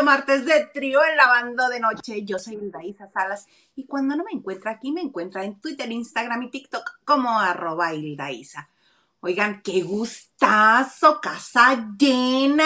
Bonito 0.00 0.16
martes 0.16 0.46
de 0.46 0.64
trío 0.72 1.04
en 1.04 1.14
lavando 1.14 1.68
de 1.68 1.78
noche. 1.78 2.24
Yo 2.24 2.38
soy 2.38 2.54
Hildaísa 2.54 3.10
Salas 3.12 3.46
y 3.76 3.84
cuando 3.84 4.16
no 4.16 4.24
me 4.24 4.30
encuentra 4.32 4.70
aquí 4.70 4.92
me 4.92 5.02
encuentra 5.02 5.44
en 5.44 5.60
Twitter, 5.60 5.90
Instagram 5.92 6.42
y 6.44 6.50
TikTok 6.50 7.00
como 7.04 7.38
arroba 7.38 7.92
Hildaísa. 7.92 8.70
Oigan, 9.20 9.60
qué 9.62 9.82
gustazo, 9.82 11.20
casa 11.20 11.86
llena. 11.98 12.64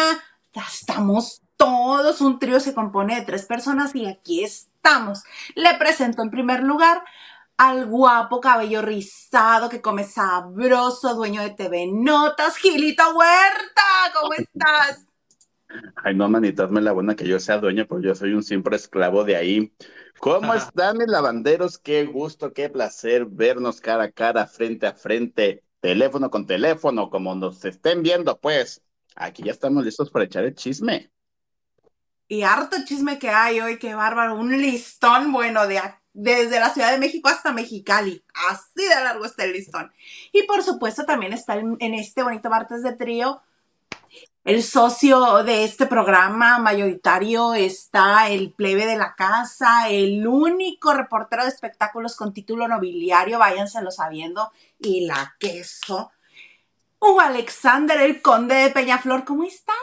Ya 0.53 0.63
estamos 0.63 1.43
todos. 1.57 2.21
Un 2.21 2.39
trío 2.39 2.61
se 2.61 2.73
compone 2.73 3.17
de 3.17 3.27
tres 3.27 3.47
personas 3.47 3.97
y 3.97 4.07
aquí 4.07 4.45
estamos. 4.45 5.25
Le 5.57 5.75
presento 5.75 6.23
en 6.23 6.31
primer 6.31 6.63
lugar 6.63 7.03
al 7.57 7.87
guapo 7.87 8.41
cabello 8.41 8.81
rizado 8.81 9.69
que 9.69 9.83
come 9.83 10.05
sabroso, 10.05 11.15
dueño 11.15 11.43
de 11.43 11.51
TV 11.51 11.89
Notas, 11.93 12.57
Gilito 12.59 13.03
Huerta. 13.17 13.83
¿Cómo 14.15 14.35
estás? 14.35 15.14
Ay, 15.97 16.15
no, 16.15 16.29
manita, 16.29 16.67
la 16.67 16.93
buena 16.93 17.17
que 17.17 17.27
yo 17.27 17.39
sea 17.41 17.59
dueño, 17.59 17.87
porque 17.87 18.07
yo 18.07 18.15
soy 18.15 18.33
un 18.33 18.43
siempre 18.43 18.77
esclavo 18.77 19.25
de 19.25 19.37
ahí. 19.37 19.73
¿Cómo 20.19 20.55
están 20.55 20.99
mis 20.99 21.09
lavanderos? 21.09 21.79
Qué 21.79 22.05
gusto, 22.05 22.53
qué 22.53 22.69
placer 22.69 23.27
vernos 23.27 23.81
cara 23.81 24.05
a 24.05 24.11
cara, 24.11 24.47
frente 24.47 24.87
a 24.87 24.95
frente, 24.95 25.65
teléfono 25.81 26.31
con 26.31 26.47
teléfono, 26.47 27.11
como 27.11 27.35
nos 27.35 27.65
estén 27.65 28.03
viendo, 28.03 28.39
pues. 28.39 28.83
Aquí 29.17 29.43
ya 29.43 29.53
estamos 29.53 29.85
listos 29.85 30.11
para 30.11 30.25
echar 30.25 30.45
el 30.45 30.55
chisme. 30.55 31.11
Y 32.27 32.43
harto 32.43 32.77
chisme 32.85 33.19
que 33.19 33.29
hay 33.29 33.61
hoy, 33.61 33.79
qué 33.79 33.95
bárbaro. 33.95 34.37
Un 34.37 34.61
listón, 34.61 35.33
bueno, 35.33 35.67
de 35.67 35.81
desde 36.13 36.61
la 36.61 36.71
Ciudad 36.71 36.93
de 36.93 36.99
México 36.99 37.29
hasta 37.29 37.53
Mexicali. 37.53 38.25
Así 38.49 38.87
de 38.89 38.95
largo 38.95 39.25
está 39.25 39.45
el 39.45 39.53
listón. 39.53 39.93
Y 40.33 40.45
por 40.45 40.63
supuesto 40.63 41.05
también 41.05 41.33
está 41.33 41.57
en 41.57 41.95
este 41.95 42.23
bonito 42.23 42.49
martes 42.49 42.83
de 42.83 42.93
trío 42.93 43.43
el 44.45 44.63
socio 44.63 45.43
de 45.43 45.65
este 45.65 45.87
programa 45.87 46.59
mayoritario 46.59 47.55
está 47.55 48.29
el 48.29 48.53
plebe 48.53 48.85
de 48.85 48.97
la 48.97 49.15
casa, 49.15 49.89
el 49.89 50.27
único 50.27 50.93
reportero 50.93 51.45
de 51.45 51.49
espectáculos 51.49 52.15
con 52.15 52.35
título 52.35 52.69
nobiliario, 52.69 53.39
váyanselo 53.39 53.91
sabiendo, 53.91 54.53
y 54.79 55.07
la 55.07 55.35
queso. 55.41 56.13
Hugo 56.99 57.21
Alexander, 57.23 57.99
el 58.03 58.21
conde 58.21 58.55
de 58.57 58.71
Peñaflor, 58.71 59.25
¿cómo 59.25 59.45
estás? 59.45 59.77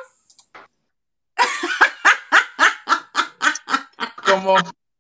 Como, 4.24 4.56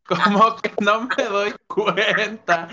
como 0.07 0.55
que 0.57 0.73
no 0.81 1.01
me 1.01 1.23
doy 1.23 1.55
cuenta. 1.67 2.67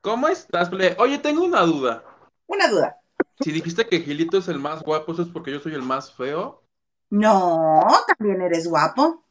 ¿Cómo 0.00 0.28
estás, 0.28 0.68
plebe? 0.68 0.96
Oye, 0.98 1.18
tengo 1.18 1.44
una 1.44 1.60
duda. 1.62 2.02
Una 2.46 2.68
duda. 2.68 3.03
Si 3.40 3.50
dijiste 3.52 3.86
que 3.86 4.00
Gilito 4.00 4.38
es 4.38 4.48
el 4.48 4.58
más 4.58 4.82
guapo, 4.82 5.12
¿eso 5.12 5.22
es 5.22 5.28
porque 5.28 5.50
yo 5.50 5.60
soy 5.60 5.74
el 5.74 5.82
más 5.82 6.12
feo? 6.12 6.62
No, 7.10 7.82
también 8.06 8.42
eres 8.42 8.68
guapo. 8.68 9.24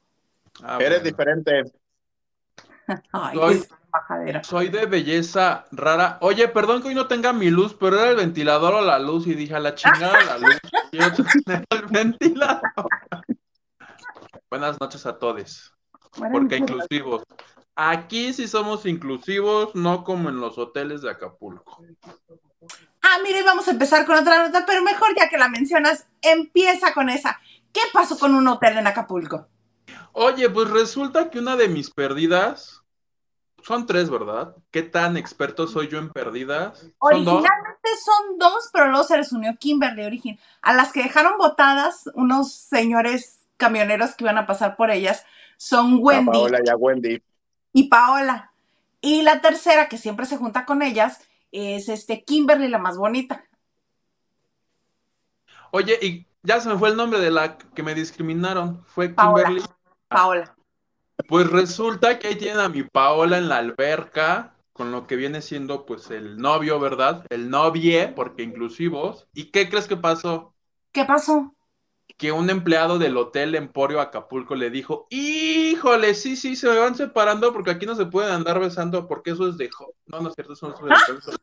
Ah, 0.61 0.77
eres 0.79 1.03
diferente. 1.03 1.63
Ay, 3.11 3.37
soy, 3.37 3.63
soy, 4.43 4.69
de 4.69 4.85
belleza 4.85 5.65
rara. 5.71 6.17
Oye, 6.21 6.47
perdón 6.47 6.81
que 6.81 6.89
hoy 6.89 6.95
no 6.95 7.07
tenga 7.07 7.33
mi 7.33 7.49
luz, 7.49 7.75
pero 7.79 7.99
era 7.99 8.09
el 8.09 8.17
ventilador 8.17 8.73
o 8.75 8.81
la 8.81 8.99
luz 8.99 9.25
y 9.27 9.35
dije 9.35 9.55
a 9.55 9.59
la 9.59 9.75
chingada 9.75 10.23
la 10.23 10.37
luz. 10.37 10.57
Yo 10.91 11.05
el 11.69 11.85
ventilador. 11.87 12.61
Buenas 14.49 14.79
noches 14.79 15.05
a 15.05 15.17
todos. 15.17 15.73
porque 16.31 16.57
inclusivos. 16.57 17.23
Aquí 17.75 18.33
sí 18.33 18.47
somos 18.47 18.85
inclusivos, 18.85 19.73
no 19.73 20.03
como 20.03 20.29
en 20.29 20.39
los 20.39 20.59
hoteles 20.59 21.01
de 21.01 21.09
Acapulco. 21.09 21.83
Ah, 23.13 23.19
mire, 23.23 23.43
vamos 23.43 23.67
a 23.67 23.71
empezar 23.71 24.07
con 24.07 24.17
otra 24.17 24.47
nota, 24.47 24.65
pero 24.65 24.81
mejor 24.81 25.09
ya 25.15 25.29
que 25.29 25.37
la 25.37 25.47
mencionas, 25.47 26.07
empieza 26.21 26.93
con 26.93 27.09
esa. 27.09 27.39
¿Qué 27.71 27.81
pasó 27.91 28.17
con 28.17 28.33
un 28.33 28.47
hotel 28.47 28.77
en 28.77 28.87
Acapulco? 28.87 29.47
Oye, 30.13 30.49
pues 30.49 30.69
resulta 30.71 31.29
que 31.29 31.37
una 31.37 31.55
de 31.55 31.67
mis 31.67 31.91
perdidas, 31.91 32.81
son 33.61 33.85
tres, 33.85 34.09
¿verdad? 34.09 34.55
¿Qué 34.71 34.81
tan 34.81 35.15
experto 35.15 35.67
soy 35.67 35.89
yo 35.89 35.99
en 35.99 36.09
perdidas? 36.09 36.87
Originalmente 36.97 37.89
son 38.03 38.39
dos, 38.39 38.69
pero 38.73 38.87
luego 38.87 39.03
se 39.03 39.17
les 39.17 39.31
unió 39.31 39.55
Kimberly 39.59 40.05
Origin, 40.05 40.39
a 40.63 40.73
las 40.73 40.91
que 40.91 41.03
dejaron 41.03 41.37
botadas 41.37 42.09
unos 42.15 42.51
señores 42.51 43.47
camioneros 43.57 44.15
que 44.15 44.23
iban 44.23 44.39
a 44.39 44.47
pasar 44.47 44.75
por 44.75 44.89
ellas, 44.89 45.23
son 45.57 45.99
Wendy. 46.01 46.31
Paola 46.31 46.59
y 46.65 46.69
a 46.69 46.75
Wendy. 46.75 47.21
Y 47.73 47.89
Paola. 47.89 48.53
Y 49.01 49.21
la 49.21 49.39
tercera, 49.39 49.87
que 49.87 49.99
siempre 49.99 50.25
se 50.25 50.37
junta 50.37 50.65
con 50.65 50.81
ellas, 50.81 51.19
es 51.53 51.87
este 51.87 52.23
Kimberly 52.23 52.67
la 52.67 52.79
más 52.79 52.97
bonita. 52.97 53.45
Oye, 55.71 55.97
y 56.01 56.27
ya 56.43 56.59
se 56.59 56.67
me 56.67 56.77
fue 56.77 56.89
el 56.89 56.97
nombre 56.97 57.19
de 57.19 57.31
la 57.31 57.57
que 57.57 57.83
me 57.83 57.95
discriminaron. 57.95 58.83
Fue 58.85 59.15
Kimberly. 59.15 59.63
Paola. 60.07 60.55
Pues 61.27 61.49
resulta 61.49 62.19
que 62.19 62.27
ahí 62.27 62.35
tienen 62.35 62.59
a 62.59 62.69
mi 62.69 62.83
Paola 62.83 63.37
en 63.37 63.49
la 63.49 63.57
alberca, 63.57 64.55
con 64.73 64.91
lo 64.91 65.07
que 65.07 65.15
viene 65.15 65.41
siendo 65.41 65.85
pues 65.85 66.11
el 66.11 66.37
novio, 66.37 66.79
¿verdad? 66.79 67.25
El 67.29 67.49
novie, 67.49 68.07
porque 68.09 68.43
inclusivos. 68.43 69.27
¿Y 69.33 69.51
qué 69.51 69.69
crees 69.69 69.87
que 69.87 69.97
pasó? 69.97 70.53
¿Qué 70.91 71.05
pasó? 71.05 71.55
Que 72.17 72.31
un 72.31 72.49
empleado 72.49 72.99
del 72.99 73.17
hotel 73.17 73.55
Emporio 73.55 73.99
Acapulco 73.99 74.55
le 74.55 74.69
dijo, 74.69 75.07
híjole, 75.09 76.13
sí, 76.13 76.35
sí, 76.35 76.55
se 76.55 76.69
me 76.69 76.77
van 76.77 76.95
separando 76.95 77.51
porque 77.51 77.71
aquí 77.71 77.85
no 77.85 77.95
se 77.95 78.05
pueden 78.05 78.31
andar 78.31 78.59
besando 78.59 79.07
porque 79.07 79.31
eso 79.31 79.47
es 79.47 79.57
de... 79.57 79.69
No, 80.05 80.21
no 80.21 80.29
es 80.29 80.35
cierto, 80.35 80.53
eso 80.53 80.69
no 80.69 80.75
es 80.75 81.25
de... 81.25 81.37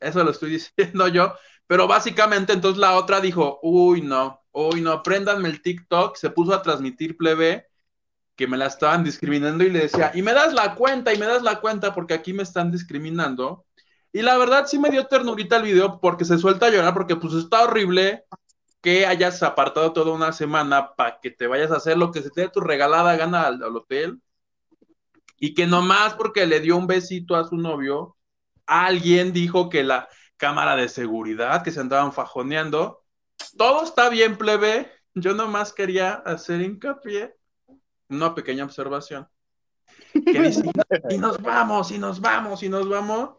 Eso 0.00 0.24
lo 0.24 0.30
estoy 0.30 0.50
diciendo 0.76 1.08
yo. 1.08 1.34
Pero 1.66 1.88
básicamente 1.88 2.52
entonces 2.52 2.78
la 2.78 2.96
otra 2.96 3.20
dijo, 3.20 3.58
uy, 3.62 4.00
no, 4.02 4.40
uy, 4.52 4.80
no, 4.80 4.92
apréndanme 4.92 5.48
el 5.48 5.62
TikTok. 5.62 6.16
Se 6.16 6.30
puso 6.30 6.54
a 6.54 6.62
transmitir 6.62 7.16
plebe 7.16 7.66
que 8.36 8.46
me 8.46 8.56
la 8.56 8.66
estaban 8.66 9.02
discriminando 9.02 9.64
y 9.64 9.70
le 9.70 9.80
decía, 9.80 10.12
y 10.14 10.22
me 10.22 10.34
das 10.34 10.52
la 10.52 10.74
cuenta, 10.74 11.12
y 11.12 11.18
me 11.18 11.26
das 11.26 11.42
la 11.42 11.60
cuenta 11.60 11.94
porque 11.94 12.14
aquí 12.14 12.32
me 12.32 12.42
están 12.42 12.70
discriminando. 12.70 13.64
Y 14.12 14.22
la 14.22 14.36
verdad 14.38 14.66
sí 14.66 14.78
me 14.78 14.90
dio 14.90 15.06
ternurita 15.06 15.56
el 15.56 15.64
video 15.64 16.00
porque 16.00 16.24
se 16.24 16.38
suelta 16.38 16.66
a 16.66 16.70
llorar 16.70 16.94
porque 16.94 17.16
pues 17.16 17.34
está 17.34 17.64
horrible 17.64 18.24
que 18.80 19.06
hayas 19.06 19.42
apartado 19.42 19.92
toda 19.92 20.12
una 20.12 20.32
semana 20.32 20.94
para 20.94 21.20
que 21.20 21.30
te 21.30 21.46
vayas 21.46 21.70
a 21.70 21.76
hacer 21.76 21.98
lo 21.98 22.12
que 22.12 22.22
se 22.22 22.30
te 22.30 22.42
dé 22.42 22.48
tu 22.48 22.60
regalada 22.60 23.16
gana 23.16 23.46
al, 23.46 23.62
hotel 23.76 24.20
y 25.38 25.54
que 25.54 25.66
nomás 25.66 26.14
porque 26.14 26.46
le 26.46 26.60
dio 26.60 26.76
un 26.76 26.86
besito 26.86 27.36
a 27.36 27.44
su 27.44 27.56
novio, 27.56 28.16
alguien 28.66 29.32
dijo 29.32 29.68
que 29.68 29.82
la 29.82 30.08
cámara 30.36 30.76
de 30.76 30.88
seguridad, 30.88 31.62
que 31.62 31.72
se 31.72 31.80
andaban 31.80 32.12
fajoneando. 32.12 33.02
Todo 33.56 33.84
está 33.84 34.08
bien, 34.08 34.36
plebe. 34.36 34.90
Yo 35.14 35.34
nomás 35.34 35.72
quería 35.72 36.14
hacer 36.14 36.60
hincapié, 36.60 37.34
una 38.08 38.34
pequeña 38.34 38.64
observación. 38.64 39.28
Que 40.12 40.40
dice, 40.42 40.62
y 41.10 41.18
nos 41.18 41.40
vamos, 41.40 41.90
y 41.90 41.98
nos 41.98 42.20
vamos, 42.20 42.62
y 42.62 42.68
nos 42.68 42.88
vamos. 42.88 43.36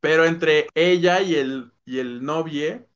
Pero 0.00 0.24
entre 0.24 0.68
ella 0.74 1.20
y 1.20 1.34
el, 1.34 1.72
y 1.84 1.98
el 1.98 2.24
novie, 2.24 2.88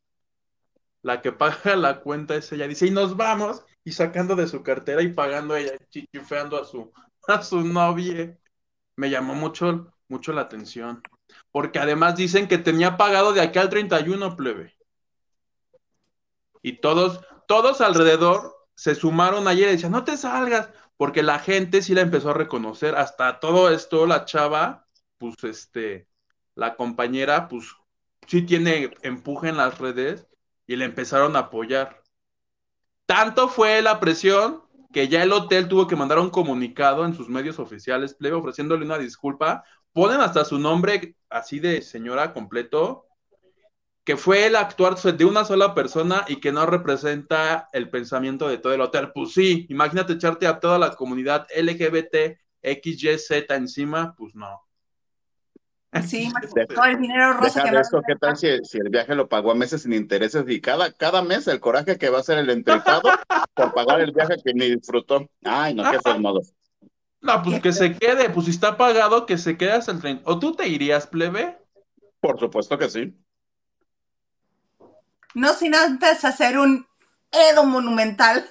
la 1.02 1.23
que 1.23 1.32
paga 1.32 1.76
la 1.76 2.00
cuenta 2.00 2.35
es 2.37 2.50
ella. 2.52 2.69
Dice, 2.69 2.87
y 2.87 2.91
nos 2.91 3.17
vamos, 3.17 3.64
y 3.85 3.93
sacando 3.93 4.37
de 4.37 4.49
su 4.49 4.62
cartera 4.62 5.02
y 5.02 5.12
pagando 5.12 5.56
ella, 5.56 5.73
chichifeando 5.91 6.61
a 6.61 6.64
su, 6.64 6.93
a 7.29 7.43
su 7.43 7.62
novie. 7.62 8.38
Me 8.97 9.11
llamó 9.11 9.35
mucho, 9.35 9.94
mucho 10.08 10.32
la 10.32 10.43
atención 10.43 11.02
porque 11.50 11.79
además 11.79 12.17
dicen 12.17 12.49
que 12.49 12.58
tenía 12.58 12.97
pagado 12.97 13.32
de 13.32 13.41
aquí 13.41 13.58
al 13.58 13.70
31, 13.70 14.37
plebe. 14.37 14.76
Y 16.62 16.81
todos, 16.81 17.20
todos 17.46 17.81
alrededor 17.81 18.56
se 18.75 18.94
sumaron 18.94 19.49
ayer 19.49 19.69
y 19.69 19.73
decían, 19.73 19.93
no 19.93 20.05
te 20.05 20.17
salgas, 20.17 20.70
porque 20.96 21.23
la 21.23 21.38
gente 21.38 21.82
sí 21.82 21.94
la 21.94 22.03
empezó 22.03 22.31
a 22.31 22.35
reconocer. 22.35 22.94
Hasta 22.96 23.41
todo 23.41 23.70
esto, 23.70 24.06
la 24.06 24.25
chava, 24.25 24.87
pues 25.19 25.37
este, 25.44 26.08
la 26.55 26.76
compañera, 26.76 27.49
pues 27.49 27.67
sí 28.26 28.43
tiene 28.43 28.91
empuje 29.03 29.49
en 29.49 29.56
las 29.56 29.79
redes 29.79 30.26
y 30.70 30.76
le 30.76 30.84
empezaron 30.84 31.34
a 31.34 31.40
apoyar. 31.40 32.00
Tanto 33.05 33.49
fue 33.49 33.82
la 33.82 33.99
presión 33.99 34.62
que 34.93 35.08
ya 35.08 35.25
el 35.25 35.32
hotel 35.32 35.67
tuvo 35.67 35.88
que 35.88 35.96
mandar 35.96 36.20
un 36.20 36.31
comunicado 36.31 37.05
en 37.05 37.12
sus 37.12 37.28
medios 37.28 37.58
oficiales, 37.58 38.14
plebe, 38.14 38.37
ofreciéndole 38.37 38.84
una 38.84 38.96
disculpa 38.96 39.64
ponen 39.93 40.20
hasta 40.20 40.44
su 40.44 40.61
nombre 40.61 41.17
así 41.28 41.58
de 41.58 41.82
señora 41.82 42.32
completo, 42.32 43.08
que 44.05 44.17
fue 44.17 44.46
el 44.46 44.55
actuar 44.55 44.94
de 44.96 45.25
una 45.25 45.44
sola 45.44 45.75
persona 45.75 46.25
y 46.28 46.37
que 46.37 46.52
no 46.52 46.64
representa 46.67 47.69
el 47.72 47.90
pensamiento 47.90 48.46
de 48.46 48.58
todo 48.58 48.72
el 48.72 48.81
hotel. 48.81 49.11
Pues 49.12 49.32
sí, 49.32 49.67
imagínate 49.70 50.12
echarte 50.12 50.46
a 50.46 50.61
toda 50.61 50.78
la 50.78 50.94
comunidad 50.94 51.49
LGBT, 51.52 52.38
XYZ 52.62 53.50
encima, 53.50 54.14
pues 54.17 54.37
no. 54.37 54.69
Sí, 56.07 56.33
todo 56.73 56.85
el 56.85 57.01
dinero 57.01 57.33
rosa 57.33 57.65
que 57.65 57.77
esto, 57.77 58.01
¿Qué 58.07 58.15
tal 58.15 58.37
si, 58.37 58.47
el 58.47 58.91
viaje 58.91 59.17
lo 59.17 59.29
pagó 59.29 59.51
a 59.51 59.57
meses 59.57 59.83
sin 59.83 59.93
intereses 59.93 60.45
y 60.47 60.61
cada, 60.61 60.93
cada 60.93 61.21
mes 61.21 61.49
el 61.49 61.59
coraje 61.59 61.99
que 61.99 62.11
va 62.11 62.19
a 62.19 62.21
hacer 62.21 62.39
el 62.39 62.49
entregado 62.49 63.03
por 63.55 63.75
pagar 63.75 64.01
el 64.01 64.13
viaje 64.13 64.37
que 64.45 64.55
ni 64.55 64.71
disfrutó? 64.71 65.29
Ay, 65.45 65.75
no, 65.75 65.83
qué 65.91 65.99
modos. 66.21 66.53
No, 67.21 67.43
pues 67.43 67.61
que 67.61 67.73
se 67.73 67.97
quede, 67.97 68.31
pues 68.31 68.47
si 68.47 68.53
está 68.53 68.77
pagado, 68.77 69.27
que 69.27 69.37
se 69.37 69.59
quede 69.59 69.73
hasta 69.73 69.91
el 69.93 70.01
30. 70.01 70.31
¿O 70.31 70.39
tú 70.39 70.55
te 70.55 70.69
irías, 70.69 71.09
plebe? 71.09 71.59
Por 72.21 72.39
supuesto 72.39 72.79
que 72.79 72.89
sí. 72.89 73.15
No 75.35 75.53
sin 75.55 75.75
antes 75.75 76.25
hacer 76.25 76.57
un 76.59 76.87
Edo 77.31 77.65
Monumental. 77.65 78.49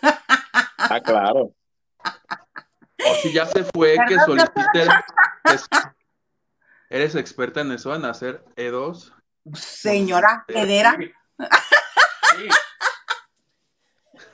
Ah, 0.78 1.00
claro. 1.02 1.54
O 2.04 3.16
si 3.22 3.34
ya 3.34 3.46
se 3.46 3.64
fue, 3.64 3.96
que 4.08 4.20
solicite. 4.20 4.88
¿Eres 6.90 7.16
experta 7.16 7.62
en 7.62 7.72
eso, 7.72 7.94
en 7.96 8.06
hacer 8.06 8.44
E 8.56 8.72
E2? 8.72 9.14
Señora 9.54 10.46
Edera. 10.48 10.98
Sí. 12.36 12.48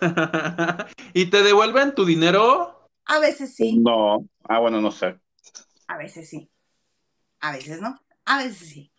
¿Y 1.14 1.30
te 1.30 1.44
devuelven 1.44 1.94
tu 1.96 2.06
dinero? 2.06 2.90
A 3.06 3.20
veces 3.20 3.56
sí, 3.56 3.78
No. 3.78 4.28
Ah, 4.44 4.60
bueno, 4.60 4.82
no 4.82 4.92
sé. 4.92 5.20
a 5.88 5.98
veces 5.98 6.30
sí. 6.30 6.50
A 7.40 7.52
veces 7.52 7.82
no, 7.82 8.00
a 8.26 8.38
veces 8.40 8.70
sí. 8.70 8.92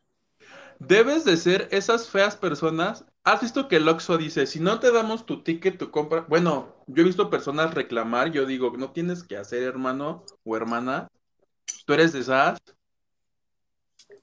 Debes 0.79 1.25
de 1.25 1.37
ser 1.39 1.69
esas 1.71 2.09
feas 2.11 2.37
personas. 2.37 3.05
¿Has 3.25 3.41
visto 3.41 3.67
que 3.67 3.77
el 3.77 3.89
Oxxo 3.89 4.19
dice, 4.19 4.47
si 4.47 4.61
no 4.61 4.79
te 4.79 4.93
damos 4.93 5.25
tu 5.25 5.43
ticket, 5.43 5.79
tu 5.79 5.91
compra? 5.91 6.27
Bueno, 6.29 6.77
yo 6.87 7.03
he 7.03 7.07
visto 7.07 7.31
personas 7.31 7.75
reclamar, 7.75 8.31
yo 8.31 8.45
digo, 8.45 8.71
no 8.77 8.93
tienes 8.93 9.25
que 9.25 9.37
hacer, 9.39 9.63
hermano 9.63 10.25
o 10.45 10.57
hermana. 10.57 11.09
Tú 11.87 11.95
eres 11.95 12.13
de 12.13 12.21
esas. 12.21 12.59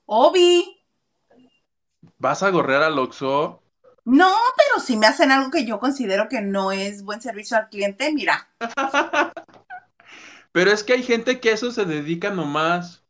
Obi. 0.06 0.80
Vas 2.18 2.42
a 2.42 2.50
gorrear 2.50 2.82
al 2.82 2.98
Oxxo. 2.98 3.62
No, 4.04 4.34
pero 4.56 4.84
si 4.84 4.96
me 4.96 5.06
hacen 5.06 5.30
algo 5.30 5.50
que 5.50 5.64
yo 5.64 5.80
considero 5.80 6.28
que 6.28 6.42
no 6.42 6.72
es 6.72 7.02
buen 7.02 7.22
servicio 7.22 7.56
al 7.56 7.70
cliente, 7.70 8.12
mira, 8.12 8.50
Pero 10.54 10.70
es 10.70 10.84
que 10.84 10.92
hay 10.92 11.02
gente 11.02 11.40
que 11.40 11.50
a 11.50 11.54
eso 11.54 11.72
se 11.72 11.84
dedica 11.84 12.30
nomás. 12.30 13.02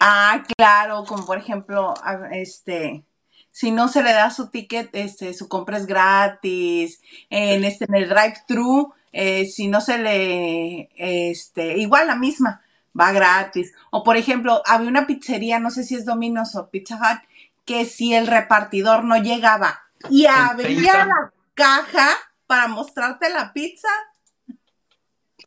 Ah, 0.00 0.44
claro, 0.54 1.04
como 1.06 1.24
por 1.24 1.38
ejemplo, 1.38 1.94
este, 2.30 3.06
si 3.50 3.70
no 3.70 3.88
se 3.88 4.02
le 4.02 4.12
da 4.12 4.28
su 4.28 4.50
ticket, 4.50 4.90
este, 4.94 5.32
su 5.32 5.48
compra 5.48 5.78
es 5.78 5.86
gratis. 5.86 7.00
En 7.30 7.64
este, 7.64 7.86
en 7.86 7.94
el 7.94 8.10
drive-thru, 8.10 8.92
eh, 9.12 9.46
si 9.46 9.68
no 9.68 9.80
se 9.80 9.96
le, 9.96 10.90
este, 10.96 11.78
igual 11.78 12.06
la 12.06 12.16
misma, 12.16 12.60
va 12.98 13.12
gratis. 13.12 13.72
O 13.90 14.02
por 14.04 14.16
ejemplo, 14.16 14.62
había 14.66 14.88
una 14.88 15.06
pizzería, 15.06 15.58
no 15.58 15.70
sé 15.70 15.84
si 15.84 15.94
es 15.94 16.04
Domino's 16.04 16.54
o 16.56 16.70
Pizza 16.70 16.96
Hut, 16.96 17.28
que 17.64 17.84
si 17.84 18.14
el 18.14 18.26
repartidor 18.26 19.04
no 19.04 19.16
llegaba 19.16 19.82
y 20.10 20.26
abría 20.26 20.92
30. 20.92 21.06
la 21.06 21.32
caja 21.54 22.08
para 22.46 22.68
mostrarte 22.68 23.30
la 23.30 23.52
pizza, 23.52 23.88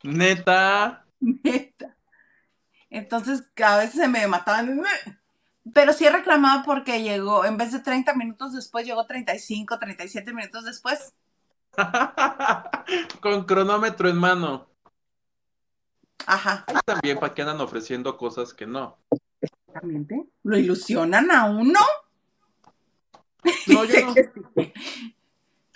Neta. 0.02 1.04
Neta. 1.20 1.96
Entonces, 2.90 3.44
a 3.64 3.76
veces 3.78 3.96
se 3.96 4.08
me 4.08 4.26
mataban. 4.26 4.82
Pero 5.74 5.92
sí 5.92 6.06
he 6.06 6.10
reclamado 6.10 6.62
porque 6.64 7.02
llegó, 7.02 7.44
en 7.44 7.56
vez 7.56 7.72
de 7.72 7.80
30 7.80 8.14
minutos 8.14 8.54
después, 8.54 8.86
llegó 8.86 9.04
35, 9.06 9.78
37 9.78 10.32
minutos 10.32 10.64
después. 10.64 11.12
Con 13.20 13.44
cronómetro 13.44 14.08
en 14.08 14.16
mano. 14.16 14.67
Ajá. 16.26 16.64
Ahí 16.66 16.76
también, 16.84 17.18
¿para 17.18 17.34
qué 17.34 17.42
andan 17.42 17.60
ofreciendo 17.60 18.16
cosas 18.16 18.52
que 18.54 18.66
no? 18.66 18.98
Exactamente. 19.40 20.24
Lo 20.42 20.58
ilusionan 20.58 21.30
a 21.30 21.44
uno. 21.46 21.80
No, 23.66 23.84
yo 23.84 23.94
no. 24.06 24.14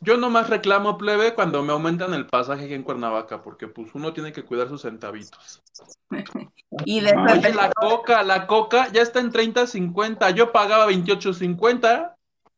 Yo 0.05 0.17
nomás 0.17 0.50
reclamo 0.50 0.99
plebe 0.99 1.33
cuando 1.35 1.62
me 1.62 1.73
aumentan 1.73 2.12
el 2.12 2.27
pasaje 2.27 2.65
aquí 2.65 2.75
en 2.75 2.83
Cuernavaca, 2.83 3.41
porque 3.43 3.69
pues 3.69 3.94
uno 3.94 4.12
tiene 4.12 4.33
que 4.33 4.44
cuidar 4.44 4.69
sus 4.69 4.83
centavitos. 4.83 5.62
Y 6.87 7.00
de 7.00 7.15
Oye, 7.15 7.53
la 7.53 7.71
coca, 7.71 8.23
la 8.23 8.47
coca 8.47 8.91
ya 8.93 9.03
está 9.03 9.21
en 9.21 9.31
30.50. 9.31 10.31
Yo 10.31 10.53
pagaba 10.53 10.87
28.50 10.87 12.15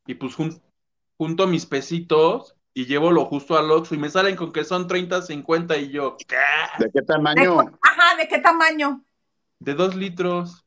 y 0.07 0.15
pues 0.15 0.37
jun- 0.37 0.63
junto 1.19 1.49
mis 1.49 1.67
pesitos 1.67 2.55
y 2.75 2.87
llevo 2.87 3.13
lo 3.13 3.25
justo 3.25 3.57
al 3.57 3.71
Oxxo 3.71 3.95
y 3.95 3.99
me 3.99 4.11
salen 4.11 4.35
con 4.35 4.53
que 4.53 4.65
son 4.65 4.89
30.50 4.89 5.81
y 5.81 5.91
yo, 5.91 6.17
¿qué? 6.17 6.37
¿De 6.79 6.91
qué 6.91 7.03
tamaño? 7.03 7.61
Ajá, 7.81 8.17
¿de 8.17 8.27
qué 8.27 8.39
tamaño? 8.41 9.05
De 9.61 9.75
dos 9.75 9.95
litros. 9.95 10.65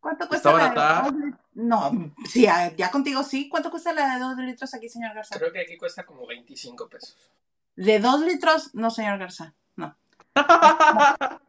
¿Cuánto 0.00 0.26
cuesta 0.26 0.50
¿Está 0.50 0.80
la 0.80 1.02
de 1.02 1.10
dos 1.10 1.38
No, 1.52 2.14
sí, 2.26 2.42
ya 2.42 2.74
ya 2.74 2.90
contigo 2.90 3.22
sí. 3.22 3.48
¿Cuánto 3.50 3.70
cuesta 3.70 3.92
la 3.92 4.14
de 4.14 4.20
dos 4.20 4.36
litros 4.38 4.72
aquí, 4.74 4.88
señor 4.88 5.14
Garza? 5.14 5.38
Creo 5.38 5.52
que 5.52 5.60
aquí 5.60 5.76
cuesta 5.76 6.04
como 6.04 6.26
25 6.26 6.88
pesos. 6.88 7.30
De 7.76 8.00
dos 8.00 8.20
litros, 8.22 8.74
no, 8.74 8.90
señor 8.90 9.18
Garza, 9.18 9.54
no. 9.76 9.94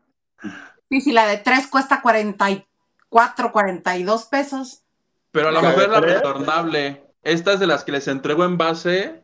Sí, 0.89 1.01
sí, 1.01 1.11
la 1.11 1.25
de 1.25 1.37
tres 1.37 1.65
cuesta 1.65 2.03
44, 2.03 3.51
42 3.51 4.25
pesos. 4.25 4.83
Pero 5.31 5.47
a 5.47 5.51
lo 5.51 5.59
¿La 5.59 5.69
mejor 5.69 5.83
es 5.83 5.89
la 5.89 5.99
retornable. 6.01 7.12
Estas 7.23 7.59
de 7.59 7.67
las 7.67 7.83
que 7.83 7.91
les 7.93 8.07
entrego 8.07 8.43
en 8.43 8.57
base, 8.57 9.23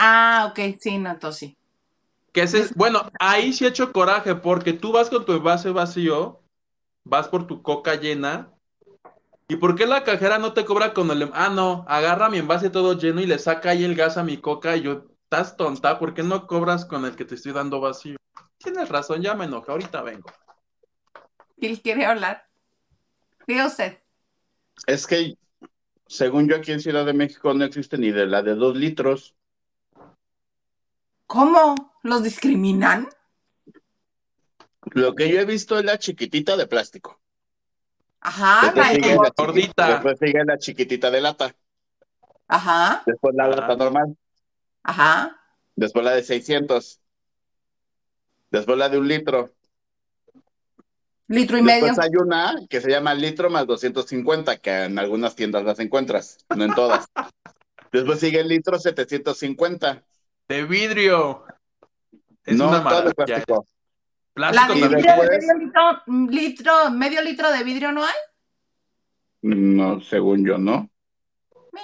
Ah, 0.00 0.46
ok, 0.48 0.76
sí, 0.80 0.96
no, 0.96 1.10
entonces 1.10 1.40
sí. 1.40 1.56
que 2.32 2.42
ese, 2.42 2.68
bueno, 2.76 3.10
ahí 3.18 3.52
sí 3.52 3.64
he 3.64 3.68
hecho 3.68 3.92
coraje 3.92 4.36
porque 4.36 4.72
tú 4.72 4.92
vas 4.92 5.10
con 5.10 5.24
tu 5.24 5.32
envase 5.32 5.70
vacío, 5.70 6.40
vas 7.04 7.26
por 7.26 7.48
tu 7.48 7.62
coca 7.62 7.96
llena. 7.96 8.52
¿Y 9.48 9.56
por 9.56 9.74
qué 9.74 9.86
la 9.86 10.04
cajera 10.04 10.38
no 10.38 10.52
te 10.52 10.64
cobra 10.64 10.94
con 10.94 11.10
el... 11.10 11.30
Ah, 11.32 11.48
no, 11.48 11.84
agarra 11.88 12.30
mi 12.30 12.38
envase 12.38 12.70
todo 12.70 12.96
lleno 12.96 13.20
y 13.20 13.26
le 13.26 13.40
saca 13.40 13.70
ahí 13.70 13.82
el 13.82 13.96
gas 13.96 14.16
a 14.18 14.22
mi 14.22 14.36
coca 14.36 14.76
y 14.76 14.82
yo, 14.82 15.06
estás 15.24 15.56
tonta, 15.56 15.98
¿por 15.98 16.14
qué 16.14 16.22
no 16.22 16.46
cobras 16.46 16.84
con 16.84 17.04
el 17.04 17.16
que 17.16 17.24
te 17.24 17.34
estoy 17.34 17.52
dando 17.52 17.80
vacío? 17.80 18.18
Tienes 18.58 18.88
razón, 18.88 19.20
ya 19.20 19.34
me 19.34 19.46
enoja, 19.46 19.72
ahorita 19.72 20.02
vengo. 20.02 20.30
¿Quién 21.58 21.74
quiere 21.76 22.04
hablar? 22.04 22.46
Diga 23.48 23.66
usted. 23.66 23.98
Es 24.86 25.06
que, 25.08 25.36
según 26.08 26.48
yo, 26.48 26.56
aquí 26.56 26.72
en 26.72 26.80
Ciudad 26.80 27.04
de 27.06 27.12
México 27.12 27.52
no 27.54 27.64
existe 27.64 27.98
ni 27.98 28.10
de 28.10 28.26
la 28.26 28.42
de 28.42 28.54
dos 28.54 28.76
litros. 28.76 29.34
¿Cómo? 31.26 31.92
¿Los 32.02 32.22
discriminan? 32.22 33.08
Lo 34.92 35.14
que 35.14 35.28
yo 35.30 35.38
he 35.40 35.44
visto 35.44 35.78
es 35.78 35.84
la 35.84 35.98
chiquitita 35.98 36.56
de 36.56 36.66
plástico. 36.66 37.20
Ajá, 38.20 38.62
Después 38.72 38.86
la 38.86 38.92
sigue 38.94 39.08
de- 39.10 39.16
la, 39.16 39.32
Gordita. 39.36 39.88
después 39.92 40.18
sigue 40.18 40.44
la 40.44 40.58
chiquitita 40.58 41.10
de 41.10 41.20
lata. 41.20 41.54
Ajá, 42.48 43.02
Después 43.04 43.34
la 43.36 43.44
Ah. 43.44 43.48
lata 43.48 43.76
normal. 43.76 44.16
ajá. 44.82 45.34
Después 45.76 46.04
la 46.04 46.12
de 46.12 46.22
600. 46.24 47.00
Después 48.50 48.78
la 48.78 48.88
de 48.88 48.98
un 48.98 49.06
litro. 49.06 49.50
Litro 51.28 51.58
y 51.58 51.62
medio. 51.62 51.86
Después 51.86 52.06
hay 52.06 52.16
una 52.16 52.56
que 52.68 52.80
se 52.80 52.90
llama 52.90 53.14
litro 53.14 53.50
más 53.50 53.66
250, 53.66 54.56
que 54.58 54.84
en 54.84 54.98
algunas 54.98 55.36
tiendas 55.36 55.62
las 55.64 55.78
encuentras, 55.78 56.38
no 56.56 56.64
en 56.64 56.74
todas. 56.74 57.06
Después 57.92 58.18
sigue 58.20 58.40
el 58.40 58.48
litro 58.48 58.78
750. 58.78 60.02
De 60.48 60.64
vidrio. 60.64 61.44
Es 62.44 62.56
no, 62.56 62.68
una 62.68 62.82
todo 62.82 63.02
de 63.02 63.12
maravilla. 63.16 63.44
plástico. 63.44 63.66
La 64.34 64.50
Plástico 64.52 64.74
de 64.74 64.78
Y 64.78 64.82
también. 64.82 65.02
vidrio, 65.02 65.22
de 65.22 65.28
después- 65.28 65.46
medio 65.46 65.58
litro, 65.66 66.02
litro, 66.32 66.90
medio 66.92 67.22
litro 67.22 67.50
de 67.50 67.64
vidrio 67.64 67.92
no 67.92 68.04
hay. 68.04 68.14
No, 69.42 70.00
según 70.00 70.44
yo, 70.46 70.56
no. 70.58 70.88
Me. 71.72 71.80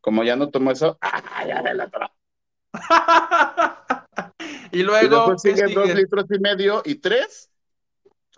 Como 0.00 0.24
ya 0.24 0.36
no 0.36 0.48
tomo 0.50 0.70
eso, 0.70 0.96
¡ah, 1.02 1.44
ya 1.46 1.60
del 1.62 1.80
otro! 1.80 2.10
y 4.72 4.80
Y 4.80 4.82
luego, 4.82 5.16
después 5.28 5.42
¿qué 5.42 5.50
siguen 5.54 5.74
dos 5.74 5.86
sigue? 5.88 6.00
litros 6.00 6.24
y 6.30 6.38
medio 6.38 6.82
y 6.84 6.94
tres. 6.96 7.50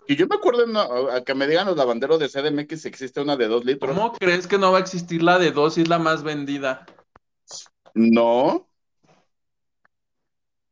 Y 0.07 0.15
yo 0.15 0.27
me 0.27 0.35
acuerdo 0.35 0.65
no, 0.67 0.81
a 1.09 1.23
que 1.23 1.35
me 1.35 1.47
digan 1.47 1.67
los 1.67 1.77
lavanderos 1.77 2.19
de 2.19 2.27
CDMX 2.27 2.81
si 2.81 2.87
existe 2.87 3.21
una 3.21 3.35
de 3.35 3.47
dos 3.47 3.63
litros. 3.65 3.95
¿Cómo 3.95 4.13
crees 4.13 4.47
que 4.47 4.57
no 4.57 4.71
va 4.71 4.79
a 4.79 4.81
existir 4.81 5.21
la 5.21 5.37
de 5.39 5.51
dos 5.51 5.77
y 5.77 5.83
es 5.83 5.87
la 5.87 5.99
más 5.99 6.23
vendida? 6.23 6.85
No, 7.93 8.67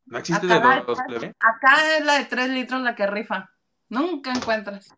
No 0.06 0.18
existe 0.18 0.52
Acá 0.52 0.76
de 0.76 0.82
dos, 0.82 0.98
plebe. 1.06 1.34
Acá 1.38 1.96
es 1.96 2.04
la 2.04 2.18
de 2.18 2.24
tres 2.24 2.48
litros 2.50 2.80
la 2.82 2.94
que 2.94 3.06
rifa. 3.06 3.50
Nunca 3.88 4.32
encuentras. 4.32 4.94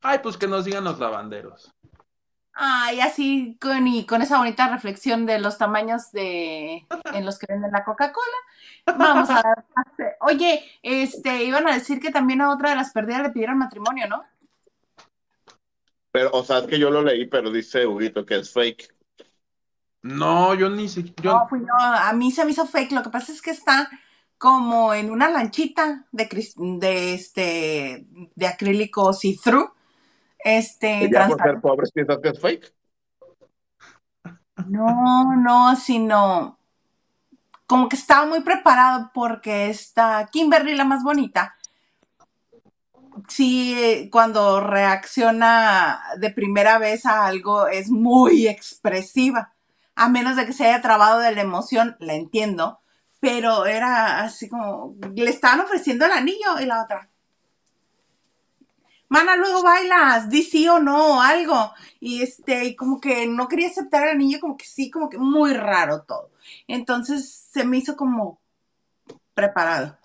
Ay, 0.00 0.20
pues 0.22 0.36
que 0.36 0.46
nos 0.46 0.64
digan 0.64 0.84
los 0.84 0.98
lavanderos. 0.98 1.72
Ay, 2.56 3.00
así 3.00 3.58
con, 3.60 3.86
y 3.88 4.06
con 4.06 4.22
esa 4.22 4.38
bonita 4.38 4.68
reflexión 4.68 5.26
de 5.26 5.40
los 5.40 5.58
tamaños 5.58 6.12
de 6.12 6.86
en 7.12 7.26
los 7.26 7.38
que 7.38 7.46
venden 7.48 7.72
la 7.72 7.84
Coca-Cola. 7.84 8.96
Vamos 8.98 9.28
a 9.30 9.42
dar 9.42 9.64
pase. 9.74 10.12
Oye, 10.20 10.62
este, 10.82 11.42
iban 11.44 11.66
a 11.68 11.74
decir 11.74 11.98
que 12.00 12.10
también 12.12 12.40
a 12.42 12.50
otra 12.52 12.70
de 12.70 12.76
las 12.76 12.92
perdidas 12.92 13.22
le 13.22 13.30
pidieron 13.30 13.58
matrimonio, 13.58 14.06
¿no? 14.08 14.24
pero, 16.12 16.30
o 16.32 16.44
sea, 16.44 16.58
es 16.58 16.66
que 16.68 16.78
yo 16.78 16.90
lo 16.90 17.02
leí, 17.02 17.26
pero 17.26 17.50
dice 17.50 17.86
Huguito 17.86 18.24
que 18.24 18.36
es 18.36 18.52
fake. 18.52 18.94
No, 20.02 20.54
yo 20.54 20.70
ni 20.70 20.88
siquiera. 20.88 21.22
yo- 21.22 21.32
No, 21.40 21.48
fui 21.48 21.58
yo. 21.60 21.74
A 21.76 22.12
mí 22.12 22.30
se 22.30 22.44
me 22.44 22.52
hizo 22.52 22.66
fake. 22.66 22.92
Lo 22.92 23.02
que 23.02 23.10
pasa 23.10 23.32
es 23.32 23.42
que 23.42 23.50
está 23.50 23.90
como 24.38 24.94
en 24.94 25.10
una 25.10 25.28
lanchita 25.28 26.06
de, 26.12 26.28
cris- 26.28 26.54
de 26.78 27.14
este 27.14 28.06
de 28.36 28.46
acrílico 28.46 29.12
see-through. 29.12 29.72
Este, 30.44 30.88
ya 30.88 31.00
por 31.00 31.08
ser 31.08 31.10
transparente. 31.10 31.60
pobres 31.62 31.90
piensas 31.90 32.18
que 32.22 32.28
es 32.28 32.38
fake. 32.38 32.74
No, 34.68 35.34
no, 35.34 35.74
sino 35.74 36.58
como 37.66 37.88
que 37.88 37.96
estaba 37.96 38.26
muy 38.26 38.40
preparado 38.40 39.10
porque 39.14 39.70
esta 39.70 40.28
Kimberly, 40.30 40.74
la 40.74 40.84
más 40.84 41.02
bonita, 41.02 41.56
sí, 43.26 44.08
cuando 44.12 44.60
reacciona 44.60 46.00
de 46.18 46.30
primera 46.30 46.78
vez 46.78 47.06
a 47.06 47.26
algo 47.26 47.66
es 47.66 47.90
muy 47.90 48.46
expresiva. 48.46 49.50
a 49.96 50.08
menos 50.08 50.36
de 50.36 50.44
que 50.44 50.52
se 50.52 50.66
haya 50.66 50.82
trabado 50.82 51.20
de 51.20 51.32
la 51.32 51.40
emoción, 51.42 51.96
la 52.00 52.14
entiendo, 52.14 52.80
pero 53.20 53.64
era 53.66 54.24
así 54.24 54.48
como, 54.48 54.96
le 55.14 55.30
estaban 55.30 55.60
ofreciendo 55.60 56.04
el 56.04 56.12
anillo 56.12 56.58
y 56.60 56.66
la 56.66 56.82
otra. 56.82 57.08
Mana, 59.14 59.36
luego 59.36 59.62
bailas, 59.62 60.28
di 60.28 60.42
sí 60.42 60.66
o 60.68 60.80
no, 60.80 61.22
algo. 61.22 61.72
Y 62.00 62.20
este, 62.22 62.64
y 62.64 62.74
como 62.74 63.00
que 63.00 63.28
no 63.28 63.46
quería 63.46 63.68
aceptar 63.68 64.02
el 64.02 64.14
anillo, 64.16 64.40
como 64.40 64.56
que 64.56 64.64
sí, 64.64 64.90
como 64.90 65.08
que 65.08 65.18
muy 65.18 65.52
raro 65.54 66.02
todo. 66.02 66.32
Entonces 66.66 67.30
se 67.52 67.64
me 67.64 67.76
hizo 67.78 67.96
como 67.96 68.40
preparado, 69.32 69.96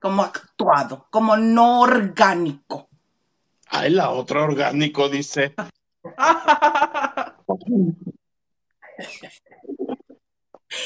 como 0.00 0.22
actuado, 0.22 1.06
como 1.10 1.36
no 1.36 1.82
orgánico. 1.82 2.88
Ay, 3.68 3.90
la 3.90 4.10
otra 4.10 4.42
orgánico, 4.42 5.08
dice. 5.08 5.54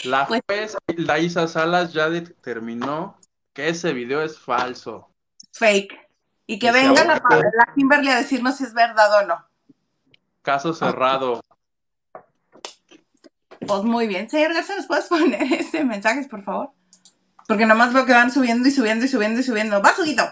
La 0.05 0.27
Pues- 0.27 0.43
juez 0.47 0.77
Laisa 0.99 1.49
Salas 1.49 1.95
ya 1.95 2.11
determinó 2.11 3.19
que 3.55 3.69
ese 3.69 3.95
video 3.95 4.23
es 4.23 4.39
falso. 4.39 5.09
Fake. 5.53 5.99
Y 6.47 6.59
que 6.59 6.73
venga 6.73 7.05
la, 7.05 7.15
la 7.15 7.75
Kimberly 7.75 8.11
a 8.11 8.17
decirnos 8.17 8.57
si 8.57 8.65
es 8.65 8.75
verdad 8.75 9.23
o 9.23 9.27
no. 9.27 9.45
Caso 10.43 10.75
cerrado. 10.75 11.41
Pues 13.67 13.83
muy 13.83 14.07
bien. 14.07 14.29
Señor 14.29 14.53
Garza, 14.53 14.77
¿nos 14.77 14.87
puedes 14.87 15.07
poner 15.07 15.43
este 15.53 15.85
mensajes, 15.85 16.29
por 16.29 16.43
favor? 16.43 16.71
Porque 17.49 17.67
nomás 17.67 17.93
veo 17.93 18.07
que 18.07 18.13
van 18.13 18.31
subiendo 18.31 18.69
y 18.69 18.71
subiendo 18.71 19.05
y 19.05 19.09
subiendo 19.09 19.41
y 19.41 19.43
subiendo. 19.43 19.83
¡Va, 19.83 19.95
Suguito! 19.95 20.23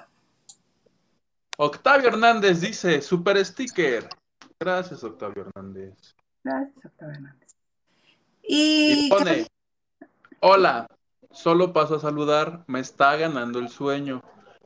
Octavio 1.58 2.08
Hernández 2.08 2.60
dice, 2.60 3.02
super 3.02 3.44
sticker. 3.44 4.08
Gracias, 4.58 5.04
Octavio 5.04 5.46
Hernández. 5.46 6.14
Gracias, 6.42 6.84
Octavio 6.84 7.14
Hernández. 7.14 7.48
Y 8.42 9.06
Y... 9.06 9.10
pone, 9.10 9.46
hola, 10.40 10.86
solo 11.30 11.72
paso 11.72 11.96
a 11.96 12.00
saludar, 12.00 12.64
me 12.66 12.80
está 12.80 13.16
ganando 13.16 13.58
el 13.58 13.68
sueño, 13.68 14.22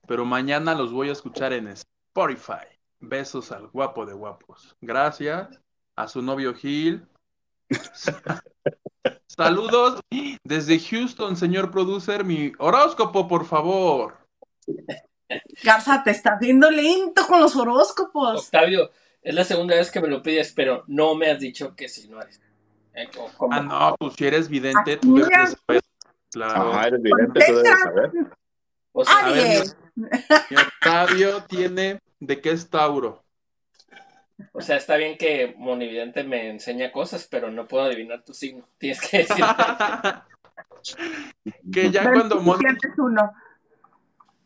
pero 0.06 0.24
mañana 0.24 0.74
los 0.74 0.92
voy 0.92 1.08
a 1.08 1.12
escuchar 1.12 1.52
en 1.52 1.68
Spotify. 1.68 2.66
Besos 3.00 3.52
al 3.52 3.68
guapo 3.68 4.06
de 4.06 4.14
guapos. 4.14 4.76
Gracias 4.80 5.60
a 5.96 6.08
su 6.08 6.22
novio 6.22 6.54
Gil. 6.54 7.06
Saludos 9.26 10.00
desde 10.44 10.78
Houston, 10.78 11.36
señor 11.36 11.70
producer. 11.70 12.24
Mi 12.24 12.52
horóscopo, 12.58 13.28
por 13.28 13.44
favor. 13.44 14.16
Garza, 15.62 16.02
te 16.02 16.12
estás 16.12 16.38
viendo 16.40 16.70
lento 16.70 17.26
con 17.26 17.40
los 17.40 17.54
horóscopos. 17.56 18.46
Octavio, 18.46 18.90
es 19.20 19.34
la 19.34 19.44
segunda 19.44 19.74
vez 19.74 19.90
que 19.90 20.00
me 20.00 20.08
lo 20.08 20.22
pides, 20.22 20.52
pero 20.52 20.84
no 20.86 21.14
me 21.14 21.30
has 21.30 21.40
dicho 21.40 21.74
que 21.74 21.88
si 21.88 22.08
no 22.08 22.22
eres. 22.22 22.40
Eh. 22.94 23.10
Ah, 23.50 23.60
no, 23.60 23.96
pues 23.98 24.14
si 24.14 24.26
eres 24.26 24.48
vidente, 24.48 24.96
tú 24.96 25.16
debes 25.16 25.28
de 25.28 25.56
saber. 25.56 25.82
Claro. 26.30 26.72
Ajá, 26.72 26.88
eres 26.88 27.02
vidente, 27.02 27.40
tú 27.46 27.54
debes 27.56 27.80
saber. 27.82 28.10
O 28.92 29.04
sea, 29.04 29.18
A 29.18 29.30
ver, 29.32 29.64
Octavio 30.66 31.44
tiene 31.44 32.00
de 32.20 32.40
qué 32.40 32.50
es 32.50 32.68
Tauro. 32.68 33.24
o 34.52 34.60
sea, 34.60 34.76
está 34.76 34.96
bien 34.96 35.16
que 35.16 35.54
Monividente 35.56 36.24
me 36.24 36.50
enseña 36.50 36.92
cosas, 36.92 37.26
pero 37.30 37.50
no 37.50 37.66
puedo 37.66 37.84
adivinar 37.84 38.22
tu 38.22 38.34
signo. 38.34 38.68
Tienes 38.78 39.00
que 39.00 39.18
decir. 39.18 39.44
que 41.72 41.90
ya 41.90 42.12
cuando 42.12 42.40
Moni, 42.40 42.64
uno. 42.98 43.32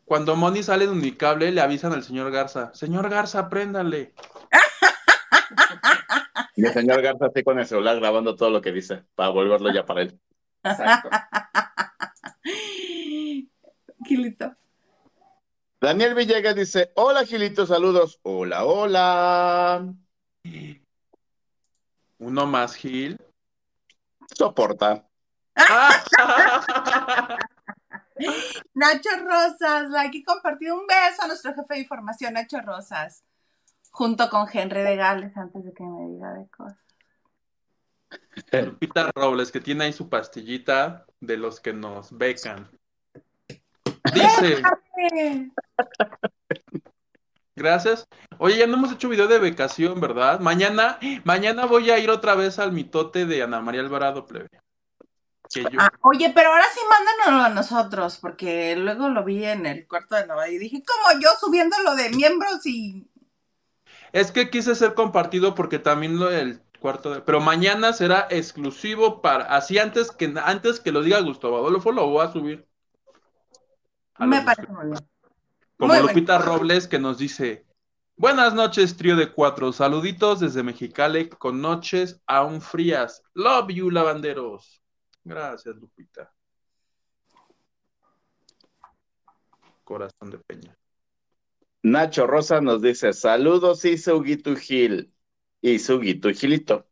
cuando 0.05 0.35
Moni 0.35 0.63
sale 0.63 0.85
en 0.85 0.91
Unicable 0.91 1.51
le 1.51 1.61
avisan 1.61 1.93
al 1.93 2.03
señor 2.03 2.31
Garza, 2.31 2.73
señor 2.73 3.09
Garza, 3.09 3.49
préndale. 3.49 4.13
Y 6.53 6.65
el 6.65 6.73
señor 6.73 7.01
Garza 7.01 7.27
así 7.27 7.43
con 7.43 7.57
el 7.59 7.65
celular 7.65 7.97
grabando 7.97 8.35
todo 8.35 8.49
lo 8.49 8.61
que 8.61 8.73
dice, 8.73 9.05
para 9.15 9.29
volverlo 9.29 9.73
ya 9.73 9.85
para 9.85 10.01
él. 10.01 10.19
Exacto. 10.63 11.09
Gilito. 14.05 14.55
Daniel 15.81 16.13
Villegas 16.13 16.55
dice, 16.55 16.91
hola 16.93 17.25
Gilito, 17.25 17.65
saludos. 17.65 18.19
Hola, 18.21 18.65
hola. 18.65 19.91
Uno 22.19 22.45
más 22.45 22.75
Gil. 22.75 23.17
Soporta. 24.37 25.09
Nacho 28.75 29.09
Rosas, 29.25 29.89
like 29.89 30.19
y 30.19 30.23
compartido 30.23 30.75
un 30.75 30.85
beso 30.85 31.23
a 31.23 31.27
nuestro 31.27 31.55
jefe 31.55 31.73
de 31.73 31.79
información, 31.79 32.35
Nacho 32.35 32.61
Rosas, 32.61 33.23
junto 33.89 34.29
con 34.29 34.47
Henry 34.53 34.81
de 34.83 34.95
Gales, 34.95 35.35
antes 35.35 35.65
de 35.65 35.73
que 35.73 35.83
me 35.83 36.09
diga 36.09 36.31
de 36.33 36.47
cosas. 36.49 36.77
Lupita 38.51 39.11
Robles, 39.15 39.51
que 39.51 39.61
tiene 39.61 39.85
ahí 39.85 39.93
su 39.93 40.09
pastillita 40.09 41.07
de 41.19 41.37
los 41.37 41.59
que 41.59 41.73
nos 41.73 42.15
becan. 42.15 42.69
Dice, 44.13 44.61
gracias. 47.55 48.07
Oye, 48.39 48.57
ya 48.57 48.67
no 48.67 48.77
hemos 48.77 48.91
hecho 48.91 49.09
video 49.09 49.27
de 49.27 49.39
becación, 49.39 49.99
¿verdad? 50.01 50.39
Mañana, 50.39 50.99
mañana 51.23 51.65
voy 51.65 51.91
a 51.91 51.99
ir 51.99 52.09
otra 52.09 52.35
vez 52.35 52.57
al 52.59 52.71
mitote 52.71 53.25
de 53.25 53.43
Ana 53.43 53.61
María 53.61 53.81
Alvarado, 53.81 54.25
plebe. 54.25 54.49
Que 55.53 55.63
yo, 55.63 55.79
ah, 55.79 55.91
oye, 56.01 56.31
pero 56.33 56.49
ahora 56.49 56.65
sí 56.73 56.79
mándanoslo 56.89 57.45
a 57.45 57.49
nosotros, 57.49 58.17
porque 58.21 58.75
luego 58.77 59.09
lo 59.09 59.23
vi 59.23 59.43
en 59.45 59.65
el 59.65 59.85
cuarto 59.85 60.15
de 60.15 60.25
la 60.25 60.49
y 60.49 60.57
dije, 60.57 60.81
como 60.83 61.19
yo 61.21 61.29
subiendo 61.39 61.75
lo 61.83 61.95
de 61.95 62.09
miembros 62.09 62.65
y 62.65 63.05
Es 64.13 64.31
que 64.31 64.49
quise 64.49 64.75
ser 64.75 64.93
compartido 64.93 65.53
porque 65.53 65.77
también 65.77 66.19
lo 66.19 66.29
del 66.29 66.61
cuarto 66.79 67.13
de... 67.13 67.21
Pero 67.21 67.41
mañana 67.41 67.91
será 67.91 68.27
exclusivo 68.29 69.21
para... 69.21 69.43
Así 69.43 69.77
antes 69.77 70.11
que 70.11 70.33
antes 70.43 70.79
que 70.79 70.93
lo 70.93 71.03
diga 71.03 71.19
Gustavo 71.19 71.57
Adolfo, 71.57 71.91
lo 71.91 72.07
voy 72.07 72.25
a 72.25 72.31
subir. 72.31 72.70
A 74.21 74.27
me 74.27 74.39
parece 74.43 74.71
muy 74.71 74.85
bien. 74.85 74.99
Como 75.77 75.95
Muy 75.95 76.03
Lupita 76.03 76.37
Robles 76.37 76.87
que 76.87 76.99
nos 76.99 77.17
dice, 77.17 77.65
buenas 78.15 78.53
noches, 78.53 78.95
trío 78.95 79.15
de 79.15 79.31
cuatro, 79.31 79.73
saluditos 79.73 80.39
desde 80.39 80.61
Mexicali 80.61 81.27
con 81.27 81.59
noches 81.59 82.21
aún 82.27 82.61
frías. 82.61 83.23
Love 83.33 83.69
you, 83.73 83.89
lavanderos. 83.89 84.79
Gracias, 85.23 85.75
Lupita. 85.75 86.31
Corazón 89.83 90.29
de 90.29 90.37
peña. 90.37 90.77
Nacho 91.81 92.27
Rosa 92.27 92.61
nos 92.61 92.83
dice, 92.83 93.13
saludos 93.13 93.83
y 93.85 93.97
Suguito 93.97 94.55
Gil. 94.55 95.11
Y 95.61 95.79
Suguito 95.79 96.29
y 96.29 96.35
Gilito. 96.35 96.87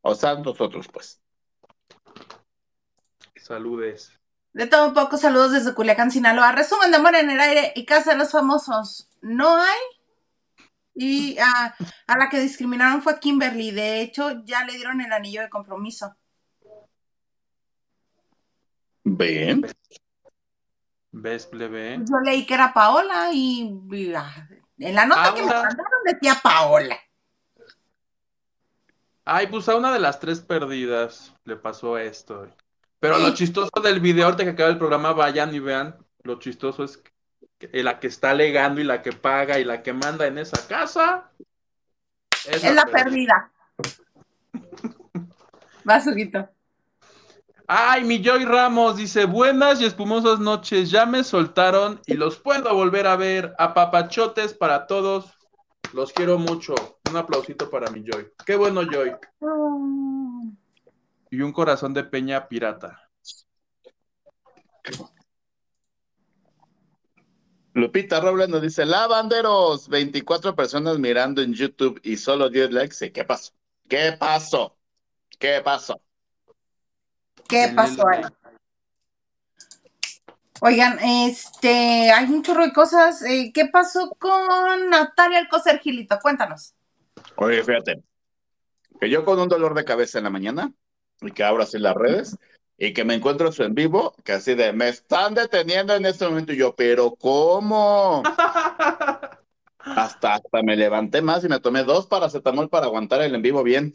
O 0.00 0.14
sea, 0.14 0.36
nosotros 0.36 0.88
pues. 0.90 1.20
Saludes. 3.36 4.15
De 4.56 4.66
todo 4.66 4.88
un 4.88 4.94
poco, 4.94 5.18
saludos 5.18 5.52
desde 5.52 5.74
Culiacán, 5.74 6.10
Sinaloa. 6.10 6.50
Resumen 6.50 6.90
de 6.90 6.96
Amor 6.96 7.14
en 7.14 7.28
el 7.28 7.38
Aire 7.38 7.74
y 7.76 7.84
Casa 7.84 8.12
de 8.12 8.16
los 8.16 8.32
Famosos. 8.32 9.06
No 9.20 9.54
hay. 9.54 9.78
Y 10.94 11.36
ah, 11.38 11.74
a 12.06 12.16
la 12.16 12.30
que 12.30 12.40
discriminaron 12.40 13.02
fue 13.02 13.20
Kimberly. 13.20 13.70
De 13.70 14.00
hecho, 14.00 14.42
ya 14.46 14.64
le 14.64 14.72
dieron 14.72 15.02
el 15.02 15.12
anillo 15.12 15.42
de 15.42 15.50
compromiso. 15.50 16.16
Ven. 19.04 19.66
¿Ves, 21.12 21.44
plebe? 21.44 21.98
Yo 21.98 22.18
leí 22.24 22.46
que 22.46 22.54
era 22.54 22.72
Paola 22.72 23.28
y, 23.34 23.78
y, 23.92 24.14
ah, 24.14 24.48
en 24.78 24.94
la 24.94 25.04
nota 25.04 25.34
que 25.34 25.42
me 25.42 25.48
mandaron 25.48 26.02
decía 26.06 26.40
Paola. 26.42 26.96
Ay, 29.26 29.48
pues 29.48 29.68
a 29.68 29.76
una 29.76 29.92
de 29.92 29.98
las 29.98 30.18
tres 30.18 30.40
perdidas 30.40 31.34
le 31.44 31.56
pasó 31.56 31.98
esto. 31.98 32.48
Pero 33.00 33.18
lo 33.18 33.34
chistoso 33.34 33.70
del 33.82 34.00
video, 34.00 34.26
ahorita 34.26 34.44
que 34.44 34.50
acaba 34.50 34.70
el 34.70 34.78
programa, 34.78 35.12
vayan 35.12 35.54
y 35.54 35.58
vean. 35.58 35.96
Lo 36.22 36.38
chistoso 36.38 36.84
es 36.84 36.98
que 37.58 37.82
la 37.82 38.00
que 38.00 38.06
está 38.06 38.30
alegando 38.30 38.80
y 38.80 38.84
la 38.84 39.02
que 39.02 39.12
paga 39.12 39.58
y 39.58 39.64
la 39.64 39.82
que 39.82 39.92
manda 39.92 40.26
en 40.26 40.38
esa 40.38 40.66
casa. 40.66 41.30
Es 42.46 42.62
la 42.74 42.86
perdida. 42.86 43.52
Suguito. 46.02 46.48
Ay, 47.68 48.04
mi 48.04 48.22
Joy 48.22 48.44
Ramos 48.44 48.96
dice, 48.96 49.24
buenas 49.24 49.80
y 49.80 49.86
espumosas 49.86 50.38
noches, 50.38 50.90
ya 50.90 51.04
me 51.04 51.24
soltaron 51.24 52.00
y 52.06 52.14
los 52.14 52.38
puedo 52.38 52.72
volver 52.74 53.06
a 53.06 53.16
ver. 53.16 53.54
Apapachotes 53.58 54.54
para 54.54 54.86
todos, 54.86 55.36
los 55.92 56.12
quiero 56.12 56.38
mucho. 56.38 56.74
Un 57.10 57.16
aplausito 57.16 57.68
para 57.68 57.90
mi 57.90 58.04
Joy. 58.04 58.28
Qué 58.44 58.56
bueno, 58.56 58.82
Joy. 58.82 59.14
Mm. 59.40 60.25
Y 61.30 61.40
un 61.40 61.52
corazón 61.52 61.94
de 61.94 62.04
peña 62.04 62.48
pirata. 62.48 63.02
Lupita 67.74 68.20
Robles 68.20 68.48
nos 68.48 68.62
dice, 68.62 68.86
lavanderos, 68.86 69.88
24 69.88 70.56
personas 70.56 70.98
mirando 70.98 71.42
en 71.42 71.52
YouTube 71.52 72.00
y 72.02 72.16
solo 72.16 72.48
10 72.48 72.70
likes. 72.72 73.04
¿Y 73.04 73.10
¿Qué 73.10 73.24
pasó? 73.24 73.52
¿Qué 73.86 74.16
pasó? 74.18 74.76
¿Qué 75.38 75.60
pasó? 75.62 76.00
¿Qué 77.46 77.72
pasó 77.76 78.08
ahí? 78.08 78.22
Oigan, 80.62 80.98
este, 81.00 82.10
hay 82.10 82.30
un 82.30 82.42
chorro 82.42 82.64
de 82.64 82.72
cosas. 82.72 83.22
Eh, 83.22 83.50
¿Qué 83.52 83.66
pasó 83.66 84.10
con 84.18 84.88
Natalia 84.88 85.40
Alcocer 85.40 85.78
Gilito? 85.80 86.18
Cuéntanos. 86.20 86.74
Oye, 87.36 87.62
fíjate, 87.62 88.02
que 88.98 89.10
yo 89.10 89.24
con 89.24 89.38
un 89.38 89.48
dolor 89.48 89.74
de 89.74 89.84
cabeza 89.84 90.16
en 90.18 90.24
la 90.24 90.30
mañana, 90.30 90.72
y 91.20 91.30
que 91.30 91.44
abro 91.44 91.62
así 91.62 91.78
las 91.78 91.94
redes 91.94 92.36
y 92.78 92.92
que 92.92 93.04
me 93.04 93.14
encuentro 93.14 93.52
su 93.52 93.62
en 93.62 93.74
vivo, 93.74 94.14
que 94.24 94.32
así 94.32 94.54
de, 94.54 94.72
me 94.72 94.88
están 94.88 95.34
deteniendo 95.34 95.94
en 95.94 96.04
este 96.04 96.26
momento 96.26 96.52
y 96.52 96.58
yo, 96.58 96.74
pero 96.76 97.14
¿cómo? 97.14 98.22
hasta, 99.78 100.34
hasta 100.34 100.62
me 100.62 100.76
levanté 100.76 101.22
más 101.22 101.44
y 101.44 101.48
me 101.48 101.60
tomé 101.60 101.84
dos 101.84 102.06
paracetamol 102.06 102.68
para 102.68 102.86
aguantar 102.86 103.22
el 103.22 103.34
en 103.34 103.42
vivo 103.42 103.62
bien. 103.62 103.92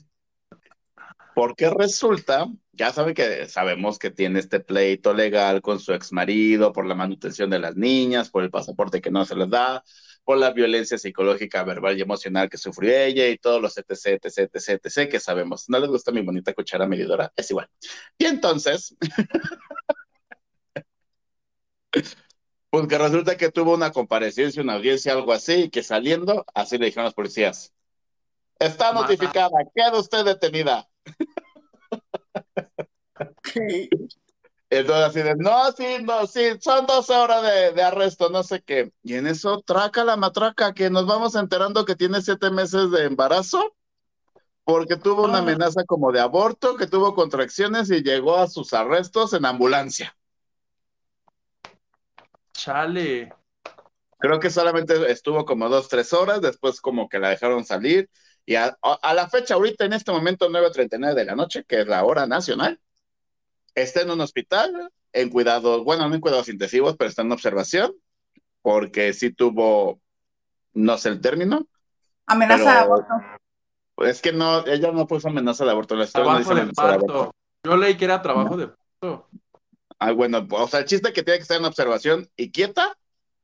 Porque 1.35 1.69
resulta, 1.69 2.47
ya 2.73 2.91
sabe 2.91 3.13
que 3.13 3.47
sabemos 3.47 3.99
que 3.99 4.11
tiene 4.11 4.39
este 4.39 4.59
pleito 4.59 5.13
legal 5.13 5.61
con 5.61 5.79
su 5.79 5.93
ex 5.93 6.11
marido 6.11 6.73
por 6.73 6.85
la 6.85 6.95
manutención 6.95 7.49
de 7.49 7.59
las 7.59 7.75
niñas, 7.75 8.29
por 8.29 8.43
el 8.43 8.49
pasaporte 8.49 8.99
que 9.01 9.11
no 9.11 9.23
se 9.25 9.35
les 9.35 9.49
da, 9.49 9.83
por 10.23 10.37
la 10.37 10.51
violencia 10.51 10.97
psicológica, 10.97 11.63
verbal 11.63 11.97
y 11.97 12.01
emocional 12.01 12.49
que 12.49 12.57
sufrió 12.57 12.95
ella 12.95 13.27
y 13.27 13.37
todos 13.37 13.61
los 13.61 13.77
etc, 13.77 14.19
etc, 14.23 14.49
etc, 14.53 14.85
etc 14.85 15.09
que 15.09 15.19
sabemos. 15.19 15.69
No 15.69 15.79
les 15.79 15.89
gusta 15.89 16.11
mi 16.11 16.21
bonita 16.21 16.53
cuchara 16.53 16.87
medidora, 16.87 17.31
es 17.35 17.49
igual. 17.51 17.69
Y 18.17 18.25
entonces, 18.25 18.95
pues 22.69 22.87
que 22.87 22.97
resulta 22.97 23.37
que 23.37 23.51
tuvo 23.51 23.73
una 23.73 23.91
comparecencia, 23.91 24.61
una 24.61 24.75
audiencia, 24.75 25.13
algo 25.13 25.33
así, 25.33 25.63
y 25.63 25.69
que 25.69 25.83
saliendo, 25.83 26.45
así 26.53 26.77
le 26.77 26.85
dijeron 26.85 27.05
los 27.05 27.13
policías, 27.13 27.73
está 28.59 28.93
notificada, 28.93 29.49
queda 29.73 29.99
usted 29.99 30.23
detenida. 30.23 30.87
Entonces 34.71 35.03
así 35.03 35.21
de, 35.21 35.35
no, 35.35 35.69
sí, 35.73 35.97
no, 36.01 36.25
sí, 36.25 36.43
son 36.61 36.85
dos 36.85 37.09
horas 37.09 37.43
de, 37.43 37.73
de, 37.73 37.83
arresto, 37.83 38.29
no 38.29 38.41
sé 38.41 38.61
qué. 38.61 38.93
Y 39.03 39.15
en 39.15 39.27
eso, 39.27 39.61
traca 39.65 40.05
la 40.05 40.15
matraca, 40.15 40.73
que 40.73 40.89
nos 40.89 41.05
vamos 41.05 41.35
enterando 41.35 41.83
que 41.83 41.97
tiene 41.97 42.21
siete 42.21 42.49
meses 42.51 42.89
de 42.89 43.03
embarazo, 43.03 43.75
porque 44.63 44.95
tuvo 44.95 45.25
una 45.25 45.39
amenaza 45.39 45.83
como 45.83 46.13
de 46.13 46.21
aborto, 46.21 46.77
que 46.77 46.87
tuvo 46.87 47.13
contracciones 47.13 47.91
y 47.91 48.01
llegó 48.01 48.37
a 48.37 48.47
sus 48.47 48.73
arrestos 48.73 49.33
en 49.33 49.45
ambulancia. 49.45 50.15
Chale. 52.53 53.33
Creo 54.19 54.39
que 54.39 54.49
solamente 54.49 55.11
estuvo 55.11 55.43
como 55.43 55.67
dos, 55.67 55.89
tres 55.89 56.13
horas, 56.13 56.39
después 56.39 56.79
como 56.79 57.09
que 57.09 57.19
la 57.19 57.27
dejaron 57.27 57.65
salir. 57.65 58.09
Y 58.45 58.55
a, 58.55 58.77
a 58.81 59.13
la 59.13 59.27
fecha, 59.27 59.55
ahorita 59.55 59.83
en 59.83 59.91
este 59.91 60.13
momento, 60.13 60.49
9.39 60.49 61.13
de 61.13 61.25
la 61.25 61.35
noche, 61.35 61.65
que 61.65 61.81
es 61.81 61.87
la 61.87 62.05
hora 62.05 62.25
nacional, 62.25 62.79
está 63.75 64.01
en 64.01 64.11
un 64.11 64.21
hospital, 64.21 64.91
en 65.13 65.29
cuidados, 65.29 65.83
bueno, 65.83 66.07
no 66.07 66.15
en 66.15 66.21
cuidados 66.21 66.49
intensivos, 66.49 66.95
pero 66.97 67.09
está 67.09 67.21
en 67.21 67.31
observación, 67.31 67.93
porque 68.61 69.13
sí 69.13 69.31
tuvo, 69.31 69.99
no 70.73 70.97
sé 70.97 71.09
el 71.09 71.21
término. 71.21 71.67
Amenaza 72.27 72.63
pero, 72.63 72.73
de 72.73 72.79
aborto. 72.79 73.13
Es 73.97 74.21
que 74.21 74.31
no, 74.31 74.65
ella 74.65 74.91
no 74.91 75.07
puso 75.07 75.27
amenaza 75.27 75.65
de 75.65 75.71
aborto. 75.71 75.95
La 75.95 76.07
trabajo 76.07 76.55
de 76.55 76.67
parto. 76.67 77.31
Yo 77.63 77.77
leí 77.77 77.95
que 77.95 78.05
era 78.05 78.21
trabajo 78.21 78.51
¿no? 78.51 78.57
de 78.57 78.67
parto. 78.67 79.27
Ah, 79.99 80.11
bueno, 80.11 80.47
o 80.49 80.67
sea, 80.67 80.79
el 80.79 80.85
chiste 80.85 81.13
que 81.13 81.21
tiene 81.21 81.37
que 81.37 81.43
estar 81.43 81.57
en 81.57 81.65
observación 81.65 82.27
y 82.35 82.51
quieta, 82.51 82.97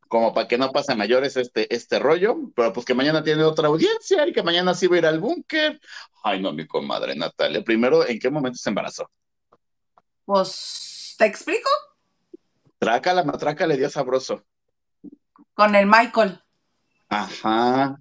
como 0.07 0.33
para 0.33 0.47
que 0.47 0.57
no 0.57 0.71
pase 0.71 0.95
mayores 0.95 1.37
este, 1.37 1.73
este 1.73 1.99
rollo, 1.99 2.35
pero 2.55 2.73
pues 2.73 2.85
que 2.85 2.95
mañana 2.95 3.23
tiene 3.23 3.43
otra 3.43 3.67
audiencia 3.67 4.25
y 4.25 4.33
que 4.33 4.41
mañana 4.41 4.73
sí 4.73 4.87
va 4.87 4.95
a 4.95 4.99
ir 4.99 5.05
al 5.05 5.19
búnker. 5.19 5.79
Ay, 6.23 6.41
no, 6.41 6.53
mi 6.53 6.65
comadre 6.65 7.15
Natalia. 7.15 7.63
Primero, 7.63 8.07
¿en 8.07 8.17
qué 8.17 8.31
momento 8.31 8.57
se 8.57 8.69
embarazó? 8.69 9.07
Pues, 10.27 11.15
¿te 11.17 11.25
explico? 11.25 11.69
Traca, 12.79 13.13
la 13.13 13.23
matraca 13.23 13.65
le 13.65 13.77
dio 13.77 13.89
sabroso. 13.89 14.43
Con 15.53 15.73
el 15.73 15.87
Michael. 15.87 16.43
Ajá. 17.07 17.97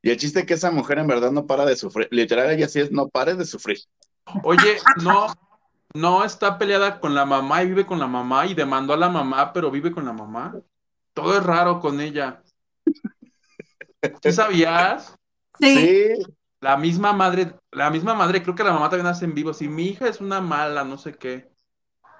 Y 0.00 0.10
el 0.10 0.16
chiste 0.16 0.40
es 0.40 0.46
que 0.46 0.54
esa 0.54 0.70
mujer 0.70 1.00
en 1.00 1.08
verdad 1.08 1.32
no 1.32 1.44
para 1.44 1.64
de 1.64 1.74
sufrir. 1.74 2.06
Literal, 2.12 2.52
ella 2.52 2.68
sí 2.68 2.78
es, 2.78 2.92
no 2.92 3.08
pare 3.08 3.34
de 3.34 3.44
sufrir. 3.44 3.78
Oye, 4.44 4.78
no, 5.02 5.26
no 5.92 6.24
está 6.24 6.56
peleada 6.56 7.00
con 7.00 7.16
la 7.16 7.26
mamá 7.26 7.64
y 7.64 7.66
vive 7.66 7.84
con 7.84 7.98
la 7.98 8.06
mamá 8.06 8.46
y 8.46 8.54
demandó 8.54 8.94
a 8.94 8.98
la 8.98 9.08
mamá, 9.08 9.52
pero 9.52 9.68
vive 9.72 9.90
con 9.90 10.04
la 10.04 10.12
mamá. 10.12 10.54
Todo 11.14 11.36
es 11.36 11.42
raro 11.42 11.80
con 11.80 12.00
ella. 12.00 12.44
¿Tú 14.22 14.30
sabías? 14.30 15.16
Sí. 15.58 16.14
Sí. 16.14 16.36
La 16.60 16.76
misma 16.76 17.12
madre, 17.12 17.58
la 17.72 17.90
misma 17.90 18.14
madre, 18.14 18.40
creo 18.40 18.54
que 18.54 18.62
la 18.62 18.72
mamá 18.72 18.88
también 18.88 19.08
hace 19.08 19.24
en 19.24 19.34
vivo. 19.34 19.52
Si 19.52 19.68
mi 19.68 19.86
hija 19.86 20.06
es 20.06 20.20
una 20.20 20.40
mala, 20.40 20.84
no 20.84 20.96
sé 20.96 21.12
qué. 21.12 21.55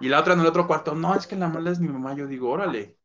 Y 0.00 0.08
la 0.08 0.20
otra 0.20 0.34
en 0.34 0.40
el 0.40 0.46
otro 0.46 0.66
cuarto, 0.66 0.94
no, 0.94 1.14
es 1.14 1.26
que 1.26 1.36
la 1.36 1.48
mala 1.48 1.70
es 1.70 1.80
mi 1.80 1.88
mamá. 1.88 2.14
Yo 2.14 2.26
digo, 2.26 2.50
órale. 2.50 2.96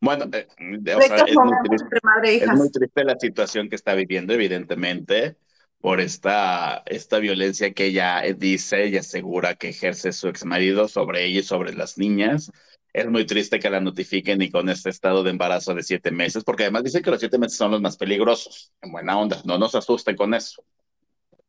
Bueno, 0.00 0.24
eh, 0.32 0.48
o 0.96 1.00
sea, 1.00 1.16
es, 1.18 1.36
muy 1.36 1.52
triste, 1.64 2.44
es 2.44 2.50
muy 2.54 2.70
triste 2.70 3.04
la 3.04 3.16
situación 3.18 3.68
que 3.68 3.76
está 3.76 3.94
viviendo, 3.94 4.32
evidentemente, 4.32 5.36
por 5.80 6.00
esta, 6.00 6.82
esta 6.86 7.18
violencia 7.20 7.72
que 7.72 7.86
ella 7.86 8.22
dice 8.36 8.88
y 8.88 8.96
asegura 8.96 9.54
que 9.54 9.68
ejerce 9.68 10.12
su 10.12 10.26
exmarido 10.28 10.88
sobre 10.88 11.24
ella 11.24 11.40
y 11.40 11.44
sobre 11.44 11.74
las 11.74 11.98
niñas. 11.98 12.50
Es 12.92 13.06
muy 13.08 13.26
triste 13.26 13.60
que 13.60 13.70
la 13.70 13.80
notifiquen 13.80 14.42
y 14.42 14.50
con 14.50 14.68
este 14.68 14.90
estado 14.90 15.22
de 15.22 15.30
embarazo 15.30 15.72
de 15.72 15.84
siete 15.84 16.10
meses, 16.10 16.42
porque 16.42 16.64
además 16.64 16.82
dice 16.82 17.00
que 17.00 17.10
los 17.10 17.20
siete 17.20 17.38
meses 17.38 17.56
son 17.56 17.70
los 17.70 17.80
más 17.80 17.96
peligrosos. 17.96 18.72
En 18.82 18.90
buena 18.90 19.16
onda, 19.16 19.40
no 19.44 19.56
nos 19.56 19.74
asusten 19.76 20.16
con 20.16 20.34
eso, 20.34 20.64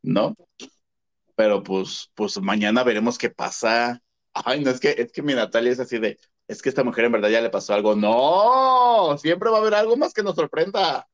¿no? 0.04 0.36
Pero 1.36 1.64
pues, 1.64 2.12
pues 2.14 2.40
mañana 2.42 2.84
veremos 2.84 3.18
qué 3.18 3.30
pasa. 3.30 4.02
Ay, 4.34 4.64
no, 4.64 4.72
es 4.72 4.80
que, 4.80 4.96
es 4.98 5.12
que 5.12 5.22
mi 5.22 5.34
Natalia 5.34 5.72
es 5.72 5.80
así 5.80 6.00
de, 6.00 6.18
es 6.48 6.62
que 6.62 6.70
esta 6.70 6.84
mujer 6.84 7.06
en 7.06 7.14
verdad 7.14 7.30
ya 7.30 7.42
le 7.42 7.50
pasó 7.50 7.74
algo. 7.74 7.96
No, 7.96 9.18
siempre 9.18 9.50
va 9.50 9.58
a 9.58 9.62
haber 9.62 9.76
algo 9.76 9.96
más 9.98 10.14
que 10.14 10.24
nos 10.24 10.36
sorprenda. 10.36 11.08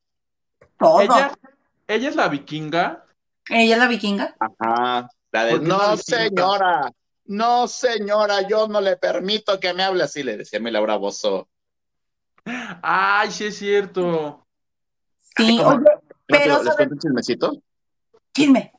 Todo. 0.77 1.01
Ella, 1.01 1.37
ella 1.87 2.09
es 2.09 2.15
la 2.15 2.27
vikinga. 2.27 3.05
Ella 3.49 3.75
es 3.75 3.79
la 3.79 3.87
vikinga. 3.87 4.35
Ajá. 4.39 5.09
La 5.31 5.45
de, 5.45 5.59
no, 5.59 5.95
señora, 5.97 6.91
no, 7.25 7.67
señora, 7.67 8.47
yo 8.47 8.67
no 8.67 8.81
le 8.81 8.97
permito 8.97 9.59
que 9.59 9.73
me 9.73 9.83
hable 9.83 10.03
así, 10.03 10.23
le 10.23 10.37
decía 10.37 10.59
mi 10.59 10.71
Laura 10.71 10.95
Bozo. 10.97 11.47
Ay, 12.81 13.29
sí 13.29 13.45
es 13.45 13.57
cierto. 13.57 14.47
Sí, 15.37 15.59
Ay, 15.59 15.59
oye, 15.59 15.85
pero 16.25 16.63
¿Les 16.63 16.63
sobre... 16.63 16.75
cuento 16.75 16.93
un 16.95 16.99
chismecito? 16.99 17.63
Chisme. 18.33 18.73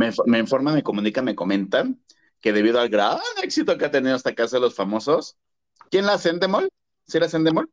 Me, 0.00 0.10
me 0.24 0.38
informan, 0.38 0.74
me 0.74 0.82
comunican, 0.82 1.26
me 1.26 1.34
comentan 1.34 2.00
que 2.40 2.54
debido 2.54 2.80
al 2.80 2.88
gran 2.88 3.18
éxito 3.42 3.76
que 3.76 3.84
ha 3.84 3.90
tenido 3.90 4.16
esta 4.16 4.34
casa 4.34 4.56
de 4.56 4.62
los 4.62 4.74
famosos, 4.74 5.36
¿quién 5.90 6.06
la 6.06 6.14
hace 6.14 6.30
Endemol? 6.30 6.70
¿Sí 7.06 7.20
la 7.20 7.26
hace 7.26 7.36
Endemol? 7.36 7.68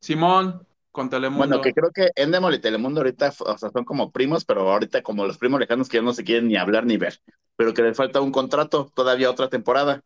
Simón, 0.00 0.66
con 0.90 1.08
Telemundo. 1.08 1.46
Bueno, 1.48 1.62
que 1.62 1.72
creo 1.72 1.90
que 1.90 2.10
Endemol 2.14 2.54
y 2.54 2.58
Telemundo 2.60 3.00
ahorita 3.00 3.32
o 3.38 3.56
sea, 3.56 3.70
son 3.70 3.84
como 3.86 4.12
primos, 4.12 4.44
pero 4.44 4.70
ahorita 4.70 5.02
como 5.02 5.26
los 5.26 5.38
primos 5.38 5.60
lejanos 5.60 5.88
que 5.88 5.96
ya 5.96 6.02
no 6.02 6.12
se 6.12 6.24
quieren 6.24 6.48
ni 6.48 6.56
hablar 6.56 6.84
ni 6.84 6.98
ver, 6.98 7.22
pero 7.56 7.72
que 7.72 7.80
les 7.80 7.96
falta 7.96 8.20
un 8.20 8.32
contrato, 8.32 8.92
todavía 8.94 9.30
otra 9.30 9.48
temporada. 9.48 10.04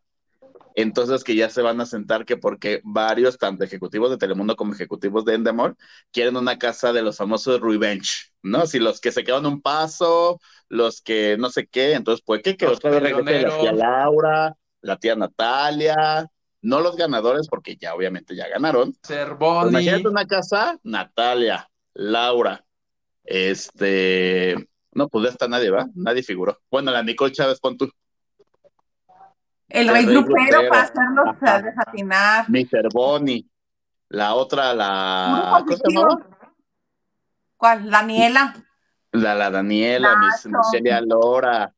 Entonces 0.79 1.25
que 1.25 1.35
ya 1.35 1.49
se 1.49 1.63
van 1.63 1.81
a 1.81 1.87
sentar 1.87 2.27
que 2.27 2.37
porque 2.37 2.83
varios, 2.85 3.39
tanto 3.39 3.65
ejecutivos 3.65 4.11
de 4.11 4.19
Telemundo 4.19 4.57
como 4.57 4.75
ejecutivos 4.75 5.25
de 5.25 5.35
Endemol, 5.35 5.75
quieren 6.13 6.37
una 6.37 6.59
casa 6.59 6.93
de 6.93 7.01
los 7.01 7.17
famosos 7.17 7.63
Revenge, 7.63 8.31
¿no? 8.43 8.67
Si 8.67 8.79
los 8.79 9.01
que 9.01 9.11
se 9.11 9.25
quedan 9.25 9.47
un 9.47 9.63
paso, 9.63 10.39
los 10.69 11.01
que 11.01 11.39
no 11.39 11.49
sé 11.49 11.67
qué, 11.67 11.95
entonces 11.95 12.23
pues 12.25 12.43
que, 12.43 12.59
que 12.59 12.67
otra 12.67 12.91
vez 12.91 13.03
regrese 13.03 13.41
la 13.41 13.59
tía 13.59 13.73
Laura, 13.73 14.57
la 14.83 14.97
tía 14.99 15.17
Natalia, 15.17 16.31
no 16.61 16.81
los 16.81 16.95
ganadores 16.95 17.49
porque 17.49 17.77
ya 17.77 17.95
obviamente 17.95 18.37
ya 18.37 18.47
ganaron, 18.47 18.93
Pues 18.93 19.07
Cervoni. 19.07 19.71
Imagínate 19.71 20.09
una 20.09 20.27
casa, 20.27 20.79
Natalia, 20.83 21.71
Laura, 21.95 22.63
este, 23.25 24.69
no, 24.93 25.09
pues 25.09 25.25
ya 25.25 25.31
está 25.31 25.49
nadie, 25.49 25.71
¿va? 25.71 25.87
Nadie 25.95 26.23
figuró. 26.23 26.61
Bueno, 26.71 26.91
la 26.91 27.03
Nicole 27.03 27.33
Chávez, 27.33 27.61
pon 27.61 27.79
tú, 27.79 27.91
El 29.69 29.89
El 29.89 29.95
rey 29.95 30.05
rey 30.07 30.15
grupero 30.15 30.45
grupero. 30.45 30.69
para 30.71 30.83
hacerlos 30.83 31.27
Ajá. 31.43 31.55
a 31.57 31.63
desatinar. 31.63 32.45
Mr. 32.51 32.89
Bonnie, 32.93 33.49
la 34.09 34.35
otra, 34.35 34.73
la, 34.75 35.63
¿cómo 35.65 35.77
se 35.77 35.83
positivo. 35.83 36.09
llamaba? 36.09 36.27
¿Cuál? 37.57 37.91
Daniela. 37.91 38.55
La, 39.13 39.35
la 39.35 39.51
Daniela, 39.51 40.17
Miss. 40.17 40.47
Michelia 40.47 41.01
Lora. 41.01 41.73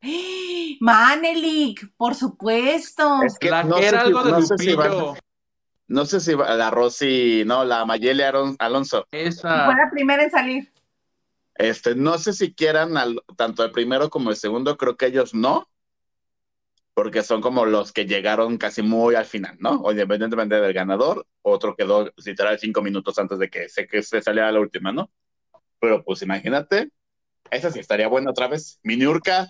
Manelik, 0.80 1.92
por 1.96 2.14
supuesto. 2.14 3.22
Es 3.22 3.38
que 3.38 3.50
La 3.50 3.62
no 3.64 3.76
era 3.78 4.00
si- 4.00 4.06
algo 4.06 4.22
de 4.24 4.30
no 4.32 4.42
sé 4.42 4.58
si. 4.58 4.76
No 5.88 6.04
sé 6.04 6.20
si 6.20 6.34
va- 6.34 6.54
la 6.54 6.70
Rosy, 6.70 7.44
no, 7.46 7.64
la 7.64 7.84
Mayeli 7.86 8.22
Aron- 8.22 8.56
Alonso. 8.58 9.06
Esa. 9.10 9.64
Fue 9.66 9.74
la 9.74 9.90
primera 9.90 10.22
en 10.22 10.30
salir. 10.30 10.72
Este, 11.54 11.94
no 11.94 12.18
sé 12.18 12.32
si 12.34 12.52
quieran 12.54 12.96
al- 12.96 13.22
tanto 13.36 13.64
el 13.64 13.70
primero 13.72 14.10
como 14.10 14.30
el 14.30 14.36
segundo, 14.36 14.76
creo 14.76 14.96
que 14.96 15.06
ellos 15.06 15.34
no, 15.34 15.66
porque 16.98 17.22
son 17.22 17.40
como 17.40 17.64
los 17.64 17.92
que 17.92 18.06
llegaron 18.06 18.58
casi 18.58 18.82
muy 18.82 19.14
al 19.14 19.24
final, 19.24 19.56
¿no? 19.60 19.82
O 19.82 19.92
independientemente 19.92 20.56
del 20.56 20.72
ganador, 20.72 21.28
otro 21.42 21.76
quedó 21.76 22.12
literal 22.16 22.58
cinco 22.58 22.82
minutos 22.82 23.16
antes 23.20 23.38
de 23.38 23.48
que 23.48 23.68
se, 23.68 23.86
que 23.86 24.02
se 24.02 24.20
saliera 24.20 24.50
la 24.50 24.58
última, 24.58 24.90
¿no? 24.90 25.08
Pero 25.78 26.02
pues 26.02 26.22
imagínate, 26.22 26.90
esa 27.52 27.70
sí 27.70 27.78
estaría 27.78 28.08
buena 28.08 28.32
otra 28.32 28.48
vez. 28.48 28.80
Miniurca, 28.82 29.46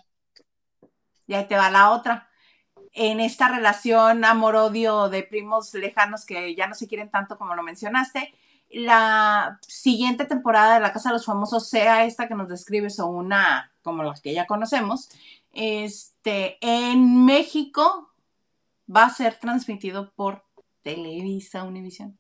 Y 1.27 1.33
ahí 1.33 1.49
te 1.49 1.57
va 1.57 1.71
la 1.71 1.93
otra. 1.93 2.29
En 2.93 3.19
esta 3.19 3.49
relación 3.49 4.27
amor-odio 4.27 5.09
de 5.09 5.23
primos 5.23 5.73
lejanos 5.73 6.27
que 6.27 6.55
ya 6.55 6.67
no 6.67 6.75
se 6.75 6.87
quieren 6.87 7.11
tanto 7.11 7.39
como 7.39 7.55
lo 7.55 7.63
mencionaste, 7.63 8.35
la 8.69 9.59
siguiente 9.67 10.27
temporada 10.27 10.75
de 10.75 10.81
La 10.81 10.93
Casa 10.93 11.09
de 11.09 11.15
los 11.15 11.25
Famosos 11.25 11.71
sea 11.71 12.05
esta 12.05 12.29
que 12.29 12.35
nos 12.35 12.51
describes 12.51 13.01
o 13.01 13.07
una 13.07 13.73
como 13.81 14.03
las 14.03 14.21
que 14.21 14.35
ya 14.35 14.47
conocemos, 14.47 15.09
este, 15.59 16.57
en 16.61 17.25
México 17.25 18.13
va 18.89 19.07
a 19.07 19.11
ser 19.11 19.35
transmitido 19.41 20.13
por 20.15 20.45
Televisa 20.83 21.65
Univisión. 21.65 22.19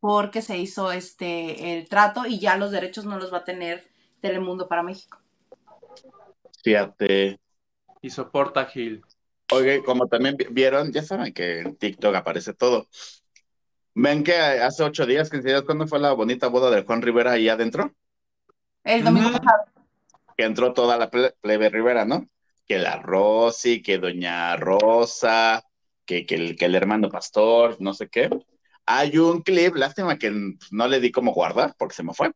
Porque 0.00 0.42
se 0.42 0.58
hizo 0.58 0.90
este 0.92 1.78
el 1.78 1.88
trato 1.88 2.26
y 2.26 2.38
ya 2.40 2.56
los 2.56 2.70
derechos 2.72 3.04
no 3.04 3.18
los 3.18 3.32
va 3.32 3.38
a 3.38 3.44
tener 3.44 3.88
Telemundo 4.20 4.68
para 4.68 4.82
México. 4.82 5.18
Fíjate. 6.62 7.38
Y 8.00 8.10
soporta 8.10 8.66
Gil. 8.66 9.04
Oye, 9.52 9.82
como 9.82 10.06
también 10.08 10.36
vi- 10.36 10.46
vieron, 10.50 10.92
ya 10.92 11.02
saben 11.02 11.32
que 11.32 11.60
en 11.60 11.76
TikTok 11.76 12.14
aparece 12.14 12.52
todo. 12.52 12.86
Ven 13.94 14.22
que 14.22 14.36
hace 14.36 14.82
ocho 14.82 15.06
días, 15.06 15.30
quince 15.30 15.48
días, 15.48 15.62
¿cuándo 15.62 15.86
fue 15.86 15.98
la 15.98 16.12
bonita 16.12 16.48
boda 16.48 16.70
de 16.70 16.84
Juan 16.84 17.02
Rivera 17.02 17.32
ahí 17.32 17.48
adentro? 17.48 17.92
El 18.84 19.04
domingo 19.04 19.28
Ujú. 19.28 19.38
pasado. 19.38 19.64
Que 20.38 20.44
entró 20.44 20.72
toda 20.72 20.96
la 20.96 21.10
ple- 21.10 21.34
plebe 21.40 21.68
Rivera, 21.68 22.04
¿no? 22.04 22.28
Que 22.64 22.78
la 22.78 22.96
Rosy, 22.96 23.82
que 23.82 23.98
Doña 23.98 24.56
Rosa, 24.56 25.64
que, 26.06 26.24
el, 26.28 26.56
el 26.58 26.74
hermano 26.76 27.10
Pastor, 27.10 27.76
no 27.80 27.92
sé 27.92 28.08
qué. 28.08 28.30
Hay 28.86 29.18
un 29.18 29.42
clip, 29.42 29.74
lástima 29.74 30.16
que 30.16 30.30
no 30.70 30.86
le 30.88 31.00
di 31.00 31.10
como 31.10 31.34
guardar 31.34 31.74
porque 31.76 31.96
se 31.96 32.04
me 32.04 32.14
fue. 32.14 32.30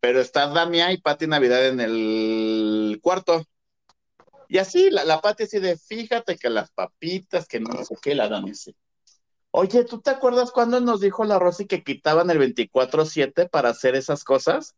Pero 0.00 0.20
está 0.20 0.46
Damia 0.46 0.92
y 0.92 0.98
Pati 0.98 1.26
Navidad 1.26 1.66
en 1.66 1.80
el 1.80 3.00
cuarto. 3.02 3.44
Y 4.48 4.58
así, 4.58 4.88
la, 4.90 5.04
la 5.04 5.20
Pati 5.20 5.42
así 5.42 5.58
de, 5.58 5.76
fíjate 5.76 6.36
que 6.36 6.50
las 6.50 6.70
papitas, 6.70 7.48
que 7.48 7.58
no 7.58 7.84
sé 7.84 7.96
qué, 8.00 8.14
la 8.14 8.28
Damia 8.28 8.52
así. 8.52 8.76
Oye, 9.50 9.84
¿tú 9.84 10.00
te 10.00 10.10
acuerdas 10.10 10.52
cuando 10.52 10.80
nos 10.80 11.00
dijo 11.00 11.24
la 11.24 11.38
Rosy 11.40 11.66
que 11.66 11.82
quitaban 11.82 12.30
el 12.30 12.38
24-7 12.38 13.48
para 13.48 13.70
hacer 13.70 13.96
esas 13.96 14.24
cosas? 14.24 14.76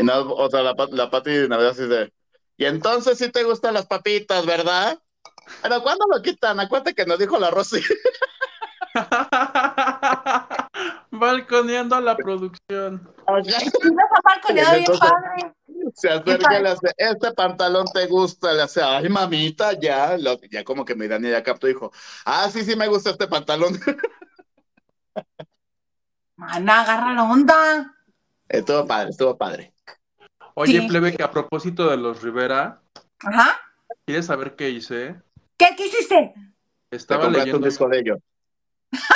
Y 0.00 0.04
no, 0.04 0.32
o 0.32 0.50
sea, 0.50 0.62
la, 0.62 0.74
la 0.90 1.10
Pati 1.10 1.30
de 1.30 1.48
Navidad 1.48 1.70
así 1.70 1.86
de, 1.86 2.12
y 2.56 2.64
entonces 2.64 3.18
sí 3.18 3.30
te 3.30 3.42
gustan 3.44 3.74
las 3.74 3.86
papitas, 3.86 4.46
¿verdad? 4.46 4.98
Pero 5.62 5.82
¿cuándo 5.82 6.06
lo 6.10 6.22
quitan? 6.22 6.58
Acuérdate 6.60 6.94
que 6.94 7.06
nos 7.06 7.18
dijo 7.18 7.38
la 7.38 7.50
Rosy. 7.50 7.80
Balconeando 11.10 11.96
a 11.96 12.00
la 12.00 12.16
producción. 12.16 13.12
Sí, 13.52 13.64
nos 13.82 14.10
ha 14.10 14.20
balconeado 14.24 14.76
bien 14.76 14.98
padre. 14.98 15.52
Se 15.94 16.10
acerca 16.10 16.58
y 16.58 16.62
le 16.62 16.68
hace, 16.68 16.92
este 16.96 17.32
pantalón 17.32 17.86
te 17.92 18.06
gusta, 18.06 18.52
le 18.52 18.62
hace, 18.62 18.82
ay 18.82 19.08
mamita, 19.08 19.72
ya, 19.78 20.16
Lo- 20.18 20.40
ya 20.50 20.62
como 20.64 20.84
que 20.84 20.94
mi 20.94 21.08
Dani 21.08 21.30
ya 21.30 21.42
captó, 21.42 21.66
dijo, 21.66 21.90
ah, 22.24 22.48
sí, 22.50 22.64
sí 22.64 22.76
me 22.76 22.86
gusta 22.88 23.10
este 23.10 23.26
pantalón. 23.28 23.78
Mana, 26.36 26.82
agarra 26.82 27.14
la 27.14 27.22
onda. 27.24 27.96
Estuvo 28.50 28.86
padre, 28.86 29.10
estuvo 29.10 29.36
padre. 29.38 29.72
Oye, 30.54 30.80
Sí. 30.80 30.88
plebe, 30.88 31.16
que 31.16 31.22
a 31.22 31.30
propósito 31.30 31.88
de 31.88 31.96
los 31.96 32.22
Rivera, 32.22 32.82
Ajá. 33.20 33.58
¿quieres 34.04 34.26
saber 34.26 34.56
qué 34.56 34.70
hice? 34.70 35.20
¿Qué, 35.56 35.68
qué 35.76 35.86
hiciste? 35.86 36.34
Te 36.90 36.96
Estaba 36.96 37.28
un 37.28 37.32
leyendo. 37.32 37.64
disco 37.66 37.88
de 37.88 37.98
ellos. 38.00 38.18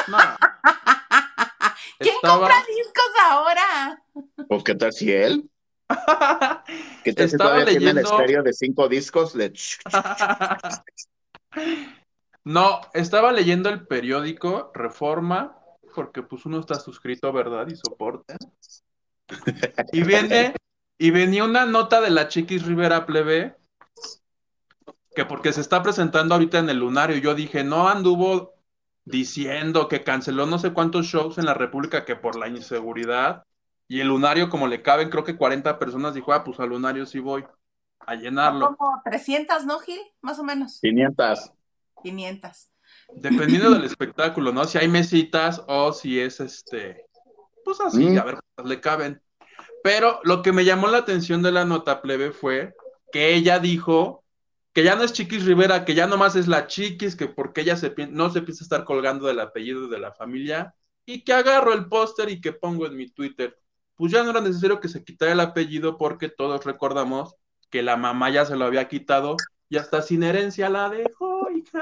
No. 0.09 0.18
¿Quién 1.99 2.14
Estaba- 2.16 2.38
compra 2.38 2.57
discos 2.68 3.12
ahora? 3.23 4.03
Pues, 4.49 4.64
¿qué 4.64 4.75
tal 4.75 4.92
si 4.92 5.12
él? 5.12 5.51
¿Qué 7.05 7.12
tal 7.12 7.29
si 7.29 7.35
Estaba 7.35 7.51
todavía 7.51 7.64
tiene 7.66 7.90
el 7.90 7.97
leyendo- 7.97 8.11
estéreo 8.20 8.42
de 8.42 8.53
cinco 8.53 8.88
discos? 8.88 9.35
Le... 9.35 9.53
No, 12.44 12.81
estaba 12.92 13.33
leyendo 13.33 13.70
el 13.70 13.87
periódico 13.87 14.70
Reforma, 14.75 15.57
porque 15.94 16.23
pues 16.23 16.44
uno 16.44 16.61
está 16.61 16.75
suscrito, 16.75 17.33
¿verdad? 17.33 17.66
Y 17.68 17.77
soporta. 17.77 18.37
Y 19.92 20.02
viene, 20.02 20.54
y 20.98 21.10
venía 21.10 21.44
una 21.44 21.66
nota 21.66 22.00
de 22.00 22.10
la 22.10 22.28
Chiquis 22.28 22.64
Rivera 22.64 23.06
Plebe, 23.06 23.56
que 25.14 25.24
porque 25.24 25.52
se 25.52 25.60
está 25.60 25.82
presentando 25.82 26.34
ahorita 26.34 26.58
en 26.58 26.68
el 26.68 26.78
Lunario, 26.78 27.16
yo 27.18 27.34
dije, 27.34 27.64
no 27.64 27.88
anduvo 27.88 28.54
diciendo 29.04 29.88
que 29.88 30.02
canceló 30.02 30.46
no 30.46 30.58
sé 30.58 30.72
cuántos 30.72 31.06
shows 31.06 31.38
en 31.38 31.46
la 31.46 31.54
República 31.54 32.04
que 32.04 32.16
por 32.16 32.37
la 32.37 32.48
inseguridad, 32.48 33.44
y 33.87 34.00
el 34.00 34.08
Lunario, 34.08 34.48
como 34.48 34.66
le 34.66 34.82
caben, 34.82 35.10
creo 35.10 35.24
que 35.24 35.37
40 35.37 35.78
personas, 35.78 36.14
dijo, 36.14 36.32
ah, 36.32 36.42
pues 36.42 36.58
al 36.58 36.70
Lunario 36.70 37.04
sí 37.06 37.18
voy 37.18 37.44
a 38.00 38.14
llenarlo. 38.14 38.76
Como 38.76 39.02
300, 39.04 39.66
¿no, 39.66 39.78
Gil? 39.78 40.00
Más 40.22 40.38
o 40.38 40.42
menos. 40.44 40.80
500. 40.80 41.52
500. 42.02 42.70
Dependiendo 43.14 43.70
del 43.70 43.84
espectáculo, 43.84 44.52
¿no? 44.52 44.64
Si 44.64 44.78
hay 44.78 44.88
mesitas 44.88 45.62
o 45.66 45.92
si 45.92 46.18
es 46.18 46.40
este, 46.40 47.06
pues 47.64 47.81
así, 47.81 48.07
Mm. 48.07 48.18
a 48.18 48.24
ver 48.24 48.35
cuántas 48.40 48.66
le 48.66 48.81
caben. 48.81 49.22
Pero 49.83 50.20
lo 50.24 50.42
que 50.42 50.53
me 50.53 50.64
llamó 50.64 50.88
la 50.88 50.98
atención 50.98 51.42
de 51.42 51.53
la 51.53 51.64
nota 51.64 52.00
plebe 52.03 52.33
fue 52.33 52.74
que 53.12 53.35
ella 53.35 53.59
dijo 53.59 54.24
que 54.72 54.83
ya 54.83 54.96
no 54.96 55.03
es 55.05 55.12
Chiquis 55.12 55.44
Rivera, 55.44 55.85
que 55.85 55.94
ya 55.94 56.07
nomás 56.07 56.35
es 56.37 56.48
la 56.48 56.66
Chiquis, 56.66 57.14
que 57.16 57.29
porque 57.29 57.61
ella 57.61 57.77
se, 57.77 57.94
no 58.11 58.31
se 58.31 58.40
empieza 58.40 58.64
a 58.64 58.66
estar 58.66 58.85
colgando 58.85 59.27
del 59.27 59.40
apellido 59.40 59.88
de 59.88 59.98
la 60.00 60.12
familia, 60.12 60.74
y 61.07 61.22
que 61.22 61.33
agarro 61.33 61.72
el 61.74 61.87
póster 61.87 62.31
y 62.31 62.40
que 62.40 62.53
pongo 62.53 62.87
en 62.87 62.96
mi 62.96 63.09
Twitter. 63.11 63.57
Pues 63.94 64.11
ya 64.11 64.24
no 64.24 64.31
era 64.31 64.40
necesario 64.40 64.81
que 64.81 64.88
se 64.88 65.05
quitara 65.05 65.33
el 65.33 65.40
apellido 65.40 65.96
porque 65.98 66.29
todos 66.29 66.64
recordamos 66.64 67.37
que 67.70 67.83
la 67.83 67.96
mamá 67.96 68.31
ya 68.31 68.44
se 68.44 68.57
lo 68.57 68.64
había 68.64 68.88
quitado 68.88 69.37
y 69.68 69.77
hasta 69.77 70.03
sin 70.03 70.22
herencia 70.22 70.68
la 70.68 70.88
dejó, 70.88 71.43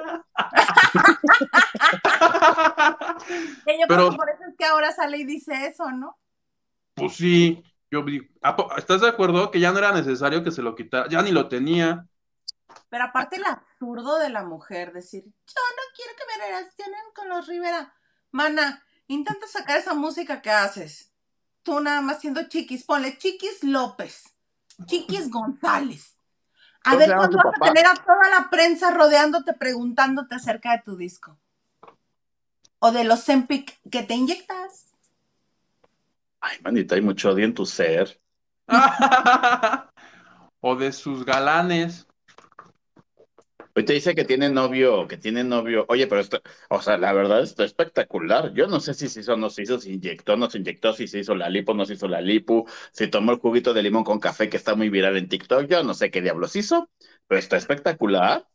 yo 3.67 3.87
Pero- 3.87 3.87
creo 3.89 4.11
que 4.11 4.17
por 4.17 4.31
eso 4.31 4.43
es 4.49 4.57
que 4.57 4.65
ahora 4.65 4.93
sale 4.93 5.19
y 5.19 5.25
dice 5.25 5.67
eso, 5.67 5.91
¿no? 5.91 6.19
Pues 6.95 7.15
sí, 7.15 7.63
yo 7.91 8.03
vi- 8.05 8.31
¿a 8.43 8.55
po- 8.57 8.75
¿estás 8.77 9.01
de 9.01 9.09
acuerdo 9.09 9.51
que 9.51 9.61
ya 9.61 9.73
no 9.73 9.79
era 9.79 9.93
necesario 9.93 10.45
que 10.45 10.51
se 10.51 10.63
lo 10.63 10.75
quitara? 10.75 11.09
Ya 11.09 11.23
ni 11.23 11.31
lo 11.31 11.49
tenía. 11.49 12.07
Pero 12.89 13.05
aparte 13.05 13.37
el 13.37 13.45
absurdo 13.45 14.19
de 14.19 14.31
la 14.31 14.45
mujer, 14.45 14.93
decir, 14.93 15.25
yo 15.25 15.31
no 15.77 15.83
quiero 15.97 16.13
que 16.17 16.25
me 16.27 16.47
relacionen 16.47 17.01
con 17.15 17.29
los 17.29 17.47
Rivera. 17.47 17.95
Mana, 18.31 18.85
intenta 19.09 19.47
sacar 19.47 19.79
esa 19.79 19.95
música 19.95 20.41
que 20.43 20.51
haces. 20.51 21.13
Tú 21.63 21.81
nada 21.81 22.01
más 22.01 22.21
siendo 22.21 22.49
chiquis, 22.49 22.85
ponle 22.85 23.17
Chiquis 23.19 23.63
López, 23.63 24.25
Chiquis 24.87 25.31
González. 25.31 26.12
A 26.85 26.91
¿Cómo 26.91 26.99
ver 26.99 27.17
cuándo 27.17 27.39
vas 27.39 27.55
a 27.61 27.65
tener 27.65 27.87
a 27.87 27.95
toda 27.95 28.29
la 28.31 28.51
prensa 28.51 28.91
rodeándote, 28.91 29.53
preguntándote 29.53 30.35
acerca 30.35 30.73
de 30.73 30.83
tu 30.85 30.97
disco. 30.97 31.39
O 32.79 32.91
de 32.91 33.05
los 33.05 33.25
Zempic 33.25 33.79
que 33.91 34.03
te 34.03 34.15
inyectas. 34.15 34.93
Ay, 36.41 36.59
manita, 36.63 36.97
hay 36.97 37.03
mucho 37.03 37.31
odio 37.31 37.45
en 37.45 37.55
tu 37.55 37.65
ser. 37.65 38.21
o 40.61 40.77
de 40.77 40.93
sus 40.93 41.25
galanes. 41.25 42.07
Hoy 43.75 43.87
te 43.87 43.95
dice 43.95 44.15
que 44.15 44.25
tiene 44.25 44.51
novio, 44.51 45.09
que 45.09 45.17
tiene 45.17 45.45
novio. 45.45 45.87
Oye, 45.89 46.07
pero 46.07 46.21
esto, 46.21 46.43
o 46.69 46.83
sea, 46.83 46.99
la 46.99 47.13
verdad 47.15 47.43
está 47.43 47.65
espectacular. 47.65 48.53
Yo 48.53 48.67
no 48.67 48.81
sé 48.81 48.93
si 48.93 49.09
se 49.09 49.21
hizo 49.21 49.33
o 49.33 49.37
no 49.39 49.49
se 49.49 49.63
hizo, 49.63 49.79
si 49.81 49.95
inyectó 49.95 50.37
no 50.37 50.51
se 50.51 50.59
inyectó, 50.59 50.93
si 50.93 51.09
se 51.09 51.21
hizo 51.21 51.35
la 51.35 51.49
lipo 51.49 51.73
no 51.73 51.87
se 51.87 51.95
hizo 51.95 52.07
la 52.07 52.21
lipo, 52.21 52.67
si 52.93 53.09
tomó 53.09 53.33
el 53.33 53.39
juguito 53.39 53.73
de 53.73 53.83
limón 53.83 54.05
con 54.05 54.21
café 54.21 54.51
que 54.51 54.59
está 54.59 54.75
muy 54.75 54.91
viral 54.91 55.17
en 55.17 55.29
TikTok. 55.29 55.67
Yo 55.69 55.83
no 55.83 55.95
sé 55.95 56.11
qué 56.11 56.21
diablos 56.21 56.55
hizo, 56.55 56.91
pero 57.27 57.39
está 57.39 57.57
espectacular. 57.57 58.47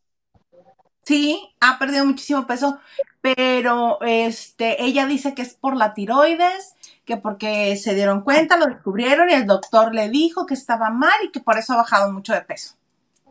Sí, 1.02 1.40
ha 1.60 1.78
perdido 1.78 2.04
muchísimo 2.04 2.46
peso, 2.46 2.78
pero 3.20 3.98
este, 4.02 4.84
ella 4.84 5.06
dice 5.06 5.34
que 5.34 5.42
es 5.42 5.54
por 5.54 5.76
la 5.76 5.94
tiroides, 5.94 6.76
que 7.04 7.16
porque 7.16 7.76
se 7.76 7.94
dieron 7.94 8.20
cuenta, 8.20 8.56
lo 8.56 8.66
descubrieron 8.66 9.30
y 9.30 9.32
el 9.32 9.46
doctor 9.46 9.94
le 9.94 10.10
dijo 10.10 10.46
que 10.46 10.54
estaba 10.54 10.90
mal 10.90 11.18
y 11.24 11.30
que 11.32 11.40
por 11.40 11.58
eso 11.58 11.72
ha 11.72 11.78
bajado 11.78 12.12
mucho 12.12 12.34
de 12.34 12.42
peso. 12.42 12.74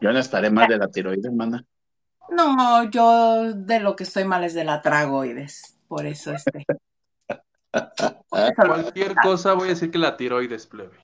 Yo 0.01 0.11
no 0.11 0.19
estaré 0.19 0.49
mal 0.49 0.67
de 0.67 0.77
la 0.77 0.87
tiroides, 0.89 1.31
mana. 1.31 1.63
No, 2.29 2.83
yo 2.89 3.53
de 3.53 3.79
lo 3.79 3.95
que 3.95 4.03
estoy 4.03 4.25
mal 4.25 4.43
es 4.43 4.53
de 4.53 4.63
la 4.63 4.81
tragoides, 4.81 5.77
por 5.87 6.05
eso 6.05 6.33
este. 6.33 6.65
por 8.29 8.39
eso 8.39 8.53
lo- 8.63 8.67
Cualquier 8.67 9.15
cosa 9.15 9.53
voy 9.53 9.67
a 9.67 9.71
decir 9.71 9.91
que 9.91 9.97
la 9.97 10.17
tiroides, 10.17 10.67
plebe. 10.67 10.97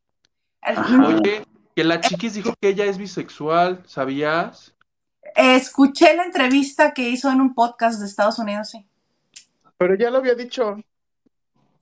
Oye, 1.07 1.45
que 1.75 1.83
la 1.83 1.99
chiquis 2.01 2.33
dijo 2.33 2.53
que 2.59 2.69
ella 2.69 2.86
es 2.86 2.97
bisexual, 2.97 3.83
¿sabías? 3.86 4.73
Escuché 5.36 6.15
la 6.15 6.23
entrevista 6.25 6.93
que 6.93 7.09
hizo 7.09 7.31
en 7.31 7.41
un 7.41 7.53
podcast 7.55 7.99
de 7.99 8.05
Estados 8.05 8.38
Unidos, 8.39 8.69
sí. 8.69 8.86
Pero 9.77 9.95
ya 9.95 10.09
lo 10.12 10.19
había 10.19 10.36
dicho. 10.36 10.77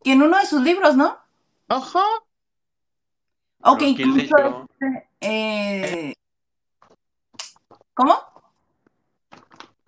Y 0.04 0.12
en 0.12 0.22
uno 0.22 0.38
de 0.38 0.46
sus 0.46 0.62
libros, 0.62 0.96
¿no? 0.96 1.18
Ajá. 1.68 2.04
Ok, 3.64 3.80
Pero 3.80 3.96
¿quién 3.96 4.10
incluso 4.10 4.36
leyó? 4.38 4.68
este, 4.80 5.10
eh, 5.22 6.16
¿Cómo? 7.94 8.16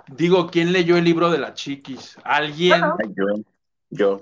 Digo, 0.08 0.48
¿quién 0.48 0.72
leyó 0.74 0.98
el 0.98 1.06
libro 1.06 1.30
de 1.32 1.38
la 1.38 1.54
chiquis? 1.54 2.18
¿Alguien 2.24 2.82
yo, 3.16 3.26
yo. 3.90 4.22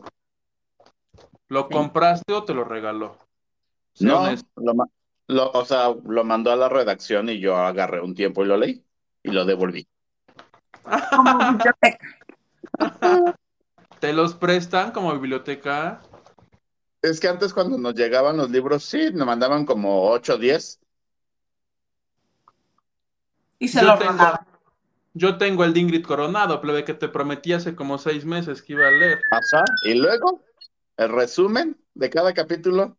lo 1.48 1.64
Sí. 1.64 1.70
compraste 1.74 2.34
o 2.34 2.44
te 2.44 2.54
lo 2.54 2.64
regaló? 2.64 3.18
No, 4.00 4.24
lo, 4.56 4.74
lo- 5.28 5.52
o 5.52 5.66
sea, 5.66 5.94
lo 6.06 6.24
mandó 6.24 6.52
a 6.52 6.56
la 6.56 6.70
redacción 6.70 7.30
y 7.30 7.40
yo 7.40 7.58
agarré 7.58 8.00
un 8.02 8.16
tiempo 8.16 8.44
y 8.44 8.48
lo 8.48 8.58
leí 8.58 8.84
y 9.24 9.32
lo 9.32 9.44
devolví. 9.44 9.88
Como 11.10 11.38
biblioteca. 11.38 12.08
¿Te 14.00 14.14
los 14.14 14.34
prestan 14.34 14.92
como 14.92 15.12
biblioteca? 15.14 16.00
Es 17.02 17.20
que 17.20 17.28
antes 17.28 17.54
cuando 17.54 17.78
nos 17.78 17.96
llegaban 17.96 18.38
los 18.38 18.50
libros, 18.50 18.84
sí, 18.86 19.10
nos 19.12 19.28
mandaban 19.28 19.66
como 19.66 20.10
8 20.10 20.36
o 20.36 20.38
10. 20.38 20.80
Y 23.60 23.68
se 23.68 23.82
Yo 23.82 23.88
lo 23.88 23.98
tengo- 23.98 24.12
robaban. 24.14 24.46
Yo 25.14 25.38
tengo 25.38 25.64
el 25.66 25.74
de 25.74 25.82
Ingrid 25.82 26.06
Coronado, 26.06 26.62
plebe, 26.62 26.86
que 26.86 26.94
te 26.94 27.10
prometí 27.10 27.54
hace 27.54 27.76
como 27.76 27.98
seis 27.98 28.26
meses 28.26 28.62
que 28.62 28.74
iba 28.74 28.88
a 28.88 28.92
leer. 28.92 29.20
Ajá. 29.32 29.66
Y 29.84 29.96
luego, 29.96 30.44
el 30.98 31.10
resumen 31.10 31.78
de 31.94 32.10
cada 32.10 32.34
capítulo. 32.34 32.98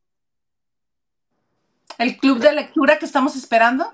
El 1.98 2.18
club 2.18 2.38
de 2.38 2.52
lectura 2.52 2.98
que 2.98 3.06
estamos 3.06 3.36
esperando. 3.36 3.86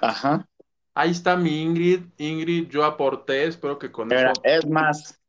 Ajá. 0.00 0.46
Ahí 0.94 1.10
está 1.10 1.36
mi 1.36 1.62
Ingrid. 1.62 2.04
Ingrid, 2.16 2.68
yo 2.68 2.84
aporté, 2.84 3.44
espero 3.44 3.78
que 3.78 3.92
con 3.92 4.08
Mira, 4.08 4.32
eso. 4.32 4.40
es 4.44 4.66
más, 4.66 5.20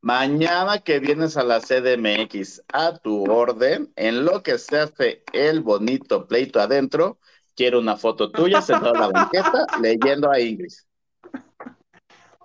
mañana 0.00 0.78
que 0.78 1.00
vienes 1.00 1.36
a 1.36 1.44
la 1.44 1.60
CDMX 1.60 2.62
a 2.72 2.96
tu 2.98 3.24
orden, 3.30 3.92
en 3.96 4.24
lo 4.24 4.42
que 4.42 4.58
se 4.58 4.78
hace 4.78 5.22
el 5.32 5.60
bonito 5.60 6.26
pleito 6.26 6.60
adentro, 6.60 7.18
quiero 7.54 7.78
una 7.78 7.96
foto 7.96 8.30
tuya 8.30 8.60
sentada 8.60 8.92
en 8.92 9.00
la 9.00 9.08
banqueta 9.08 9.66
leyendo 9.80 10.30
a 10.30 10.40
Ingrid. 10.40 10.72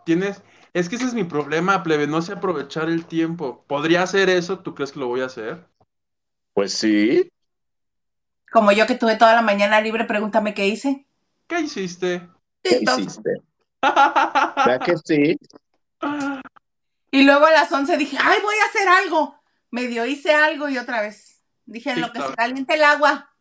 Tienes. 0.05 0.41
Es 0.73 0.87
que 0.87 0.95
ese 0.95 1.05
es 1.05 1.13
mi 1.13 1.23
problema, 1.23 1.83
plebe, 1.83 2.07
no 2.07 2.21
sé 2.21 2.33
aprovechar 2.33 2.89
el 2.89 3.05
tiempo. 3.05 3.63
¿Podría 3.67 4.03
hacer 4.03 4.29
eso? 4.29 4.59
¿Tú 4.59 4.75
crees 4.75 4.91
que 4.91 4.99
lo 4.99 5.07
voy 5.07 5.21
a 5.21 5.25
hacer? 5.25 5.65
Pues 6.53 6.73
sí, 6.73 7.31
Como 8.51 8.71
yo 8.71 8.85
que 8.85 8.95
tuve 8.95 9.15
toda 9.15 9.33
la 9.33 9.41
mañana 9.41 9.79
libre, 9.81 10.05
pregúntame 10.05 10.53
qué 10.53 10.67
hice. 10.67 11.05
¿Qué 11.47 11.61
hiciste? 11.61 12.27
¿qué 12.61 12.79
hiciste? 12.81 13.41
¿Verdad 13.81 14.81
que 14.83 14.95
sí? 14.97 15.37
Y 17.11 17.23
luego 17.23 17.45
a 17.45 17.51
las 17.51 17.71
11 17.71 17.97
dije, 17.97 18.17
ay, 18.19 18.39
voy 18.41 18.55
a 18.55 18.65
hacer 18.65 18.87
algo. 18.87 19.35
Medio 19.71 20.05
hice 20.05 20.33
algo 20.33 20.69
y 20.69 20.77
otra 20.77 21.01
vez. 21.01 21.43
Dije, 21.65 21.91
en 21.91 22.01
lo 22.01 22.11
que 22.11 22.21
se 22.21 22.33
caliente 22.33 22.73
el 22.75 22.83
agua. 22.83 23.31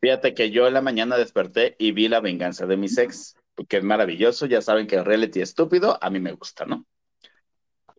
Fíjate 0.00 0.34
que 0.34 0.50
yo 0.50 0.66
en 0.66 0.74
la 0.74 0.82
mañana 0.82 1.16
desperté 1.16 1.76
y 1.78 1.92
vi 1.92 2.08
La 2.08 2.20
venganza 2.20 2.66
de 2.66 2.76
mis 2.76 2.98
ex, 2.98 3.36
porque 3.54 3.78
es 3.78 3.84
maravilloso, 3.84 4.46
ya 4.46 4.60
saben 4.62 4.86
que 4.86 4.96
el 4.96 5.04
reality 5.04 5.40
estúpido, 5.40 5.98
a 6.02 6.10
mí 6.10 6.20
me 6.20 6.32
gusta, 6.32 6.64
¿no? 6.64 6.86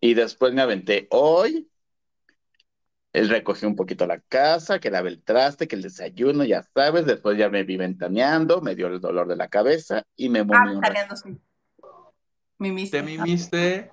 Y 0.00 0.14
después 0.14 0.52
me 0.52 0.62
aventé 0.62 1.06
hoy, 1.10 1.70
él 3.12 3.28
recogió 3.30 3.66
un 3.66 3.76
poquito 3.76 4.06
la 4.06 4.20
casa, 4.20 4.78
que 4.78 4.90
lave 4.90 5.08
el 5.08 5.22
traste, 5.22 5.66
que 5.66 5.76
el 5.76 5.82
desayuno, 5.82 6.44
ya 6.44 6.62
sabes, 6.74 7.06
después 7.06 7.38
ya 7.38 7.48
me 7.48 7.64
vi 7.64 7.78
ventaneando, 7.78 8.60
me 8.60 8.74
dio 8.74 8.88
el 8.88 9.00
dolor 9.00 9.26
de 9.26 9.36
la 9.36 9.48
cabeza 9.48 10.02
y 10.16 10.28
me 10.28 10.40
Ah, 10.40 10.44
moví 10.44 10.58
un 10.58 10.82
ratito. 10.82 10.82
tareando, 10.82 11.16
sí. 11.16 11.38
Mimiste. 12.58 12.98
Te 12.98 13.02
mimiste. 13.02 13.90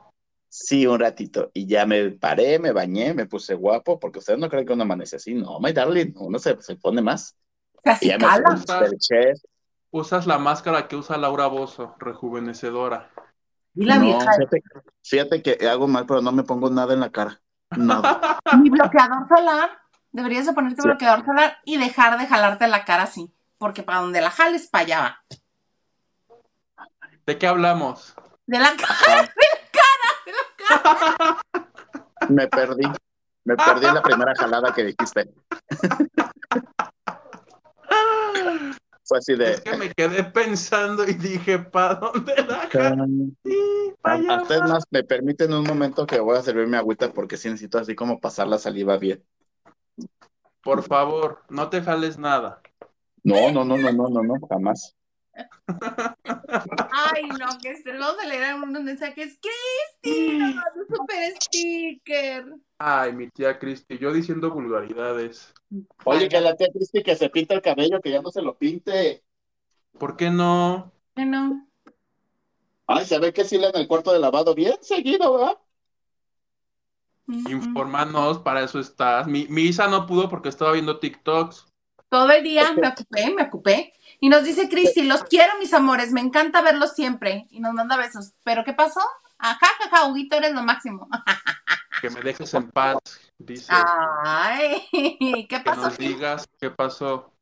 Sí, 0.49 0.85
un 0.85 0.99
ratito. 0.99 1.49
Y 1.53 1.65
ya 1.65 1.85
me 1.85 2.11
paré, 2.11 2.59
me 2.59 2.73
bañé, 2.73 3.13
me 3.13 3.25
puse 3.25 3.55
guapo, 3.55 3.99
porque 3.99 4.19
ustedes 4.19 4.39
no 4.39 4.49
creen 4.49 4.65
que 4.65 4.73
uno 4.73 4.83
amanece 4.83 5.15
así, 5.15 5.33
no, 5.33 5.59
my 5.59 5.71
darling, 5.71 6.13
uno 6.15 6.37
se, 6.37 6.61
se 6.61 6.75
pone 6.75 7.01
más. 7.01 7.35
Se 7.99 8.05
Y 8.05 8.09
ya 8.09 8.17
me 8.17 8.25
acicala. 8.25 8.97
Usas 9.95 10.25
la 10.25 10.39
máscara 10.39 10.87
que 10.87 10.95
usa 10.95 11.17
Laura 11.17 11.45
Bozo, 11.45 11.95
rejuvenecedora. 11.99 13.11
Y 13.75 13.85
la 13.85 13.97
No, 13.97 14.05
vieja. 14.05 14.31
fíjate, 14.33 14.63
fíjate 15.03 15.43
que 15.43 15.69
hago 15.69 15.87
mal, 15.87 16.07
pero 16.07 16.19
no 16.19 16.31
me 16.31 16.41
pongo 16.41 16.67
nada 16.71 16.95
en 16.95 16.99
la 16.99 17.11
cara. 17.11 17.39
Nada. 17.77 18.39
Mi 18.59 18.71
bloqueador 18.71 19.27
solar. 19.27 19.69
Deberías 20.11 20.47
de 20.47 20.53
ponerte 20.53 20.81
Sí. 20.81 20.87
bloqueador 20.87 21.23
solar 21.23 21.59
y 21.63 21.77
dejar 21.77 22.17
de 22.17 22.25
jalarte 22.25 22.67
la 22.67 22.85
cara 22.85 23.03
así. 23.03 23.31
Porque 23.59 23.83
para 23.83 23.99
donde 23.99 24.19
la 24.19 24.31
jales, 24.31 24.67
para 24.67 24.83
allá 24.83 24.99
va. 24.99 25.23
¿De 27.27 27.37
qué 27.37 27.45
hablamos? 27.45 28.15
De 28.47 28.57
la 28.57 28.75
cara, 28.75 28.75
de 29.35 29.45
la 29.51 29.59
cara, 29.71 30.09
de 30.25 30.31
la 30.31 30.45
cara. 30.57 31.37
Me 32.29 32.47
perdí. 32.47 32.91
Me 33.45 33.55
perdí 33.57 33.85
en 33.85 33.93
la 33.93 34.01
primera 34.01 34.33
jalada 34.35 34.73
que 34.73 34.85
dijiste. 34.85 35.31
Fue 39.05 39.17
así 39.17 39.35
de. 39.35 39.51
Es 39.51 39.61
que 39.61 39.75
me 39.75 39.89
quedé 39.91 40.23
pensando 40.23 41.07
y 41.07 41.13
dije, 41.13 41.59
¿para 41.59 41.95
dónde 41.95 42.33
la? 42.47 42.69
Sí, 43.43 43.93
pa' 44.01 44.13
allá 44.13 44.35
Hasta 44.35 44.55
es 44.55 44.61
va. 44.61 44.67
más, 44.67 44.83
me 44.91 45.03
permiten 45.03 45.53
un 45.53 45.63
momento 45.63 46.05
que 46.05 46.19
voy 46.19 46.37
a 46.37 46.41
servirme 46.41 46.77
agüita 46.77 47.11
porque 47.11 47.37
sí 47.37 47.49
necesito 47.49 47.77
así 47.77 47.95
como 47.95 48.19
pasar 48.19 48.47
la 48.47 48.57
saliva 48.57 48.97
bien. 48.97 49.23
Por 50.63 50.83
favor, 50.83 51.43
no 51.49 51.69
te 51.69 51.81
jales 51.81 52.17
nada. 52.17 52.61
No, 53.23 53.51
no, 53.51 53.65
no, 53.65 53.77
no, 53.77 53.91
no, 53.91 54.09
no, 54.09 54.23
no, 54.23 54.47
jamás. 54.47 54.95
Ay, 56.91 57.23
no, 57.39 57.57
que 57.61 57.69
este, 57.71 57.97
vamos 57.97 58.17
a 58.21 58.25
leer 58.25 58.55
unos 58.55 58.83
mensajes. 58.83 59.39
Cristi, 59.41 60.37
nos 60.37 60.55
mandó 60.55 60.81
un 60.81 60.87
super 60.87 61.33
sticker. 61.41 62.55
Ay, 62.77 63.13
mi 63.13 63.29
tía 63.29 63.57
Cristi, 63.57 63.97
yo 63.97 64.11
diciendo 64.13 64.51
vulgaridades. 64.51 65.53
Oye, 66.05 66.29
que 66.29 66.41
la 66.41 66.55
tía 66.55 66.67
Cristi 66.73 67.01
que 67.03 67.15
se 67.15 67.29
pinta 67.29 67.53
el 67.53 67.61
cabello, 67.61 68.01
que 68.01 68.11
ya 68.11 68.21
no 68.21 68.29
se 68.29 68.41
lo 68.41 68.57
pinte. 68.57 69.23
¿Por 69.97 70.17
qué 70.17 70.29
no? 70.29 70.91
Bueno, 71.15 71.67
Ay, 72.87 73.05
se 73.05 73.19
ve 73.19 73.33
que 73.33 73.45
sí 73.45 73.57
le 73.57 73.69
en 73.69 73.75
el 73.77 73.87
cuarto 73.87 74.11
de 74.11 74.19
lavado 74.19 74.53
bien 74.53 74.75
seguido, 74.81 75.33
¿verdad? 75.33 75.57
Infórmanos, 77.27 78.39
para 78.39 78.63
eso 78.63 78.79
estás. 78.79 79.27
Mi, 79.27 79.47
mi 79.47 79.63
Isa 79.63 79.87
no 79.87 80.05
pudo 80.05 80.29
porque 80.29 80.49
estaba 80.49 80.73
viendo 80.73 80.99
TikToks. 80.99 81.72
Todo 82.13 82.29
el 82.29 82.43
día 82.43 82.71
me 82.73 82.89
ocupé, 82.89 83.33
me 83.33 83.41
ocupé. 83.41 83.93
Y 84.19 84.29
nos 84.29 84.43
dice 84.43 84.69
Cristi, 84.69 85.01
los 85.01 85.23
quiero, 85.23 85.51
mis 85.57 85.73
amores, 85.73 86.11
me 86.11 86.21
encanta 86.21 86.61
verlos 86.61 86.93
siempre. 86.93 87.47
Y 87.49 87.59
nos 87.59 87.73
manda 87.73 87.97
besos. 87.97 88.33
¿Pero 88.43 88.63
qué 88.63 88.71
pasó? 88.71 88.99
Ajá, 89.39 89.65
jaja, 89.79 90.05
Huguito, 90.05 90.35
eres 90.35 90.53
lo 90.53 90.61
máximo. 90.61 91.09
Que 92.01 92.09
me 92.09 92.21
dejes 92.21 92.53
en 92.53 92.69
paz, 92.69 92.97
dice. 93.37 93.65
Ay, 93.69 94.85
¿qué 94.91 95.47
que 95.47 95.59
pasó? 95.61 95.81
nos 95.83 95.97
digas 95.97 96.45
qué 96.59 96.69
pasó. 96.69 97.33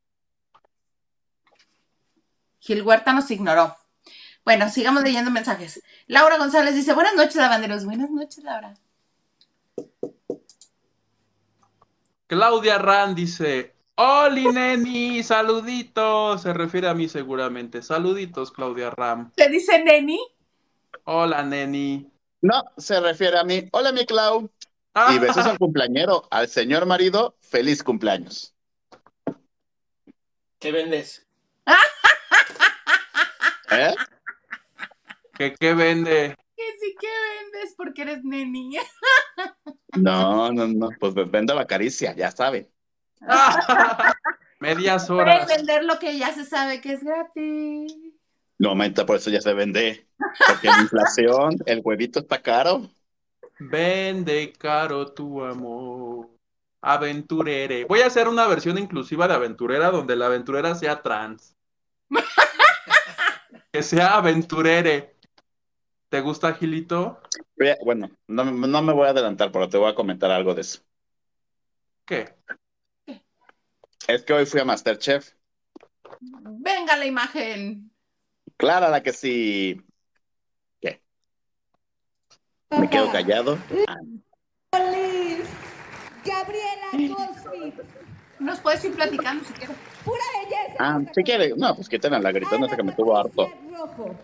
Gil 2.59 2.83
Huerta 2.83 3.11
nos 3.11 3.31
ignoró. 3.31 3.75
Bueno, 4.45 4.69
sigamos 4.69 5.01
leyendo 5.01 5.31
mensajes. 5.31 5.81
Laura 6.05 6.37
González 6.37 6.75
dice, 6.75 6.93
buenas 6.93 7.15
noches, 7.15 7.37
lavanderos. 7.37 7.85
Buenas 7.85 8.11
noches, 8.11 8.43
Laura. 8.43 8.75
Claudia 12.27 12.77
Rand 12.77 13.15
dice, 13.15 13.80
Oli 14.03 14.47
neni, 14.47 15.21
saluditos. 15.21 16.41
Se 16.41 16.53
refiere 16.53 16.87
a 16.87 16.95
mí 16.95 17.07
seguramente. 17.07 17.83
Saluditos, 17.83 18.51
Claudia 18.51 18.89
Ram. 18.89 19.31
¿Le 19.35 19.47
dice 19.47 19.83
Neni? 19.83 20.19
Hola, 21.03 21.43
neni. 21.43 22.11
No, 22.41 22.63
se 22.77 22.99
refiere 22.99 23.37
a 23.37 23.43
mí. 23.43 23.69
Hola, 23.71 23.91
mi 23.91 24.03
Clau. 24.07 24.49
Y 25.11 25.19
besos 25.19 25.45
al 25.45 25.59
cumpleañero, 25.59 26.27
al 26.31 26.47
señor 26.47 26.87
marido, 26.87 27.37
feliz 27.41 27.83
cumpleaños. 27.83 28.55
¿Qué 30.57 30.71
vendes? 30.71 31.27
¿Eh? 33.71 33.93
¿Qué, 35.37 35.53
qué 35.53 35.75
vende? 35.75 36.35
Que 36.57 36.63
sí 36.79 36.95
que 36.99 37.07
vendes 37.07 37.75
porque 37.77 38.01
eres 38.01 38.23
Neni. 38.23 38.77
No, 39.93 40.53
no, 40.53 40.67
no, 40.67 40.87
pues 41.01 41.13
vendo 41.13 41.53
la 41.53 41.67
caricia, 41.67 42.15
ya 42.15 42.31
sabe. 42.31 42.71
Medias 44.59 45.07
Puedes 45.07 45.21
horas. 45.21 45.47
vender 45.47 45.83
lo 45.83 45.97
que 45.99 46.17
ya 46.17 46.33
se 46.33 46.45
sabe 46.45 46.81
que 46.81 46.93
es 46.93 47.03
gratis. 47.03 47.97
No, 48.59 48.75
menta, 48.75 49.05
por 49.05 49.15
eso 49.15 49.31
ya 49.31 49.41
se 49.41 49.53
vende. 49.53 50.07
Porque 50.47 50.67
la 50.67 50.81
inflación, 50.81 51.55
el 51.65 51.81
huevito 51.83 52.19
está 52.19 52.41
caro. 52.41 52.89
Vende 53.59 54.53
caro 54.53 55.13
tu 55.13 55.43
amor. 55.43 56.29
Aventurere. 56.81 57.85
Voy 57.85 58.01
a 58.01 58.07
hacer 58.07 58.27
una 58.27 58.47
versión 58.47 58.77
inclusiva 58.77 59.27
de 59.27 59.33
aventurera 59.33 59.89
donde 59.89 60.15
la 60.15 60.27
aventurera 60.27 60.75
sea 60.75 61.01
trans. 61.01 61.55
que 63.71 63.81
sea 63.81 64.17
aventurere. 64.17 65.15
¿Te 66.09 66.21
gusta, 66.21 66.53
Gilito? 66.53 67.19
Bueno, 67.83 68.11
no, 68.27 68.43
no 68.43 68.81
me 68.81 68.93
voy 68.93 69.07
a 69.07 69.11
adelantar, 69.11 69.51
pero 69.51 69.69
te 69.69 69.77
voy 69.77 69.89
a 69.89 69.95
comentar 69.95 70.29
algo 70.29 70.53
de 70.53 70.61
eso. 70.61 70.81
¿Qué? 72.05 72.35
Es 74.07 74.23
que 74.23 74.33
hoy 74.33 74.45
fui 74.45 74.59
a 74.59 74.65
Masterchef. 74.65 75.31
Venga 76.19 76.95
la 76.97 77.05
imagen. 77.05 77.91
Claro, 78.57 78.89
la 78.89 79.01
que 79.01 79.13
sí. 79.13 79.81
¿Qué? 80.79 81.01
Me 82.71 82.89
quedo 82.89 83.11
callado. 83.11 83.57
Ah, 83.87 83.97
Gabriela 86.23 87.73
Nos 88.39 88.59
puedes 88.59 88.83
ir 88.85 88.93
platicando 88.93 89.43
si 89.45 89.53
quieres. 89.53 89.75
pura 90.05 90.23
belleza. 90.43 90.75
ah, 90.79 91.01
si 91.13 91.23
quiere, 91.23 91.53
no, 91.55 91.75
pues 91.75 91.89
quiten 91.89 92.13
a 92.13 92.19
la 92.19 92.31
gritona 92.31 92.67
esa 92.67 92.75
que 92.75 92.83
me 92.83 92.93
tuvo 92.93 93.17
harto. 93.17 93.49
Rojo. 93.71 94.15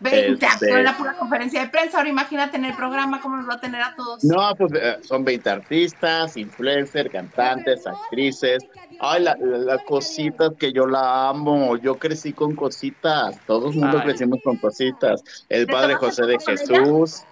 Ven, 0.00 0.14
Este- 0.14 0.36
te 0.36 0.46
actuó 0.46 0.76
en 0.78 0.84
la 0.84 0.96
pura 0.96 1.12
conferencia 1.14 1.60
de 1.60 1.68
prensa. 1.68 1.98
Ahora 1.98 2.08
imagínate 2.08 2.56
en 2.56 2.64
el 2.64 2.74
programa 2.74 3.20
cómo 3.20 3.36
nos 3.36 3.48
va 3.48 3.54
a 3.54 3.60
tener 3.60 3.82
a 3.82 3.94
todos. 3.94 4.24
No, 4.24 4.54
pues 4.56 4.72
eh, 4.74 4.96
son 5.02 5.24
20 5.24 5.50
artistas, 5.50 6.36
influencers, 6.38 7.10
cantantes, 7.10 7.86
actrices. 7.86 8.64
Ay, 8.98 9.22
la- 9.22 9.36
la- 9.38 9.58
las 9.58 9.82
cositas 9.84 10.52
que 10.58 10.72
yo 10.72 10.86
la 10.86 11.28
amo. 11.28 11.76
Yo 11.76 11.98
crecí 11.98 12.32
con 12.32 12.54
cositas. 12.54 13.38
Todos 13.46 13.74
mundo 13.76 14.00
crecimos 14.02 14.38
con 14.42 14.56
cositas. 14.56 15.22
El 15.48 15.66
¿Te 15.66 15.72
padre 15.72 15.94
José 15.96 16.24
de? 16.26 16.38
Jesús. 16.38 17.22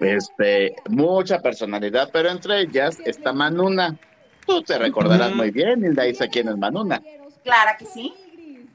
Este, 0.00 0.74
mucha 0.88 1.40
personalidad, 1.40 2.08
pero 2.12 2.30
entre 2.30 2.60
ellas 2.60 2.98
está 3.04 3.32
Manuna. 3.32 3.96
Tú 4.46 4.62
te 4.62 4.78
recordarás 4.78 5.34
muy 5.34 5.50
bien, 5.50 5.84
Hilda 5.84 6.04
dice 6.04 6.28
quién 6.28 6.48
es 6.48 6.56
Manuna. 6.56 7.00
Claro 7.44 7.70
que 7.78 7.84
sí. 7.84 8.14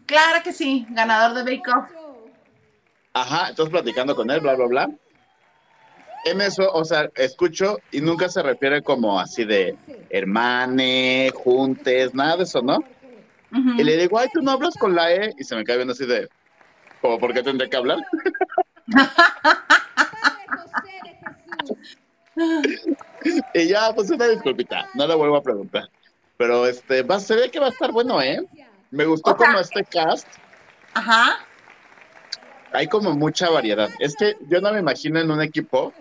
Claro 0.06 0.44
que 0.44 0.54
sí, 0.54 0.86
ganador 0.91 1.36
de 1.36 1.44
Bake 1.44 1.70
Off. 1.76 1.89
Ajá, 3.17 3.47
estás 3.49 3.69
platicando 3.69 4.13
con 4.13 4.30
él, 4.30 4.41
bla, 4.41 4.56
bla, 4.56 4.65
bla. 4.67 4.89
En 6.25 6.41
eso, 6.41 6.69
o 6.69 6.84
sea, 6.84 7.10
escucho 7.15 7.80
y 7.89 8.01
nunca 8.01 8.28
se 8.28 8.43
refiere 8.43 8.84
como 8.84 9.17
así 9.17 9.45
de 9.45 9.78
hermane, 10.10 11.32
juntes, 11.34 12.13
nada 12.13 12.36
de 12.36 12.43
eso, 12.43 12.62
¿no? 12.62 12.75
Ujú. 13.54 13.80
Y 13.80 13.84
le 13.86 13.95
digo, 13.95 14.19
ay, 14.19 14.28
tú 14.34 14.41
no 14.41 14.51
hablas 14.51 14.75
con 14.78 14.93
la 14.93 15.13
E, 15.13 15.34
y 15.38 15.45
se 15.45 15.56
me 15.56 15.63
cae 15.63 15.78
viendo 15.78 15.93
así 15.93 16.06
de, 16.06 16.28
¿como 16.99 17.17
por 17.17 17.34
qué 17.34 17.41
tendré 17.41 17.69
que 17.69 17.78
hablar? 17.78 17.99
Y 23.54 23.69
ya, 23.69 23.93
pues 23.95 24.12
una 24.12 24.28
disculpita, 24.28 24.89
no 24.93 25.08
le 25.08 25.15
vuelvo 25.15 25.38
a 25.38 25.41
preguntar. 25.41 25.88
Pero 26.38 26.67
este, 26.67 27.01
va, 27.01 27.19
se 27.19 27.36
ve 27.36 27.49
que 27.49 27.60
va 27.60 27.67
a 27.67 27.69
estar 27.69 27.91
bueno, 27.93 28.21
¿eh? 28.21 28.39
Me 28.91 29.06
gustó 29.06 29.32
O 29.32 29.38
sea- 29.38 29.47
como 29.47 29.60
este 29.60 29.86
cast, 29.86 30.28
Ajá. 30.93 31.38
Hay 32.75 32.88
como 32.88 33.13
mucha 33.15 33.49
variedad. 33.49 33.89
Es 33.99 34.15
que 34.15 34.35
yo 34.49 34.61
no 34.61 34.71
me 34.71 34.79
imagino 34.79 35.19
en 35.19 35.31
un 35.31 35.41
equipo 35.41 35.93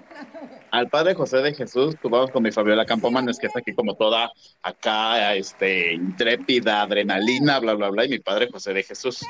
al 0.75 0.89
padre 0.89 1.15
José 1.15 1.37
de 1.37 1.55
Jesús, 1.55 1.95
tú 2.03 2.11
vamos 2.11 2.33
con 2.33 2.43
mi 2.43 2.51
Fabiola 2.51 2.85
Campomanes, 2.85 3.39
que 3.39 3.47
está 3.47 3.61
aquí 3.61 3.73
como 3.75 3.95
toda 3.95 4.33
acá, 4.61 5.35
este, 5.35 5.93
intrépida, 5.93 6.83
adrenalina, 6.83 7.61
bla, 7.61 7.75
bla, 7.75 7.91
bla, 7.91 8.05
y 8.05 8.09
mi 8.09 8.19
padre 8.19 8.49
José 8.51 8.73
de 8.73 8.83
Jesús. 8.83 9.25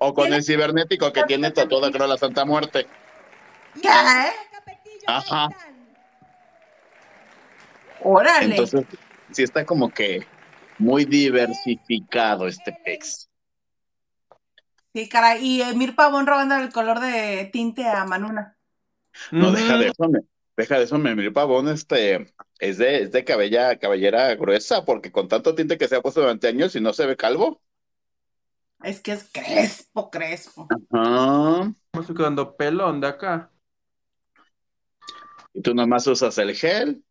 O 0.00 0.12
con 0.12 0.32
el 0.32 0.42
cibernético 0.42 1.12
que 1.12 1.22
tiene 1.22 1.52
tatuada, 1.52 1.92
creo, 1.92 2.08
la 2.08 2.18
Santa 2.18 2.44
Muerte. 2.44 2.88
¿Qué? 3.80 3.88
Ajá. 5.06 5.48
Órale. 8.02 8.56
Entonces, 8.56 8.86
sí 9.30 9.44
está 9.44 9.64
como 9.64 9.90
que 9.90 10.26
muy 10.78 11.04
diversificado 11.04 12.48
este 12.48 12.76
pex. 12.84 13.29
Sí, 14.92 15.08
caray. 15.08 15.44
Y 15.44 15.62
Emir 15.62 15.94
Pavón 15.94 16.26
robando 16.26 16.56
el 16.56 16.72
color 16.72 17.00
de 17.00 17.48
tinte 17.52 17.86
a 17.86 18.04
Manuna. 18.04 18.56
No, 19.30 19.52
deja 19.52 19.76
de 19.76 19.88
eso, 19.88 20.08
me, 20.08 20.20
deja 20.56 20.78
de 20.78 20.84
eso, 20.84 20.98
me 20.98 21.10
Emilio 21.10 21.32
Pavón, 21.32 21.68
este, 21.68 22.32
es 22.58 22.78
de, 22.78 23.02
es 23.02 23.12
de 23.12 23.24
cabella, 23.24 23.78
cabellera 23.78 24.34
gruesa, 24.34 24.84
porque 24.84 25.12
con 25.12 25.28
tanto 25.28 25.54
tinte 25.54 25.78
que 25.78 25.88
se 25.88 25.96
ha 25.96 26.02
puesto 26.02 26.20
durante 26.20 26.48
años 26.48 26.74
y 26.76 26.80
no 26.80 26.92
se 26.92 27.06
ve 27.06 27.16
calvo. 27.16 27.60
Es 28.82 29.00
que 29.00 29.12
es 29.12 29.28
crespo, 29.30 30.10
crespo. 30.10 30.68
Ajá. 30.90 31.72
Me 31.92 32.00
estoy 32.00 32.16
quedando 32.16 32.56
pelón 32.56 33.00
de 33.00 33.08
acá. 33.08 33.50
Y 35.52 35.60
tú 35.60 35.74
nomás 35.74 36.06
usas 36.06 36.38
el 36.38 36.54
gel. 36.54 37.04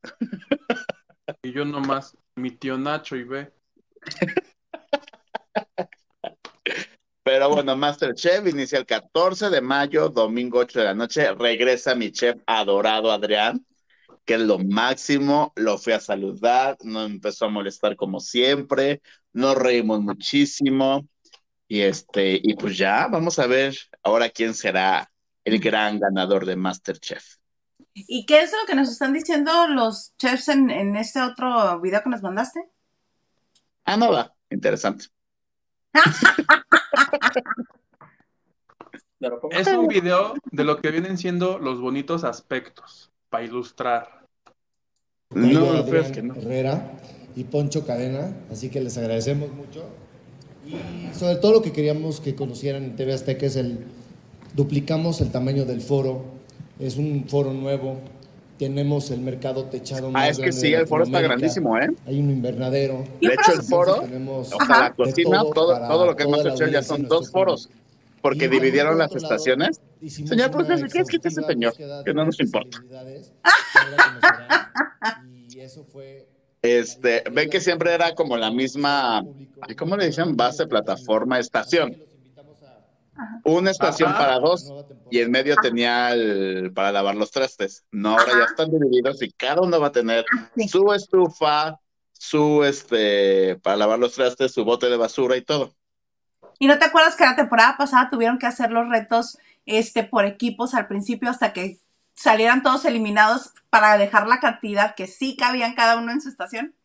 Y 1.44 1.52
yo 1.52 1.64
nomás, 1.66 2.18
mi 2.36 2.52
tío 2.52 2.78
Nacho 2.78 3.16
y 3.16 3.24
ve. 3.24 3.54
Pero 7.32 7.48
bueno, 7.48 7.78
Masterchef 7.78 8.48
inicia 8.48 8.80
el 8.80 8.88
14 8.88 9.52
de 9.52 9.62
mayo, 9.62 10.10
domingo 10.10 10.58
8 10.58 10.80
de 10.80 10.86
la 10.86 10.96
noche. 10.96 11.32
Regresa 11.36 11.94
mi 11.94 12.12
chef 12.12 12.42
adorado 12.48 13.12
Adrián, 13.12 13.64
que 14.26 14.34
es 14.34 14.40
lo 14.40 14.58
máximo. 14.58 15.54
Lo 15.56 15.78
fui 15.78 15.94
a 15.94 16.00
saludar, 16.00 16.76
no 16.82 17.04
empezó 17.04 17.46
a 17.46 17.50
molestar 17.50 17.96
como 17.96 18.20
siempre. 18.20 19.04
Nos 19.32 19.56
reímos 19.56 20.02
muchísimo. 20.02 21.08
Y 21.68 21.82
este, 21.82 22.40
y 22.42 22.56
pues 22.56 22.76
ya, 22.76 23.06
vamos 23.06 23.38
a 23.38 23.46
ver 23.46 23.78
ahora 24.02 24.30
quién 24.30 24.56
será 24.56 25.12
el 25.44 25.60
gran 25.60 26.00
ganador 26.00 26.48
de 26.48 26.56
Masterchef. 26.56 27.24
¿Y 27.94 28.26
qué 28.26 28.42
es 28.42 28.52
lo 28.54 28.66
que 28.66 28.74
nos 28.74 28.90
están 28.90 29.14
diciendo 29.14 29.68
los 29.68 30.16
chefs 30.18 30.48
en, 30.48 30.72
en 30.72 30.96
este 30.96 31.22
otro 31.22 31.80
video 31.80 32.02
que 32.02 32.10
nos 32.10 32.24
mandaste? 32.24 32.60
Ah, 33.86 33.98
no 33.98 34.12
va, 34.12 34.34
interesante. 34.50 35.10
Es 39.52 39.68
un 39.68 39.88
video 39.88 40.34
de 40.52 40.64
lo 40.64 40.80
que 40.80 40.92
vienen 40.92 41.18
siendo 41.18 41.60
los 41.60 41.82
bonitos 41.82 42.24
aspectos 42.24 43.12
para 43.30 43.44
ilustrar. 43.44 44.26
No, 45.32 45.60
Tocayo 45.60 45.86
pero 45.86 46.02
es 46.02 46.08
Adrián 46.08 46.14
que 46.14 46.22
no. 46.24 46.36
Herrera 46.36 46.92
y 47.36 47.44
Poncho 47.44 47.86
Cadena, 47.86 48.34
así 48.52 48.70
que 48.70 48.82
les 48.82 48.98
agradecemos 48.98 49.52
mucho. 49.52 49.86
Y 50.66 51.14
sobre 51.14 51.36
todo 51.36 51.54
lo 51.54 51.62
que 51.62 51.72
queríamos 51.72 52.22
que 52.22 52.36
conocieran 52.36 52.84
en 52.84 52.96
TV 52.96 53.14
Azteca 53.14 53.46
es 53.46 53.56
el, 53.56 53.86
duplicamos 54.54 55.22
el 55.22 55.32
tamaño 55.32 55.66
del 55.66 55.82
foro, 55.82 56.24
es 56.80 56.98
un 56.98 57.26
foro 57.28 57.54
nuevo, 57.54 58.00
tenemos 58.60 59.10
el 59.10 59.22
mercado 59.22 59.64
techado 59.66 60.12
más 60.12 60.22
Ah, 60.22 60.28
es 60.28 60.38
que 60.38 60.44
grande 60.44 60.60
sí, 60.60 60.74
el 60.74 60.86
foro 60.86 61.06
está 61.06 61.22
grandísimo, 61.22 61.78
¿eh? 61.80 61.88
Hay 62.06 62.20
un 62.20 62.30
invernadero. 62.30 63.06
De 63.22 63.34
hecho, 63.34 63.54
el 63.54 63.64
foro, 63.64 64.02
tenemos 64.02 64.54
o 64.54 64.66
sea, 64.66 64.80
la 64.80 64.94
cocina, 64.94 65.42
todo 65.56 65.80
todo, 65.88 66.06
lo 66.06 66.16
que 66.16 66.26
la 66.26 66.30
Masterchef 66.30 66.70
ya 66.70 66.84
son 66.84 67.08
dos 67.08 67.32
foros, 67.32 67.70
porque 68.22 68.46
Y, 68.46 68.48
dividieron 68.50 68.98
las 68.98 69.12
lado, 69.12 69.24
estaciones. 69.24 69.80
Señor 70.08 70.52
profesor, 70.52 70.92
¿qué 70.92 71.00
es? 71.00 71.08
Quítese, 71.08 71.40
exhaustiva 71.40 71.72
señor, 71.72 72.04
que 72.04 72.14
no 72.14 72.26
nos 72.26 72.40
importa. 72.42 72.84
que 72.90 73.22
Y 75.56 75.60
eso 75.62 75.86
fue 75.86 76.28
Este, 76.62 77.24
ven 77.32 77.50
que 77.50 77.62
siempre 77.62 77.94
era 77.94 78.14
como 78.14 78.36
la 78.36 78.52
misma, 78.52 79.26
¿cómo 79.78 79.96
le 79.96 80.08
dicen? 80.08 80.36
Base, 80.36 80.68
plataforma, 80.68 81.40
estación. 81.40 81.96
Una 83.44 83.72
estación 83.72 84.10
Ajá. 84.10 84.18
para 84.20 84.40
dos 84.40 84.72
y 85.12 85.20
en 85.20 85.32
medio 85.32 85.56
tenía 85.62 86.12
el 86.14 86.72
para 86.74 86.92
lavar 86.92 87.16
los 87.16 87.32
trastes. 87.32 87.86
No, 87.92 88.12
ahora 88.12 88.32
ya 88.40 88.46
están 88.46 88.70
divididos 88.72 89.22
y 89.22 89.32
cada 89.32 89.62
uno 89.62 89.80
va 89.80 89.88
a 89.88 89.92
tener 89.92 90.26
Sí. 90.56 90.68
su 90.68 90.94
estufa, 90.94 91.80
su 92.14 92.64
este 92.64 93.58
para 93.64 93.78
lavar 93.78 94.00
los 94.00 94.14
trastes, 94.14 94.54
su 94.54 94.64
bote 94.66 94.90
de 94.90 94.98
basura 94.98 95.36
y 95.38 95.42
todo. 95.42 95.74
¿Y 96.60 96.68
no 96.68 96.78
te 96.78 96.86
acuerdas 96.86 97.16
que 97.16 97.24
la 97.26 97.36
temporada 97.36 97.76
pasada 97.78 98.10
tuvieron 98.10 98.38
que 98.38 98.46
hacer 98.48 98.72
los 98.72 98.88
retos 98.90 99.38
este, 99.66 100.04
por 100.04 100.26
equipos 100.26 100.74
al 100.74 100.88
principio 100.88 101.30
hasta 101.30 101.54
que 101.54 101.78
salieran 102.14 102.64
todos 102.64 102.84
eliminados 102.86 103.52
para 103.70 103.98
dejar 103.98 104.28
la 104.28 104.40
cantidad 104.42 104.94
que 104.96 105.08
sí 105.08 105.38
cabían 105.38 105.74
cada 105.76 105.98
uno 105.98 106.12
en 106.12 106.20
su 106.22 106.28
estación? 106.30 106.76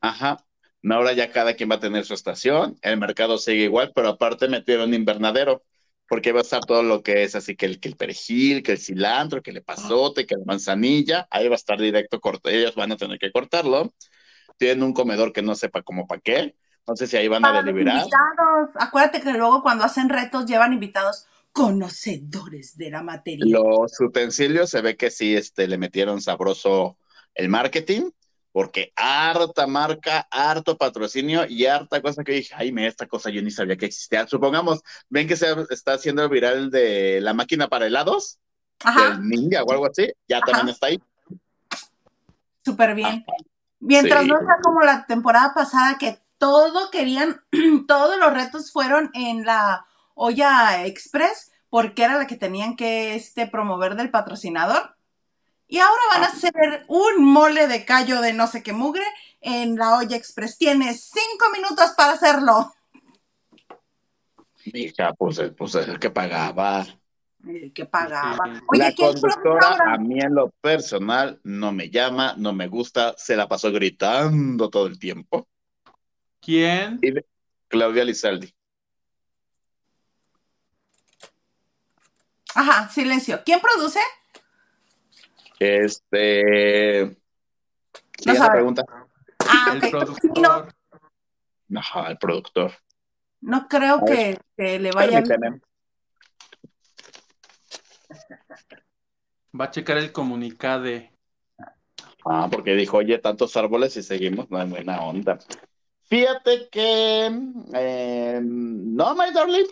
Ajá. 0.00 0.44
No, 0.82 0.96
ahora 0.96 1.12
ya 1.12 1.30
cada 1.30 1.54
quien 1.54 1.70
va 1.70 1.76
a 1.76 1.80
tener 1.80 2.04
su 2.04 2.12
estación, 2.12 2.76
el 2.82 2.98
mercado 2.98 3.38
sigue 3.38 3.62
igual, 3.64 3.92
pero 3.94 4.08
aparte 4.08 4.48
metieron 4.48 4.92
invernadero, 4.92 5.62
porque 6.12 6.30
va 6.32 6.40
a 6.40 6.42
estar 6.42 6.62
todo 6.66 6.82
lo 6.82 7.02
que 7.02 7.22
es 7.22 7.34
así 7.36 7.56
que 7.56 7.64
el, 7.64 7.80
que 7.80 7.88
el 7.88 7.96
perejil, 7.96 8.62
que 8.62 8.72
el 8.72 8.78
cilantro, 8.78 9.40
que 9.40 9.50
el 9.50 9.56
epazote, 9.56 10.26
que 10.26 10.36
la 10.36 10.44
manzanilla, 10.44 11.26
ahí 11.30 11.48
va 11.48 11.54
a 11.54 11.56
estar 11.56 11.80
directo 11.80 12.20
corto, 12.20 12.50
ellos 12.50 12.74
van 12.74 12.92
a 12.92 12.98
tener 12.98 13.18
que 13.18 13.32
cortarlo. 13.32 13.94
Tienen 14.58 14.82
un 14.82 14.92
comedor 14.92 15.32
que 15.32 15.40
no 15.40 15.54
sepa 15.54 15.80
cómo 15.80 16.06
para 16.06 16.20
qué, 16.20 16.54
no 16.86 16.96
sé 16.96 17.06
si 17.06 17.16
ahí 17.16 17.28
van 17.28 17.42
a 17.46 17.48
Para 17.48 17.62
deliberar. 17.62 17.96
invitados. 18.02 18.68
Acuérdate 18.74 19.22
que 19.22 19.32
luego 19.32 19.62
cuando 19.62 19.84
hacen 19.84 20.10
retos 20.10 20.44
llevan 20.44 20.74
invitados 20.74 21.28
conocedores 21.50 22.76
de 22.76 22.90
la 22.90 23.02
materia. 23.02 23.46
Los 23.48 23.98
utensilios 23.98 24.68
se 24.68 24.82
ve 24.82 24.98
que 24.98 25.10
sí 25.10 25.34
este, 25.34 25.66
le 25.66 25.78
metieron 25.78 26.20
sabroso 26.20 26.98
el 27.34 27.48
marketing, 27.48 28.10
porque 28.52 28.92
harta 28.96 29.66
marca, 29.66 30.28
harto 30.30 30.76
patrocinio 30.76 31.46
y 31.48 31.66
harta 31.66 32.00
cosa 32.02 32.22
que 32.22 32.32
dije, 32.32 32.54
ay, 32.56 32.70
mira, 32.70 32.88
esta 32.88 33.06
cosa 33.06 33.30
yo 33.30 33.42
ni 33.42 33.50
sabía 33.50 33.76
que 33.76 33.86
existía. 33.86 34.26
Supongamos, 34.26 34.82
ven 35.08 35.26
que 35.26 35.36
se 35.36 35.46
está 35.70 35.94
haciendo 35.94 36.28
viral 36.28 36.70
de 36.70 37.20
la 37.22 37.32
máquina 37.32 37.68
para 37.68 37.86
helados, 37.86 38.38
Ajá, 38.84 39.10
del 39.10 39.28
ninja 39.28 39.62
o 39.62 39.72
algo 39.72 39.86
así, 39.86 40.12
ya 40.28 40.36
Ajá. 40.38 40.46
también 40.46 40.68
está 40.68 40.88
ahí. 40.88 41.02
súper 42.64 42.94
bien. 42.94 43.24
Mientras 43.80 44.22
Sí. 44.22 44.28
no 44.28 44.38
sea 44.38 44.56
como 44.62 44.82
la 44.82 45.06
temporada 45.06 45.52
pasada 45.54 45.98
que 45.98 46.20
todo 46.38 46.90
querían, 46.90 47.40
todos 47.88 48.16
los 48.18 48.32
retos 48.32 48.70
fueron 48.70 49.10
en 49.14 49.44
la 49.44 49.86
olla 50.14 50.84
express 50.86 51.50
porque 51.70 52.04
era 52.04 52.18
la 52.18 52.26
que 52.26 52.36
tenían 52.36 52.76
que 52.76 53.14
este, 53.14 53.46
promover 53.46 53.96
del 53.96 54.10
patrocinador. 54.10 54.94
Y 55.72 55.78
ahora 55.78 56.02
van 56.12 56.24
a 56.24 56.26
hacer 56.26 56.84
un 56.88 57.24
mole 57.24 57.66
de 57.66 57.86
callo 57.86 58.20
de 58.20 58.34
no 58.34 58.46
sé 58.46 58.62
qué 58.62 58.74
mugre 58.74 59.02
en 59.40 59.76
la 59.76 59.96
olla 59.96 60.18
express. 60.18 60.58
Tienes 60.58 61.10
cinco 61.10 61.46
minutos 61.50 61.92
para 61.96 62.12
hacerlo. 62.12 62.74
Mija, 64.70 65.14
pues, 65.14 65.38
el- 65.38 65.54
pues 65.54 65.74
el 65.76 65.98
que 65.98 66.10
pagaba. 66.10 66.84
El 67.46 67.72
que 67.72 67.86
pagaba. 67.86 68.44
Oye, 68.68 68.80
la 68.80 68.92
¿quién 68.92 69.12
produce 69.14 69.20
conductora, 69.42 69.94
a 69.94 69.96
mí 69.96 70.20
en 70.20 70.34
lo 70.34 70.50
personal, 70.50 71.40
no 71.42 71.72
me 71.72 71.88
llama, 71.88 72.34
no 72.36 72.52
me 72.52 72.68
gusta, 72.68 73.14
se 73.16 73.34
la 73.34 73.48
pasó 73.48 73.72
gritando 73.72 74.68
todo 74.68 74.86
el 74.86 74.98
tiempo. 74.98 75.48
¿Quién? 76.42 77.00
Claudia 77.68 78.04
Lizaldi. 78.04 78.54
Ajá, 82.54 82.90
silencio. 82.90 83.40
¿Quién 83.42 83.58
produce? 83.60 84.00
Este. 85.62 87.16
No 88.26 88.34
sabe. 88.34 88.50
pregunta. 88.50 88.84
Ah, 89.46 89.72
El 89.72 89.78
ok. 89.78 89.84
Sí, 90.20 90.28
no, 90.28 90.32
productor. 90.32 90.74
Ajá, 91.76 92.10
el 92.10 92.18
productor. 92.18 92.72
no 93.40 93.68
creo 93.68 94.04
que, 94.04 94.40
que 94.56 94.80
le 94.80 94.90
vaya. 94.90 95.22
Permíteme. 95.22 95.60
Va 99.58 99.66
a 99.66 99.70
checar 99.70 99.98
el 99.98 100.10
comunicade. 100.10 101.12
Ah, 102.24 102.48
porque 102.50 102.74
dijo, 102.74 102.96
oye, 102.96 103.18
tantos 103.18 103.56
árboles 103.56 103.96
y 103.96 104.02
seguimos, 104.02 104.50
no 104.50 104.58
hay 104.58 104.68
buena 104.68 105.00
onda. 105.00 105.38
Fíjate 106.04 106.68
que 106.70 107.26
eh, 107.74 108.40
no, 108.42 109.14
my 109.14 109.32
darling, 109.32 109.66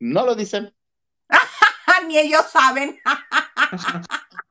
no 0.00 0.24
lo 0.24 0.34
dicen, 0.34 0.74
Ni 2.06 2.18
ellos 2.18 2.46
saben. 2.50 2.98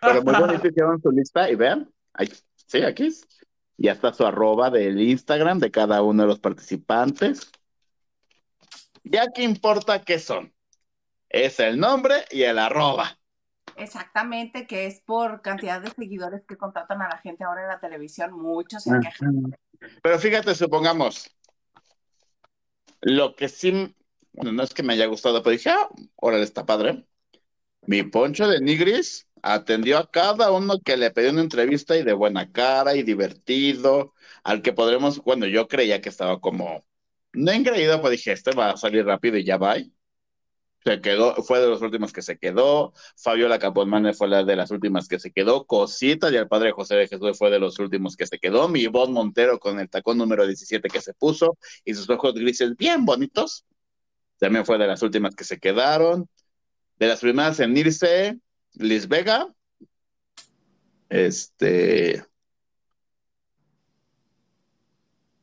pero 0.00 0.22
muy 0.22 0.34
bonito 0.34 0.68
hicieron 0.68 1.00
su 1.00 1.10
lista 1.10 1.50
y 1.50 1.54
vean, 1.54 1.90
ahí, 2.12 2.30
sí, 2.66 2.82
aquí, 2.82 3.10
ya 3.76 3.92
está 3.92 4.12
su 4.12 4.26
arroba 4.26 4.70
del 4.70 5.00
Instagram 5.00 5.58
de 5.58 5.70
cada 5.70 6.02
uno 6.02 6.22
de 6.22 6.28
los 6.28 6.40
participantes. 6.40 7.50
Ya 9.04 9.28
que 9.28 9.42
importa 9.42 10.02
qué 10.02 10.18
son, 10.18 10.52
es 11.28 11.60
el 11.60 11.78
nombre 11.78 12.24
y 12.30 12.42
el 12.42 12.58
arroba. 12.58 13.18
Exactamente, 13.76 14.66
que 14.66 14.86
es 14.86 15.00
por 15.00 15.40
cantidad 15.40 15.80
de 15.80 15.90
seguidores 15.90 16.44
que 16.46 16.56
contratan 16.56 17.00
a 17.00 17.08
la 17.08 17.18
gente 17.18 17.44
ahora 17.44 17.62
en 17.62 17.68
la 17.68 17.80
televisión. 17.80 18.32
Muchos 18.32 18.82
se 18.82 18.98
quejan. 19.00 19.56
Pero 20.02 20.18
fíjate, 20.18 20.54
supongamos, 20.56 21.30
lo 23.00 23.36
que 23.36 23.48
sí, 23.48 23.94
bueno, 24.32 24.52
no 24.52 24.62
es 24.64 24.74
que 24.74 24.82
me 24.82 24.94
haya 24.94 25.06
gustado, 25.06 25.42
pero 25.42 25.52
dije, 25.52 25.70
ah, 25.70 25.88
órale, 26.16 26.42
está 26.42 26.66
padre. 26.66 27.06
Mi 27.86 28.02
poncho 28.02 28.48
de 28.48 28.60
Nigris 28.60 29.27
atendió 29.42 29.98
a 29.98 30.10
cada 30.10 30.50
uno 30.52 30.80
que 30.84 30.96
le 30.96 31.10
pidió 31.10 31.30
una 31.30 31.42
entrevista 31.42 31.96
y 31.96 32.02
de 32.04 32.12
buena 32.12 32.50
cara 32.52 32.96
y 32.96 33.02
divertido, 33.02 34.14
al 34.44 34.62
que 34.62 34.72
podremos, 34.72 35.22
bueno, 35.24 35.46
yo 35.46 35.68
creía 35.68 36.00
que 36.00 36.08
estaba 36.08 36.40
como, 36.40 36.84
no 37.32 37.52
engreído, 37.52 38.00
pues 38.00 38.12
dije, 38.12 38.32
este 38.32 38.52
va 38.52 38.70
a 38.70 38.76
salir 38.76 39.04
rápido 39.04 39.36
y 39.38 39.44
ya 39.44 39.56
va. 39.58 39.76
Se 40.84 41.00
quedó, 41.00 41.34
fue 41.42 41.60
de 41.60 41.66
los 41.66 41.82
últimos 41.82 42.12
que 42.12 42.22
se 42.22 42.38
quedó. 42.38 42.92
Fabiola 43.16 43.58
Capolmane 43.58 44.14
fue 44.14 44.28
la 44.28 44.44
de 44.44 44.56
las 44.56 44.70
últimas 44.70 45.08
que 45.08 45.18
se 45.18 45.32
quedó. 45.32 45.66
Cosita 45.66 46.30
y 46.30 46.36
el 46.36 46.48
padre 46.48 46.72
José 46.72 46.94
de 46.94 47.08
Jesús 47.08 47.36
fue 47.36 47.50
de 47.50 47.58
los 47.58 47.78
últimos 47.78 48.16
que 48.16 48.26
se 48.26 48.38
quedó. 48.38 48.68
Mi 48.68 48.80
Ivonne 48.80 49.12
Montero 49.12 49.58
con 49.58 49.80
el 49.80 49.90
tacón 49.90 50.18
número 50.18 50.46
17 50.46 50.88
que 50.88 51.00
se 51.00 51.14
puso 51.14 51.58
y 51.84 51.94
sus 51.94 52.08
ojos 52.08 52.34
grises 52.34 52.76
bien 52.76 53.04
bonitos. 53.04 53.66
También 54.38 54.64
fue 54.64 54.78
de 54.78 54.86
las 54.86 55.02
últimas 55.02 55.34
que 55.34 55.44
se 55.44 55.58
quedaron. 55.58 56.28
De 56.96 57.08
las 57.08 57.20
primeras 57.20 57.60
en 57.60 57.76
irse, 57.76 58.38
Liz 58.74 59.08
Vega. 59.08 59.48
Este, 61.08 62.24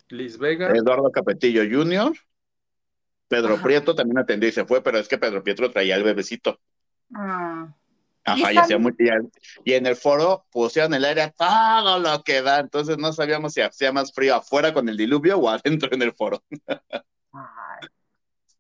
Liz 0.10 0.38
Vega. 0.38 0.72
Eduardo 0.72 1.12
Capetillo 1.12 1.64
Jr. 1.64 2.14
Pedro 3.28 3.56
Ajá. 3.56 3.64
Prieto 3.64 3.96
también 3.96 4.20
atendió 4.20 4.50
y 4.50 4.52
se 4.52 4.66
fue, 4.66 4.84
pero 4.84 5.00
es 5.00 5.08
que 5.08 5.18
Pedro 5.18 5.44
Pietro 5.44 5.72
traía 5.72 5.96
el 5.96 6.04
bebecito. 6.04 6.60
Mm. 7.10 7.66
Ajá, 8.28 8.54
y, 8.54 8.58
hacía 8.58 8.80
muy- 8.80 8.96
y, 9.64 9.74
en 9.74 9.86
el 9.86 9.96
foro 9.96 10.48
pusieron 10.52 10.94
el 10.96 11.06
aire 11.06 11.22
a 11.22 11.32
todo 11.32 12.00
lo 12.00 12.24
que 12.24 12.42
da, 12.42 12.60
entonces 12.60 12.98
no 12.98 13.14
sabíamos 13.14 13.54
si 13.54 13.62
hacía 13.62 13.92
más 13.92 14.12
frío 14.12 14.36
afuera 14.36 14.74
con 14.74 14.90
el 14.90 14.98
diluvio 14.98 15.38
o 15.38 15.50
adentro 15.50 15.90
en 15.92 16.02
el 16.02 16.12
foro. 16.12 16.44
Ay, 17.32 17.88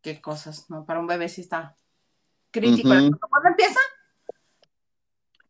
qué 0.02 0.22
cosas, 0.22 0.70
¿no? 0.70 0.86
Para 0.86 1.00
un 1.00 1.08
bebé 1.08 1.30
sí 1.30 1.42
está 1.42 1.76
crítico. 2.52 2.90
Ujú. 2.90 3.18
¿Cuándo 3.18 3.50
empieza? 3.50 3.80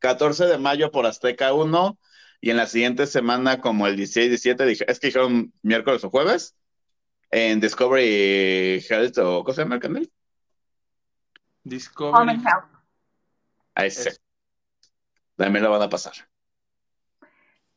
14 0.05 0.45
de 0.45 0.59
mayo 0.59 0.91
por 0.91 1.07
Azteca 1.07 1.51
1 1.53 1.97
y 2.39 2.51
en 2.51 2.57
la 2.57 2.67
siguiente 2.67 3.07
semana 3.07 3.59
como 3.59 3.87
el 3.87 3.95
16, 3.95 4.29
17, 4.29 4.65
dije, 4.67 4.85
es 4.87 4.99
que 4.99 5.07
dijeron 5.07 5.51
miércoles 5.63 6.03
o 6.03 6.11
jueves 6.11 6.55
en 7.31 7.59
Discovery 7.59 8.85
Health 8.87 9.17
o 9.17 9.43
¿cómo 9.43 9.55
se 9.55 9.63
llama 9.63 9.75
el 9.75 9.81
canal? 9.81 10.03
Home 10.03 10.11
Discovery. 11.63 12.35
Health. 12.35 12.65
A 13.73 13.85
ese. 13.87 14.09
Es- 14.09 14.21
También 15.37 15.63
lo 15.63 15.71
van 15.71 15.81
a 15.81 15.89
pasar. 15.89 16.13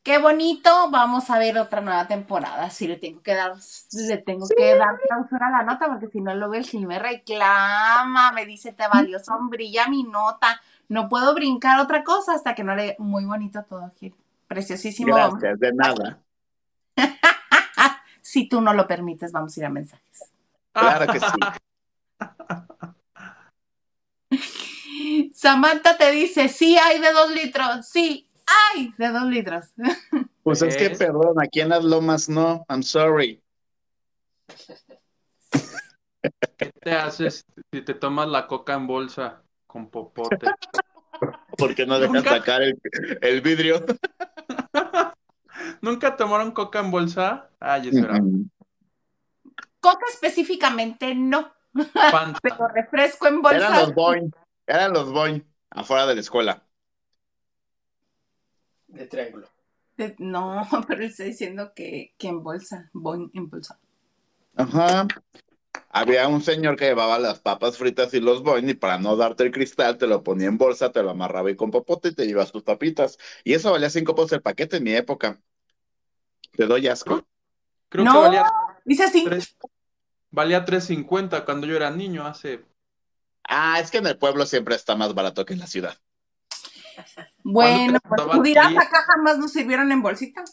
Qué 0.03 0.19
bonito, 0.19 0.91
vamos 0.91 1.31
a 1.31 1.39
ver 1.39 1.57
otra 1.59 1.81
nueva 1.81 2.07
temporada. 2.07 2.69
Sí, 2.69 2.87
le 2.87 2.97
tengo 2.97 3.23
que 3.23 3.35
dar, 3.35 3.53
le 3.93 4.19
tengo 4.19 4.47
que 4.55 4.75
dar 4.75 4.99
clausura 5.01 5.49
a 5.49 5.51
la 5.51 5.63
nota, 5.63 5.87
porque 5.87 6.09
si 6.09 6.21
no 6.21 6.35
luego 6.35 6.55
el 6.55 6.65
Gil 6.67 6.87
me 6.87 6.99
reclama, 6.99 8.33
me 8.33 8.45
dice 8.45 8.73
te 8.73 8.87
valió 8.87 9.19
sombrilla 9.19 9.89
mi 9.89 10.05
nota. 10.05 10.61
No 10.89 11.09
puedo 11.09 11.35
brincar 11.35 11.81
otra 11.81 12.03
cosa 12.03 12.35
hasta 12.35 12.55
que 12.55 12.65
no 12.65 12.75
le 12.75 12.97
muy 12.99 13.25
bonito 13.27 13.63
todo, 13.69 13.93
Gil. 13.99 14.15
Preciosísimo. 14.47 15.15
Gracias, 15.15 15.61
de 15.61 15.73
nada. 15.73 16.19
Si 18.21 18.47
tú 18.47 18.61
no 18.61 18.75
lo 18.75 18.87
permites, 18.87 19.33
vamos 19.33 19.57
a 19.57 19.61
ir 19.61 19.65
a 19.65 19.71
mensajes. 19.71 20.31
Claro 20.73 21.11
que 21.11 21.19
sí. 21.19 21.27
Samantha 25.35 25.97
te 25.97 26.11
dice, 26.11 26.51
sí 26.51 26.77
hay 26.77 26.99
de 27.01 27.11
dos 27.11 27.31
litros, 27.31 27.87
sí 27.89 28.29
hay 28.47 28.93
de 28.99 29.09
dos 29.09 29.25
litros. 29.25 29.73
Pues 30.43 30.63
es 30.63 30.77
que, 30.77 30.91
perdón, 30.91 31.41
aquí 31.43 31.61
en 31.61 31.71
las 31.71 31.85
lomas 31.85 32.29
no, 32.29 32.65
I'm 32.71 32.83
sorry. 32.83 33.43
¿Qué 36.57 36.71
te 36.81 36.93
haces 36.93 37.45
si 37.71 37.83
te 37.83 37.93
tomas 37.93 38.29
la 38.29 38.47
coca 38.47 38.73
en 38.75 38.87
bolsa 38.87 39.43
con 39.69 39.89
popote? 39.91 40.39
Porque 41.57 41.87
no 41.87 41.99
dejas 42.01 42.15
Nunca. 42.17 42.31
sacar 42.31 42.63
el, 42.63 42.81
el 43.23 43.41
vidrio. 43.41 43.85
¿Nunca 45.81 46.17
tomaron 46.17 46.51
coca 46.53 46.81
en 46.81 46.91
bolsa? 46.91 47.51
Ay, 47.61 47.89
eso 47.89 47.99
era 48.01 48.19
Coca 49.81 50.07
específicamente 50.13 51.15
no, 51.15 51.53
Fanta. 52.11 52.39
pero 52.43 52.67
refresco 52.69 53.27
en 53.29 53.35
Eran 53.35 53.43
bolsa. 53.43 53.81
los 53.83 53.95
Boeing, 53.95 54.31
eran 54.67 54.93
los 54.93 55.13
Boeing 55.13 55.41
afuera 55.71 56.07
de 56.07 56.15
la 56.17 56.21
escuela. 56.21 56.63
De 58.89 59.07
triángulo. 59.07 59.49
De- 59.97 60.17
No, 60.19 60.67
pero 60.89 61.05
está 61.05 61.25
diciendo 61.25 61.73
que, 61.75 62.15
que 62.19 62.29
en 62.29 62.43
bolsa, 62.43 62.89
voy 62.93 63.31
en 63.35 63.49
bolsa. 63.49 63.79
Ajá. 64.57 65.07
Había 65.91 66.29
un 66.29 66.43
señor 66.43 66.77
que 66.77 66.85
llevaba 66.85 67.19
las 67.19 67.41
papas 67.41 67.79
fritas 67.79 68.13
y 68.13 68.21
los 68.21 68.43
Boeing 68.43 68.69
y 68.69 68.75
para 68.75 68.99
no 68.99 69.17
darte 69.17 69.45
el 69.45 69.51
cristal 69.51 69.97
te 69.97 70.07
lo 70.07 70.23
ponía 70.23 70.47
en 70.49 70.59
bolsa, 70.59 70.93
te 70.93 71.03
lo 71.03 71.11
amarraba 71.11 71.51
y 71.51 71.57
con 71.57 71.71
popote 71.71 72.09
y 72.09 72.15
te 72.15 72.27
llevas 72.27 72.53
tus 72.53 72.63
papitas. 72.63 73.19
Y 73.43 73.55
eso 73.55 73.73
valía 73.73 73.89
cinco 73.89 74.15
pesos 74.15 74.33
el 74.33 74.43
paquete 74.43 74.77
en 74.77 74.85
mi 74.85 74.95
época. 74.95 75.41
Te 76.53 76.67
doy 76.67 76.89
asco. 76.89 77.27
Creo 77.89 78.05
No. 78.05 78.13
que 78.13 78.19
valía, 78.19 78.45
Dice 78.85 79.05
así, 79.05 79.25
tres- 79.25 79.57
valía 80.31 80.65
3.50 80.65 81.45
cuando 81.45 81.67
yo 81.67 81.77
era 81.77 81.91
niño, 81.91 82.27
hace... 82.27 82.65
Ah, 83.45 83.81
es 83.81 83.91
que 83.91 83.99
en 83.99 84.07
el 84.07 84.19
pueblo 84.19 84.45
siempre 84.45 84.75
está 84.75 84.95
más 84.95 85.15
barato 85.15 85.45
que 85.47 85.55
en 85.55 85.61
la 85.61 85.67
ciudad. 85.67 85.97
bueno, 87.43 87.99
¿Cuándo 88.07 88.25
te 88.25 88.25
pues 88.27 88.37
tú 88.39 88.43
dirás, 88.43 88.73
acá 88.77 89.05
jamás 89.07 89.39
nos 89.39 89.53
sirvieron 89.53 89.91
en 89.91 90.03
bolsita. 90.03 90.45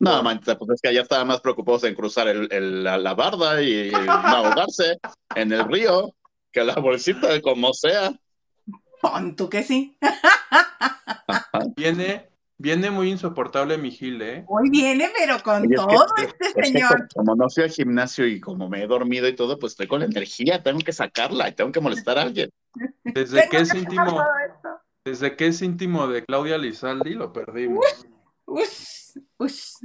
No, 0.00 0.22
manita, 0.22 0.56
pues 0.58 0.70
es 0.70 0.80
que 0.80 0.88
allá 0.88 1.02
estaban 1.02 1.28
más 1.28 1.40
preocupados 1.40 1.84
en 1.84 1.94
cruzar 1.94 2.26
el, 2.26 2.48
el- 2.50 2.82
la, 2.82 2.96
la 2.98 3.14
barda 3.14 3.62
y, 3.62 3.90
no 3.90 4.12
ahogarse 4.12 4.98
en 5.36 5.52
el 5.52 5.64
río 5.66 6.14
que 6.50 6.64
la 6.64 6.74
bolsita, 6.74 7.40
como 7.42 7.72
sea. 7.74 8.10
Pon 9.02 9.36
tú 9.36 9.48
que 9.48 9.62
sí. 9.62 9.96
Viene, 11.76 12.30
viene 12.58 12.90
muy 12.90 13.10
insoportable 13.10 13.78
mi 13.78 13.90
Gil, 13.90 14.20
¿eh? 14.22 14.44
Hoy 14.48 14.70
viene, 14.70 15.10
pero 15.16 15.42
con 15.42 15.62
Oye, 15.62 15.74
es 15.74 15.80
que- 15.80 15.86
todo 15.94 16.06
es 16.16 16.34
este 16.40 16.60
que 16.60 16.66
señor. 16.66 17.08
como 17.14 17.34
no 17.36 17.48
fui 17.50 17.62
al 17.64 17.70
gimnasio 17.70 18.26
y 18.26 18.40
como 18.40 18.68
me 18.68 18.82
he 18.82 18.86
dormido 18.86 19.28
y 19.28 19.36
todo, 19.36 19.58
pues 19.58 19.72
estoy 19.74 19.86
con 19.86 20.00
la 20.00 20.06
energía, 20.06 20.62
tengo 20.62 20.80
que 20.80 20.92
sacarla 20.92 21.48
y 21.48 21.52
tengo 21.54 21.72
que 21.72 21.80
molestar 21.80 22.18
a 22.18 22.22
alguien. 22.22 22.50
Desde 23.04 23.48
que 23.48 23.58
es 23.58 23.74
íntimo, 23.74 24.24
desde 25.04 25.36
que 25.36 25.46
es 25.48 25.60
íntimo 25.62 26.06
de 26.08 26.24
Claudia 26.24 26.58
Lizaldi, 26.58 27.14
lo 27.14 27.32
perdimos. 27.32 27.84
Ush, 28.46 28.99
ush. 29.38 29.76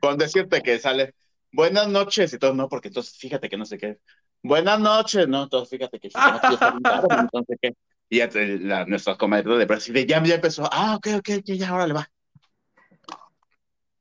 Con 0.00 0.18
decirte 0.18 0.62
que 0.62 0.78
sale, 0.78 1.14
buenas 1.52 1.88
noches 1.88 2.32
y 2.32 2.38
todo, 2.38 2.54
no, 2.54 2.68
porque 2.68 2.88
entonces 2.88 3.16
fíjate 3.16 3.48
que 3.48 3.56
no 3.56 3.64
sé 3.64 3.78
qué. 3.78 3.98
Buenas 4.42 4.78
noches, 4.80 5.26
no, 5.28 5.44
entonces 5.44 5.70
fíjate 5.70 5.98
que 5.98 6.10
no, 6.14 7.18
entonces 7.20 7.58
qué. 7.62 7.76
Y 8.08 8.18
ya 8.18 8.28
te- 8.28 8.58
la, 8.58 8.84
nuestra 8.84 9.16
comadre 9.16 9.56
de 9.56 9.64
Brasil 9.64 10.06
ya, 10.06 10.22
ya 10.22 10.36
empezó, 10.36 10.68
ah, 10.70 10.94
ok, 10.96 11.08
ok, 11.18 11.28
ok, 11.38 11.44
ya, 11.46 11.70
ahora 11.70 11.86
le 11.86 11.94
va. 11.94 12.08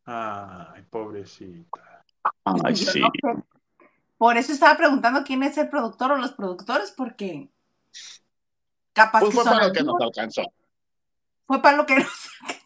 Ay, 0.06 0.84
pobrecita. 0.90 2.06
Ay, 2.44 2.76
sí. 2.76 3.02
Por 4.18 4.38
eso 4.38 4.54
estaba 4.54 4.78
preguntando 4.78 5.24
quién 5.24 5.44
es 5.44 5.58
el 5.58 5.70
productor 5.70 6.12
o 6.12 6.18
los 6.18 6.34
productores, 6.34 6.92
porque 6.92 7.50
capaz 8.94 9.20
Pues 9.20 9.32
que 9.32 9.36
fue 9.36 9.44
son 9.44 9.54
para 9.54 9.68
lo 9.68 9.74
que 9.74 9.84
nos 9.84 10.02
alcanzó. 10.02 10.44
Fue 11.48 11.62
para 11.62 11.78
lo 11.78 11.86
que 11.86 11.96
nos 11.96 12.08
alcanzó. 12.42 12.65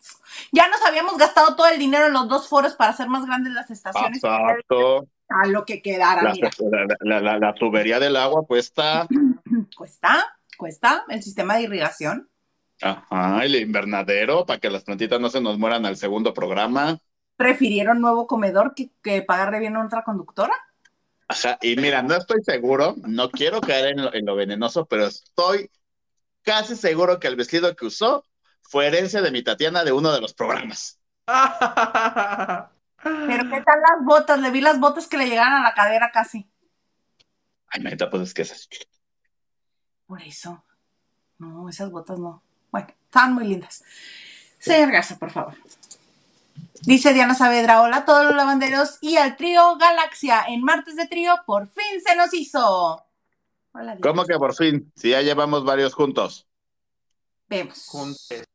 Ya 0.52 0.68
nos 0.68 0.82
habíamos 0.86 1.18
gastado 1.18 1.56
todo 1.56 1.68
el 1.68 1.80
dinero 1.80 2.08
en 2.08 2.14
los 2.14 2.28
dos 2.28 2.48
foros 2.48 2.74
para 2.76 2.92
hacer 2.92 3.08
más 3.08 3.26
grandes 3.26 3.54
las 3.54 3.70
estaciones. 3.70 4.24
Exacto. 4.24 5.08
A 5.30 5.46
lo 5.48 5.64
que 5.66 5.82
quedara, 5.82 6.24
La, 6.24 6.32
mira. 6.34 6.50
la, 7.02 7.20
la, 7.22 7.38
la- 7.38 7.54
tubería 7.54 8.00
del 8.00 8.16
agua 8.16 8.46
cuesta, 8.48 9.08
Cuesta, 9.78 10.26
cuesta 10.58 11.06
el 11.10 11.22
sistema 11.22 11.56
de 11.58 11.64
irrigación. 11.64 12.30
ajá, 12.82 13.44
el 13.46 13.56
invernadero 13.56 14.46
para 14.46 14.60
que 14.60 14.70
las 14.72 14.84
plantitas 14.84 15.20
no 15.20 15.30
se 15.30 15.40
nos 15.42 15.58
mueran 15.60 15.86
al 15.86 15.98
segundo 15.98 16.34
programa. 16.34 16.98
Prefirieron 17.36 18.02
nuevo 18.02 18.26
comedor 18.28 18.74
que, 18.76 18.90
que 19.04 19.22
pagarle 19.22 19.60
bien 19.60 19.76
a 19.76 19.86
otra 19.86 20.04
conductora. 20.04 20.54
Ajá, 21.28 21.60
y 21.62 21.76
mira, 21.76 22.02
no 22.02 22.16
estoy 22.16 22.42
seguro, 22.44 22.96
no 23.06 23.30
quiero 23.30 23.62
caer 23.62 23.90
en 23.94 24.02
lo, 24.04 24.14
en 24.14 24.26
lo 24.26 24.36
venenoso, 24.36 24.88
pero 24.88 25.06
estoy 25.06 25.70
casi 26.42 26.76
seguro 26.76 27.20
que 27.20 27.28
el 27.28 27.36
vestido 27.36 27.76
que 27.76 27.86
usó 27.86 28.26
fue 28.70 28.86
herencia 28.86 29.22
de 29.22 29.32
mi 29.32 29.44
Tatiana 29.44 29.84
de 29.84 29.92
uno 29.92 30.14
de 30.14 30.22
los 30.22 30.34
programas. 30.34 31.00
Pero 31.26 31.40
¿qué 33.04 33.64
tal 33.66 33.82
las 33.82 34.06
botas? 34.06 34.40
Le 34.40 34.52
vi 34.52 34.62
las 34.62 34.80
botas 34.80 35.08
que 35.08 35.18
le 35.18 35.28
llegaban 35.28 35.54
a 35.54 35.64
la 35.64 35.74
cadera 35.74 36.12
casi. 36.12 36.48
Ay, 37.68 37.82
manita, 37.82 38.10
pues 38.10 38.24
es 38.24 38.34
que 38.34 38.44
esas. 38.44 38.70
Por 40.06 40.22
eso. 40.22 40.64
No, 41.40 41.68
esas 41.68 41.90
botas 41.90 42.20
no. 42.20 42.44
Bueno, 42.72 42.88
estaban 43.06 43.34
muy 43.34 43.46
lindas. 43.46 43.84
Señor 44.60 44.92
Garza, 44.92 45.18
por 45.18 45.32
favor. 45.32 45.56
Dice 46.82 47.14
Diana 47.14 47.34
Saavedra, 47.34 47.82
hola 47.82 47.98
a 47.98 48.06
todos 48.06 48.26
los 48.26 48.36
lavanderos 48.36 49.00
y 49.02 49.18
al 49.18 49.36
trío 49.36 49.78
Galaxia. 49.78 50.46
En 50.48 50.62
martes 50.62 50.96
de 50.96 51.08
trío, 51.08 51.34
por 51.46 51.70
fin 51.70 52.02
se 52.06 52.16
nos 52.16 52.34
hizo. 52.34 53.04
Hola, 53.72 53.96
Diana. 53.96 54.02
¿Cómo 54.02 54.26
que 54.26 54.38
por 54.38 54.56
fin? 54.56 54.92
Si 54.96 55.10
ya 55.10 55.22
llevamos 55.22 55.64
varios 55.64 55.96
juntos. 55.96 56.48
Vemos. 57.48 57.88
Juntes. 57.88 58.49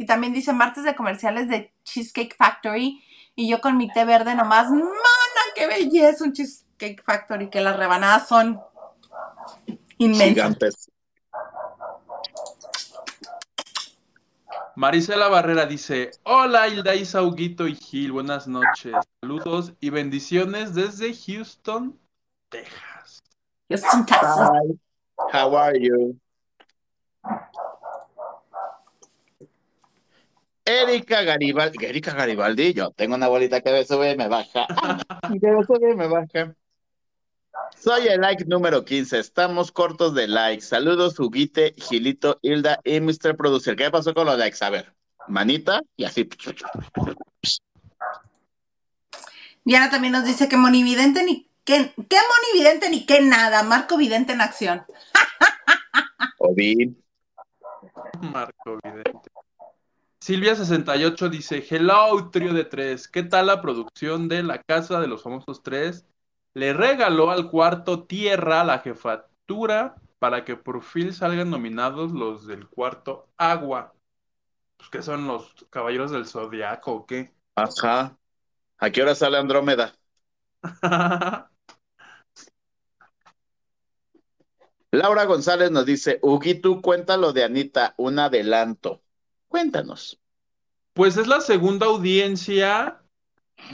Y 0.00 0.06
también 0.06 0.32
dice 0.32 0.54
martes 0.54 0.82
de 0.84 0.96
comerciales 0.96 1.46
de 1.46 1.74
Cheesecake 1.84 2.34
Factory. 2.34 3.04
Y 3.34 3.50
yo 3.50 3.60
con 3.60 3.76
mi 3.76 3.92
té 3.92 4.06
verde 4.06 4.34
nomás, 4.34 4.70
¡mana, 4.70 5.42
qué 5.54 5.66
belleza! 5.66 6.24
Un 6.24 6.32
Cheesecake 6.32 7.02
Factory, 7.04 7.50
que 7.50 7.60
las 7.60 7.76
rebanadas 7.76 8.26
son 8.26 8.58
inmensas. 9.98 10.28
Gigantes. 10.28 10.90
Marisela 14.74 15.28
Barrera 15.28 15.66
dice, 15.66 16.12
hola 16.22 16.66
Hilda 16.66 16.94
Isa, 16.94 17.22
Huguito 17.22 17.68
y 17.68 17.74
Gil, 17.74 18.12
buenas 18.12 18.48
noches, 18.48 18.94
saludos 19.20 19.74
y 19.80 19.90
bendiciones 19.90 20.74
desde 20.74 21.12
Houston, 21.14 21.98
Texas. 22.48 23.22
Houston, 23.68 24.06
Texas. 24.06 24.50
How 25.34 25.54
are 25.58 25.78
you? 25.78 26.18
Erika 30.70 31.22
Garibaldi, 31.22 31.84
Erika 31.84 32.14
Garibaldi, 32.14 32.72
yo 32.74 32.92
tengo 32.92 33.16
una 33.16 33.26
bolita 33.26 33.60
que 33.60 33.72
me 33.72 33.84
sube 33.84 34.12
y 34.12 34.16
me 34.16 34.28
baja. 34.28 34.66
Que 35.40 35.50
me 35.50 35.64
sube 35.64 35.92
y 35.92 35.96
me 35.96 36.06
baja. 36.06 36.54
Soy 37.76 38.06
el 38.06 38.20
like 38.20 38.44
número 38.44 38.84
15. 38.84 39.18
Estamos 39.18 39.72
cortos 39.72 40.14
de 40.14 40.28
likes. 40.28 40.64
Saludos, 40.64 41.18
Huguite, 41.18 41.74
Gilito, 41.76 42.38
Hilda 42.42 42.78
y 42.84 43.00
Mr. 43.00 43.36
Producer. 43.36 43.74
¿Qué 43.74 43.90
pasó 43.90 44.14
con 44.14 44.26
los 44.26 44.38
likes? 44.38 44.64
A 44.64 44.70
ver, 44.70 44.94
manita 45.26 45.82
y 45.96 46.04
así. 46.04 46.28
Diana 49.64 49.90
también 49.90 50.12
nos 50.12 50.24
dice 50.24 50.48
que 50.48 50.56
monividente 50.56 51.24
ni 51.24 51.48
que, 51.64 51.92
¿qué 52.08 52.16
monividente 52.52 52.90
ni 52.90 53.06
qué 53.06 53.20
nada. 53.20 53.62
Marco 53.62 53.96
Vidente 53.96 54.32
en 54.32 54.40
acción. 54.40 54.84
Ovi. 56.38 56.96
Marco 58.20 58.78
Vidente. 58.84 59.29
Silvia68 60.22 61.30
dice, 61.30 61.66
hello, 61.70 62.28
trío 62.30 62.52
de 62.52 62.64
tres, 62.64 63.08
¿qué 63.08 63.22
tal 63.22 63.46
la 63.46 63.62
producción 63.62 64.28
de 64.28 64.42
La 64.42 64.62
Casa 64.62 65.00
de 65.00 65.06
los 65.06 65.22
Famosos 65.22 65.62
Tres? 65.62 66.04
Le 66.52 66.74
regaló 66.74 67.30
al 67.30 67.50
cuarto 67.50 68.04
tierra 68.04 68.62
la 68.64 68.80
jefatura 68.80 69.94
para 70.18 70.44
que 70.44 70.56
por 70.56 70.82
fin 70.82 71.14
salgan 71.14 71.48
nominados 71.48 72.12
los 72.12 72.46
del 72.46 72.68
cuarto 72.68 73.30
agua. 73.38 73.94
Pues 74.76 74.90
que 74.90 75.00
son 75.00 75.26
los 75.26 75.54
caballeros 75.70 76.10
del 76.10 76.26
zodiaco 76.26 76.92
o 76.92 77.06
qué. 77.06 77.32
Ajá. 77.54 78.18
¿A 78.76 78.90
qué 78.90 79.02
hora 79.02 79.14
sale 79.14 79.38
Andrómeda? 79.38 79.94
Laura 84.92 85.24
González 85.24 85.70
nos 85.70 85.86
dice, 85.86 86.18
Huguito, 86.20 86.82
cuéntalo 86.82 87.32
de 87.32 87.44
Anita, 87.44 87.94
un 87.96 88.18
adelanto. 88.18 89.02
Cuéntanos. 89.50 90.16
Pues 90.92 91.16
es 91.16 91.26
la 91.26 91.40
segunda 91.40 91.86
audiencia 91.86 93.02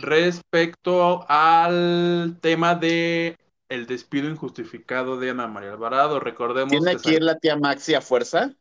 respecto 0.00 1.26
al 1.28 2.38
tema 2.40 2.74
de 2.74 3.36
el 3.68 3.86
despido 3.86 4.30
injustificado 4.30 5.18
de 5.18 5.30
Ana 5.30 5.46
María 5.48 5.72
Alvarado. 5.72 6.18
Recordemos 6.18 6.70
¿Tiene 6.70 6.96
que 6.96 7.10
ir 7.12 7.22
la 7.22 7.38
tía 7.38 7.56
Maxi 7.56 7.92
a 7.92 8.00
fuerza? 8.00 8.54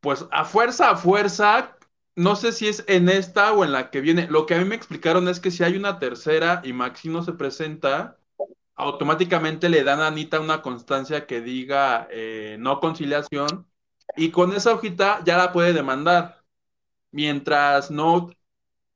Pues 0.00 0.26
a 0.32 0.44
fuerza, 0.44 0.90
a 0.90 0.96
fuerza, 0.96 1.76
no 2.16 2.34
sé 2.34 2.50
si 2.50 2.66
es 2.66 2.84
en 2.88 3.08
esta 3.08 3.52
o 3.52 3.64
en 3.64 3.70
la 3.70 3.90
que 3.90 4.00
viene. 4.00 4.26
Lo 4.26 4.44
que 4.46 4.56
a 4.56 4.58
mí 4.58 4.64
me 4.64 4.74
explicaron 4.74 5.28
es 5.28 5.38
que 5.38 5.52
si 5.52 5.62
hay 5.62 5.76
una 5.76 6.00
tercera 6.00 6.62
y 6.64 6.72
Maxi 6.72 7.08
no 7.08 7.22
se 7.22 7.32
presenta, 7.32 8.18
automáticamente 8.74 9.68
le 9.68 9.84
dan 9.84 10.00
a 10.00 10.08
Anita 10.08 10.40
una 10.40 10.62
constancia 10.62 11.28
que 11.28 11.40
diga 11.40 12.08
eh, 12.10 12.56
no 12.58 12.80
conciliación 12.80 13.68
y 14.16 14.30
con 14.30 14.52
esa 14.52 14.72
hojita 14.74 15.22
ya 15.24 15.36
la 15.36 15.52
puede 15.52 15.72
demandar. 15.72 16.42
Mientras 17.10 17.90
no 17.90 18.30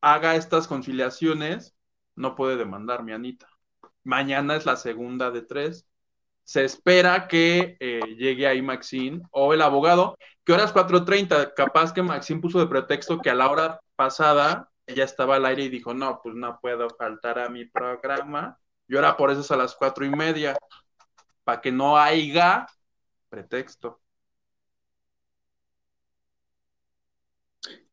haga 0.01 0.37
estas 0.37 0.69
conciliaciones, 0.69 1.75
no 2.15 2.35
puede 2.35 2.57
demandar 2.57 3.03
mi 3.03 3.13
Anita. 3.13 3.49
Mañana 4.05 4.57
es 4.57 4.67
la 4.67 4.77
segunda 4.77 5.31
de 5.31 5.43
tres. 5.43 5.87
Se 6.45 6.65
espera 6.65 7.29
que 7.29 7.77
eh, 7.81 8.01
llegue 8.17 8.47
ahí 8.47 8.63
Maxine 8.63 9.23
o 9.33 9.53
el 9.53 9.63
abogado, 9.63 10.17
que 10.45 10.53
ahora 10.53 10.65
es 10.65 10.73
4.30. 10.73 11.55
Capaz 11.55 11.93
que 11.93 12.03
Maxine 12.03 12.41
puso 12.41 12.61
de 12.61 12.69
pretexto 12.69 13.19
que 13.21 13.31
a 13.31 13.35
la 13.35 13.51
hora 13.51 13.81
pasada 13.97 14.71
ella 14.87 15.05
estaba 15.05 15.37
al 15.37 15.47
aire 15.47 15.65
y 15.65 15.69
dijo, 15.69 15.93
no, 15.93 16.21
pues 16.23 16.35
no 16.37 16.61
puedo 16.61 16.89
faltar 16.91 17.39
a 17.41 17.49
mi 17.49 17.65
programa. 17.65 18.59
Y 18.87 18.95
ahora 18.97 19.17
por 19.17 19.31
eso 19.31 19.41
es 19.41 19.51
a 19.51 19.57
las 19.57 19.75
cuatro 19.75 20.05
y 20.05 20.11
media, 20.11 20.57
para 21.43 21.61
que 21.61 21.73
no 21.73 21.99
haya 21.99 22.67
pretexto. 23.29 24.01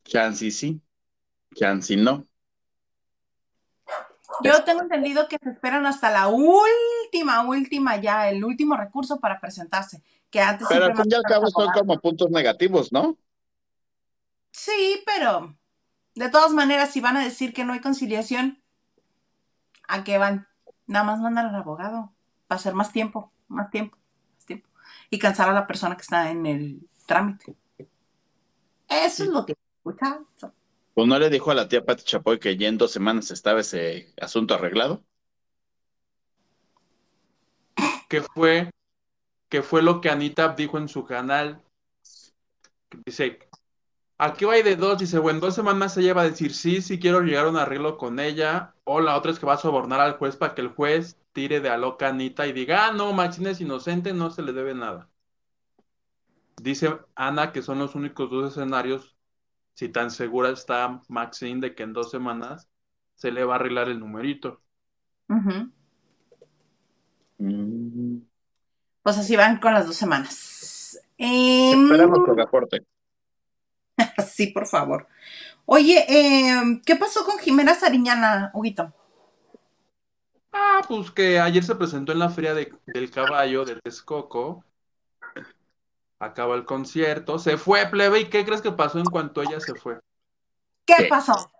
Chancy 0.03 0.51
sí, 0.51 0.81
Chancy 1.55 1.95
no. 1.95 2.25
Yo 4.41 4.63
tengo 4.63 4.81
entendido 4.81 5.27
que 5.27 5.37
se 5.41 5.49
esperan 5.49 5.85
hasta 5.85 6.09
la 6.09 6.27
última, 6.27 7.43
última 7.47 7.97
ya, 7.97 8.29
el 8.29 8.43
último 8.43 8.75
recurso 8.75 9.19
para 9.19 9.39
presentarse. 9.39 10.01
Que 10.29 10.41
antes 10.41 10.67
Pero 10.67 10.85
al 10.85 10.95
fin 10.95 11.05
y 11.07 11.13
al 11.13 11.23
cabo 11.23 11.47
son 11.47 11.71
como 11.71 11.99
puntos 11.99 12.31
negativos, 12.31 12.91
¿no? 12.91 13.17
Sí, 14.51 15.03
pero 15.05 15.55
de 16.15 16.29
todas 16.29 16.51
maneras, 16.51 16.91
si 16.91 17.01
van 17.01 17.17
a 17.17 17.23
decir 17.23 17.53
que 17.53 17.63
no 17.63 17.73
hay 17.73 17.81
conciliación, 17.81 18.61
¿a 19.87 20.03
qué 20.03 20.17
van? 20.17 20.47
Nada 20.87 21.05
más 21.05 21.19
mandan 21.19 21.47
al 21.47 21.55
abogado. 21.55 22.13
Va 22.51 22.55
a 22.55 22.59
ser 22.59 22.73
más 22.73 22.91
tiempo, 22.91 23.31
más 23.47 23.69
tiempo, 23.69 23.97
más 24.35 24.45
tiempo. 24.45 24.69
Y 25.09 25.19
cansar 25.19 25.49
a 25.49 25.53
la 25.53 25.67
persona 25.67 25.95
que 25.95 26.01
está 26.01 26.29
en 26.29 26.45
el 26.45 26.89
trámite. 27.05 27.55
Eso 28.89 29.23
es 29.23 29.29
lo 29.29 29.45
que 29.45 29.55
Pues 29.83 31.07
no 31.07 31.19
le 31.19 31.29
dijo 31.29 31.51
a 31.51 31.55
la 31.55 31.67
tía 31.67 31.85
Pati 31.85 32.03
Chapoy 32.03 32.39
que 32.39 32.55
ya 32.57 32.67
en 32.67 32.77
dos 32.77 32.91
semanas 32.91 33.31
estaba 33.31 33.61
ese 33.61 34.13
asunto 34.17 34.53
arreglado. 34.53 35.03
que 38.13 38.21
fue, 38.21 38.69
que 39.49 39.63
fue 39.63 39.81
lo 39.81 39.99
que 39.99 40.11
Anita 40.11 40.49
dijo 40.49 40.77
en 40.77 40.87
su 40.87 41.03
canal. 41.03 41.63
Dice, 43.07 43.39
aquí 44.19 44.45
va 44.45 44.53
de 44.53 44.75
dos, 44.75 44.99
dice, 44.99 45.17
bueno, 45.17 45.37
en 45.37 45.41
dos 45.41 45.55
semanas 45.55 45.97
ella 45.97 46.13
va 46.13 46.21
a 46.21 46.29
decir 46.29 46.53
sí, 46.53 46.83
sí 46.83 46.99
quiero 46.99 47.21
llegar 47.21 47.47
a 47.47 47.49
un 47.49 47.57
arreglo 47.57 47.97
con 47.97 48.19
ella, 48.19 48.75
o 48.83 49.01
la 49.01 49.17
otra 49.17 49.31
es 49.31 49.39
que 49.39 49.47
va 49.47 49.55
a 49.55 49.57
sobornar 49.57 49.99
al 49.99 50.17
juez 50.17 50.35
para 50.35 50.53
que 50.53 50.61
el 50.61 50.67
juez 50.67 51.17
tire 51.31 51.59
de 51.59 51.69
a 51.69 51.77
loca 51.77 52.09
Anita 52.09 52.45
y 52.45 52.53
diga, 52.53 52.85
ah, 52.85 52.91
no, 52.91 53.13
Maxine 53.13 53.49
es 53.49 53.61
inocente, 53.61 54.13
no 54.13 54.29
se 54.29 54.43
le 54.43 54.53
debe 54.53 54.75
nada. 54.75 55.09
Dice 56.61 56.99
Ana 57.15 57.51
que 57.51 57.63
son 57.63 57.79
los 57.79 57.95
únicos 57.95 58.29
dos 58.29 58.51
escenarios, 58.51 59.12
si 59.73 59.89
tan 59.89 60.11
segura 60.11 60.49
está 60.49 61.01
Maxine 61.09 61.61
de 61.61 61.75
que 61.75 61.83
en 61.83 61.93
dos 61.93 62.11
semanas 62.11 62.67
se 63.15 63.31
le 63.31 63.43
va 63.43 63.53
a 63.53 63.55
arreglar 63.57 63.89
el 63.89 63.99
numerito. 63.99 64.61
Ujú. 65.29 65.71
Mm. 67.39 68.17
Pues 69.01 69.17
así 69.17 69.35
van 69.35 69.59
con 69.59 69.73
las 69.73 69.85
dos 69.85 69.95
semanas. 69.95 70.99
Em, 71.17 71.83
Esperamos 71.85 72.23
tu 72.25 72.33
reporte. 72.33 72.85
sí, 74.27 74.47
por 74.47 74.65
favor. 74.67 75.07
Oye, 75.65 76.05
em, 76.07 76.81
¿qué 76.81 76.95
pasó 76.95 77.25
con 77.25 77.37
Jimena 77.39 77.75
Sariñana, 77.75 78.51
Huguito? 78.53 78.93
Ah, 80.51 80.81
pues 80.87 81.09
que 81.11 81.39
ayer 81.39 81.63
se 81.63 81.75
presentó 81.75 82.11
en 82.11 82.19
la 82.19 82.29
Feria 82.29 82.53
de- 82.53 82.73
del 82.85 83.09
Caballo 83.09 83.65
de 83.65 83.75
Texcoco. 83.81 84.63
Acaba 86.23 86.55
el 86.55 86.65
concierto. 86.65 87.37
Se 87.37 87.57
fue, 87.57 87.85
plebe. 87.87 88.21
¿Y 88.21 88.25
qué 88.25 88.45
crees 88.45 88.61
que 88.61 88.71
pasó 88.71 88.99
en 88.99 89.05
cuanto 89.05 89.41
ella 89.41 89.59
se 89.59 89.75
fue? 89.75 89.99
¿Qué 90.85 90.95
¿Qué? 90.97 91.05
pasó? 91.05 91.51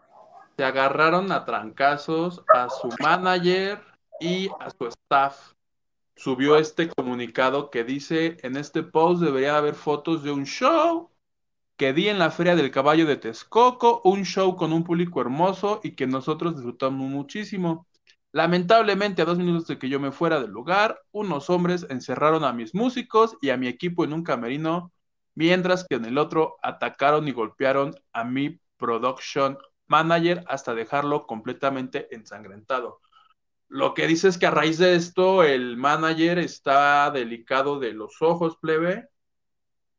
Se 0.55 0.63
agarraron 0.63 1.31
a 1.31 1.45
trancazos 1.45 2.43
a 2.53 2.69
su 2.69 2.89
manager 2.99 3.81
y 4.19 4.49
a 4.59 4.69
su 4.69 4.87
staff. 4.87 5.53
Subió 6.15 6.57
este 6.57 6.89
comunicado 6.89 7.69
que 7.71 7.83
dice, 7.83 8.37
en 8.43 8.55
este 8.55 8.83
post 8.83 9.21
debería 9.21 9.57
haber 9.57 9.73
fotos 9.73 10.23
de 10.23 10.31
un 10.31 10.45
show 10.45 11.09
que 11.75 11.91
di 11.91 12.07
en 12.07 12.19
la 12.19 12.29
Feria 12.29 12.55
del 12.55 12.71
Caballo 12.71 13.05
de 13.05 13.17
Texcoco, 13.17 14.01
un 14.03 14.23
show 14.23 14.55
con 14.55 14.71
un 14.71 14.83
público 14.83 15.19
hermoso 15.21 15.81
y 15.83 15.91
que 15.95 16.07
nosotros 16.07 16.55
disfrutamos 16.55 17.09
muchísimo. 17.09 17.87
Lamentablemente, 18.33 19.21
a 19.21 19.25
dos 19.25 19.37
minutos 19.37 19.67
de 19.67 19.77
que 19.77 19.89
yo 19.89 19.99
me 19.99 20.11
fuera 20.11 20.41
del 20.41 20.49
lugar, 20.49 20.99
unos 21.11 21.51
hombres 21.51 21.85
encerraron 21.91 22.43
a 22.43 22.51
mis 22.51 22.73
músicos 22.73 23.37
y 23.41 23.51
a 23.51 23.57
mi 23.57 23.67
equipo 23.67 24.03
en 24.03 24.11
un 24.11 24.23
camerino, 24.23 24.91
mientras 25.35 25.85
que 25.87 25.95
en 25.95 26.05
el 26.05 26.17
otro 26.17 26.57
atacaron 26.63 27.27
y 27.27 27.31
golpearon 27.31 27.93
a 28.11 28.23
mi 28.23 28.59
production 28.77 29.59
manager 29.85 30.43
hasta 30.47 30.73
dejarlo 30.73 31.27
completamente 31.27 32.07
ensangrentado. 32.15 33.01
Lo 33.67 33.93
que 33.93 34.07
dice 34.07 34.29
es 34.29 34.39
que 34.39 34.47
a 34.47 34.51
raíz 34.51 34.79
de 34.79 34.95
esto 34.95 35.43
el 35.43 35.77
manager 35.77 36.39
está 36.39 37.11
delicado 37.11 37.79
de 37.79 37.93
los 37.93 38.19
ojos, 38.23 38.57
plebe, 38.57 39.09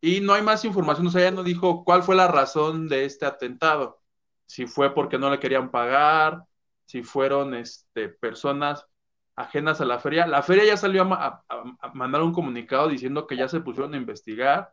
y 0.01 0.21
no 0.21 0.33
hay 0.33 0.43
más 0.43 0.65
información, 0.65 1.07
o 1.07 1.11
sea, 1.11 1.23
ya 1.23 1.31
no 1.31 1.45
dijo 1.45 1.85
cuál 1.85 2.03
fue 2.03 2.17
la 2.17 2.27
razón 2.27 2.89
de 2.89 3.05
este 3.05 3.27
atentado, 3.27 4.03
si 4.47 4.67
fue 4.67 4.93
porque 4.93 5.19
no 5.19 5.31
le 5.31 5.39
querían 5.39 5.71
pagar, 5.71 6.43
si 6.87 7.03
fueron 7.03 7.55
este, 7.55 8.09
personas 8.09 8.87
ajenas 9.37 9.81
a 9.81 9.85
la 9.85 9.99
feria. 9.99 10.27
La 10.27 10.43
feria 10.43 10.65
ya 10.65 10.77
salió 10.77 11.03
a, 11.03 11.45
mandar 11.95 12.23
un 12.23 12.33
comunicado 12.33 12.89
diciendo 12.89 13.27
que 13.27 13.37
ya 13.37 13.49
se 13.49 13.61
pusieron 13.61 13.95
a 13.95 13.97
investigar, 13.97 14.73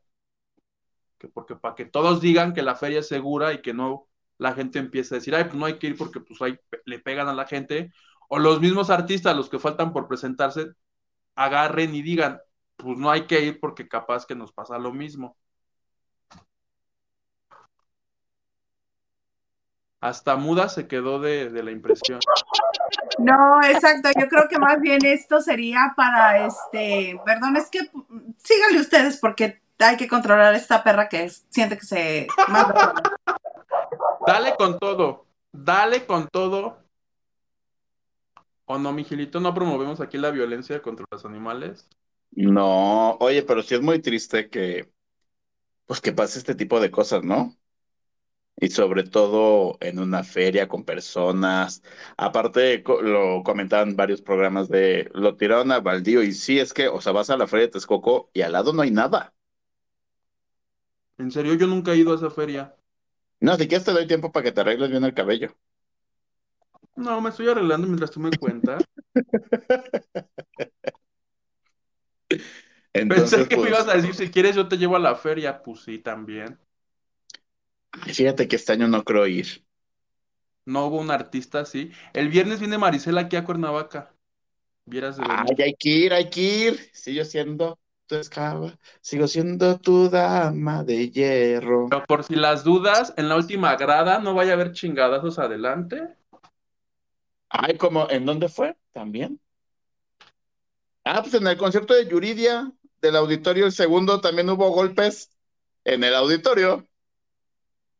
que 1.17 1.27
porque 1.27 1.55
para 1.55 1.75
que 1.75 1.85
todos 1.85 2.21
digan 2.21 2.53
que 2.53 2.61
la 2.63 2.75
feria 2.75 2.99
es 2.99 3.07
segura 3.07 3.53
y 3.53 3.61
que 3.61 3.73
no 3.73 4.07
la 4.37 4.53
gente 4.53 4.79
empiece 4.79 5.15
a 5.15 5.19
decir, 5.19 5.35
ay, 5.35 5.45
pues 5.45 5.55
no 5.55 5.65
hay 5.65 5.77
que 5.77 5.87
ir 5.87 5.97
porque 5.97 6.19
pues 6.19 6.41
ahí 6.41 6.57
le 6.85 6.99
pegan 6.99 7.27
a 7.27 7.33
la 7.33 7.45
gente, 7.45 7.91
o 8.27 8.39
los 8.39 8.59
mismos 8.61 8.89
artistas, 8.89 9.35
los 9.35 9.49
que 9.49 9.59
faltan 9.59 9.93
por 9.93 10.07
presentarse, 10.07 10.71
agarren 11.35 11.93
y 11.95 12.01
digan, 12.01 12.41
pues 12.77 12.97
no 12.97 13.11
hay 13.11 13.27
que 13.27 13.41
ir 13.41 13.59
porque 13.59 13.87
capaz 13.87 14.25
que 14.25 14.35
nos 14.35 14.51
pasa 14.53 14.79
lo 14.79 14.93
mismo. 14.93 15.37
Hasta 20.01 20.35
muda 20.35 20.67
se 20.67 20.87
quedó 20.87 21.19
de, 21.19 21.51
la 21.63 21.71
impresión. 21.71 22.19
No, 23.19 23.61
exacto. 23.63 24.09
Yo 24.19 24.27
creo 24.27 24.49
que 24.49 24.57
más 24.57 24.81
bien 24.81 25.05
esto 25.05 25.39
sería 25.41 25.93
para 25.95 26.47
este. 26.47 27.19
Perdón, 27.23 27.55
es 27.55 27.69
que 27.69 27.79
síganle 28.37 28.81
ustedes 28.81 29.17
porque 29.17 29.61
hay 29.77 29.97
que 29.97 30.07
controlar 30.07 30.53
a 30.53 30.57
esta 30.57 30.83
perra 30.83 31.07
que 31.07 31.29
siente 31.29 31.77
que 31.77 31.85
se. 31.85 32.27
dale 34.25 34.55
con 34.57 34.79
todo. 34.79 35.27
Dale 35.51 36.05
con 36.07 36.27
todo. 36.29 36.79
¿O 38.65 38.79
no, 38.79 38.91
Mijilito? 38.93 39.39
¿No 39.39 39.53
promovemos 39.53 40.01
aquí 40.01 40.17
la 40.17 40.31
violencia 40.31 40.81
contra 40.81 41.05
los 41.11 41.25
animales? 41.25 41.87
No, 42.31 43.17
oye, 43.19 43.43
pero 43.43 43.61
sí 43.61 43.75
es 43.75 43.81
muy 43.81 43.99
triste 43.99 44.49
que. 44.49 44.91
Pues 45.85 46.01
que 46.01 46.13
pase 46.13 46.39
este 46.39 46.55
tipo 46.55 46.79
de 46.79 46.89
cosas, 46.89 47.23
¿no? 47.23 47.55
Y 48.57 48.69
sobre 48.69 49.03
todo 49.03 49.77
en 49.81 49.99
una 49.99 50.23
feria 50.23 50.67
con 50.67 50.83
personas. 50.85 51.83
Aparte, 52.17 52.83
lo 53.01 53.43
comentaban 53.43 53.95
varios 53.95 54.21
programas 54.21 54.69
de 54.69 55.09
lo 55.13 55.35
tiraron 55.35 55.71
a 55.71 55.79
baldío 55.79 56.23
y 56.23 56.33
sí 56.33 56.59
es 56.59 56.73
que, 56.73 56.87
o 56.87 57.01
sea, 57.01 57.11
vas 57.11 57.29
a 57.29 57.37
la 57.37 57.47
feria 57.47 57.67
de 57.67 57.71
Texcoco 57.73 58.29
y 58.33 58.41
al 58.41 58.53
lado 58.53 58.73
no 58.73 58.81
hay 58.83 58.91
nada. 58.91 59.33
En 61.17 61.31
serio, 61.31 61.53
yo 61.53 61.67
nunca 61.67 61.93
he 61.93 61.97
ido 61.97 62.11
a 62.11 62.15
esa 62.15 62.29
feria. 62.29 62.75
No, 63.41 63.55
si 63.57 63.67
quieres 63.67 63.85
te 63.85 63.91
doy 63.91 64.07
tiempo 64.07 64.31
para 64.31 64.43
que 64.45 64.51
te 64.51 64.61
arregles 64.61 64.89
bien 64.89 65.03
el 65.03 65.13
cabello. 65.13 65.55
No, 66.95 67.19
me 67.21 67.29
estoy 67.29 67.49
arreglando 67.49 67.87
mientras 67.87 68.11
tú 68.11 68.19
me 68.19 68.31
cuentas. 68.31 68.83
Pensé 72.93 73.47
que 73.47 73.57
me 73.57 73.69
ibas 73.69 73.87
a 73.87 73.93
pues 73.93 74.03
decir, 74.03 74.13
si 74.15 74.31
quieres 74.31 74.55
yo 74.55 74.67
te 74.67 74.77
llevo 74.77 74.95
a 74.95 74.99
la 74.99 75.15
feria, 75.15 75.61
pues 75.63 75.81
sí, 75.81 75.99
también. 75.99 76.59
Fíjate 77.91 78.47
que 78.47 78.55
este 78.55 78.73
año 78.73 78.87
no 78.87 79.03
creo 79.03 79.27
ir. 79.27 79.65
No 80.65 80.85
hubo 80.85 80.99
un 80.99 81.11
artista 81.11 81.59
así. 81.59 81.91
El 82.13 82.29
viernes 82.29 82.59
viene 82.59 82.77
Marisela 82.77 83.21
aquí 83.21 83.35
a 83.35 83.43
Cuernavaca. 83.43 84.13
Vieras 84.85 85.17
de 85.17 85.23
Ay, 85.27 85.55
hay 85.63 85.75
que 85.75 85.89
ir, 85.89 86.13
hay 86.13 86.29
que 86.29 86.41
ir. 86.41 86.89
Sigo 86.93 87.23
siendo 87.25 87.79
tu 88.07 88.15
esclava, 88.15 88.77
sigo 89.01 89.27
siendo 89.27 89.79
tu 89.79 90.09
dama 90.09 90.83
de 90.83 91.09
hierro. 91.09 91.87
Pero 91.89 92.05
por 92.05 92.23
si 92.23 92.35
las 92.35 92.63
dudas, 92.63 93.13
en 93.17 93.29
la 93.29 93.35
última 93.35 93.75
grada 93.75 94.19
no 94.19 94.33
vaya 94.33 94.51
a 94.51 94.53
haber 94.55 94.73
chingadazos 94.73 95.39
adelante. 95.39 96.15
Ay, 97.49 97.77
como, 97.77 98.09
¿en 98.09 98.25
dónde 98.25 98.49
fue? 98.49 98.75
También. 98.91 99.39
Ah, 101.03 101.21
pues 101.21 101.33
en 101.33 101.47
el 101.47 101.57
concierto 101.57 101.93
de 101.93 102.07
Yuridia 102.07 102.71
del 103.01 103.15
auditorio, 103.15 103.65
el 103.65 103.71
segundo, 103.71 104.21
también 104.21 104.49
hubo 104.49 104.69
golpes 104.69 105.31
en 105.83 106.03
el 106.03 106.13
auditorio. 106.15 106.87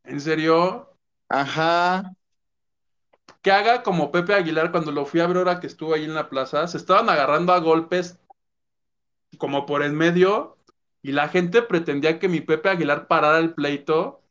¿En 0.04 0.20
serio? 0.20 0.96
Ajá. 1.28 2.14
Que 3.40 3.50
haga 3.50 3.82
como 3.82 4.12
Pepe 4.12 4.34
Aguilar 4.34 4.70
cuando 4.70 4.92
lo 4.92 5.04
fui 5.06 5.20
a 5.20 5.26
ver 5.26 5.38
ahora 5.38 5.60
que 5.60 5.66
estuvo 5.66 5.94
ahí 5.94 6.04
en 6.04 6.14
la 6.14 6.28
plaza. 6.28 6.66
Se 6.68 6.76
estaban 6.76 7.08
agarrando 7.08 7.52
a 7.52 7.60
golpes 7.60 8.18
como 9.38 9.66
por 9.66 9.82
el 9.82 9.92
medio 9.92 10.58
y 11.02 11.12
la 11.12 11.28
gente 11.28 11.62
pretendía 11.62 12.18
que 12.18 12.28
mi 12.28 12.40
Pepe 12.40 12.68
Aguilar 12.68 13.08
parara 13.08 13.38
el 13.38 13.54
pleito. 13.54 14.22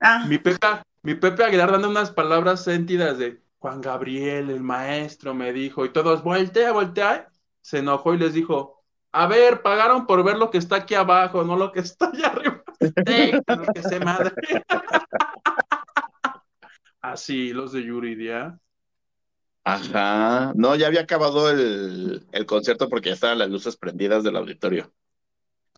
Ah. 0.00 0.24
Mi, 0.28 0.38
Pepe, 0.38 0.66
mi 1.02 1.14
Pepe 1.14 1.44
Aguilar 1.44 1.70
dando 1.70 1.88
unas 1.88 2.10
palabras 2.10 2.64
sentidas 2.64 3.18
de 3.18 3.40
Juan 3.58 3.80
Gabriel, 3.80 4.50
el 4.50 4.60
maestro, 4.60 5.34
me 5.34 5.52
dijo, 5.52 5.84
y 5.84 5.92
todos, 5.92 6.22
voltea, 6.22 6.72
voltea. 6.72 7.30
Se 7.60 7.78
enojó 7.78 8.14
y 8.14 8.18
les 8.18 8.34
dijo, 8.34 8.84
a 9.12 9.26
ver, 9.26 9.62
pagaron 9.62 10.06
por 10.06 10.24
ver 10.24 10.38
lo 10.38 10.50
que 10.50 10.58
está 10.58 10.76
aquí 10.76 10.94
abajo, 10.94 11.44
no 11.44 11.56
lo 11.56 11.72
que 11.72 11.80
está 11.80 12.10
allá 12.10 12.28
arriba. 12.28 12.57
que 13.90 14.00
madre. 14.04 14.32
Así, 17.00 17.52
los 17.52 17.72
de 17.72 17.84
Yuridia. 17.84 18.58
Ajá. 19.64 20.52
No, 20.54 20.74
ya 20.74 20.86
había 20.86 21.02
acabado 21.02 21.50
el, 21.50 22.26
concierto 22.46 22.88
porque 22.88 23.10
ya 23.10 23.14
estaban 23.14 23.38
las 23.38 23.50
luces 23.50 23.76
prendidas 23.76 24.24
del 24.24 24.36
auditorio. 24.36 24.92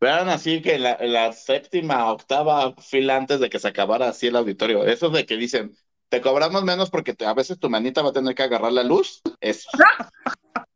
Vean 0.00 0.30
así 0.30 0.62
que 0.62 0.78
la, 0.78 0.96
la 1.00 1.32
séptima, 1.32 2.10
octava 2.10 2.74
fila 2.76 3.16
antes 3.16 3.38
de 3.38 3.50
que 3.50 3.58
se 3.58 3.68
acabara 3.68 4.08
así 4.08 4.28
el 4.28 4.36
auditorio. 4.36 4.84
Eso 4.84 5.10
de 5.10 5.26
que 5.26 5.36
dicen, 5.36 5.76
te 6.08 6.22
cobramos 6.22 6.64
menos 6.64 6.90
porque 6.90 7.14
a 7.24 7.34
veces 7.34 7.58
tu 7.58 7.68
manita 7.68 8.00
va 8.00 8.10
a 8.10 8.14
tener 8.14 8.34
que 8.34 8.42
agarrar 8.42 8.72
la 8.72 8.82
luz. 8.82 9.20
Eso. 9.40 9.68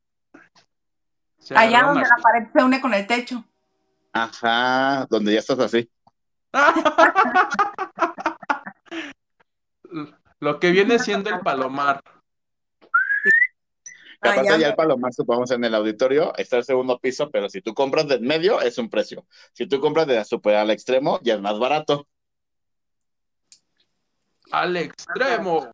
Allá 1.54 1.84
donde 1.84 2.02
la 2.02 2.16
pared 2.22 2.48
se 2.52 2.64
une 2.64 2.80
con 2.80 2.94
el 2.94 3.06
techo. 3.06 3.44
Ajá, 4.12 5.06
donde 5.10 5.32
ya 5.32 5.40
estás 5.40 5.58
así. 5.58 5.90
Lo 10.40 10.60
que 10.60 10.70
viene 10.70 10.98
siendo 11.00 11.30
el 11.30 11.40
palomar. 11.40 12.02
aparte 14.20 14.58
ya 14.58 14.68
el 14.68 14.74
palomar, 14.74 15.12
supongamos, 15.12 15.50
en 15.50 15.64
el 15.64 15.74
auditorio, 15.74 16.34
está 16.36 16.56
el 16.58 16.64
segundo 16.64 16.98
piso, 16.98 17.30
pero 17.30 17.48
si 17.48 17.60
tú 17.60 17.74
compras 17.74 18.08
del 18.08 18.20
medio, 18.20 18.60
es 18.60 18.78
un 18.78 18.88
precio. 18.88 19.26
Si 19.52 19.66
tú 19.66 19.80
compras 19.80 20.06
de 20.06 20.14
la 20.16 20.24
super 20.24 20.56
al 20.56 20.70
extremo, 20.70 21.20
ya 21.22 21.34
es 21.34 21.40
más 21.40 21.58
barato. 21.58 22.06
Al 24.50 24.76
extremo. 24.76 25.72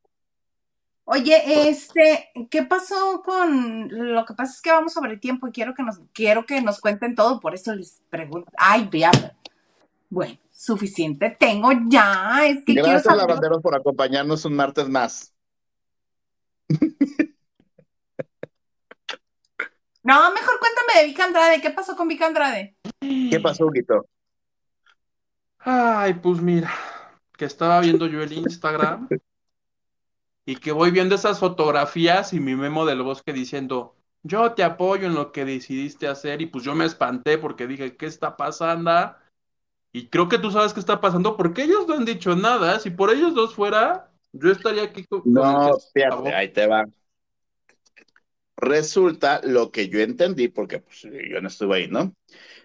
Oye, 1.05 1.69
este, 1.69 2.31
¿qué 2.49 2.63
pasó 2.63 3.21
con 3.23 4.15
lo 4.15 4.25
que 4.25 4.35
pasa 4.35 4.53
es 4.53 4.63
que 4.63 4.71
vamos 4.71 4.93
sobre 4.93 5.17
tiempo 5.17 5.49
y 5.49 5.51
quiero 5.51 5.75
que 5.75 5.83
nos 5.83 5.99
quiero 6.13 6.47
que 6.47 6.63
nos 6.63 6.81
cuenten 6.81 7.17
todo, 7.17 7.41
por 7.41 7.53
eso 7.55 7.75
les 7.75 8.01
pregunto. 8.11 8.49
Ay, 8.57 8.89
diablo. 8.91 9.33
Bueno, 10.09 10.39
suficiente 10.61 11.35
tengo 11.41 11.71
ya. 11.89 12.47
Es 12.47 12.65
que 12.67 12.75
Gracias, 12.75 13.03
quiero 13.05 13.17
Lavanderos, 13.17 13.63
por 13.63 13.75
acompañarnos 13.75 14.45
un 14.45 14.55
martes 14.55 14.89
más. 14.89 15.35
No, 20.03 20.33
mejor 20.33 20.59
cuéntame 20.59 20.99
de 20.99 21.07
Vika 21.09 21.25
Andrade. 21.25 21.61
¿Qué 21.61 21.69
pasó 21.69 21.95
con 21.95 22.09
Vika 22.09 22.27
Andrade? 22.27 22.75
¿Qué 23.01 23.39
pasó, 23.39 23.67
Huguito? 23.67 24.07
Ay, 25.59 26.15
pues 26.15 26.41
mira, 26.41 26.73
que 27.37 27.45
estaba 27.45 27.81
viendo 27.81 28.07
yo 28.07 28.23
el 28.23 28.33
Instagram 28.33 29.09
y 30.47 30.57
que 30.57 30.73
voy 30.73 30.91
viendo 30.91 31.17
esas 31.17 31.39
fotografías 31.39 32.33
y 32.33 32.41
mi 32.41 32.57
memo 32.57 32.87
del 32.87 33.03
bosque 33.03 33.35
diciendo, 33.35 33.95
yo 34.23 34.55
te 34.55 34.65
apoyo 34.65 35.07
en 35.07 35.15
lo 35.15 35.33
que 35.33 35.45
decidiste 35.45 36.09
hacer 36.09 36.41
y 36.41 36.47
pues 36.47 36.65
yo 36.65 36.75
me 36.75 36.87
espanté 36.87 37.37
porque 37.37 37.67
dije, 37.67 37.99
¿qué 37.99 38.07
está 38.07 38.39
pasando? 38.39 39.15
Y 39.93 40.09
creo 40.09 40.29
que 40.29 40.39
tú 40.39 40.51
sabes 40.51 40.73
qué 40.73 40.81
está 40.81 41.01
pasando 41.01 41.37
porque 41.37 41.65
ellos 41.65 41.87
no 41.87 41.95
han 41.95 42.05
dicho 42.05 42.37
nada. 42.37 42.79
Si 42.79 42.91
por 42.91 43.13
ellos 43.13 43.35
dos 43.35 43.55
fuera, 43.55 44.11
yo 44.33 44.51
estaría 44.51 44.85
aquí 44.85 45.05
con. 45.05 45.23
No, 45.25 45.77
fíjate, 45.93 46.35
ahí 46.35 46.49
te 46.53 46.67
va. 46.67 46.87
Resulta 48.57 49.41
lo 49.43 49.71
que 49.71 49.89
yo 49.89 50.01
entendí, 50.01 50.49
porque 50.49 50.81
pues, 50.81 51.03
yo 51.03 51.41
no 51.41 51.49
estuve 51.49 51.77
ahí, 51.77 51.89
¿no? 51.89 52.15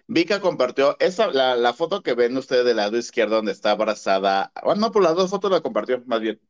Vika 0.06 0.40
compartió 0.40 0.96
esa, 1.00 1.28
la, 1.28 1.56
la 1.56 1.72
foto 1.72 2.02
que 2.02 2.14
ven 2.14 2.36
ustedes 2.36 2.64
del 2.64 2.76
lado 2.76 2.96
izquierdo 2.96 3.36
donde 3.36 3.52
está 3.52 3.72
abrazada. 3.72 4.52
Bueno, 4.62 4.82
no, 4.82 4.92
por 4.92 5.02
las 5.02 5.16
dos 5.16 5.30
fotos 5.30 5.50
la 5.50 5.62
compartió, 5.62 6.02
más 6.06 6.20
bien. 6.20 6.40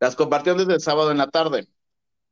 Las 0.00 0.16
compartió 0.16 0.54
desde 0.54 0.74
el 0.74 0.80
sábado 0.80 1.10
en 1.10 1.18
la 1.18 1.28
tarde. 1.28 1.68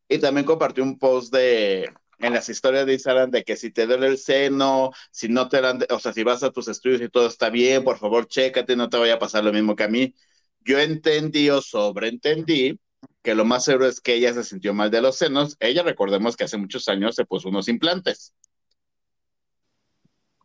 Y 0.08 0.18
también 0.18 0.44
compartió 0.44 0.84
un 0.84 0.98
post 0.98 1.32
de, 1.32 1.88
en 2.18 2.32
las 2.32 2.48
historias 2.48 2.86
de 2.86 2.94
Instagram 2.94 3.30
de 3.30 3.44
que 3.44 3.56
si 3.56 3.70
te 3.70 3.86
duele 3.86 4.08
el 4.08 4.18
seno, 4.18 4.90
si 5.10 5.28
no 5.28 5.48
te 5.48 5.60
dan, 5.60 5.80
o 5.90 5.98
sea, 5.98 6.12
si 6.12 6.22
vas 6.22 6.42
a 6.42 6.50
tus 6.50 6.68
estudios 6.68 7.00
y 7.00 7.08
todo 7.08 7.26
está 7.26 7.50
bien, 7.50 7.84
por 7.84 7.98
favor, 7.98 8.26
chécate, 8.26 8.76
no 8.76 8.88
te 8.88 8.96
vaya 8.96 9.14
a 9.14 9.18
pasar 9.18 9.44
lo 9.44 9.52
mismo 9.52 9.76
que 9.76 9.84
a 9.84 9.88
mí. 9.88 10.14
Yo 10.60 10.78
entendí 10.78 11.50
o 11.50 11.60
sobreentendí 11.62 12.78
que 13.22 13.34
lo 13.34 13.44
más 13.44 13.64
seguro 13.64 13.86
es 13.88 14.00
que 14.00 14.14
ella 14.14 14.32
se 14.32 14.44
sintió 14.44 14.72
mal 14.72 14.90
de 14.90 15.02
los 15.02 15.16
senos. 15.16 15.56
Ella, 15.60 15.82
recordemos 15.82 16.36
que 16.36 16.44
hace 16.44 16.56
muchos 16.56 16.88
años 16.88 17.14
se 17.14 17.24
puso 17.24 17.48
unos 17.48 17.68
implantes. 17.68 18.32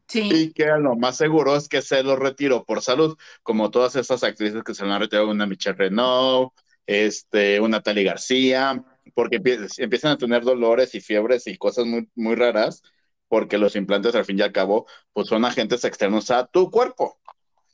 Sí. 0.07 0.30
Y 0.34 0.51
que 0.51 0.65
lo 0.65 0.97
más 0.97 1.15
seguro 1.15 1.55
es 1.55 1.69
que 1.69 1.82
se 1.82 2.03
los 2.03 2.19
retiró 2.19 2.65
por 2.65 2.82
salud, 2.82 3.17
como 3.43 3.72
todas 3.72 3.95
esas 3.95 4.24
actrices 4.24 4.63
que 4.63 4.74
se 4.74 4.86
lo 4.86 4.93
han 4.93 4.99
retirado, 4.99 5.30
una 5.30 5.45
Michelle 5.45 5.78
Renault, 5.78 6.51
este, 6.86 7.61
una 7.61 7.82
Tali 7.82 8.03
García, 8.03 8.84
porque 9.14 9.41
empie- 9.41 9.68
empiezan 9.78 10.12
a 10.12 10.18
tener 10.18 10.43
dolores 10.43 10.95
y 10.95 11.02
fiebres 11.02 11.47
y 11.47 11.58
cosas 11.58 11.86
muy, 11.86 12.10
muy 12.16 12.36
raras, 12.36 12.82
porque 13.28 13.58
los 13.58 13.76
implantes 13.76 14.16
al 14.16 14.26
fin 14.26 14.39
y 14.39 14.41
al 14.41 14.52
cabo, 14.52 14.86
pues 15.14 15.28
son 15.28 15.45
agentes 15.45 15.84
externos 15.86 16.32
a 16.32 16.45
tu 16.47 16.70
cuerpo. 16.70 17.20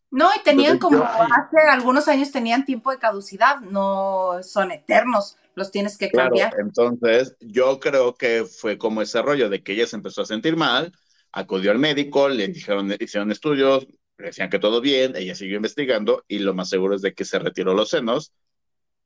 No, 0.10 0.30
y 0.36 0.42
tenían 0.44 0.78
Entonces, 0.78 0.98
como 1.00 1.04
yo- 1.04 1.24
hace 1.36 1.70
algunos 1.70 2.08
años 2.08 2.32
tenían 2.32 2.66
tiempo 2.66 2.92
de 2.92 3.00
caducidad, 3.00 3.60
no 3.60 4.42
son 4.42 4.72
eternos, 4.72 5.38
los 5.56 5.72
tienes 5.72 5.98
que 5.98 6.10
Claro, 6.10 6.36
cambiar. 6.36 6.54
entonces 6.60 7.36
yo 7.42 7.80
creo 7.80 8.16
que 8.16 8.46
fue 8.46 8.78
como 8.78 9.02
ese 9.02 9.22
rollo 9.22 9.50
de 9.50 9.62
que 9.62 9.74
ella 9.74 9.86
se 9.88 9.98
empezó 9.98 10.22
a 10.22 10.26
sentir 10.26 10.56
mal, 10.56 10.94
acudió 11.34 11.72
al 11.72 11.80
médico, 11.80 12.30
le 12.30 12.48
dijeron, 12.48 12.94
hicieron 13.00 13.32
estudios, 13.32 13.86
le 14.18 14.28
decían 14.28 14.50
que 14.50 14.60
todo 14.60 14.80
bien, 14.80 15.16
ella 15.16 15.36
siguió 15.36 15.58
investigando 15.58 16.24
y 16.28 16.40
lo 16.40 16.54
más 16.54 16.70
seguro 16.70 16.96
es 16.96 17.02
de 17.02 17.14
que 17.14 17.26
se 17.26 17.40
retiró 17.40 17.74
los 17.74 17.90
senos 17.90 18.32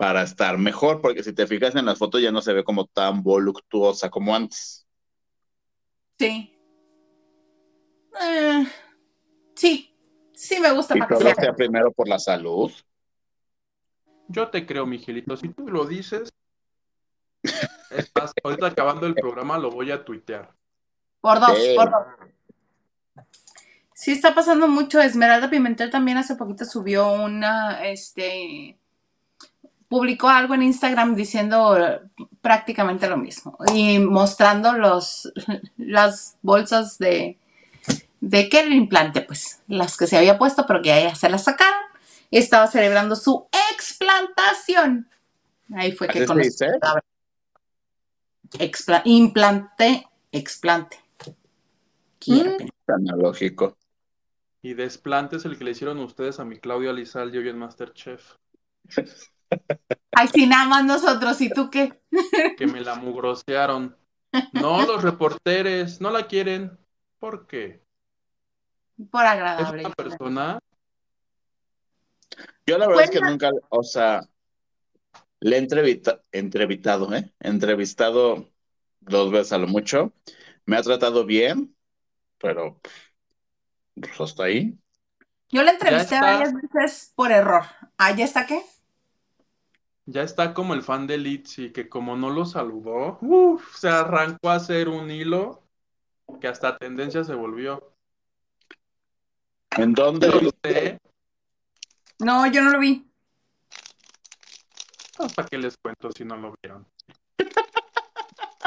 para 0.01 0.23
estar 0.23 0.57
mejor, 0.57 0.99
porque 0.99 1.21
si 1.21 1.31
te 1.31 1.45
fijas 1.45 1.75
en 1.75 1.85
las 1.85 1.99
fotos 1.99 2.23
ya 2.23 2.31
no 2.31 2.41
se 2.41 2.53
ve 2.53 2.63
como 2.63 2.87
tan 2.87 3.21
voluptuosa 3.21 4.09
como 4.09 4.35
antes. 4.35 4.87
Sí. 6.17 6.57
Eh, 8.19 8.65
sí, 9.53 9.95
sí 10.33 10.59
me 10.59 10.71
gusta 10.71 10.97
Y 10.97 11.01
para 11.01 11.07
que 11.07 11.23
todo 11.23 11.35
sea. 11.35 11.53
primero 11.53 11.91
por 11.91 12.07
la 12.07 12.17
salud. 12.17 12.71
Yo 14.27 14.49
te 14.49 14.65
creo, 14.65 14.87
Miguelito. 14.87 15.37
Si 15.37 15.49
tú 15.49 15.67
lo 15.67 15.85
dices, 15.85 16.33
es 17.91 18.11
más, 18.15 18.33
ahorita 18.43 18.65
acabando 18.65 19.05
el 19.05 19.13
programa 19.13 19.59
lo 19.59 19.69
voy 19.69 19.91
a 19.91 20.03
tuitear. 20.03 20.51
Por 21.19 21.39
dos, 21.39 21.59
Sí. 21.59 21.75
por 21.75 21.91
dos. 21.91 23.25
Sí, 23.93 24.13
está 24.13 24.33
pasando 24.33 24.67
mucho. 24.67 24.99
Esmeralda 24.99 25.47
Pimentel 25.51 25.91
también 25.91 26.17
hace 26.17 26.35
poquito 26.35 26.65
subió 26.65 27.11
una, 27.11 27.85
este, 27.87 28.80
publicó 29.91 30.29
algo 30.29 30.53
en 30.53 30.63
Instagram 30.63 31.15
diciendo 31.15 31.77
eh, 31.77 31.99
prácticamente 32.39 33.09
lo 33.09 33.17
mismo 33.17 33.57
y 33.75 33.99
mostrando 33.99 34.71
los, 34.71 35.29
las 35.77 36.37
bolsas 36.41 36.97
de, 36.97 37.37
de 38.21 38.47
que 38.47 38.61
el 38.61 38.71
implante, 38.71 39.19
pues, 39.21 39.61
las 39.67 39.97
que 39.97 40.07
se 40.07 40.17
había 40.17 40.37
puesto, 40.37 40.65
pero 40.65 40.81
que 40.81 40.87
ya 40.87 41.13
se 41.13 41.27
las 41.29 41.43
sacaron 41.43 41.81
y 42.29 42.37
estaba 42.37 42.67
celebrando 42.67 43.17
su 43.17 43.49
explantación. 43.73 45.09
Ahí 45.75 45.91
fue 45.91 46.07
que 46.07 46.19
¿Así 46.19 46.19
se 46.19 46.25
conocí 46.27 46.47
dice? 46.47 46.67
la 46.67 46.79
palabra. 46.79 47.03
Expla- 48.59 49.01
implante, 49.03 50.07
explante. 50.31 50.99
Mm. 52.27 52.65
Analógico. 52.87 53.75
Y 54.61 54.73
desplante 54.73 55.35
es 55.35 55.43
el 55.43 55.57
que 55.57 55.65
le 55.65 55.71
hicieron 55.71 55.99
ustedes 55.99 56.39
a 56.39 56.45
mi 56.45 56.59
Claudia 56.59 56.93
Lizalde 56.93 57.39
hoy 57.39 57.49
en 57.49 57.57
Masterchef. 57.57 58.35
Ay, 60.11 60.27
sí, 60.27 60.45
nada 60.47 60.65
más 60.65 60.85
nosotros, 60.85 61.39
¿y 61.41 61.49
tú 61.49 61.69
qué? 61.69 62.01
Que 62.57 62.67
me 62.67 62.81
la 62.81 62.95
mugrosearon. 62.95 63.95
No, 64.53 64.85
los 64.85 65.03
reporteres 65.03 66.01
no 66.01 66.11
la 66.11 66.27
quieren. 66.27 66.77
¿Por 67.19 67.47
qué? 67.47 67.83
Por 69.09 69.23
Es 69.23 69.29
agradable. 69.31 69.85
una 69.85 69.93
persona. 69.95 70.59
Yo 72.65 72.77
la 72.77 72.87
verdad 72.87 73.05
es 73.05 73.11
que 73.11 73.21
nunca, 73.21 73.51
o 73.69 73.83
sea, 73.83 74.27
le 75.39 75.55
he 75.55 75.59
entrevista- 75.59 76.21
entrevistado, 76.31 77.13
¿eh? 77.13 77.31
Entrevistado 77.39 78.49
dos 78.99 79.31
veces 79.31 79.53
a 79.53 79.57
lo 79.57 79.67
mucho. 79.67 80.13
Me 80.65 80.77
ha 80.77 80.81
tratado 80.81 81.25
bien, 81.25 81.75
pero 82.37 82.79
pues 83.95 84.19
hasta 84.19 84.43
ahí. 84.43 84.77
Yo 85.49 85.63
la 85.63 85.71
entrevisté 85.71 86.19
varias 86.21 86.53
veces 86.53 87.11
por 87.15 87.31
error. 87.31 87.63
¿Ah, 87.97 88.15
ya 88.15 88.25
está 88.25 88.45
qué? 88.45 88.63
Ya 90.05 90.23
está 90.23 90.53
como 90.53 90.73
el 90.73 90.81
fan 90.81 91.07
de 91.07 91.17
Litzy, 91.17 91.71
que 91.71 91.87
como 91.87 92.15
no 92.15 92.29
lo 92.29 92.45
saludó, 92.45 93.19
uf, 93.21 93.75
se 93.75 93.89
arrancó 93.89 94.49
a 94.49 94.55
hacer 94.55 94.89
un 94.89 95.11
hilo 95.11 95.63
que 96.39 96.47
hasta 96.47 96.77
tendencia 96.77 97.23
se 97.23 97.35
volvió. 97.35 97.93
¿En 99.77 99.93
dónde? 99.93 100.27
Lo 100.27 100.51
No, 102.19 102.47
yo 102.47 102.61
no 102.61 102.71
lo 102.71 102.79
vi. 102.79 103.07
¿para 105.35 105.47
qué 105.47 105.57
les 105.57 105.77
cuento 105.77 106.11
si 106.11 106.25
no 106.25 106.35
lo 106.35 106.55
vieron? 106.61 106.87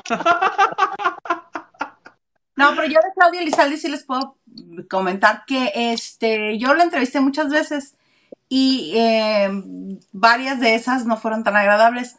No, 2.57 2.70
pero 2.76 2.85
yo 2.85 3.01
de 3.01 3.12
Claudia 3.16 3.41
Elizalde 3.41 3.76
sí 3.76 3.89
les 3.89 4.05
puedo 4.05 4.39
comentar 4.89 5.45
que 5.45 5.72
este, 5.74 6.57
yo 6.57 6.72
la 6.74 6.85
entrevisté 6.85 7.18
muchas 7.18 7.51
veces 7.51 7.97
y 8.49 8.92
eh, 8.97 9.49
varias 10.12 10.61
de 10.61 10.74
esas 10.74 11.07
no 11.07 11.16
fueron 11.16 11.45
tan 11.45 11.57
agradables. 11.57 12.16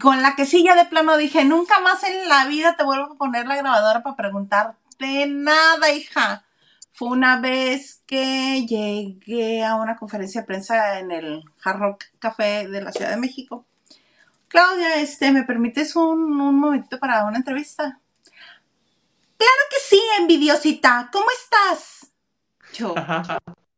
Con 0.00 0.22
la 0.22 0.36
que 0.36 0.46
sí 0.46 0.62
ya 0.62 0.74
de 0.74 0.84
plano 0.84 1.16
dije, 1.16 1.44
nunca 1.44 1.80
más 1.80 2.04
en 2.04 2.28
la 2.28 2.46
vida 2.46 2.76
te 2.76 2.84
vuelvo 2.84 3.12
a 3.12 3.16
poner 3.16 3.46
la 3.46 3.56
grabadora 3.56 4.02
para 4.02 4.16
preguntarte 4.16 5.26
nada, 5.26 5.90
hija. 5.90 6.44
Fue 6.92 7.08
una 7.08 7.40
vez 7.40 8.02
que 8.06 8.66
llegué 8.66 9.64
a 9.64 9.76
una 9.76 9.96
conferencia 9.96 10.42
de 10.42 10.46
prensa 10.46 10.98
en 10.98 11.10
el 11.10 11.44
Hard 11.64 11.78
Rock 11.78 12.04
Café 12.18 12.68
de 12.68 12.82
la 12.82 12.92
Ciudad 12.92 13.10
de 13.10 13.16
México. 13.16 13.64
Claudia, 14.48 14.96
este, 14.96 15.30
¿me 15.30 15.44
permites 15.44 15.96
un, 15.96 16.40
un 16.40 16.58
momentito 16.58 16.98
para 16.98 17.24
una 17.24 17.38
entrevista? 17.38 18.00
Claro 19.38 19.62
que 19.70 19.76
sí, 19.88 20.02
envidiosita. 20.18 21.08
¿Cómo 21.10 21.26
estás? 21.30 22.10
Yo 22.74 22.94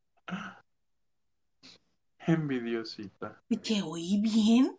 Envidiosita. 2.27 3.43
dije, 3.49 3.83
oí 3.83 4.21
bien. 4.21 4.79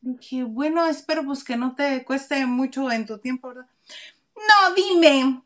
Dije, 0.00 0.44
bueno, 0.44 0.86
espero 0.86 1.24
pues 1.24 1.44
que 1.44 1.56
no 1.56 1.74
te 1.74 2.04
cueste 2.04 2.46
mucho 2.46 2.90
en 2.90 3.06
tu 3.06 3.18
tiempo, 3.18 3.48
¿verdad? 3.48 3.66
No, 4.34 4.74
dime. 4.74 5.42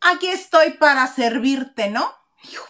Aquí 0.00 0.26
estoy 0.26 0.72
para 0.72 1.06
servirte, 1.06 1.90
¿no? 1.90 2.10
Yo, 2.50 2.60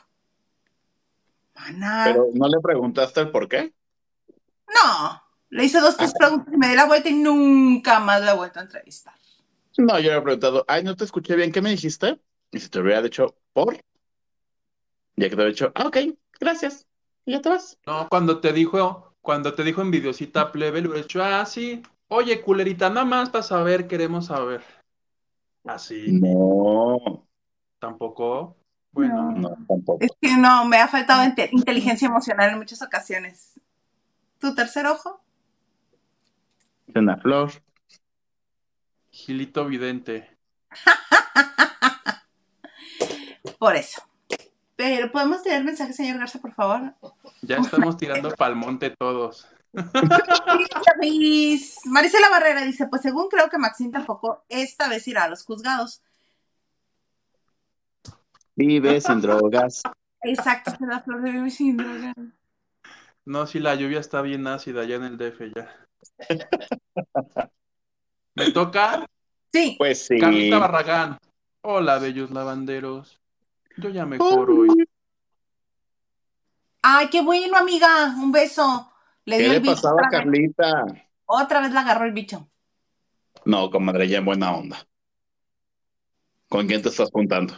Pero 2.05 2.29
no 2.35 2.49
le 2.49 2.61
preguntaste 2.61 3.21
el 3.21 3.31
por 3.31 3.49
qué. 3.49 3.73
no. 4.69 5.23
Le 5.51 5.65
hice 5.65 5.79
dos, 5.79 5.97
tres 5.97 6.13
preguntas 6.19 6.53
y 6.53 6.57
me 6.57 6.69
di 6.69 6.75
la 6.75 6.87
vuelta 6.87 7.09
y 7.09 7.15
nunca 7.15 8.01
más 8.01 8.21
la 8.21 8.33
he 8.33 8.37
vuelto 8.37 8.59
a 8.59 8.63
entrevistar. 8.63 9.15
No, 9.79 10.01
yo 10.01 10.11
le 10.11 10.19
he 10.19 10.21
preguntado, 10.21 10.65
ay, 10.67 10.83
no 10.83 10.97
te 10.97 11.05
escuché 11.05 11.37
bien, 11.37 11.53
¿qué 11.53 11.63
me 11.63 11.71
dijiste? 11.71 12.21
Y 12.51 12.59
si 12.59 12.69
te 12.69 12.81
hubiera 12.81 13.01
dicho, 13.01 13.37
¿por? 13.53 13.77
Ya 15.15 15.29
que 15.29 15.29
te 15.29 15.35
hubiera 15.37 15.51
dicho, 15.51 15.73
ah, 15.77 15.87
ok, 15.87 15.99
gracias. 16.41 16.89
Y 17.27 17.33
ya 17.33 17.43
te 17.43 17.49
vas. 17.49 17.79
No, 17.87 18.09
cuando 18.09 18.41
te 18.41 18.53
dijo, 18.53 19.15
cuando 19.23 19.55
te 19.55 19.65
dijo 19.65 19.83
envidiosita 19.83 20.53
plebe, 20.53 20.81
le 20.81 20.89
hubiera 20.89 21.03
dicho, 21.03 21.25
ah, 21.25 21.45
sí, 21.47 21.83
oye, 22.09 22.41
culerita, 22.43 22.91
nada 22.91 23.07
más 23.07 23.31
para 23.31 23.43
saber, 23.43 23.89
queremos 23.89 24.27
saber. 24.27 24.63
Así, 25.65 26.13
No, 26.13 27.27
tampoco. 27.79 28.57
Bueno, 28.93 29.33
no, 29.33 29.49
tampoco. 29.67 29.99
Es 30.01 30.13
que 30.21 30.37
no, 30.37 30.67
me 30.67 30.77
ha 30.77 30.87
faltado 30.89 31.25
inte- 31.25 31.49
inteligencia 31.53 32.07
emocional 32.07 32.51
en 32.51 32.59
muchas 32.59 32.83
ocasiones. 32.83 33.59
¿Tu 34.39 34.55
tercer 34.55 34.87
ojo? 34.87 35.21
Una 36.95 37.17
flor. 37.17 37.51
Gilito 39.11 39.65
Vidente. 39.65 40.37
Por 43.59 43.77
eso. 43.77 44.03
Pero 44.77 45.11
podemos 45.13 45.43
tener 45.43 45.63
mensaje, 45.65 45.93
señor 45.93 46.19
Garza, 46.19 46.41
por 46.41 46.53
favor. 46.53 46.95
Ya 47.43 47.59
estamos 47.59 47.97
tirando 47.97 48.31
pa'l 48.35 48.57
monte 48.57 48.91
todos. 48.91 49.49
Marisela 51.85 52.31
Barrera 52.31 52.63
dice, 52.63 52.87
pues 52.89 53.03
según 53.03 53.29
creo 53.29 53.49
que 53.49 53.59
Maxine 53.59 53.93
tampoco 53.93 54.45
esta 54.49 54.89
vez 54.89 55.07
irá 55.09 55.25
a 55.25 55.29
los 55.29 55.45
juzgados. 55.45 56.03
Vive 58.57 59.01
sin 59.01 59.21
drogas. 59.21 59.83
Exacto, 60.23 60.73
la 60.81 61.01
flor 61.01 61.23
de 61.23 61.33
bebé 61.33 61.51
sin 61.51 61.77
droga. 61.77 62.15
No, 63.25 63.47
si 63.47 63.59
la 63.59 63.75
lluvia 63.75 64.01
está 64.01 64.23
bien 64.23 64.47
ácida 64.47 64.83
allá 64.83 64.97
en 64.97 65.05
el 65.05 65.19
DF 65.19 65.53
ya. 65.55 65.75
Me 68.35 68.51
toca 68.53 69.07
Sí, 69.55 69.77
Pues 69.79 70.07
sí. 70.07 70.19
Carlita 70.19 70.59
Barragán. 70.59 71.19
Hola, 71.63 71.99
bellos 72.01 72.33
lavanderos. 72.33 73.21
Yo 73.77 73.89
ya 73.91 74.07
mejor 74.07 74.51
hoy. 74.51 74.69
Ay, 76.83 77.09
qué 77.11 77.23
bueno, 77.23 77.57
amiga. 77.57 78.15
Un 78.17 78.31
beso. 78.33 78.91
Le 79.25 79.37
¿Qué 79.37 79.43
dio 79.45 79.53
le 79.53 79.57
el 79.57 79.63
bicho. 79.63 79.75
pasaba 79.75 80.03
a 80.03 80.07
Otra 80.07 80.11
vez. 80.11 80.19
Carlita? 80.27 80.85
Otra 81.27 81.61
vez 81.61 81.73
la 81.73 81.81
agarró 81.81 82.05
el 82.05 82.13
bicho. 82.13 82.49
No, 83.45 83.71
comadre, 83.71 84.09
ya 84.09 84.19
en 84.19 84.25
buena 84.25 84.55
onda. 84.55 84.87
¿Con 86.49 86.67
quién 86.67 86.83
te 86.83 86.89
estás 86.91 87.11
juntando? 87.11 87.55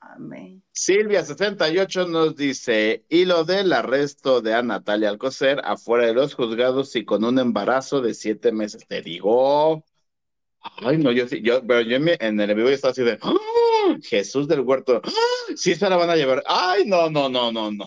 Amén. 0.00 0.62
Silvia68 0.72 2.08
nos 2.08 2.36
dice, 2.36 3.04
y 3.08 3.24
lo 3.26 3.44
del 3.44 3.72
arresto 3.72 4.40
de 4.40 4.54
a 4.54 4.62
Natalia 4.62 5.10
Alcocer 5.10 5.60
afuera 5.64 6.06
de 6.06 6.14
los 6.14 6.34
juzgados 6.34 6.94
y 6.96 7.04
con 7.04 7.24
un 7.24 7.38
embarazo 7.38 8.00
de 8.00 8.14
siete 8.14 8.50
meses. 8.52 8.86
Te 8.86 9.02
digo, 9.02 9.84
ay 10.60 10.96
no, 10.98 11.10
yo 11.12 11.26
sí, 11.28 11.42
yo, 11.42 11.66
pero 11.66 11.80
yo 11.82 11.96
en, 11.96 12.04
mi- 12.04 12.12
en 12.18 12.40
el 12.40 12.54
vivo 12.54 12.68
estaba 12.68 12.92
así 12.92 13.02
de, 13.02 13.18
¡Ah! 13.20 13.32
Jesús 14.02 14.48
del 14.48 14.60
huerto, 14.60 15.00
¡Ah! 15.04 15.52
sí 15.56 15.74
se 15.74 15.88
la 15.88 15.96
van 15.96 16.10
a 16.10 16.16
llevar. 16.16 16.42
Ay, 16.46 16.84
no, 16.86 17.10
no, 17.10 17.28
no, 17.28 17.52
no, 17.52 17.70
no. 17.70 17.86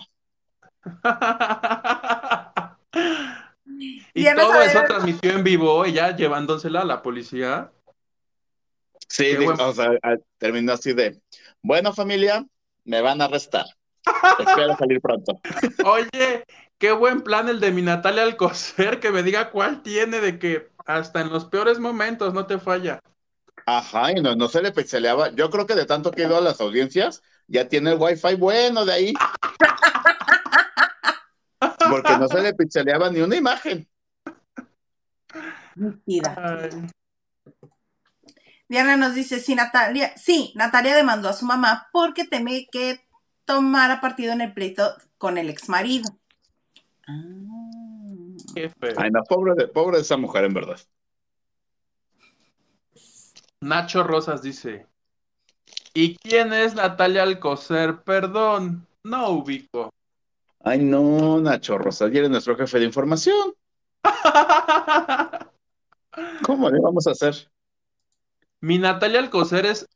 y 4.13 4.23
Ya 4.23 4.35
todo 4.35 4.61
eso 4.61 4.83
transmitió 4.87 5.31
en 5.31 5.43
vivo, 5.43 5.85
ella 5.85 6.15
llevándosela 6.15 6.81
a 6.81 6.85
la 6.85 7.01
policía. 7.01 7.71
Sí, 9.07 9.35
digo, 9.35 9.53
o 9.53 9.73
sea, 9.73 9.91
terminó 10.37 10.73
así 10.73 10.93
de, 10.93 11.19
bueno 11.61 11.93
familia, 11.93 12.45
me 12.85 13.01
van 13.01 13.21
a 13.21 13.25
arrestar. 13.25 13.65
Espero 14.39 14.77
salir 14.77 15.01
pronto. 15.01 15.39
Oye, 15.83 16.43
qué 16.77 16.91
buen 16.91 17.21
plan 17.21 17.49
el 17.49 17.59
de 17.59 17.71
mi 17.71 17.81
Natalia 17.81 18.23
Alcocer, 18.23 18.99
que 18.99 19.11
me 19.11 19.23
diga 19.23 19.51
cuál 19.51 19.81
tiene 19.81 20.19
de 20.19 20.39
que 20.39 20.69
hasta 20.85 21.21
en 21.21 21.29
los 21.29 21.45
peores 21.45 21.79
momentos 21.79 22.33
no 22.33 22.45
te 22.45 22.59
falla. 22.59 22.99
Ajá, 23.77 24.11
y 24.11 24.15
no, 24.15 24.35
no 24.35 24.47
se 24.47 24.63
le 24.63 24.71
pixeleaba. 24.71 25.29
Yo 25.29 25.51
creo 25.51 25.67
que 25.67 25.75
de 25.75 25.85
tanto 25.85 26.09
que 26.09 26.23
he 26.23 26.25
ido 26.25 26.37
a 26.37 26.41
las 26.41 26.59
audiencias, 26.59 27.21
ya 27.47 27.67
tiene 27.67 27.91
el 27.91 27.99
wifi 27.99 28.33
bueno 28.35 28.83
de 28.83 28.93
ahí. 28.93 29.13
Porque 31.77 32.17
no 32.17 32.27
se 32.27 32.41
le 32.41 32.55
pixeleaba 32.55 33.11
ni 33.11 33.21
una 33.21 33.35
imagen. 33.35 33.87
Ay, 36.07 36.19
Diana 38.67 38.97
nos 38.97 39.13
dice, 39.13 39.39
sí, 39.39 39.53
Natalia, 39.53 40.17
sí, 40.17 40.51
Natalia 40.55 40.95
demandó 40.95 41.29
a 41.29 41.33
su 41.33 41.45
mamá 41.45 41.89
porque 41.91 42.25
teme 42.25 42.67
que 42.71 43.05
tomara 43.45 44.01
partido 44.01 44.33
en 44.33 44.41
el 44.41 44.53
pleito 44.53 44.95
con 45.19 45.37
el 45.37 45.47
ex 45.49 45.69
marido. 45.69 46.09
Ah. 47.07 47.21
qué 48.55 48.69
feo. 48.69 48.95
Ay, 48.97 49.11
no, 49.11 49.21
pobre 49.23 49.53
de, 49.55 49.67
pobre 49.67 49.97
de 49.97 50.01
esa 50.01 50.17
mujer, 50.17 50.45
en 50.45 50.55
verdad. 50.55 50.79
Nacho 53.61 54.03
Rosas 54.03 54.41
dice, 54.41 54.87
¿y 55.93 56.15
quién 56.17 56.53
es 56.53 56.75
Natalia 56.75 57.23
Alcocer? 57.23 58.03
Perdón, 58.03 58.87
no 59.03 59.31
ubico. 59.31 59.93
Ay, 60.61 60.79
no, 60.79 61.39
Nacho 61.41 61.77
Rosas, 61.77 62.11
ya 62.11 62.19
eres 62.19 62.29
nuestro 62.29 62.55
jefe 62.55 62.79
de 62.79 62.85
información. 62.85 63.53
¿Cómo 66.43 66.69
le 66.69 66.79
vamos 66.79 67.05
a 67.07 67.11
hacer? 67.11 67.51
Mi 68.61 68.77
Natalia 68.77 69.19
Alcocer 69.19 69.65
es 69.65 69.87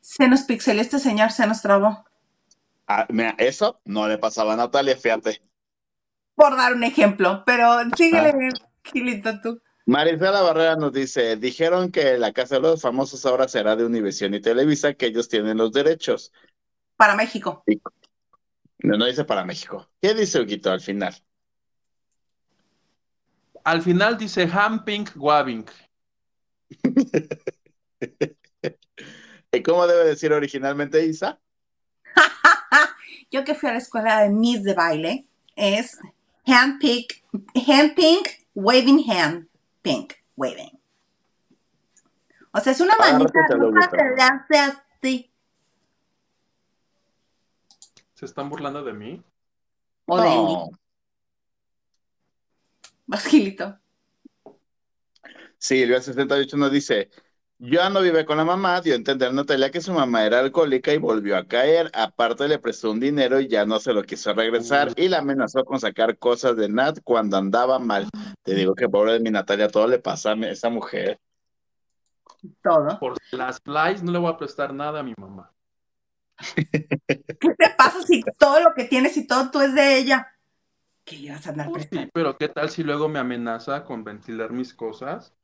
Se 0.00 0.28
nos 0.28 0.42
pixeló 0.42 0.80
este 0.80 0.98
señor, 0.98 1.30
se 1.30 1.46
nos 1.46 1.62
trabó. 1.62 2.04
Ah, 2.86 3.06
mira, 3.10 3.34
eso 3.38 3.80
no 3.84 4.08
le 4.08 4.18
pasaba 4.18 4.54
a 4.54 4.56
Natalia, 4.56 4.96
fíjate. 4.96 5.40
Por 6.34 6.56
dar 6.56 6.74
un 6.74 6.84
ejemplo, 6.84 7.42
pero 7.44 7.78
síguele, 7.96 8.50
Gilito, 8.84 9.40
tú. 9.40 9.60
Marisela 9.86 10.42
Barrera 10.42 10.74
nos 10.74 10.92
dice, 10.92 11.36
dijeron 11.36 11.92
que 11.92 12.18
la 12.18 12.32
Casa 12.32 12.56
de 12.56 12.62
los 12.62 12.82
Famosos 12.82 13.24
ahora 13.24 13.46
será 13.46 13.76
de 13.76 13.84
Univision 13.84 14.34
y 14.34 14.40
Televisa, 14.40 14.94
que 14.94 15.06
ellos 15.06 15.28
tienen 15.28 15.58
los 15.58 15.72
derechos. 15.72 16.32
Para 16.96 17.14
México. 17.14 17.62
No, 18.78 18.96
no 18.96 19.06
dice 19.06 19.24
para 19.24 19.44
México. 19.44 19.88
¿Qué 20.02 20.12
dice 20.12 20.40
Huguito 20.40 20.72
al 20.72 20.80
final? 20.80 21.14
Al 23.62 23.80
final 23.80 24.18
dice 24.18 24.50
Hamping 24.52 25.06
Wabing. 25.14 25.66
¿Y 29.52 29.62
cómo 29.62 29.86
debe 29.86 30.04
decir 30.04 30.32
originalmente 30.32 31.06
Isa? 31.06 31.38
Yo 33.30 33.44
que 33.44 33.54
fui 33.54 33.68
a 33.68 33.72
la 33.72 33.78
escuela 33.78 34.22
de 34.22 34.30
Miss 34.30 34.64
de 34.64 34.74
baile, 34.74 35.28
es 35.54 35.96
hand 36.44 36.80
pick, 36.80 37.24
hand 37.68 37.94
pink, 37.94 38.28
waving 38.54 39.08
hand, 39.08 39.46
pink, 39.86 40.14
waving. 40.34 40.80
O 42.50 42.58
sea, 42.60 42.72
es 42.72 42.80
una 42.80 42.94
roja 42.94 43.16
Huguito. 43.16 43.32
que 43.92 44.04
le 44.16 44.22
hace 44.22 44.58
así. 44.58 45.32
¿Se 48.14 48.24
están 48.24 48.48
burlando 48.48 48.82
de 48.82 48.92
mí? 48.92 49.22
O 50.06 50.20
de 50.20 50.28
mí. 50.28 50.70
Vas, 53.06 53.24
Gilito. 53.26 53.78
Silvia 55.56 56.00
68 56.00 56.56
nos 56.56 56.72
dice, 56.72 57.08
ya 57.58 57.88
no 57.90 58.00
vive 58.02 58.24
con 58.26 58.36
la 58.36 58.44
mamá, 58.44 58.80
dio 58.80 58.92
a 58.92 58.96
entender 58.96 59.32
Natalia 59.32 59.70
que 59.70 59.80
su 59.80 59.92
mamá 59.92 60.24
era 60.24 60.40
alcohólica 60.40 60.92
y 60.92 60.98
volvió 60.98 61.36
a 61.36 61.46
caer. 61.46 61.90
Aparte 61.94 62.48
le 62.48 62.58
prestó 62.58 62.90
un 62.90 63.00
dinero 63.00 63.40
y 63.40 63.48
ya 63.48 63.64
no 63.64 63.80
se 63.80 63.92
lo 63.92 64.02
quiso 64.04 64.32
regresar 64.34 64.92
y 64.96 65.08
la 65.08 65.18
amenazó 65.18 65.64
con 65.64 65.80
sacar 65.80 66.18
cosas 66.18 66.56
de 66.56 66.68
Nat 66.68 66.98
cuando 67.02 67.36
andaba 67.36 67.78
mal. 67.78 68.08
Te 68.42 68.54
digo 68.54 68.74
que 68.74 68.88
pobre 68.88 69.14
de 69.14 69.20
mi 69.20 69.30
Natalia, 69.30 69.68
todo 69.68 69.86
le 69.86 69.98
pasa 69.98 70.32
a 70.32 70.46
esa 70.46 70.68
mujer. 70.70 71.18
Todo. 72.62 72.98
Por 72.98 73.16
las 73.32 73.60
flies 73.60 74.02
no 74.02 74.12
le 74.12 74.18
voy 74.18 74.32
a 74.32 74.36
prestar 74.36 74.72
nada 74.74 75.00
a 75.00 75.02
mi 75.02 75.14
mamá. 75.18 75.52
¿Qué 77.38 77.48
te 77.56 77.70
pasa 77.76 78.02
si 78.02 78.22
todo 78.38 78.60
lo 78.60 78.74
que 78.74 78.84
tienes 78.84 79.16
y 79.16 79.26
todo 79.26 79.50
tú 79.50 79.60
es 79.60 79.74
de 79.74 79.98
ella? 79.98 80.26
¿Qué 81.04 81.16
le 81.18 81.30
vas 81.30 81.46
a 81.46 81.50
andar 81.50 81.70
Pues 81.70 81.84
prestando? 81.84 82.06
sí, 82.06 82.10
pero 82.12 82.36
¿qué 82.36 82.48
tal 82.48 82.70
si 82.70 82.82
luego 82.82 83.08
me 83.08 83.18
amenaza 83.18 83.84
con 83.84 84.04
ventilar 84.04 84.52
mis 84.52 84.74
cosas? 84.74 85.34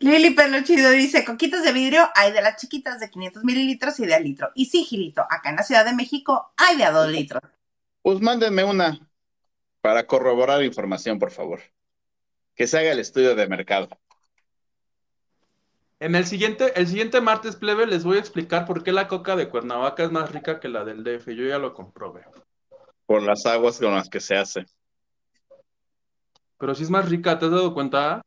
Lili 0.00 0.30
Peluchido 0.30 0.90
dice, 0.90 1.24
coquitas 1.24 1.62
de 1.62 1.72
vidrio 1.72 2.08
hay 2.14 2.32
de 2.32 2.42
las 2.42 2.56
chiquitas 2.56 3.00
de 3.00 3.10
500 3.10 3.44
mililitros 3.44 3.98
y 4.00 4.06
de 4.06 4.14
al 4.14 4.24
litro. 4.24 4.50
Y 4.54 4.66
sí, 4.66 4.84
Gilito, 4.84 5.22
acá 5.28 5.50
en 5.50 5.56
la 5.56 5.62
Ciudad 5.62 5.84
de 5.84 5.94
México 5.94 6.52
hay 6.56 6.76
de 6.76 6.84
a 6.84 6.90
2 6.90 7.08
litros. 7.08 7.42
Pues 8.02 8.20
mándenme 8.20 8.64
una 8.64 8.98
para 9.80 10.06
corroborar 10.06 10.62
información, 10.62 11.18
por 11.18 11.30
favor. 11.30 11.60
Que 12.54 12.66
se 12.66 12.78
haga 12.78 12.92
el 12.92 12.98
estudio 12.98 13.34
de 13.34 13.46
mercado. 13.48 13.88
En 16.00 16.14
el 16.14 16.26
siguiente, 16.26 16.72
el 16.76 16.86
siguiente 16.86 17.20
martes 17.20 17.56
plebe 17.56 17.86
les 17.86 18.04
voy 18.04 18.18
a 18.18 18.20
explicar 18.20 18.66
por 18.66 18.84
qué 18.84 18.92
la 18.92 19.08
coca 19.08 19.34
de 19.34 19.48
Cuernavaca 19.48 20.04
es 20.04 20.12
más 20.12 20.30
rica 20.30 20.60
que 20.60 20.68
la 20.68 20.84
del 20.84 21.02
DF. 21.02 21.28
Yo 21.34 21.44
ya 21.44 21.58
lo 21.58 21.74
comprobé. 21.74 22.24
Por 23.06 23.22
las 23.22 23.46
aguas 23.46 23.78
con 23.78 23.94
las 23.94 24.08
que 24.08 24.20
se 24.20 24.36
hace. 24.36 24.66
Pero 26.58 26.74
si 26.74 26.84
es 26.84 26.90
más 26.90 27.08
rica, 27.08 27.38
¿te 27.38 27.46
has 27.46 27.50
dado 27.50 27.74
cuenta? 27.74 28.22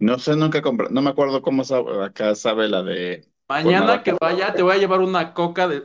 No 0.00 0.18
sé, 0.18 0.36
nunca 0.36 0.62
compré, 0.62 0.88
no 0.90 1.02
me 1.02 1.10
acuerdo 1.10 1.42
cómo 1.42 1.64
sabe, 1.64 2.04
acá 2.04 2.34
sabe 2.34 2.68
la 2.68 2.82
de 2.82 3.28
Mañana 3.48 4.02
que 4.02 4.12
vaya 4.12 4.52
te 4.52 4.62
voy 4.62 4.74
a 4.74 4.78
llevar 4.78 5.00
una 5.00 5.32
coca 5.32 5.66
de... 5.66 5.84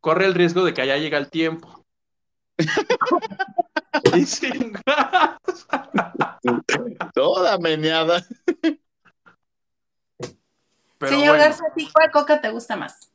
Corre 0.00 0.26
el 0.26 0.34
riesgo 0.34 0.64
de 0.64 0.74
que 0.74 0.82
allá 0.82 0.96
llega 0.96 1.18
el 1.18 1.30
tiempo. 1.30 1.84
Y 4.14 4.24
sin 4.26 4.72
gas. 4.72 5.66
toda 7.14 7.58
meneada. 7.58 8.24
Pero 10.98 11.12
Señor 11.12 11.36
bueno, 11.36 11.44
Garza, 11.44 11.64
¿a 11.70 11.74
ti 11.74 11.88
cuál 11.92 12.10
coca 12.10 12.40
te 12.40 12.50
gusta 12.50 12.76
más? 12.76 13.10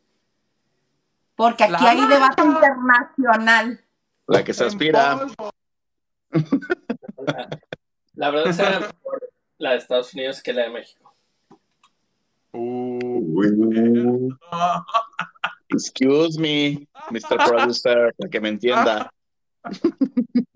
Porque 1.36 1.64
aquí 1.64 1.72
La 1.72 1.90
hay 1.90 2.06
debate 2.06 2.44
internacional. 2.44 3.86
La 4.28 4.44
que 4.44 4.54
se 4.54 4.66
aspira. 4.66 5.28
La, 7.18 7.50
la 8.14 8.32
verdad 8.32 8.54
será 8.54 8.80
mejor 8.80 9.29
la 9.60 9.72
de 9.72 9.78
Estados 9.78 10.14
Unidos 10.14 10.42
que 10.42 10.54
la 10.54 10.64
de 10.64 10.70
México. 10.70 11.14
Uh, 12.54 14.30
excuse 15.70 16.40
me, 16.40 16.88
Mr. 17.12 17.38
Producer, 17.46 18.16
para 18.18 18.30
que 18.30 18.42
me 18.42 18.50
entienda. 18.50 19.14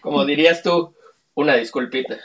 Como 0.00 0.24
dirías 0.24 0.62
tú, 0.62 0.94
una 1.34 1.54
disculpita. 1.54 2.16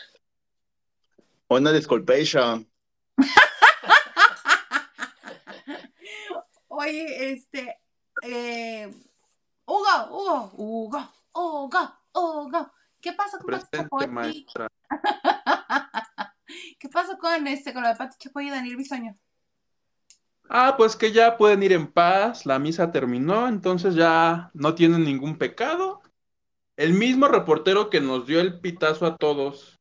Una 1.48 1.72
disculpation. 1.72 2.70
Oye, 6.68 7.32
este, 7.32 7.80
eh, 8.24 8.94
Hugo, 9.66 10.08
Hugo, 10.12 10.52
Hugo, 10.58 11.10
Hugo, 11.34 11.96
Hugo. 12.14 12.72
¿Qué 13.02 13.14
pasa 13.14 13.40
con 13.40 13.48
presente, 13.48 14.08
maestra. 14.08 14.68
¿Qué 16.92 16.94
pasó 16.94 17.18
con 17.18 17.48
este, 17.48 17.72
con 17.72 17.84
lo 17.84 17.88
de 17.88 17.96
Pati 17.96 18.18
Chapoy 18.18 18.48
y 18.48 18.50
Daniel 18.50 18.76
Bisoño? 18.76 19.18
Ah, 20.50 20.76
pues 20.76 20.98
que 20.98 21.14
ya 21.14 21.38
pueden 21.38 21.64
ir 21.64 21.72
en 21.72 21.88
paz, 21.88 22.46
la 22.46 22.60
misa 22.60 22.92
terminó, 22.92 23.48
entonces 23.48 23.96
ya 23.96 24.52
no 24.54 24.76
tienen 24.76 25.06
ningún 25.06 25.38
pecado. 25.38 26.02
El 26.76 26.92
mismo 26.92 27.30
reportero 27.30 27.90
que 27.90 28.02
nos 28.02 28.28
dio 28.28 28.42
el 28.42 28.60
pitazo 28.60 29.06
a 29.06 29.16
todos 29.16 29.80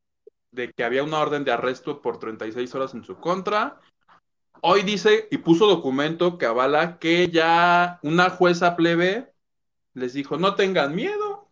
de 0.53 0.71
que 0.71 0.85
había 0.85 1.03
una 1.03 1.19
orden 1.19 1.43
de 1.43 1.51
arresto 1.51 2.01
por 2.01 2.21
36 2.21 2.73
horas 2.77 2.95
en 2.95 3.03
su 3.03 3.17
contra, 3.17 3.81
hoy 4.61 4.85
dice 4.85 5.27
y 5.33 5.39
puso 5.39 5.67
documento 5.67 6.39
que 6.39 6.47
avala 6.47 7.01
que 7.01 7.29
ya 7.29 7.99
una 8.05 8.31
jueza 8.31 8.77
plebe 8.77 9.33
les 9.95 10.13
dijo, 10.13 10.37
no 10.37 10.55
tengan 10.55 10.95
miedo, 10.95 11.51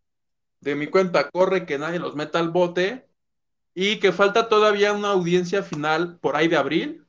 de 0.61 0.77
mi 0.77 0.87
cuenta 0.87 1.29
corre 1.31 1.67
que 1.67 1.79
nadie 1.79 1.99
los 1.99 2.15
meta 2.15 2.39
al 2.39 2.51
bote 2.51 3.08
y 3.81 4.01
que 4.01 4.11
falta 4.11 4.49
todavía 4.49 4.93
una 4.93 5.13
audiencia 5.13 5.63
final 5.63 6.19
por 6.19 6.35
ahí 6.35 6.49
de 6.49 6.57
abril 6.57 7.07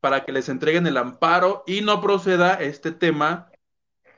para 0.00 0.24
que 0.24 0.32
les 0.32 0.48
entreguen 0.48 0.86
el 0.86 0.96
amparo 0.96 1.64
y 1.66 1.82
no 1.82 2.00
proceda 2.00 2.54
este 2.54 2.92
tema 2.92 3.50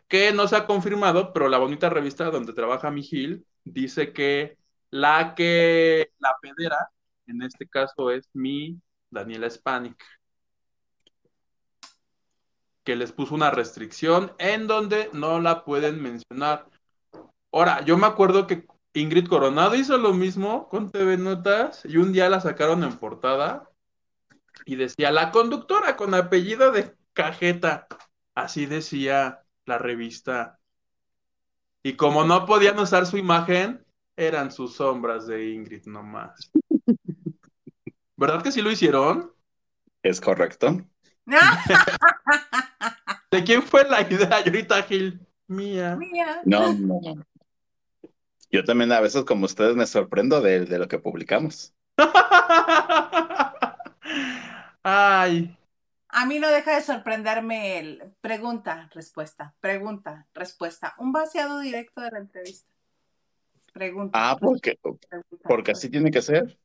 que 0.06 0.30
no 0.30 0.46
se 0.46 0.54
ha 0.54 0.66
confirmado, 0.66 1.32
pero 1.32 1.48
la 1.48 1.58
bonita 1.58 1.90
revista 1.90 2.30
donde 2.30 2.52
trabaja 2.52 2.92
mi 2.92 3.02
Gil 3.02 3.44
dice 3.64 4.12
que 4.12 4.56
la 4.90 5.34
que 5.34 6.12
la 6.20 6.36
pedera, 6.40 6.90
en 7.26 7.42
este 7.42 7.66
caso 7.68 8.12
es 8.12 8.28
mi 8.34 8.80
Daniela 9.10 9.50
Spanik, 9.50 10.00
que 12.84 12.94
les 12.94 13.10
puso 13.10 13.34
una 13.34 13.50
restricción 13.50 14.32
en 14.38 14.68
donde 14.68 15.10
no 15.12 15.40
la 15.40 15.64
pueden 15.64 16.00
mencionar. 16.00 16.68
Ahora, 17.50 17.84
yo 17.84 17.98
me 17.98 18.06
acuerdo 18.06 18.46
que 18.46 18.64
Ingrid 18.95 19.26
Coronado 19.26 19.74
hizo 19.74 19.99
lo 19.99 20.14
mismo 20.14 20.68
con 20.68 20.90
TV 20.90 21.18
Notas 21.18 21.82
y 21.84 21.97
un 21.97 22.12
día 22.12 22.30
la 22.30 22.40
sacaron 22.40 22.84
en 22.84 22.97
portada 22.97 23.68
y 24.64 24.76
decía 24.76 25.11
la 25.11 25.32
conductora 25.32 25.97
con 25.97 26.14
apellido 26.14 26.70
de 26.70 26.95
cajeta. 27.12 27.88
Así 28.36 28.66
decía 28.66 29.42
la 29.66 29.78
revista. 29.78 30.61
Y 31.82 31.95
como 31.95 32.24
no 32.24 32.47
podían 32.47 32.78
usar 32.78 33.07
su 33.07 33.18
imagen, 33.18 33.84
eran 34.16 34.53
sus 34.53 34.76
sombras 34.76 35.26
de 35.26 35.51
Ingrid 35.51 35.86
nomás. 35.86 36.53
¿Verdad 38.16 38.45
que 38.45 38.53
sí 38.53 38.62
lo 38.62 38.70
hicieron? 38.70 39.32
Es 40.05 40.20
correcto. 40.20 40.80
¿De 43.30 43.42
quién 43.42 43.64
fue 43.64 43.88
la 43.88 44.03
idea, 44.03 44.36
ahorita 44.36 44.84
Gil? 44.84 45.20
Mía. 45.49 45.97
Mía. 45.97 46.42
No, 46.45 46.72
no, 46.72 47.01
no. 47.03 47.26
Yo 48.55 48.62
también 48.62 48.92
a 48.92 49.00
veces, 49.00 49.24
como 49.24 49.46
ustedes, 49.46 49.74
me 49.74 49.84
sorprendo 49.84 50.40
de, 50.40 50.64
de 50.64 50.78
lo 50.78 50.86
que 50.86 51.00
publicamos. 51.00 51.74
Ay, 54.84 55.59
A 56.07 56.24
mí 56.24 56.38
no 56.38 56.46
deja 56.46 56.76
de 56.76 56.82
sorprenderme 56.82 57.80
el 57.80 58.14
pregunta, 58.20 58.88
respuesta, 58.94 59.57
pregunta, 59.59 60.28
respuesta. 60.34 60.94
Un 60.98 61.11
vaciado 61.11 61.59
directo 61.59 62.00
de 62.00 62.12
la 62.12 62.18
entrevista. 62.20 62.70
Pregunta. 63.72 64.16
Ah, 64.22 64.36
porque, 64.40 64.78
pregunta, 64.80 65.09
porque 65.48 65.72
así 65.72 65.90
tiene 65.90 66.12
que 66.12 66.22
ser. 66.22 66.57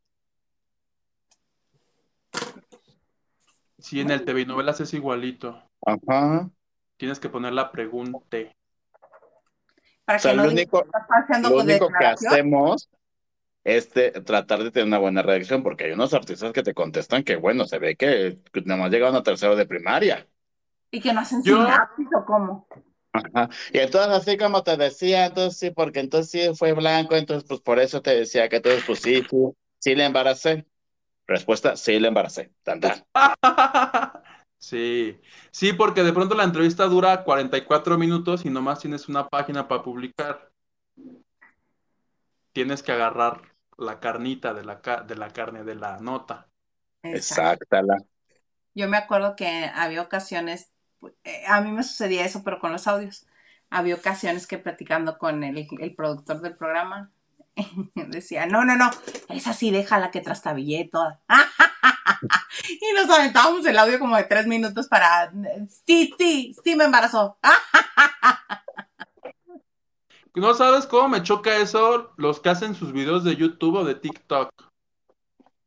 sí, 3.80 4.00
en 4.00 4.12
el 4.12 4.26
TV 4.26 4.46
novelas 4.46 4.80
es 4.80 4.94
igualito. 4.94 5.60
Ajá. 5.84 6.52
Tienes 6.98 7.20
que 7.20 7.30
poner 7.30 7.54
la 7.54 7.72
pregunta. 7.72 8.38
Para 10.10 10.18
O 10.18 10.22
sea, 10.22 10.32
que 10.32 10.38
no 10.38 10.44
lo 10.46 10.50
único, 10.50 10.82
que 10.82 11.38
lo 11.40 11.50
con 11.50 11.68
único 11.68 11.88
que 12.00 12.06
hacemos 12.08 12.90
es 13.64 13.94
de- 13.94 14.10
tratar 14.10 14.64
de 14.64 14.72
tener 14.72 14.88
una 14.88 14.98
buena 14.98 15.22
redacción, 15.22 15.62
porque 15.62 15.84
hay 15.84 15.92
unos 15.92 16.16
artistas 16.16 16.52
que 16.52 16.64
te 16.64 16.74
contestan 16.74 17.24
que, 17.24 17.36
bueno, 17.36 17.66
se 17.66 17.78
ve 17.78 17.96
que 17.96 18.40
nada 18.66 18.82
más 18.82 18.92
llegaron 18.92 19.16
a 19.16 19.22
tercero 19.22 19.56
de 19.56 19.68
primaria. 19.68 20.26
Y 20.90 21.00
que 21.00 21.14
no 21.14 21.20
hacen 21.20 21.44
Yo- 21.44 21.58
sinapsis 21.64 22.08
o 22.18 22.26
cómo. 22.26 22.68
Ajá. 23.14 23.50
Y 23.72 23.78
entonces, 23.78 24.12
así 24.14 24.36
como 24.36 24.64
te 24.64 24.78
decía, 24.78 25.28
entonces 25.28 25.60
sí, 25.60 25.70
porque 25.70 26.00
entonces 26.00 26.32
sí 26.32 26.56
fue 26.58 26.74
blanco, 26.74 27.16
entonces 27.16 27.48
pues 27.48 27.60
por 27.62 27.78
eso 27.80 28.02
te 28.02 28.16
decía 28.16 28.50
que 28.50 28.56
entonces 28.56 28.84
pues 28.88 29.02
sí, 29.02 29.24
sí, 29.30 29.38
sí 29.78 29.94
le 29.94 30.06
embaracé. 30.06 30.66
Respuesta, 31.28 31.76
sí 31.76 32.00
le 32.00 32.08
embaracé. 32.08 32.52
Tan, 32.64 32.80
tan. 32.80 33.04
Sí, 34.60 35.18
sí, 35.52 35.72
porque 35.72 36.04
de 36.04 36.12
pronto 36.12 36.36
la 36.36 36.44
entrevista 36.44 36.86
dura 36.86 37.24
44 37.24 37.98
minutos 37.98 38.46
y 38.46 38.50
nomás 38.50 38.80
tienes 38.80 39.08
una 39.08 39.30
página 39.30 39.68
para 39.68 39.84
publicar. 39.84 40.52
Tienes 42.52 42.84
que 42.84 42.92
agarrar 42.92 43.42
la 43.78 44.02
carnita 44.02 44.54
de 44.54 44.66
la, 44.66 44.82
de 45.08 45.16
la 45.16 45.30
carne 45.30 45.64
de 45.64 45.76
la 45.76 45.98
nota. 46.00 46.50
Exacto. 47.04 47.64
Exactala. 47.64 47.98
Yo 48.76 48.90
me 48.90 48.98
acuerdo 48.98 49.38
que 49.38 49.72
había 49.74 50.02
ocasiones, 50.02 50.72
eh, 51.24 51.44
a 51.48 51.62
mí 51.62 51.72
me 51.72 51.84
sucedía 51.84 52.26
eso, 52.26 52.44
pero 52.44 52.60
con 52.60 52.74
los 52.74 52.86
audios. 52.86 53.26
Había 53.70 53.96
ocasiones 53.96 54.46
que 54.46 54.58
platicando 54.58 55.18
con 55.18 55.44
el, 55.44 55.68
el 55.80 55.96
productor 55.96 56.42
del 56.42 56.58
programa, 56.58 57.12
decía, 57.96 58.46
no, 58.46 58.66
no, 58.66 58.76
no, 58.76 58.90
esa 59.30 59.54
sí 59.54 59.72
déjala 59.72 60.12
que 60.12 60.22
trastabillé 60.22 60.90
toda. 60.92 61.22
y 62.82 62.94
nos 62.96 63.10
aventábamos 63.10 63.66
el 63.66 63.78
audio 63.78 64.00
como 64.00 64.16
de 64.16 64.24
tres 64.24 64.48
minutos 64.48 64.88
para, 64.88 65.32
sí, 65.86 66.14
sí, 66.18 66.56
sí 66.64 66.76
me 66.76 66.86
embarazó. 66.86 67.38
¿No 70.36 70.54
sabes 70.54 70.86
cómo 70.86 71.10
me 71.10 71.24
choca 71.24 71.58
eso? 71.58 72.14
Los 72.18 72.40
que 72.40 72.50
hacen 72.50 72.76
sus 72.76 72.94
videos 72.94 73.24
de 73.24 73.36
YouTube 73.36 73.76
o 73.76 73.84
de 73.84 73.96
TikTok. 73.96 74.52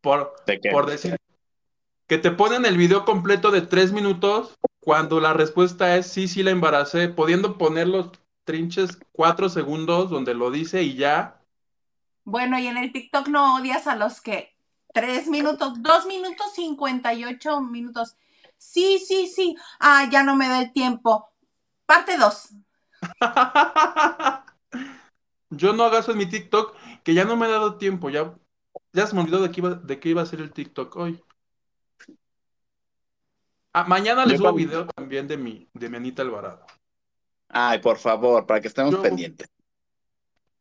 Por, 0.01 0.35
por 0.73 0.87
decir 0.87 1.17
que 2.07 2.19
te 2.19 2.31
ponen 2.31 2.67
el 2.67 2.77
video 2.77 3.05
completo 3.05 3.51
de 3.51 3.63
tres 3.63 3.93
minutos 3.93 4.59
cuando 4.81 5.21
la 5.21 5.33
respuesta 5.33 5.97
es 5.97 6.09
sí, 6.09 6.29
sí 6.29 6.43
la 6.43 6.51
embaracé, 6.51 7.09
pudiendo 7.09 7.57
poner 7.57 7.89
los 7.89 8.11
trinches 8.45 8.99
cuatro 9.13 9.49
segundos 9.49 10.11
donde 10.11 10.35
lo 10.35 10.51
dice 10.51 10.83
y 10.83 10.97
ya. 10.97 11.41
Bueno, 12.25 12.59
y 12.59 12.67
en 12.67 12.77
el 12.77 12.93
TikTok 12.93 13.29
no 13.29 13.57
odias 13.57 13.87
a 13.87 13.97
los 13.97 14.21
que 14.21 14.52
tres 14.93 15.27
minutos, 15.29 15.83
dos 15.83 16.07
minutos 16.07 16.53
cincuenta 16.55 17.13
y 17.15 17.25
ocho 17.25 17.61
minutos. 17.61 18.17
Sí, 18.59 18.99
sí, 18.99 19.27
sí. 19.27 19.57
Ah, 19.81 20.09
ya 20.11 20.23
no 20.23 20.37
me 20.37 20.49
da 20.49 20.61
el 20.61 20.73
tiempo. 20.73 21.29
Parte 21.87 22.17
dos. 22.17 22.51
Yo 25.51 25.73
no 25.75 25.85
hago 25.85 25.99
eso 25.99 26.13
en 26.13 26.19
mi 26.19 26.27
TikTok, 26.27 26.75
que 27.03 27.13
ya 27.15 27.25
no 27.25 27.37
me 27.37 27.47
ha 27.47 27.51
dado 27.51 27.77
tiempo, 27.77 28.09
ya, 28.09 28.35
ya 28.93 29.07
se 29.07 29.15
me 29.15 29.21
olvidó 29.21 29.43
de 29.43 29.51
qué 29.51 29.61
iba, 29.61 29.75
de 29.75 30.01
qué 30.01 30.09
iba 30.09 30.23
a 30.23 30.27
ser 30.27 30.41
el 30.41 30.53
TikTok 30.53 30.97
hoy. 30.97 31.23
Ah, 33.75 33.85
mañana 33.85 34.25
les 34.25 34.39
subo 34.39 34.53
video 34.55 34.87
también 34.87 35.29
de 35.29 35.37
mi, 35.37 35.69
de 35.75 35.89
mi 35.91 35.97
Anita 35.97 36.23
Alvarado. 36.23 36.65
Ay, 37.49 37.81
por 37.81 37.99
favor, 37.99 38.47
para 38.47 38.61
que 38.61 38.69
estemos 38.69 38.93
Yo- 38.93 39.03
pendientes. 39.03 39.51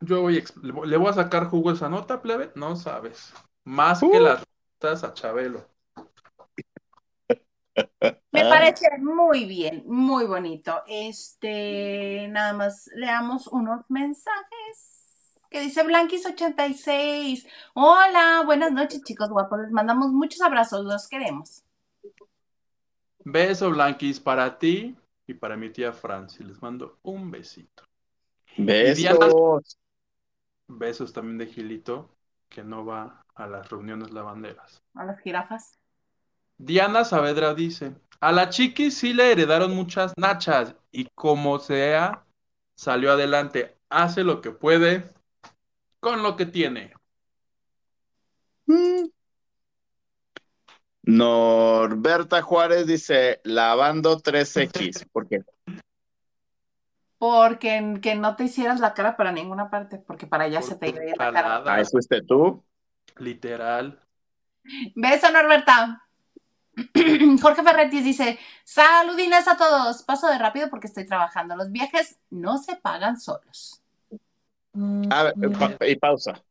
Yo 0.01 0.21
voy, 0.21 0.43
le 0.63 0.71
voy- 0.71 0.89
le 0.89 0.97
voy 0.97 1.09
a 1.09 1.13
sacar 1.13 1.47
jugo 1.47 1.69
a 1.69 1.73
esa 1.73 1.87
nota, 1.87 2.21
plebe, 2.21 2.51
no 2.55 2.75
sabes. 2.75 3.33
Más 3.63 3.99
que 3.99 4.05
Uh. 4.07 4.19
las 4.21 4.43
notas 4.81 5.03
a 5.03 5.13
Chabelo. 5.13 5.65
Me 8.31 8.41
Ah. 8.41 8.49
parece 8.49 8.97
muy 8.99 9.45
bien, 9.45 9.83
muy 9.87 10.25
bonito. 10.25 10.81
Este, 10.87 12.27
nada 12.29 12.53
más 12.53 12.89
leamos 12.95 13.47
unos 13.47 13.85
mensajes 13.89 15.37
que 15.49 15.61
dice 15.61 15.83
Blanquis86. 15.85 17.47
Hola, 17.73 18.43
buenas 18.45 18.71
noches, 18.71 19.03
chicos 19.03 19.29
guapos. 19.29 19.59
Les 19.59 19.71
mandamos 19.71 20.11
muchos 20.11 20.41
abrazos, 20.41 20.85
los 20.85 21.07
queremos. 21.07 21.63
Beso, 23.23 23.69
Blanquis, 23.69 24.19
para 24.19 24.57
ti 24.57 24.95
y 25.27 25.33
para 25.33 25.55
mi 25.55 25.69
tía 25.69 25.93
Franci. 25.93 26.43
Les 26.43 26.61
mando 26.61 26.97
un 27.03 27.29
besito. 27.29 27.83
Besos. 28.57 29.77
Besos 30.67 31.13
también 31.13 31.37
de 31.37 31.47
Gilito, 31.47 32.09
que 32.49 32.63
no 32.63 32.85
va 32.85 33.20
a 33.35 33.47
las 33.47 33.69
reuniones 33.69 34.11
lavanderas. 34.11 34.83
A 34.93 35.05
las 35.05 35.19
jirafas. 35.21 35.77
Diana 36.57 37.03
Saavedra 37.03 37.53
dice, 37.53 37.95
a 38.19 38.31
la 38.31 38.49
chiqui 38.49 38.91
sí 38.91 39.13
le 39.13 39.31
heredaron 39.31 39.75
muchas 39.75 40.13
nachas 40.17 40.75
y 40.91 41.05
como 41.15 41.57
sea, 41.59 42.23
salió 42.75 43.11
adelante, 43.11 43.77
hace 43.89 44.23
lo 44.23 44.41
que 44.41 44.51
puede 44.51 45.09
con 45.99 46.21
lo 46.21 46.35
que 46.35 46.45
tiene. 46.45 46.93
Mm. 48.67 49.09
Norberta 51.03 52.41
Juárez 52.41 52.85
dice, 52.85 53.41
lavando 53.43 54.19
3X. 54.19 55.07
¿Por 55.11 55.27
qué? 55.27 55.43
Porque 57.17 57.99
que 58.01 58.15
no 58.15 58.35
te 58.35 58.45
hicieras 58.45 58.79
la 58.79 58.93
cara 58.93 59.15
para 59.15 59.31
ninguna 59.31 59.69
parte, 59.69 59.99
porque 59.99 60.27
para 60.27 60.45
allá 60.45 60.61
se 60.61 60.75
te 60.75 60.89
iba 60.89 61.01
a 61.01 61.05
ir 61.05 61.17
la 61.17 61.31
cara. 61.31 61.41
Jalada, 61.41 61.73
Ahí 61.73 61.85
fuiste 61.85 62.21
tú. 62.23 62.63
Literal. 63.17 63.99
Beso, 64.95 65.31
Norberta. 65.31 66.07
Jorge 67.41 67.63
Ferretis 67.63 68.03
dice, 68.03 68.39
saludines 68.63 69.47
a 69.47 69.57
todos. 69.57 70.03
Paso 70.03 70.27
de 70.27 70.37
rápido 70.37 70.69
porque 70.69 70.87
estoy 70.87 71.05
trabajando. 71.05 71.55
Los 71.55 71.71
viajes 71.71 72.19
no 72.29 72.57
se 72.57 72.75
pagan 72.75 73.19
solos. 73.19 73.81
A 75.09 75.23
ver, 75.23 75.33
pa- 75.77 75.85
y 75.87 75.95
pausa. 75.97 76.41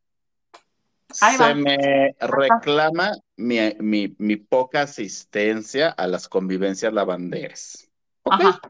Ahí 1.20 1.36
va. 1.38 1.48
Se 1.48 1.54
me 1.54 2.14
reclama 2.20 3.12
mi, 3.36 3.58
mi, 3.78 4.14
mi 4.18 4.36
poca 4.36 4.82
asistencia 4.82 5.88
a 5.88 6.06
las 6.06 6.28
convivencias 6.28 6.92
lavanderas. 6.92 7.88
¿Ok? 8.22 8.34
Ajá. 8.34 8.60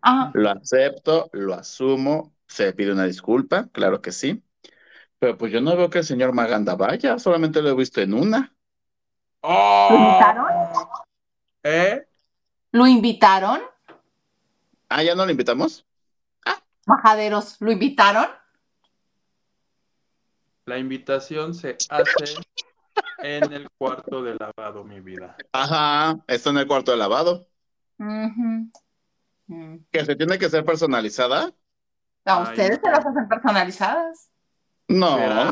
Ajá. 0.00 0.30
Lo 0.34 0.50
acepto, 0.50 1.30
lo 1.32 1.54
asumo, 1.54 2.32
se 2.46 2.72
pide 2.72 2.92
una 2.92 3.04
disculpa, 3.04 3.68
claro 3.72 4.00
que 4.02 4.12
sí. 4.12 4.42
Pero 5.18 5.36
pues 5.36 5.52
yo 5.52 5.60
no 5.60 5.76
veo 5.76 5.90
que 5.90 5.98
el 5.98 6.04
señor 6.04 6.32
Maganda 6.32 6.76
vaya, 6.76 7.18
solamente 7.18 7.60
lo 7.60 7.70
he 7.70 7.74
visto 7.74 8.00
en 8.00 8.14
una. 8.14 8.54
¿Lo 9.42 9.48
¡Oh! 9.50 9.88
invitaron? 9.90 10.46
¿Eh? 11.62 12.06
¿Lo 12.72 12.86
invitaron? 12.86 13.60
Ah, 14.88 15.02
¿ya 15.02 15.14
no 15.14 15.24
lo 15.24 15.30
invitamos? 15.30 15.84
Bajaderos, 16.86 17.56
¿lo 17.60 17.70
invitaron? 17.70 18.26
La 20.64 20.78
invitación 20.78 21.54
se 21.54 21.76
hace 21.90 22.34
En 23.18 23.52
el 23.52 23.68
cuarto 23.76 24.22
de 24.22 24.36
lavado, 24.36 24.84
mi 24.84 25.00
vida. 25.00 25.36
Ajá, 25.52 26.18
está 26.26 26.50
en 26.50 26.58
el 26.58 26.66
cuarto 26.66 26.92
de 26.92 26.96
lavado. 26.96 27.46
Mm. 27.98 28.70
¿Que 29.90 30.04
se 30.04 30.16
tiene 30.16 30.38
que 30.38 30.48
ser 30.48 30.64
personalizada? 30.64 31.52
¿A 32.24 32.38
Ay, 32.38 32.42
ustedes 32.44 32.80
se 32.82 32.90
las 32.90 33.04
hacen 33.04 33.28
personalizadas? 33.28 34.30
No. 34.88 35.16
¿Será? 35.16 35.50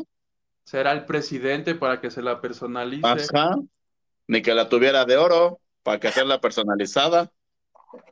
Será 0.65 0.93
el 0.93 1.05
presidente 1.05 1.75
para 1.75 2.01
que 2.01 2.11
se 2.11 2.23
la 2.23 2.41
personalice. 2.41 3.07
Ajá. 3.07 3.57
Ni 4.27 4.43
que 4.43 4.55
la 4.55 4.69
tuviera 4.69 5.05
de 5.05 5.17
oro 5.17 5.61
para 5.83 6.01
que 6.01 6.09
hacerla 6.09 6.41
personalizada. 6.41 7.31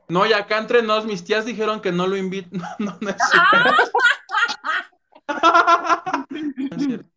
No, 0.07 0.25
y 0.25 0.33
acá 0.33 0.59
entre 0.59 0.81
nos, 0.81 1.05
mis 1.05 1.23
tías 1.23 1.45
dijeron 1.45 1.81
que 1.81 1.91
no 1.91 2.07
lo 2.07 2.15
invitan. 2.15 2.61
No, 2.79 2.97
no. 3.01 3.15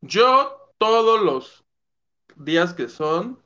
Yo 0.00 0.72
todos 0.78 1.22
los 1.22 1.64
días 2.36 2.74
que 2.74 2.88
son, 2.88 3.42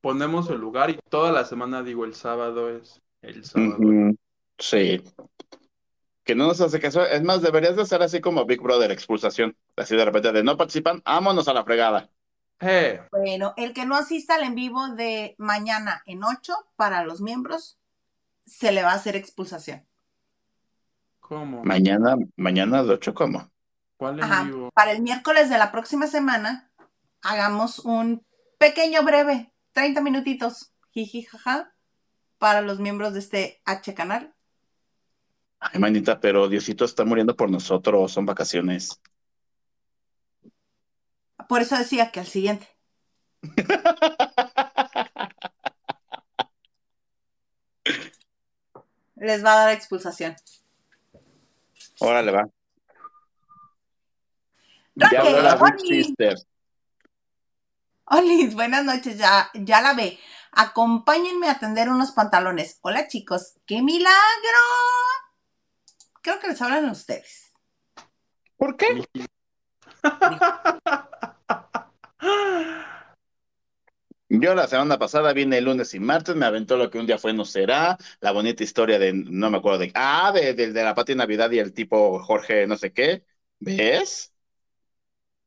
ponemos 0.00 0.50
el 0.50 0.60
lugar 0.60 0.90
y 0.90 0.98
toda 1.08 1.32
la 1.32 1.44
semana 1.44 1.82
digo 1.82 2.04
el 2.04 2.14
sábado 2.14 2.70
es 2.70 3.00
el 3.22 3.44
sábado. 3.44 3.78
Sí. 4.58 5.02
Que 6.30 6.36
no 6.36 6.46
nos 6.46 6.60
hace 6.60 6.78
caso. 6.78 7.04
Es 7.04 7.24
más, 7.24 7.42
deberías 7.42 7.74
de 7.74 7.84
ser 7.84 8.04
así 8.04 8.20
como 8.20 8.44
Big 8.44 8.62
Brother, 8.62 8.92
expulsación. 8.92 9.56
Así 9.74 9.96
de 9.96 10.04
repente 10.04 10.30
de 10.30 10.44
no 10.44 10.56
participan, 10.56 11.02
vámonos 11.04 11.48
a 11.48 11.52
la 11.52 11.64
fregada. 11.64 12.08
Eh, 12.60 13.00
Bueno, 13.10 13.52
el 13.56 13.72
que 13.72 13.84
no 13.84 13.96
asista 13.96 14.36
al 14.36 14.44
en 14.44 14.54
vivo 14.54 14.90
de 14.90 15.34
mañana 15.38 16.04
en 16.06 16.22
8 16.22 16.54
para 16.76 17.02
los 17.02 17.20
miembros, 17.20 17.80
se 18.46 18.70
le 18.70 18.84
va 18.84 18.92
a 18.92 18.94
hacer 18.94 19.16
expulsación. 19.16 19.84
¿cómo? 21.18 21.64
Mañana, 21.64 22.14
mañana 22.36 22.84
de 22.84 22.94
ocho, 22.94 23.12
¿cómo? 23.12 23.50
¿Cuál 23.96 24.20
en 24.20 24.24
Ajá. 24.24 24.44
vivo? 24.44 24.70
Para 24.72 24.92
el 24.92 25.02
miércoles 25.02 25.50
de 25.50 25.58
la 25.58 25.72
próxima 25.72 26.06
semana, 26.06 26.70
hagamos 27.22 27.80
un 27.80 28.24
pequeño 28.56 29.02
breve, 29.02 29.52
30 29.72 30.00
minutitos, 30.00 30.70
jiji, 30.92 31.22
jaja, 31.24 31.74
para 32.38 32.60
los 32.60 32.78
miembros 32.78 33.14
de 33.14 33.18
este 33.18 33.60
H 33.64 33.94
canal. 33.94 34.32
Ay, 35.60 35.78
manita, 35.78 36.18
pero 36.18 36.48
Diosito 36.48 36.86
está 36.86 37.04
muriendo 37.04 37.36
por 37.36 37.50
nosotros, 37.50 38.10
son 38.10 38.24
vacaciones. 38.24 38.98
Por 41.48 41.60
eso 41.60 41.76
decía 41.76 42.10
que 42.10 42.20
al 42.20 42.26
siguiente. 42.26 42.66
Les 49.16 49.44
va 49.44 49.52
a 49.52 49.56
dar 49.56 49.72
expulsación. 49.72 50.34
Órale, 51.98 52.32
va. 52.32 52.48
Ya 54.94 55.08
habló 55.20 55.42
la 55.42 55.56
Big 55.56 55.74
Oli. 55.74 56.04
Sister. 56.04 56.34
Olis, 58.06 58.54
buenas 58.54 58.84
noches, 58.84 59.18
ya, 59.18 59.50
ya 59.54 59.82
la 59.82 59.92
ve. 59.92 60.18
Acompáñenme 60.52 61.48
a 61.48 61.58
tender 61.58 61.90
unos 61.90 62.12
pantalones. 62.12 62.78
Hola 62.80 63.06
chicos, 63.08 63.54
¡qué 63.66 63.82
milagro! 63.82 64.16
Creo 66.22 66.38
que 66.38 66.48
les 66.48 66.60
hablan 66.60 66.86
a 66.86 66.92
ustedes. 66.92 67.52
¿Por 68.56 68.76
qué? 68.76 69.04
Yo 74.32 74.54
la 74.54 74.68
semana 74.68 74.96
pasada 74.96 75.32
vine 75.32 75.58
el 75.58 75.64
lunes 75.64 75.92
y 75.92 75.98
martes, 75.98 76.36
me 76.36 76.46
aventó 76.46 76.76
lo 76.76 76.88
que 76.88 77.00
un 77.00 77.06
día 77.06 77.18
fue 77.18 77.32
no 77.32 77.44
será, 77.44 77.98
la 78.20 78.30
bonita 78.30 78.62
historia 78.62 78.96
de, 78.96 79.12
no 79.12 79.50
me 79.50 79.58
acuerdo 79.58 79.80
de, 79.80 79.90
ah, 79.96 80.30
de, 80.32 80.54
de, 80.54 80.72
de 80.72 80.84
la 80.84 80.94
Pati 80.94 81.16
Navidad 81.16 81.50
y 81.50 81.58
el 81.58 81.72
tipo 81.72 82.20
Jorge 82.20 82.64
no 82.68 82.76
sé 82.76 82.92
qué, 82.92 83.24
¿ves? 83.58 84.32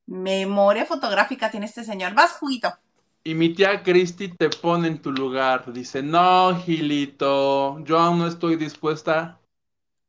Memoria 0.06 0.86
fotográfica 0.86 1.50
tiene 1.50 1.68
este 1.68 1.86
señor. 1.86 2.14
Vas, 2.14 2.34
juguito. 2.34 2.74
Y 3.24 3.36
mi 3.36 3.54
tía 3.54 3.84
Cristi 3.84 4.28
te 4.28 4.50
pone 4.50 4.90
en 4.90 5.02
tu 5.02 5.14
lugar. 5.14 5.72
Dice, 5.72 6.04
no, 6.04 6.54
Gilito, 6.60 7.80
yo 7.86 8.00
aún 8.00 8.20
no 8.20 8.28
estoy 8.28 8.58
dispuesta 8.58 9.40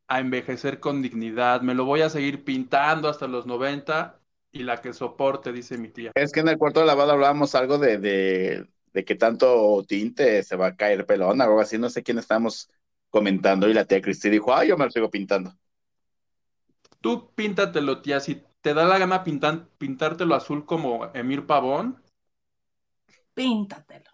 a 0.08 0.20
envejecer 0.20 0.80
con 0.80 1.02
dignidad. 1.02 1.62
Me 1.62 1.74
lo 1.74 1.84
voy 1.84 2.02
a 2.02 2.10
seguir 2.10 2.44
pintando 2.44 3.08
hasta 3.08 3.26
los 3.26 3.46
90 3.46 4.20
y 4.52 4.62
la 4.62 4.80
que 4.80 4.92
soporte, 4.92 5.52
dice 5.52 5.78
mi 5.78 5.88
tía. 5.88 6.12
Es 6.14 6.32
que 6.32 6.40
en 6.40 6.48
el 6.48 6.58
cuarto 6.58 6.80
de 6.80 6.86
lavado 6.86 7.12
hablábamos 7.12 7.54
algo 7.54 7.78
de, 7.78 7.98
de, 7.98 8.66
de 8.92 9.04
que 9.04 9.14
tanto 9.16 9.84
tinte 9.86 10.42
se 10.42 10.56
va 10.56 10.68
a 10.68 10.76
caer 10.76 11.06
pelón, 11.06 11.40
algo 11.40 11.60
así, 11.60 11.78
no 11.78 11.90
sé 11.90 12.02
quién 12.02 12.18
estábamos 12.18 12.70
comentando, 13.10 13.68
y 13.68 13.74
la 13.74 13.84
tía 13.84 14.00
Cristi 14.00 14.30
dijo, 14.30 14.54
ay, 14.54 14.68
yo 14.68 14.76
me 14.76 14.84
lo 14.84 14.90
sigo 14.90 15.10
pintando. 15.10 15.54
Tú 17.00 17.30
píntatelo, 17.36 18.02
tía. 18.02 18.18
Si 18.20 18.42
te 18.62 18.74
da 18.74 18.84
la 18.84 18.98
gana 18.98 19.22
pintar, 19.24 19.68
pintártelo 19.78 20.34
azul 20.34 20.64
como 20.66 21.10
Emir 21.14 21.46
Pavón, 21.46 22.02
Píntatelo. 23.34 24.10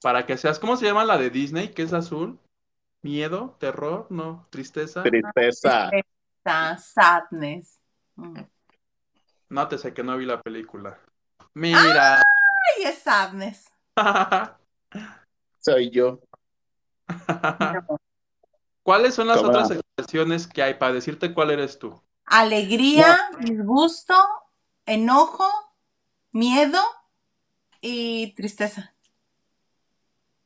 para 0.00 0.24
que 0.26 0.36
seas, 0.36 0.58
¿cómo 0.60 0.76
se 0.76 0.86
llama 0.86 1.04
la 1.04 1.18
de 1.18 1.30
Disney? 1.30 1.68
que 1.74 1.82
es 1.82 1.92
azul? 1.92 2.38
¿Miedo? 3.04 3.54
¿Terror? 3.60 4.06
No, 4.08 4.46
tristeza. 4.48 5.02
Tristeza. 5.02 5.90
Tristeza, 5.90 6.78
sadness. 6.78 7.78
Mm. 8.16 8.40
Nótese 9.50 9.92
que 9.92 10.02
no 10.02 10.16
vi 10.16 10.24
la 10.24 10.40
película. 10.40 10.98
Mira. 11.52 12.16
Ay, 12.16 12.84
es 12.84 13.00
sadness. 13.00 13.70
Soy 15.60 15.90
yo. 15.90 16.22
¿Cuáles 18.82 19.14
son 19.14 19.28
las 19.28 19.42
otras 19.42 19.70
expresiones 19.70 20.46
que 20.46 20.62
hay 20.62 20.72
para 20.72 20.94
decirte 20.94 21.34
cuál 21.34 21.50
eres 21.50 21.78
tú? 21.78 22.00
Alegría, 22.24 23.18
disgusto, 23.38 24.14
enojo, 24.86 25.46
miedo 26.32 26.80
y 27.82 28.34
tristeza. 28.34 28.94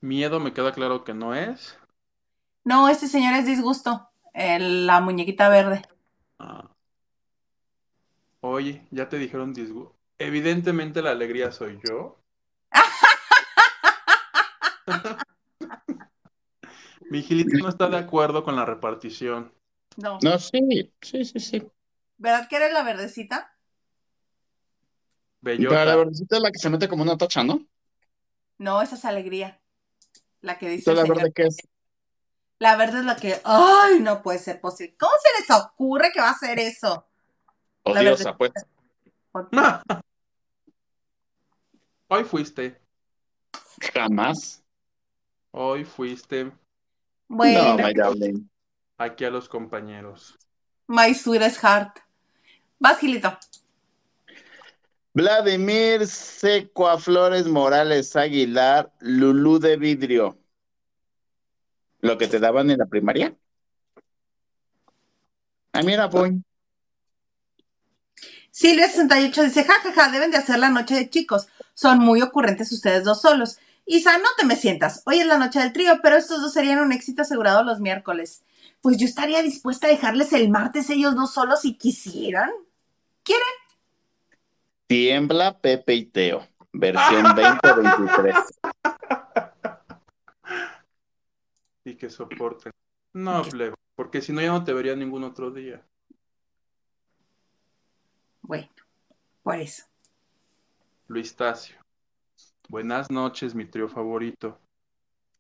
Miedo 0.01 0.41
me 0.41 0.53
queda 0.53 0.73
claro 0.73 1.05
que 1.05 1.15
no 1.15 1.37
es. 1.37 1.79
No, 2.69 2.91
este 2.91 3.09
señor 3.09 3.33
es 3.33 3.47
disgusto. 3.47 4.11
El- 4.35 4.87
la 4.87 5.01
muñequita 5.01 5.49
verde. 5.49 5.81
Ah. 6.39 6.69
Oye, 8.41 8.87
ya 8.91 9.09
te 9.09 9.17
dijeron 9.19 9.55
disgusto. 9.55 9.97
Evidentemente 10.19 11.01
la 11.01 11.13
alegría 11.13 11.51
soy 11.51 11.81
yo. 11.89 12.19
Mi 17.11 17.23
Gilito 17.23 17.57
no 17.59 17.71
está 17.71 17.89
de 17.89 17.97
acuerdo 17.97 18.45
con 18.45 18.55
la 18.55 18.67
repartición. 18.67 19.51
No. 19.97 20.19
No, 20.23 20.39
sí, 20.39 20.93
sí, 21.01 21.25
sí, 21.25 21.41
sí. 21.41 21.67
¿Verdad 22.19 22.49
que 22.51 22.57
eres 22.57 22.75
la 22.75 22.83
verdecita? 22.83 23.57
Pero 25.43 25.71
la 25.71 25.71
Bellota. 25.71 25.97
verdecita 25.97 26.37
es 26.37 26.43
la 26.43 26.51
que 26.51 26.59
se 26.59 26.69
mete 26.69 26.87
como 26.89 27.03
una 27.03 27.17
tacha, 27.17 27.43
¿no? 27.45 27.67
No, 28.59 28.83
esa 28.83 28.97
es 28.97 29.07
alegría. 29.07 29.59
La 30.43 30.59
que 30.59 30.69
dice 30.69 30.91
Entonces, 30.91 30.91
el 30.91 30.97
la 30.97 31.03
señor. 31.03 31.17
verdad 31.17 31.33
que 31.35 31.43
es. 31.45 31.57
La 32.59 32.77
verde 32.77 32.99
es 33.01 33.05
la 33.05 33.17
que, 33.17 33.41
ay, 33.45 34.01
no 34.01 34.23
puede 34.23 34.39
ser 34.39 34.61
posible. 34.61 34.97
¿Cómo 34.99 35.13
se 35.23 35.41
les 35.41 35.51
ocurre 35.61 36.11
que 36.13 36.21
va 36.21 36.29
a 36.29 36.33
hacer 36.33 36.59
eso? 36.59 37.07
Odiosa, 37.85 38.37
pues. 38.37 38.53
Hoy 42.09 42.25
fuiste. 42.25 42.81
Jamás. 43.95 44.63
Hoy 45.51 45.85
fuiste 45.85 46.51
Bueno, 47.29 47.77
No, 47.77 47.85
my 47.87 47.93
darling. 47.95 48.49
aquí 48.99 49.25
a 49.25 49.31
los 49.31 49.49
compañeros. 49.49 50.37
my 50.89 51.15
sweetest 51.15 51.59
heart. 51.63 51.99
Vas, 52.79 52.99
Gilito. 52.99 53.37
Vladimir 55.15 56.07
Secua 56.07 56.99
Flores 56.99 57.47
Morales 57.47 58.15
Aguilar, 58.17 58.93
Lulú 59.01 59.59
de 59.59 59.77
vidrio. 59.77 60.38
Lo 62.01 62.19
que 62.19 62.29
te 62.29 62.39
daban 62.39 62.71
en 62.71 62.79
la 62.79 62.87
primaria. 62.87 63.35
Ah, 65.73 65.83
mira, 65.83 66.09
pues. 66.09 66.33
Silvia68 68.53 69.45
dice, 69.45 69.65
jajaja, 69.65 70.11
deben 70.11 70.31
de 70.31 70.39
hacer 70.39 70.59
la 70.59 70.71
noche 70.71 70.95
de 70.95 71.11
chicos. 71.11 71.49
Son 71.75 71.99
muy 72.01 72.23
ocurrentes 72.23 72.73
ustedes 72.73 73.05
dos 73.05 73.21
solos. 73.21 73.59
Isa, 73.87 74.19
no 74.19 74.29
te 74.37 74.45
me 74.45 74.57
sientas. 74.57 75.03
Hoy 75.07 75.21
es 75.21 75.27
la 75.27 75.39
noche 75.39 75.61
del 75.61 75.73
trío, 75.73 76.01
pero 76.03 76.17
estos 76.17 76.41
dos 76.43 76.53
serían 76.53 76.81
un 76.81 76.93
éxito 76.93 77.23
asegurado 77.23 77.63
los 77.63 77.81
miércoles. 77.81 78.43
Pues 78.81 78.97
yo 78.97 79.07
estaría 79.07 79.43
dispuesta 79.43 79.87
a 79.87 79.91
dejarles 79.91 80.33
el 80.33 80.51
martes 80.51 80.91
ellos 80.91 81.15
dos 81.15 81.33
solos 81.33 81.61
si 81.63 81.77
quisieran. 81.79 82.51
Tiembla 84.89 85.59
Pepe 85.59 85.95
y 85.95 86.07
Teo. 86.07 86.47
Versión 86.73 87.23
2023. 87.35 88.35
Y 91.89 91.97
que 91.97 92.11
soporten. 92.11 92.71
No, 93.15 93.43
plebe, 93.45 93.75
porque 93.95 94.21
si 94.21 94.31
no 94.31 94.43
ya 94.43 94.53
no 94.53 94.63
te 94.63 94.75
vería 94.75 94.95
ningún 94.95 95.25
otro 95.25 95.51
día. 95.51 95.83
Bueno, 98.43 98.69
por 99.43 99.57
eso. 99.57 99.85
Luis 101.07 101.35
Tacio. 101.35 101.77
Buenas 102.69 103.11
noches, 103.11 103.55
mi 103.55 103.65
trío 103.65 103.89
favorito. 103.89 104.59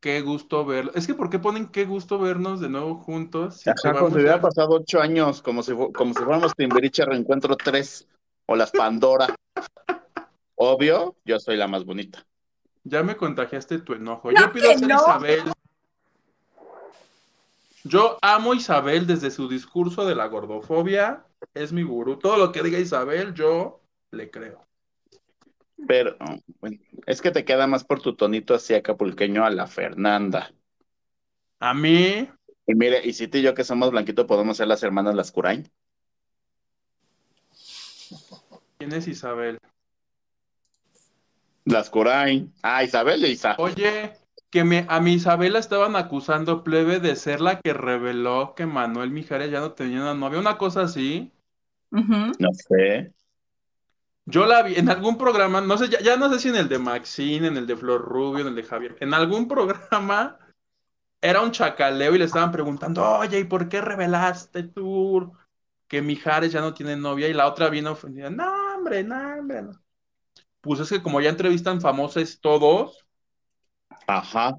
Qué 0.00 0.22
gusto 0.22 0.64
verlo. 0.64 0.92
Es 0.94 1.06
que 1.06 1.12
¿por 1.12 1.28
qué 1.28 1.38
ponen 1.38 1.66
qué 1.66 1.84
gusto 1.84 2.18
vernos 2.18 2.60
de 2.60 2.70
nuevo 2.70 2.94
juntos? 2.94 3.58
Si 3.58 3.68
Ajá, 3.68 3.92
como 3.92 4.08
si 4.08 4.22
hubiera 4.22 4.40
pasado 4.40 4.70
ocho 4.70 5.02
años, 5.02 5.42
como 5.42 5.62
si, 5.62 5.74
como 5.74 6.14
si 6.14 6.22
fuéramos 6.24 6.54
Timbiriche 6.54 7.04
Reencuentro 7.04 7.56
3 7.56 8.08
o 8.46 8.56
las 8.56 8.70
Pandora. 8.70 9.34
Obvio, 10.54 11.14
yo 11.26 11.38
soy 11.38 11.58
la 11.58 11.68
más 11.68 11.84
bonita. 11.84 12.24
Ya 12.84 13.02
me 13.02 13.18
contagiaste 13.18 13.80
tu 13.80 13.92
enojo. 13.92 14.32
No 14.32 14.40
Yo 14.40 14.50
pido 14.50 14.72
ser 14.78 14.88
no. 14.88 14.96
Isabel. 14.96 15.52
Yo 17.88 18.18
amo 18.20 18.52
a 18.52 18.56
Isabel 18.56 19.06
desde 19.06 19.30
su 19.30 19.48
discurso 19.48 20.06
de 20.06 20.14
la 20.14 20.26
gordofobia. 20.26 21.24
Es 21.54 21.72
mi 21.72 21.82
gurú. 21.82 22.18
Todo 22.18 22.36
lo 22.36 22.52
que 22.52 22.62
diga 22.62 22.78
Isabel, 22.78 23.32
yo 23.32 23.80
le 24.10 24.30
creo. 24.30 24.66
Pero, 25.86 26.16
bueno, 26.60 26.78
es 27.06 27.22
que 27.22 27.30
te 27.30 27.44
queda 27.44 27.66
más 27.66 27.84
por 27.84 28.02
tu 28.02 28.14
tonito 28.14 28.54
así 28.54 28.74
acapulqueño 28.74 29.44
a 29.44 29.50
la 29.50 29.66
Fernanda. 29.66 30.52
A 31.60 31.72
mí, 31.72 32.28
Y 32.66 32.74
mire, 32.74 33.00
y 33.04 33.14
si 33.14 33.26
tú 33.26 33.38
y 33.38 33.42
yo 33.42 33.54
que 33.54 33.64
somos 33.64 33.90
blanquitos 33.90 34.26
podemos 34.26 34.56
ser 34.58 34.68
las 34.68 34.82
hermanas 34.82 35.14
Las 35.14 35.32
Curain. 35.32 35.68
¿quién 38.78 38.92
es 38.92 39.08
Isabel? 39.08 39.58
Las 41.64 41.90
Curain. 41.90 42.52
Ah, 42.62 42.84
Isabel 42.84 43.24
y 43.24 43.28
Isa. 43.28 43.56
Oye, 43.58 44.12
que 44.50 44.64
me, 44.64 44.86
a 44.88 45.00
mi 45.00 45.14
Isabela 45.14 45.58
estaban 45.58 45.96
acusando 45.96 46.64
plebe 46.64 47.00
de 47.00 47.16
ser 47.16 47.40
la 47.40 47.60
que 47.60 47.72
reveló 47.72 48.54
que 48.54 48.66
Manuel 48.66 49.10
Mijares 49.10 49.50
ya 49.50 49.60
no 49.60 49.72
tenía 49.72 50.00
una 50.00 50.14
novia. 50.14 50.38
Una 50.38 50.56
cosa 50.56 50.82
así. 50.82 51.32
No 51.90 52.52
sé. 52.52 53.12
Yo 54.24 54.46
la 54.46 54.62
vi 54.62 54.74
en 54.74 54.90
algún 54.90 55.16
programa, 55.16 55.60
no 55.60 55.78
sé, 55.78 55.88
ya, 55.88 56.00
ya 56.00 56.16
no 56.16 56.30
sé 56.30 56.38
si 56.38 56.48
en 56.48 56.56
el 56.56 56.68
de 56.68 56.78
Maxine, 56.78 57.46
en 57.46 57.56
el 57.56 57.66
de 57.66 57.76
Flor 57.76 58.02
Rubio, 58.02 58.42
en 58.42 58.48
el 58.48 58.54
de 58.54 58.62
Javier, 58.62 58.96
en 59.00 59.14
algún 59.14 59.48
programa 59.48 60.38
era 61.20 61.40
un 61.40 61.50
chacaleo 61.50 62.14
y 62.14 62.18
le 62.18 62.26
estaban 62.26 62.52
preguntando, 62.52 63.02
oye, 63.02 63.40
¿y 63.40 63.44
por 63.44 63.68
qué 63.68 63.80
revelaste 63.80 64.64
tú 64.64 65.32
que 65.88 66.02
Mijares 66.02 66.52
ya 66.52 66.60
no 66.60 66.74
tiene 66.74 66.96
novia? 66.96 67.28
Y 67.28 67.32
la 67.32 67.48
otra 67.48 67.70
vino 67.70 67.92
ofendida, 67.92 68.28
no, 68.28 68.76
hombre, 68.76 69.02
no, 69.02 69.16
hombre. 69.16 69.62
no". 69.62 69.72
Pues 70.60 70.80
es 70.80 70.90
que 70.90 71.02
como 71.02 71.20
ya 71.20 71.30
entrevistan 71.30 71.80
famosos 71.80 72.40
todos, 72.40 73.07
Ajá. 74.08 74.58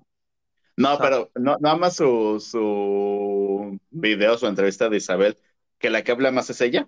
No, 0.78 0.94
O 0.94 0.98
sea- 0.98 1.04
pero 1.04 1.32
no, 1.36 1.58
nada 1.60 1.76
más 1.76 1.96
su, 1.98 2.40
su 2.40 3.78
video, 3.90 4.38
su 4.38 4.48
entrevista 4.48 4.88
de 4.90 4.98
Isabel, 4.98 5.38
que 5.78 5.90
la 5.90 6.04
que 6.04 6.12
habla 6.14 6.32
más 6.32 6.50
es 6.50 6.62
ella. 6.62 6.88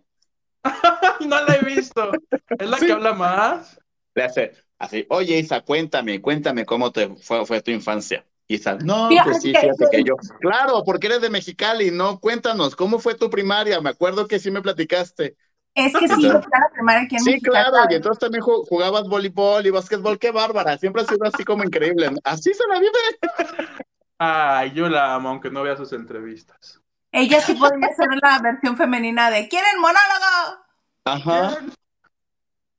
no 1.21 1.43
la 1.43 1.55
he 1.55 1.65
visto. 1.65 2.11
¿Es 2.57 2.69
la 2.69 2.77
Sí. 2.77 2.85
que 2.85 2.91
habla 2.93 3.13
más? 3.13 3.79
Le 4.15 4.23
hace 4.23 4.51
así, 4.77 5.05
oye 5.09 5.39
Isa, 5.39 5.61
cuéntame, 5.61 6.21
cuéntame 6.21 6.65
cómo 6.65 6.91
te 6.91 7.09
fue, 7.15 7.45
fue 7.45 7.61
tu 7.61 7.71
infancia. 7.71 8.25
Isa, 8.47 8.75
no, 8.75 9.07
Fíjate 9.07 9.29
pues 9.29 9.41
sí, 9.41 9.53
fíjate 9.53 9.85
que 9.91 10.03
yo. 10.03 10.15
Claro, 10.41 10.83
porque 10.85 11.07
eres 11.07 11.21
de 11.21 11.29
Mexicali, 11.29 11.89
no, 11.89 12.19
cuéntanos, 12.19 12.75
¿cómo 12.75 12.99
fue 12.99 13.15
tu 13.15 13.29
primaria? 13.29 13.79
Me 13.79 13.89
acuerdo 13.89 14.27
que 14.27 14.39
sí 14.39 14.51
me 14.51 14.61
platicaste. 14.61 15.35
Es 15.73 15.93
que 15.95 16.07
sí, 16.07 16.23
la 16.23 16.41
primaria 16.73 17.03
aquí 17.03 17.15
en 17.15 17.23
Sí, 17.23 17.31
México. 17.33 17.51
claro, 17.51 17.77
y 17.89 17.95
entonces 17.95 18.19
también 18.19 18.43
ju- 18.43 18.67
jugabas 18.67 19.07
voleibol 19.07 19.65
y 19.65 19.69
básquetbol, 19.69 20.19
qué 20.19 20.31
bárbara, 20.31 20.77
siempre 20.77 21.01
ha 21.01 21.05
sido 21.05 21.25
así 21.25 21.43
como 21.45 21.63
increíble. 21.63 22.11
Así 22.23 22.53
se 22.53 22.67
la 22.67 22.79
vive. 22.79 23.69
Ay, 24.17 24.71
yo 24.73 24.87
la 24.89 25.15
amo, 25.15 25.29
aunque 25.29 25.49
no 25.49 25.63
vea 25.63 25.77
sus 25.77 25.93
entrevistas. 25.93 26.79
Ella 27.11 27.41
sí 27.41 27.55
podría 27.55 27.89
ser 27.95 28.07
la 28.21 28.39
versión 28.39 28.77
femenina 28.77 29.29
de 29.31 29.47
¿Quieren 29.49 29.79
monólogo? 29.79 30.63
Ajá, 31.05 31.57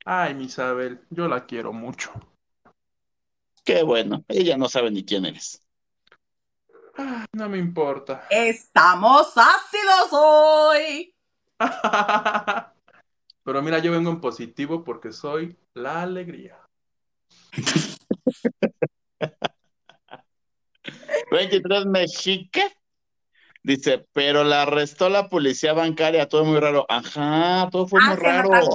Ay, 0.05 0.35
mi 0.35 0.45
Isabel, 0.45 1.01
yo 1.11 1.29
la 1.29 1.47
quiero 1.47 1.73
mucho. 1.73 2.13
qué 3.65 3.83
bueno, 3.85 4.25
ella 4.29 4.57
no 4.57 4.69
sabe 4.69 4.91
ni 4.91 5.05
quién 5.05 5.25
eres. 5.25 5.61
Ay, 6.97 7.27
no 7.33 7.49
me 7.49 7.59
importa. 7.59 8.27
Estamos 8.31 9.33
ácidos 9.37 10.09
hoy. 10.13 11.15
Pero 13.45 13.63
mira, 13.63 13.79
yo 13.81 13.93
vengo 13.93 14.11
en 14.11 14.21
positivo 14.21 14.85
porque 14.85 15.13
soy 15.13 15.57
la 15.75 16.03
alegría. 16.03 16.59
23 21.31 21.87
Mexique. 21.87 22.63
Dice, 23.65 24.07
pero 24.13 24.43
la 24.43 24.63
arrestó 24.63 25.09
la 25.09 25.29
policía 25.29 25.73
bancaria, 25.73 26.29
todo 26.29 26.45
muy 26.45 26.59
raro. 26.59 26.85
Ajá, 26.89 27.69
todo 27.71 27.87
fue 27.87 28.01
Ah, 28.03 28.09
muy 28.09 28.17
raro. 28.17 28.51
raro. 28.51 28.71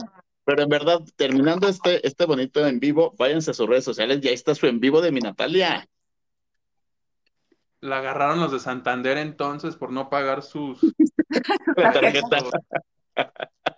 Pero 0.45 0.63
en 0.63 0.69
verdad, 0.69 1.01
terminando 1.17 1.67
este, 1.67 2.05
este 2.07 2.25
bonito 2.25 2.65
en 2.65 2.79
vivo, 2.79 3.13
váyanse 3.17 3.51
a 3.51 3.53
sus 3.53 3.67
redes 3.67 3.83
sociales 3.83 4.19
y 4.23 4.29
ahí 4.29 4.33
está 4.33 4.55
su 4.55 4.65
en 4.67 4.79
vivo 4.79 5.01
de 5.01 5.11
mi 5.11 5.19
Natalia. 5.19 5.85
La 7.81 7.97
agarraron 7.97 8.39
los 8.39 8.53
de 8.53 8.59
Santander 8.59 9.17
entonces 9.17 9.75
por 9.75 9.91
no 9.91 10.09
pagar 10.09 10.41
sus... 10.41 10.79
La 11.75 11.91
tarjeta. 11.91 12.37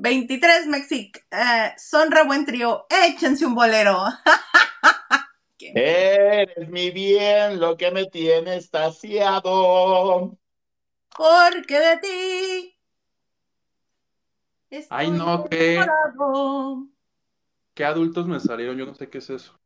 23 0.00 0.66
Mexic. 0.66 1.26
Eh, 1.30 1.74
son 1.76 2.10
re 2.10 2.24
buen 2.24 2.46
trío. 2.46 2.86
Échense 2.88 3.44
un 3.44 3.54
bolero. 3.54 4.04
Eres 5.60 6.68
mi 6.68 6.90
bien, 6.90 7.60
lo 7.60 7.76
que 7.76 7.90
me 7.90 8.06
tiene 8.06 8.56
estaciado. 8.56 10.38
Porque 11.16 11.78
de 11.78 11.96
ti. 11.98 12.78
estoy 14.70 14.96
Ay, 14.98 15.10
no, 15.10 15.44
¿qué? 15.44 15.84
¿Qué 17.74 17.84
adultos 17.84 18.26
me 18.26 18.40
salieron? 18.40 18.78
Yo 18.78 18.86
no 18.86 18.94
sé 18.94 19.10
qué 19.10 19.18
es 19.18 19.28
eso. 19.28 19.60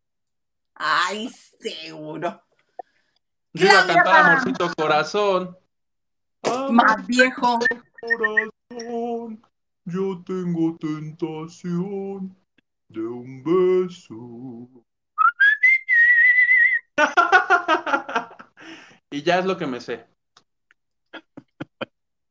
Ay, 0.74 1.30
seguro. 1.60 2.42
Yo 3.52 3.66
iba 3.66 3.82
a 3.82 3.86
cantar. 3.86 4.32
Amorcito 4.32 4.72
Corazón. 4.76 5.56
Más 6.70 7.06
viejo. 7.06 7.60
Yo 9.84 10.22
tengo 10.24 10.76
tentación 10.78 12.36
de 12.88 13.00
un 13.00 13.44
beso. 13.44 14.68
y 19.10 19.22
ya 19.22 19.38
es 19.38 19.44
lo 19.44 19.56
que 19.56 19.66
me 19.66 19.80
sé. 19.80 20.06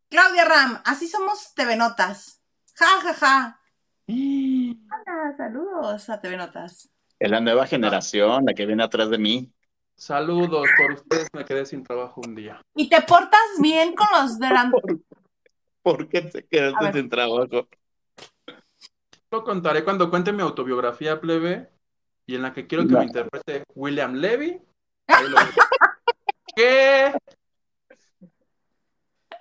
Claudia 0.09 0.45
Ram, 0.45 0.81
así 0.85 1.07
somos 1.07 1.53
TV 1.53 1.75
Notas. 1.75 2.41
Ja, 2.75 3.01
ja, 3.01 3.13
ja. 3.13 3.59
Hola, 4.07 5.35
saludos 5.37 6.09
a 6.09 6.19
TV 6.19 6.37
Notas. 6.37 6.89
Es 7.19 7.31
la 7.31 7.39
nueva 7.39 7.67
generación, 7.67 8.45
la 8.45 8.53
que 8.53 8.65
viene 8.65 8.83
atrás 8.83 9.09
de 9.09 9.17
mí. 9.17 9.53
Saludos, 9.95 10.67
por 10.77 10.93
ustedes 10.93 11.27
me 11.33 11.45
quedé 11.45 11.65
sin 11.65 11.83
trabajo 11.83 12.21
un 12.25 12.35
día. 12.35 12.61
¿Y 12.75 12.89
te 12.89 13.01
portas 13.01 13.39
bien 13.59 13.95
con 13.95 14.07
los 14.11 14.39
de 14.39 14.49
la... 14.49 14.71
¿Por 15.83 16.07
qué 16.07 16.21
te 16.21 16.45
quedaste 16.45 16.93
sin 16.93 17.09
trabajo? 17.09 17.67
Lo 19.29 19.43
contaré 19.43 19.83
cuando 19.83 20.09
cuente 20.09 20.31
mi 20.31 20.41
autobiografía 20.41 21.19
plebe 21.19 21.69
y 22.25 22.35
en 22.35 22.41
la 22.43 22.53
que 22.53 22.67
quiero 22.67 22.87
que 22.87 22.93
No. 22.93 22.99
me 22.99 23.05
interprete 23.05 23.63
William 23.75 24.15
Levy. 24.15 24.61
Lo. 25.29 25.37
¿Qué? 26.55 27.13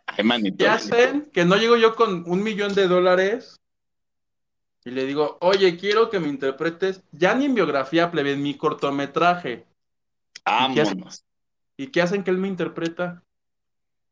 Ay, 0.06 0.24
manito. 0.24 0.56
¿Qué 0.58 0.68
hacen? 0.68 1.30
Que 1.32 1.44
no 1.44 1.56
llego 1.56 1.76
yo 1.76 1.94
con 1.94 2.28
un 2.28 2.42
millón 2.42 2.74
de 2.74 2.88
dólares 2.88 3.56
y 4.84 4.90
le 4.90 5.06
digo, 5.06 5.38
oye, 5.40 5.76
quiero 5.76 6.10
que 6.10 6.18
me 6.18 6.28
interpretes, 6.28 7.02
ya 7.12 7.34
ni 7.34 7.44
en 7.44 7.54
biografía, 7.54 8.10
plebe, 8.10 8.32
en 8.32 8.42
mi 8.42 8.56
cortometraje. 8.56 9.64
Vámonos. 10.44 11.24
¿Y 11.76 11.86
qué 11.88 12.02
hacen 12.02 12.24
que 12.24 12.30
él 12.30 12.38
me 12.38 12.48
interpreta? 12.48 13.22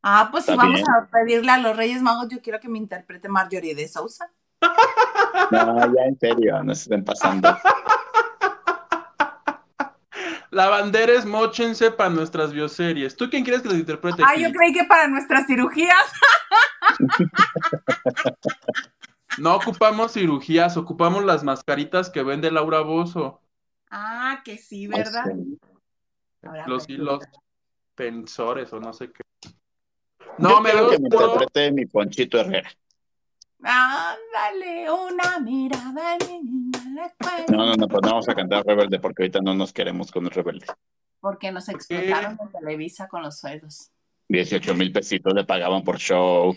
Ah, 0.03 0.29
pues 0.31 0.47
si 0.47 0.55
vamos 0.55 0.75
bien. 0.75 0.91
a 0.91 1.07
pedirle 1.07 1.53
a 1.53 1.59
los 1.59 1.77
Reyes 1.77 2.03
Magos, 2.03 2.29
yo 2.29 2.41
quiero 2.41 2.61
que 2.61 2.69
me 2.69 2.79
interprete 2.79 3.29
Marjorie 3.29 3.75
de 3.75 3.89
Sousa. 3.89 4.31
No, 5.51 5.95
ya 5.95 6.03
en 6.05 6.19
serio, 6.19 6.63
no 6.63 6.75
se 6.75 6.83
estén 6.83 7.05
pasando. 7.05 7.57
Lavanderes, 10.51 11.27
mochense 11.27 11.91
para 11.91 12.11
nuestras 12.11 12.53
bioseries. 12.53 13.17
¿Tú 13.17 13.31
quién 13.31 13.45
quieres 13.45 13.63
que 13.63 13.69
les 13.69 13.79
interprete? 13.79 14.23
Ah, 14.27 14.37
yo 14.37 14.51
creí 14.53 14.73
que 14.73 14.85
para 14.85 15.09
nuestras 15.09 15.47
cirugías. 15.47 16.13
No 19.39 19.55
ocupamos 19.55 20.13
cirugías, 20.13 20.77
ocupamos 20.77 21.25
las 21.25 21.45
mascaritas 21.45 22.11
que 22.11 22.23
vende 22.23 22.51
Laura 22.51 22.81
Bozo. 22.81 23.41
Ah, 23.91 24.41
que 24.45 24.59
sí, 24.59 24.87
¿verdad? 24.87 25.25
Ahora 26.43 26.67
Los 26.67 26.89
hilos 26.89 27.25
tensores 27.95 28.73
o 28.73 28.81
no 28.81 28.93
sé 28.93 29.13
qué. 29.13 29.23
No, 30.41 30.51
yo 30.51 30.61
me 30.61 30.71
quiero 30.71 30.87
veo 30.87 30.91
que 30.91 30.99
me 30.99 31.09
interprete 31.09 31.73
mi 31.73 31.87
Ponchito 31.87 32.41
Herrera. 32.41 32.71
Ándale, 33.63 34.91
una 34.91 35.39
mirada 35.39 36.17
de 36.19 36.41
mi 36.41 36.61
niña 36.61 36.81
en 36.87 36.95
la 36.95 37.07
escuela. 37.07 37.45
No, 37.51 37.67
no, 37.67 37.75
no, 37.75 37.89
pues 37.89 38.03
no 38.03 38.09
vamos 38.09 38.29
a 38.29 38.35
cantar 38.35 38.65
Rebelde 38.65 38.99
porque 38.99 39.23
ahorita 39.23 39.41
no 39.43 39.55
nos 39.55 39.73
queremos 39.73 40.11
con 40.11 40.25
el 40.25 40.31
Rebelde. 40.31 40.67
Porque 41.21 41.53
nos 41.53 41.69
explotaron 41.69 42.39
en 42.41 42.51
Televisa 42.51 43.07
con 43.09 43.23
los 43.23 43.39
sueldos. 43.39 43.91
18 44.29 44.75
mil 44.75 44.93
pesitos 44.93 45.35
le 45.35 45.45
pagaban 45.45 45.83
por 45.85 45.99
show. 45.99 46.57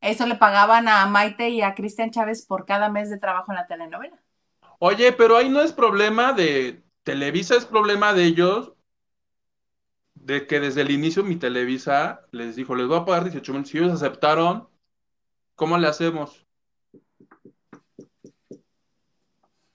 Eso 0.00 0.26
le 0.26 0.34
pagaban 0.34 0.88
a 0.88 1.06
Maite 1.06 1.50
y 1.50 1.62
a 1.62 1.74
Cristian 1.74 2.10
Chávez 2.10 2.44
por 2.44 2.66
cada 2.66 2.88
mes 2.88 3.08
de 3.08 3.18
trabajo 3.18 3.52
en 3.52 3.56
la 3.56 3.66
telenovela. 3.66 4.20
Oye, 4.80 5.12
pero 5.12 5.36
ahí 5.36 5.48
no 5.48 5.60
es 5.60 5.72
problema 5.72 6.32
de 6.32 6.82
Televisa, 7.04 7.54
es 7.54 7.64
problema 7.64 8.12
de 8.12 8.24
ellos, 8.24 8.72
de 10.22 10.46
que 10.46 10.60
desde 10.60 10.82
el 10.82 10.90
inicio 10.92 11.24
mi 11.24 11.36
Televisa 11.36 12.26
les 12.30 12.56
dijo, 12.56 12.74
les 12.76 12.86
voy 12.86 12.98
a 12.98 13.04
pagar 13.04 13.24
18 13.24 13.52
mil, 13.54 13.66
si 13.66 13.78
ellos 13.78 13.92
aceptaron, 13.92 14.68
¿cómo 15.56 15.78
le 15.78 15.88
hacemos? 15.88 16.46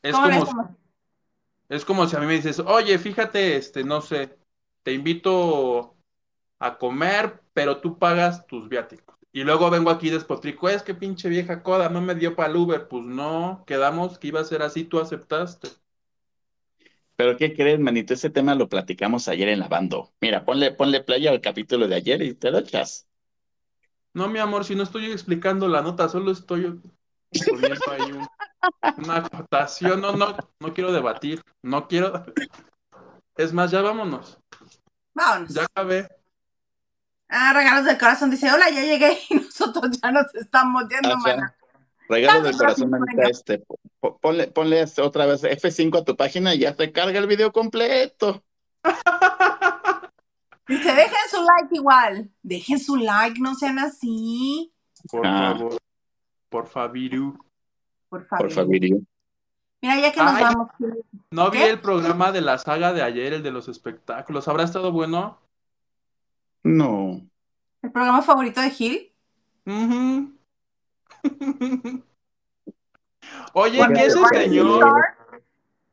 Es 0.02 0.20
¿Cómo 0.20 0.28
le 0.28 0.40
como, 0.40 0.44
hacemos? 0.44 0.68
es 1.70 1.86
como 1.86 2.08
si 2.08 2.16
a 2.16 2.20
mí 2.20 2.26
me 2.26 2.34
dices, 2.36 2.60
oye, 2.60 2.98
fíjate, 2.98 3.58
este, 3.58 3.84
no 3.84 4.02
sé, 4.02 4.38
te 4.84 4.94
invito 4.94 5.98
a 6.60 6.78
comer, 6.78 7.44
pero 7.54 7.82
tú 7.82 8.00
pagas 8.00 8.48
tus 8.48 8.70
viáticos. 8.70 9.18
Y 9.34 9.44
luego 9.44 9.70
vengo 9.70 9.90
aquí 9.92 10.10
despotrico, 10.10 10.70
es 10.70 10.84
que 10.84 10.96
pinche 10.96 11.30
vieja 11.30 11.62
coda, 11.64 11.90
no 11.90 12.02
me 12.02 12.16
dio 12.16 12.36
para 12.36 12.50
el 12.50 12.56
Uber. 12.56 12.88
Pues 12.88 13.04
no, 13.04 13.64
quedamos 13.68 14.18
que 14.18 14.30
iba 14.30 14.40
a 14.40 14.46
ser 14.46 14.62
así, 14.64 14.86
tú 14.86 15.00
aceptaste. 15.00 15.70
Pero 17.18 17.36
¿qué 17.36 17.54
crees, 17.56 17.80
manito? 17.80 18.14
Ese 18.14 18.30
tema 18.30 18.54
lo 18.54 18.70
platicamos 18.70 19.28
ayer 19.28 19.50
en 19.50 19.60
la 19.60 19.68
bando. 19.68 20.14
Mira, 20.22 20.46
ponle, 20.46 20.72
ponle 20.72 21.04
playa 21.04 21.32
al 21.32 21.42
capítulo 21.42 21.88
de 21.88 21.96
ayer 21.96 22.22
y 22.22 22.36
te 22.36 22.52
lo 22.52 22.60
echas. 22.60 23.08
No, 24.14 24.28
mi 24.30 24.38
amor, 24.40 24.66
si 24.66 24.76
no 24.76 24.84
estoy 24.84 25.12
explicando 25.12 25.68
la 25.68 25.82
nota, 25.82 26.08
solo 26.10 26.32
estoy 26.32 26.80
poniendo 27.50 27.82
ahí 27.92 28.12
un- 28.12 28.28
una 28.98 29.18
acotación. 29.18 30.00
No, 30.00 30.16
no, 30.16 30.38
no 30.60 30.74
quiero 30.76 30.92
debatir, 30.92 31.42
no 31.64 31.88
quiero. 31.88 32.24
Es 33.36 33.52
más, 33.52 33.72
ya 33.72 33.82
vámonos. 33.82 34.38
Vámonos. 35.16 35.54
Ya 35.56 35.64
acabé. 35.64 36.08
Ah, 37.30 37.52
regalos 37.54 37.86
del 37.86 37.98
corazón 37.98 38.30
dice, 38.30 38.52
hola, 38.52 38.70
ya 38.70 38.82
llegué 38.84 39.18
y 39.30 39.36
nosotros 39.36 40.00
ya 40.02 40.12
nos 40.12 40.34
estamos 40.36 40.84
yendo, 40.88 41.10
Ajá. 41.10 41.18
mana. 41.18 41.56
Regalo 42.08 42.44
del 42.44 42.56
corazón, 42.56 42.90
manita, 42.92 43.24
este, 43.24 43.64
ponle, 44.00 44.48
ponle 44.48 44.86
otra 45.02 45.26
vez 45.26 45.44
F5 45.44 45.98
a 46.00 46.04
tu 46.06 46.16
página 46.16 46.54
y 46.56 46.60
ya 46.60 46.76
te 46.76 46.92
carga 46.92 47.20
el 47.20 47.28
video 47.28 47.52
completo. 47.52 48.44
Dice, 50.68 50.94
dejen 50.94 51.18
su 51.32 51.38
like 51.38 51.76
igual. 51.76 52.30
Dejen 52.44 52.80
su 52.80 52.98
like, 52.98 53.40
no 53.40 53.56
sean 53.56 53.80
así. 53.80 54.72
Por 55.10 55.26
Ah. 55.26 55.54
favor. 55.58 55.78
Por 56.50 56.68
faviru. 56.68 57.38
Por 58.10 58.26
favor. 58.28 58.46
Por 58.48 58.54
favor. 58.54 58.70
Mira, 59.82 60.00
ya 60.02 60.12
que 60.12 60.20
nos 60.22 60.34
Ay. 60.34 60.44
vamos. 60.44 60.70
No 61.32 61.52
vi 61.52 61.60
el 61.62 61.80
programa 61.80 62.32
de 62.32 62.42
la 62.42 62.58
saga 62.58 62.92
de 62.94 63.02
ayer, 63.02 63.34
el 63.34 63.44
de 63.44 63.52
los 63.52 63.68
espectáculos. 63.70 64.48
¿Habrá 64.48 64.64
estado 64.64 64.92
bueno? 64.92 65.40
No. 66.64 67.22
¿El 67.82 67.92
programa 67.92 68.22
favorito 68.22 68.60
de 68.60 68.70
Gil? 68.72 69.14
Ujú. 69.66 70.34
Oye, 73.54 73.80
que 73.94 74.06
ese 74.06 74.20
señor. 74.32 74.94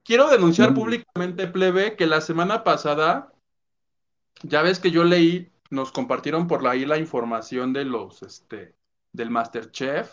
Quiero 0.04 0.28
denunciar 0.28 0.74
públicamente, 0.74 1.46
plebe, 1.46 1.96
que 1.96 2.06
la 2.06 2.20
semana 2.20 2.62
pasada, 2.62 3.32
ya 4.42 4.60
ves 4.60 4.78
que 4.78 4.90
yo 4.90 5.02
leí, 5.02 5.50
nos 5.70 5.92
compartieron 5.92 6.46
por 6.46 6.66
ahí 6.68 6.84
la 6.84 6.98
información 6.98 7.72
de 7.72 7.86
los, 7.86 8.22
este, 8.22 8.74
del 9.12 9.30
Masterchef, 9.30 10.12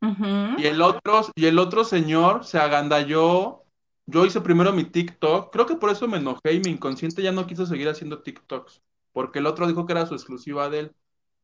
y 0.00 0.64
el 0.64 0.80
otro, 0.80 1.26
y 1.34 1.46
el 1.46 1.58
otro 1.58 1.84
señor 1.84 2.44
se 2.44 2.58
agandalló. 2.58 3.64
Yo 4.06 4.24
hice 4.24 4.40
primero 4.40 4.72
mi 4.72 4.84
TikTok, 4.84 5.52
creo 5.52 5.66
que 5.66 5.76
por 5.76 5.90
eso 5.90 6.08
me 6.08 6.16
enojé 6.16 6.54
y 6.54 6.60
mi 6.60 6.70
inconsciente 6.70 7.22
ya 7.22 7.32
no 7.32 7.46
quiso 7.46 7.66
seguir 7.66 7.88
haciendo 7.88 8.22
TikToks, 8.22 8.80
porque 9.12 9.40
el 9.40 9.46
otro 9.46 9.66
dijo 9.66 9.86
que 9.86 9.92
era 9.92 10.06
su 10.06 10.14
exclusiva 10.14 10.70
de 10.70 10.78
él. 10.78 10.92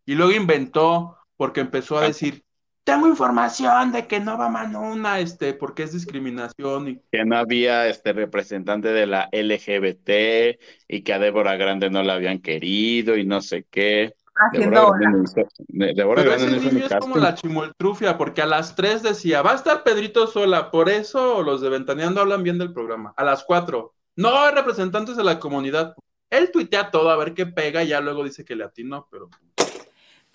Y 0.07 0.15
luego 0.15 0.33
inventó, 0.33 1.19
porque 1.37 1.61
empezó 1.61 1.99
a 1.99 2.03
decir, 2.03 2.45
tengo 2.87 3.09
información 3.09 3.91
de 3.91 4.07
que 4.07 4.21
no 4.21 4.39
va 4.39 4.49
Manuna, 4.49 5.19
este, 5.19 5.55
porque 5.55 5.83
es 5.83 5.93
discriminación 5.93 6.89
y 6.89 7.01
Que 7.11 7.25
no 7.25 7.37
había 7.37 7.89
este 7.89 8.13
representante 8.13 8.93
de 8.93 9.09
la 9.09 9.29
LGBT 9.33 10.57
y 10.87 11.03
que 11.03 11.13
a 11.13 11.19
Débora 11.19 11.57
Grande 11.57 11.91
no 11.91 12.05
la 12.05 12.15
habían 12.15 12.39
querido 12.39 13.17
y 13.17 13.27
no 13.27 13.41
sé 13.41 13.67
qué. 13.69 14.15
Haciendo 14.37 14.93
Débora. 14.93 14.99
Grande 15.01 15.95
Débora 15.97 16.23
Pero 16.23 16.37
Grande 16.37 16.57
ese 16.59 16.65
niño 16.65 16.79
ni 16.79 16.95
es 16.95 16.95
como 17.01 17.17
la 17.17 17.35
chimoltrufia, 17.35 18.17
porque 18.17 18.43
a 18.43 18.47
las 18.47 18.77
3 18.77 19.03
decía, 19.03 19.43
va 19.43 19.51
a 19.51 19.57
estar 19.57 19.83
Pedrito 19.83 20.29
sola, 20.29 20.71
por 20.71 20.89
eso 20.89 21.43
los 21.43 21.61
de 21.61 21.71
Ventaneando 21.71 22.21
hablan 22.21 22.45
bien 22.45 22.57
del 22.57 22.73
programa. 22.73 23.13
A 23.17 23.25
las 23.25 23.43
4, 23.43 23.95
no 24.15 24.39
hay 24.39 24.55
representantes 24.55 25.17
de 25.17 25.25
la 25.25 25.41
comunidad. 25.41 25.97
Él 26.31 26.53
tuitea 26.53 26.93
todo 26.93 27.11
a 27.11 27.17
ver 27.17 27.35
qué 27.35 27.47
pega 27.47 27.83
y 27.83 27.89
ya 27.89 28.01
luego 28.01 28.23
dice 28.23 28.45
que 28.45 28.55
le 28.55 28.63
atinó, 28.63 29.09
pero 29.11 29.29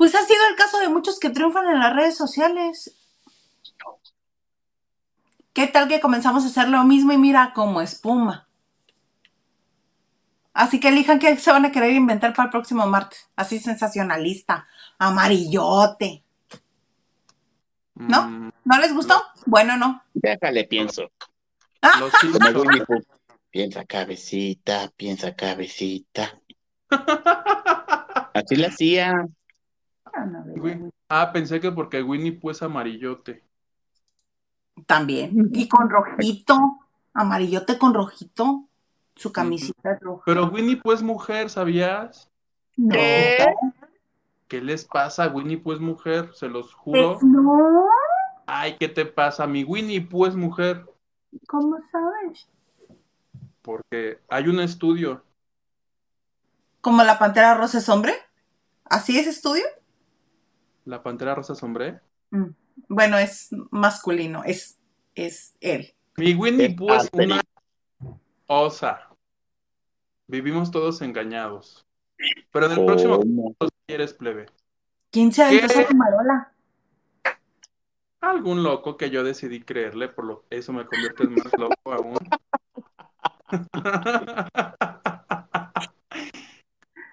Pues 0.02 0.16
ha 0.16 0.26
sido 0.26 0.40
el 0.50 0.56
caso 0.56 0.80
de 0.80 0.90
muchos 0.90 1.20
que 1.20 1.30
triunfan 1.30 1.68
en 1.68 1.80
las 1.80 1.96
redes 1.96 2.18
sociales. 2.18 2.98
¿Qué 5.54 5.68
tal 5.68 5.88
que 5.88 6.00
comenzamos 6.00 6.44
a 6.44 6.48
hacer 6.48 6.70
lo 6.70 6.84
mismo 6.86 7.12
y 7.12 7.20
mira 7.20 7.54
como 7.54 7.82
espuma? 7.82 8.48
Así 10.56 10.80
que 10.80 10.88
elijan 10.88 11.20
qué 11.20 11.38
se 11.38 11.52
van 11.52 11.66
a 11.66 11.72
querer 11.72 11.94
inventar 11.94 12.34
para 12.34 12.46
el 12.48 12.50
próximo 12.50 12.88
martes. 12.88 13.30
Así 13.36 13.60
sensacionalista, 13.60 14.68
amarillote. 14.98 16.24
¿No? 17.94 18.24
mm, 18.28 18.52
¿No 18.66 18.78
les 18.80 18.96
gustó? 18.96 19.22
Bueno, 19.46 19.78
no. 19.78 20.02
Déjale, 20.16 20.64
pienso. 20.64 21.12
los 22.00 22.12
Pooh. 22.88 23.04
Piensa 23.52 23.86
cabecita, 23.86 24.92
piensa 24.98 25.36
cabecita. 25.36 26.42
Así 28.34 28.56
la 28.56 28.70
hacía. 28.70 29.28
Güey. 30.56 30.92
Ah, 31.10 31.32
pensé 31.32 31.60
que 31.60 31.72
porque 31.72 32.02
Winnie 32.02 32.32
Pooh 32.32 32.52
es 32.52 32.62
amarillote. 32.62 33.44
También. 34.86 35.50
Y 35.54 35.68
con 35.68 35.90
rojito, 35.90 36.58
amarillote 37.14 37.78
con 37.78 37.94
rojito. 37.94 38.66
Su 39.16 39.32
camisita 39.32 39.94
es 39.94 40.00
roja. 40.00 40.24
Pero 40.26 40.48
Winnie 40.48 40.78
Pooh 40.78 40.94
es 40.94 41.02
mujer, 41.04 41.50
¿sabías? 41.50 42.30
No. 42.78 42.94
¿Qué? 42.94 43.46
¿Qué 44.48 44.62
les 44.62 44.86
pasa? 44.86 45.28
Winnie 45.28 45.58
Pooh 45.58 45.74
es 45.74 45.80
mujer, 45.80 46.32
se 46.34 46.48
los 46.48 46.74
juro. 46.74 47.14
Eh, 47.14 47.18
no. 47.22 47.86
Ay, 48.46 48.76
¿qué 48.80 48.88
te 48.88 49.06
pasa? 49.06 49.48
Mi 49.48 49.64
Winnie 49.64 50.02
Pooh 50.02 50.26
es 50.26 50.36
mujer, 50.36 50.86
¿Cómo 51.48 51.78
sabes? 51.92 52.50
porque 53.62 54.20
hay 54.30 54.48
un 54.48 54.60
estudio. 54.60 55.24
¿Como 56.82 57.04
la 57.04 57.20
pantera 57.20 57.54
rosa 57.54 57.78
es 57.78 57.88
hombre? 57.90 58.14
¿Así 58.86 59.18
es 59.18 59.28
estudio? 59.28 59.64
La 60.86 61.04
pantera 61.04 61.36
rosa 61.36 61.56
sombré. 61.56 62.00
Mm. 62.32 62.50
Bueno, 62.88 63.18
es 63.18 63.50
masculino, 63.70 64.44
es, 64.44 64.80
es 65.16 65.56
él. 65.62 65.94
Mi 66.18 66.34
Winnie 66.34 66.76
Pooh 66.76 66.94
es 66.94 67.10
una 67.14 67.42
osa. 68.48 69.10
Vivimos 70.28 70.72
todos 70.72 71.02
engañados. 71.02 71.86
Pero 72.52 72.66
en 72.68 72.72
el 72.74 72.86
próximo 72.86 73.22
si 73.22 73.70
quieres 73.88 74.14
plebe. 74.14 74.46
¿Quién 75.10 75.32
se 75.32 75.44
aventó 75.44 75.66
esa 75.66 75.84
fumarola? 75.86 76.54
Algún 78.22 78.62
loco 78.64 78.98
que 78.98 79.10
yo 79.10 79.24
decidí 79.24 79.62
creerle, 79.62 80.08
por 80.08 80.26
lo 80.26 80.46
eso 80.50 80.72
me 80.74 80.86
convierte 80.86 81.24
en 81.24 81.34
más 81.36 81.52
loco 81.58 81.92
aún. 81.92 82.18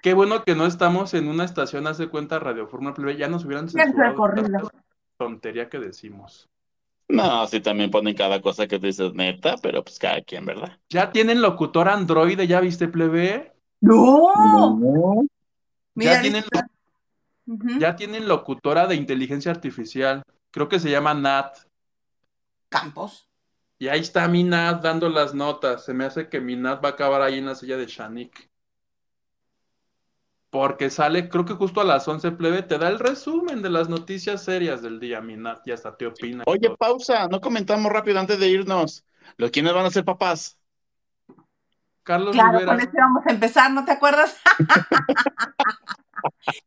Qué 0.03 0.15
bueno 0.15 0.45
que 0.45 0.55
no 0.55 0.67
estamos 0.67 1.15
en 1.15 1.29
una 1.29 1.45
estación, 1.45 1.87
hace 1.87 2.09
cuenta 2.09 2.39
Radio 2.39 2.67
Fórmula 2.67 2.95
Plebe, 2.95 3.17
ya 3.17 3.29
nos 3.29 3.45
hubieran 3.45 3.69
censurado 3.69 4.71
tontería 5.19 5.69
que 5.69 5.79
decimos. 5.79 6.49
No, 7.09 7.47
sí 7.47 7.61
también 7.61 7.91
ponen 7.91 8.15
cada 8.15 8.41
cosa 8.41 8.67
que 8.67 8.79
tú 8.79 8.87
dices 8.87 9.15
neta, 9.15 9.57
pero 9.63 9.83
pues 9.83 9.99
cada 9.99 10.21
quien, 10.23 10.45
¿verdad? 10.45 10.79
Ya 10.89 11.11
tienen 11.11 11.41
locutor 11.41 11.89
androide, 11.89 12.47
¿ya 12.47 12.61
viste 12.61 12.87
plebe? 12.87 13.53
¡No! 13.81 14.77
No. 14.79 15.27
Mira, 15.95 16.15
Ya 16.15 16.21
tienen, 16.21 16.45
ya 17.81 17.97
tienen 17.97 18.29
locutora 18.29 18.87
de 18.87 18.95
inteligencia 18.95 19.51
artificial, 19.51 20.23
creo 20.51 20.69
que 20.69 20.79
se 20.79 20.91
llama 20.91 21.15
Nat. 21.15 21.59
Campos. 22.69 23.27
Y 23.79 23.89
ahí 23.89 24.01
está 24.01 24.29
mi 24.29 24.45
Nat 24.45 24.83
dando 24.83 25.09
las 25.09 25.35
notas. 25.35 25.85
Se 25.85 25.95
me 25.95 26.05
hace 26.05 26.29
que 26.29 26.41
mi 26.41 26.57
Nat 26.57 26.85
va 26.85 26.91
a 26.91 26.93
acabar 26.93 27.23
ahí 27.23 27.39
en 27.39 27.47
la 27.47 27.55
silla 27.55 27.77
de 27.77 27.87
Shanik. 27.87 28.48
Porque 30.51 30.89
sale, 30.89 31.29
creo 31.29 31.45
que 31.45 31.55
justo 31.55 31.81
a 31.81 31.85
las 31.85 32.09
11 32.09 32.33
plebe, 32.33 32.63
te 32.63 32.79
da 32.79 32.89
el 32.89 32.99
resumen 32.99 33.61
de 33.61 33.69
las 33.69 33.89
noticias 33.89 34.43
serias 34.43 34.81
del 34.81 34.99
día, 34.99 35.21
mi 35.21 35.37
Nat, 35.37 35.67
y 35.67 35.73
hasta 35.73 35.97
te 35.97 36.07
opina. 36.07 36.45
y 36.47 36.51
Oye, 36.51 36.69
todo. 36.69 36.77
pausa, 36.77 37.29
no 37.29 37.41
comentamos 37.41 37.93
rápido 37.93 38.19
antes 38.19 38.39
de 38.39 38.49
irnos. 38.49 39.05
¿Los 39.37 39.51
quiénes 39.51 39.75
van 39.75 39.85
a 39.85 39.91
ser 39.91 40.05
papás? 40.05 40.59
Carlos 42.03 42.33
Claro, 42.33 42.61
Rivera, 42.61 42.67
con 42.67 42.81
eso 42.81 42.91
íbamos 42.95 43.27
a 43.27 43.31
empezar, 43.31 43.71
¿no 43.71 43.85
te 43.85 43.93
acuerdas? 43.93 44.41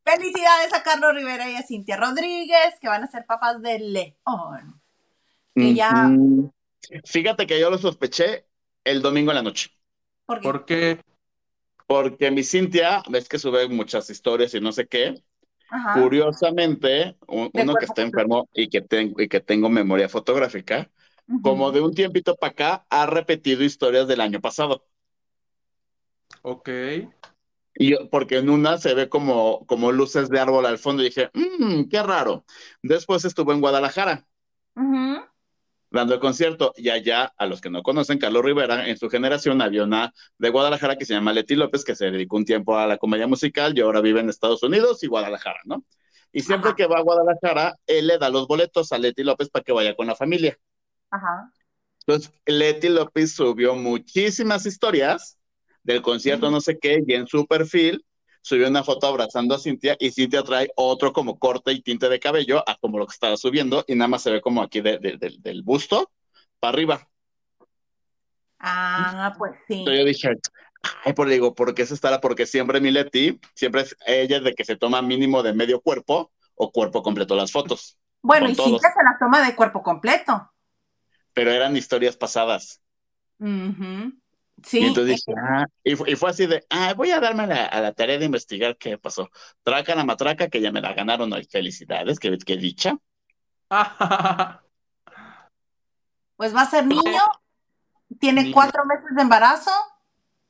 Felicidades 0.05 0.73
a 0.73 0.83
Carlos 0.83 1.15
Rivera 1.15 1.49
y 1.49 1.55
a 1.55 1.63
Cintia 1.63 1.97
Rodríguez, 1.97 2.77
que 2.79 2.87
van 2.87 3.03
a 3.03 3.07
ser 3.07 3.25
papás 3.25 3.59
de 3.61 3.79
León. 3.79 4.81
Que 5.55 5.73
ya-. 5.73 6.11
Fíjate 7.05 7.47
que 7.47 7.59
yo 7.59 7.69
lo 7.69 7.77
sospeché 7.77 8.45
el 8.83 9.01
domingo 9.01 9.31
en 9.31 9.35
la 9.35 9.43
noche. 9.43 9.71
Porque, 10.25 10.43
¿por 10.43 10.65
qué? 10.65 10.99
Porque 11.91 12.31
mi 12.31 12.43
Cintia, 12.43 13.03
ves 13.09 13.27
que 13.27 13.37
sube 13.37 13.67
muchas 13.67 14.09
historias 14.09 14.53
y 14.53 14.61
no 14.61 14.71
sé 14.71 14.87
qué. 14.87 15.21
Ajá. 15.69 16.01
Curiosamente, 16.01 17.17
un- 17.27 17.49
uno 17.53 17.75
que 17.75 17.83
está 17.85 18.01
enfermo 18.01 18.47
y 18.53 18.69
que, 18.69 18.79
tengo 18.81 19.21
y 19.21 19.27
que 19.27 19.41
tengo 19.41 19.69
memoria 19.69 20.07
fotográfica, 20.07 20.89
como 21.43 21.71
de 21.71 21.81
un 21.81 21.93
tiempito 21.93 22.35
para 22.37 22.51
acá, 22.51 22.85
ha 22.89 23.05
repetido 23.07 23.63
historias 23.63 24.07
del 24.07 24.21
año 24.21 24.39
pasado. 24.39 24.85
Ok. 26.43 26.69
Y 27.75 27.91
yo- 27.91 28.09
porque 28.09 28.37
en 28.37 28.49
una 28.49 28.77
se 28.77 28.93
ve 28.93 29.09
como, 29.09 29.65
como 29.65 29.91
luces 29.91 30.29
de 30.29 30.39
árbol 30.39 30.65
al 30.65 30.77
fondo 30.77 31.03
y 31.03 31.07
dije, 31.07 31.29
mmm, 31.33 31.89
qué 31.89 32.01
raro. 32.03 32.45
Después 32.81 33.25
estuvo 33.25 33.51
en 33.51 33.59
Guadalajara 33.61 34.25
Ujú. 34.75 35.30
Dando 35.91 36.13
el 36.15 36.19
concierto. 36.19 36.73
Y 36.75 36.89
allá, 36.89 37.31
a 37.37 37.45
los 37.45 37.61
que 37.61 37.69
no 37.69 37.83
conocen, 37.83 38.17
Carlos 38.17 38.43
Rivera, 38.43 38.87
en 38.87 38.97
su 38.97 39.09
generación 39.09 39.61
había 39.61 39.83
una 39.83 40.13
de 40.37 40.49
Guadalajara 40.49 40.97
que 40.97 41.05
se 41.05 41.13
llama 41.13 41.33
Leti 41.33 41.55
López, 41.55 41.83
que 41.83 41.95
se 41.95 42.09
dedicó 42.09 42.37
un 42.37 42.45
tiempo 42.45 42.77
a 42.77 42.87
la 42.87 42.97
comedia 42.97 43.27
musical 43.27 43.77
y 43.77 43.81
ahora 43.81 44.01
vive 44.01 44.21
en 44.21 44.29
Estados 44.29 44.63
Unidos 44.63 45.03
y 45.03 45.07
Guadalajara, 45.07 45.59
¿no? 45.65 45.83
Y 46.31 46.41
siempre 46.41 46.69
Ajá. 46.69 46.75
que 46.75 46.87
va 46.87 46.97
a 46.97 47.01
Guadalajara, 47.01 47.75
él 47.85 48.07
le 48.07 48.17
da 48.17 48.29
los 48.29 48.47
boletos 48.47 48.91
a 48.93 48.97
Leti 48.97 49.23
López 49.23 49.49
para 49.49 49.63
que 49.63 49.73
vaya 49.73 49.95
con 49.95 50.07
la 50.07 50.15
familia. 50.15 50.57
Ajá. 51.11 51.51
Entonces, 52.07 52.31
Leti 52.45 52.89
López 52.89 53.33
subió 53.33 53.75
muchísimas 53.75 54.65
historias 54.65 55.37
del 55.83 56.01
concierto, 56.01 56.49
no 56.49 56.61
sé 56.61 56.79
qué, 56.79 57.03
y 57.05 57.13
en 57.13 57.27
su 57.27 57.45
perfil 57.47 58.05
subió 58.41 58.67
una 58.67 58.83
foto 58.83 59.07
abrazando 59.07 59.55
a 59.55 59.59
Cintia 59.59 59.95
y 59.99 60.11
Cintia 60.11 60.43
trae 60.43 60.69
otro 60.75 61.13
como 61.13 61.37
corte 61.39 61.71
y 61.71 61.81
tinte 61.81 62.09
de 62.09 62.19
cabello 62.19 62.63
a 62.67 62.75
como 62.77 62.97
lo 62.99 63.05
que 63.07 63.13
estaba 63.13 63.37
subiendo 63.37 63.83
y 63.87 63.95
nada 63.95 64.07
más 64.07 64.23
se 64.23 64.31
ve 64.31 64.41
como 64.41 64.61
aquí 64.61 64.81
de- 64.81 64.97
de- 64.99 65.17
de- 65.17 65.37
del 65.39 65.63
busto 65.63 66.11
para 66.59 66.69
arriba. 66.73 67.07
Ah, 68.59 69.33
pues 69.37 69.53
sí. 69.67 69.79
Entonces 69.79 69.99
yo 69.99 70.05
dije, 70.05 70.29
ay, 71.05 71.13
por 71.13 71.27
digo, 71.27 71.55
¿por 71.55 71.73
qué 71.73 71.85
se 71.85 71.93
estará? 71.93 72.21
Porque 72.21 72.45
siempre 72.45 72.79
mi 72.79 72.91
Leti, 72.91 73.39
siempre 73.55 73.81
es 73.81 73.95
ella 74.05 74.39
de 74.39 74.53
que 74.53 74.65
se 74.65 74.75
toma 74.75 75.01
mínimo 75.01 75.41
de 75.43 75.53
medio 75.53 75.81
cuerpo 75.81 76.31
o 76.55 76.71
cuerpo 76.71 77.01
completo 77.01 77.35
las 77.35 77.51
fotos, 77.51 77.97
Bueno, 78.21 78.49
y 78.49 78.53
que 78.55 78.61
se 78.63 79.03
la 79.03 79.17
toma 79.19 79.43
de 79.45 79.55
cuerpo 79.55 79.81
completo. 79.81 80.51
pero 81.33 81.51
eran 81.51 81.75
historias 81.75 82.17
pasadas. 82.17 82.81
Ujú. 83.39 84.13
Sí. 84.63 84.79
Y 84.79 84.85
entonces 84.87 85.23
eh, 85.27 85.31
dije, 85.33 85.39
ah, 85.41 85.65
y, 85.83 85.95
fu- 85.95 86.05
y 86.07 86.15
fue 86.15 86.29
así 86.29 86.45
de, 86.45 86.65
ah, 86.69 86.93
voy 86.95 87.11
a 87.11 87.19
darme 87.19 87.47
la, 87.47 87.65
a 87.65 87.81
la 87.81 87.93
tarea 87.93 88.17
de 88.17 88.25
investigar 88.25 88.77
qué 88.77 88.97
pasó. 88.97 89.29
Traca 89.63 89.95
la 89.95 90.03
matraca, 90.03 90.49
que 90.49 90.61
ya 90.61 90.71
me 90.71 90.81
la 90.81 90.93
ganaron 90.93 91.31
hoy. 91.33 91.45
Felicidades, 91.45 92.19
qué, 92.19 92.37
qué 92.45 92.57
dicha. 92.57 92.97
pues 96.35 96.55
va 96.55 96.61
a 96.61 96.69
ser 96.69 96.85
niño, 96.85 97.01
tiene 98.19 98.43
Niño. 98.43 98.53
cuatro 98.53 98.83
meses 98.85 99.15
de 99.15 99.21
embarazo 99.21 99.71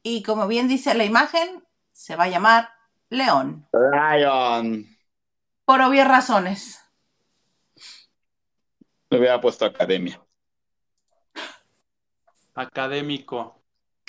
y 0.04 0.24
como 0.24 0.48
bien 0.48 0.68
dice 0.68 0.94
la 0.94 1.06
imagen, 1.06 1.64
se 1.92 2.16
va 2.16 2.24
a 2.26 2.30
llamar 2.30 2.70
León. 3.10 3.68
Lion. 3.74 4.88
Por 5.66 5.82
obvias 5.82 6.08
razones. 6.08 6.80
Le 9.10 9.20
hubiera 9.20 9.40
puesto 9.42 9.66
academia. 9.66 10.22
Académico. 12.56 13.61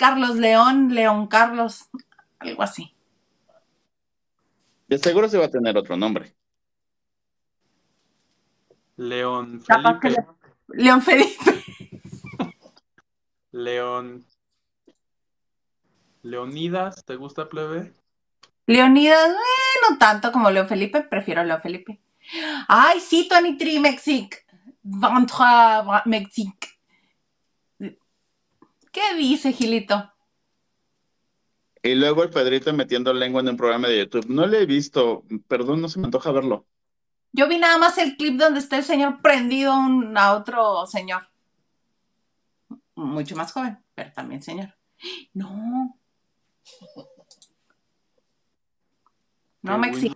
Carlos 0.03 0.35
León, 0.35 0.93
León 0.93 1.27
Carlos, 1.27 1.85
algo 2.39 2.61
así. 2.61 2.93
De 4.89 4.97
seguro 4.97 5.29
se 5.29 5.37
va 5.37 5.45
a 5.45 5.49
tener 5.49 5.77
otro 5.77 5.95
nombre. 5.95 6.35
León 8.97 9.61
Felipe. 9.61 10.09
le- 10.09 10.83
León 10.83 11.01
Felipe. 11.01 11.63
León. 13.53 14.25
Leonidas, 16.21 17.05
¿te 17.05 17.15
gusta 17.15 17.47
plebe? 17.47 17.93
Leonidas, 18.65 19.29
eh, 19.29 19.89
no 19.89 19.97
tanto 19.97 20.33
como 20.33 20.51
León 20.51 20.67
Felipe, 20.67 20.99
prefiero 21.03 21.45
León 21.45 21.61
Felipe. 21.61 22.01
Ay, 22.67 22.99
sí, 22.99 23.29
Tony 23.29 23.55
Tri 23.57 23.79
Mexic. 23.79 24.45
Ventre 24.81 25.45
Mexic. 26.03 26.62
¿Qué 28.93 29.15
dice, 29.17 29.51
Gilito? 29.51 30.11
Y 31.81 31.95
luego 31.95 32.23
el 32.23 32.29
Pedrito 32.29 32.71
metiendo 32.71 33.11
lengua 33.13 33.41
en 33.41 33.49
un 33.49 33.57
programa 33.57 33.89
de 33.89 33.97
YouTube. 33.97 34.27
No 34.29 34.45
le 34.45 34.61
he 34.61 34.65
visto, 34.65 35.25
perdón, 35.49 35.81
no 35.81 35.89
se 35.89 35.99
me 35.99 36.05
antoja 36.05 36.31
verlo. 36.31 36.65
Yo 37.33 37.49
vi 37.49 37.57
nada 37.57 37.77
más 37.79 37.97
el 37.97 38.15
clip 38.15 38.37
donde 38.39 38.59
está 38.59 38.77
el 38.77 38.83
señor 38.83 39.21
prendido 39.21 39.71
a 39.73 39.79
un- 39.79 40.15
a 40.17 40.33
otro 40.33 40.85
señor. 40.85 41.27
Mucho 42.95 43.35
más 43.35 43.51
joven, 43.51 43.83
pero 43.95 44.13
también 44.13 44.41
señor. 44.43 44.75
No. 45.33 45.97
No 49.63 49.73
Que 49.73 49.77
me 49.79 49.87
exige. 49.89 50.15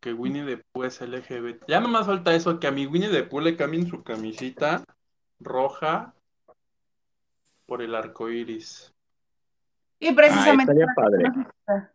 Que 0.00 0.14
Winnie 0.14 0.44
the 0.46 0.56
Pooh 0.72 0.84
es 0.84 1.00
LGBT. 1.02 1.64
Ya 1.68 1.80
nomás 1.80 2.06
falta 2.06 2.34
eso, 2.34 2.58
que 2.58 2.66
a 2.66 2.70
mi 2.70 2.86
Winnie 2.86 3.10
the 3.10 3.22
Pooh 3.24 3.40
le 3.40 3.56
cambien 3.56 3.86
su 3.86 4.02
camisita 4.02 4.82
roja 5.38 6.14
por 7.70 7.82
el 7.82 7.94
arco 7.94 8.28
iris. 8.28 8.92
Y 10.00 10.08
Ay, 10.08 10.14
precisamente 10.16 10.74
para 10.74 10.84
que 10.88 10.92
padre. 10.94 11.22
eso 11.28 11.36
no 11.38 11.44
suceda- 11.44 11.92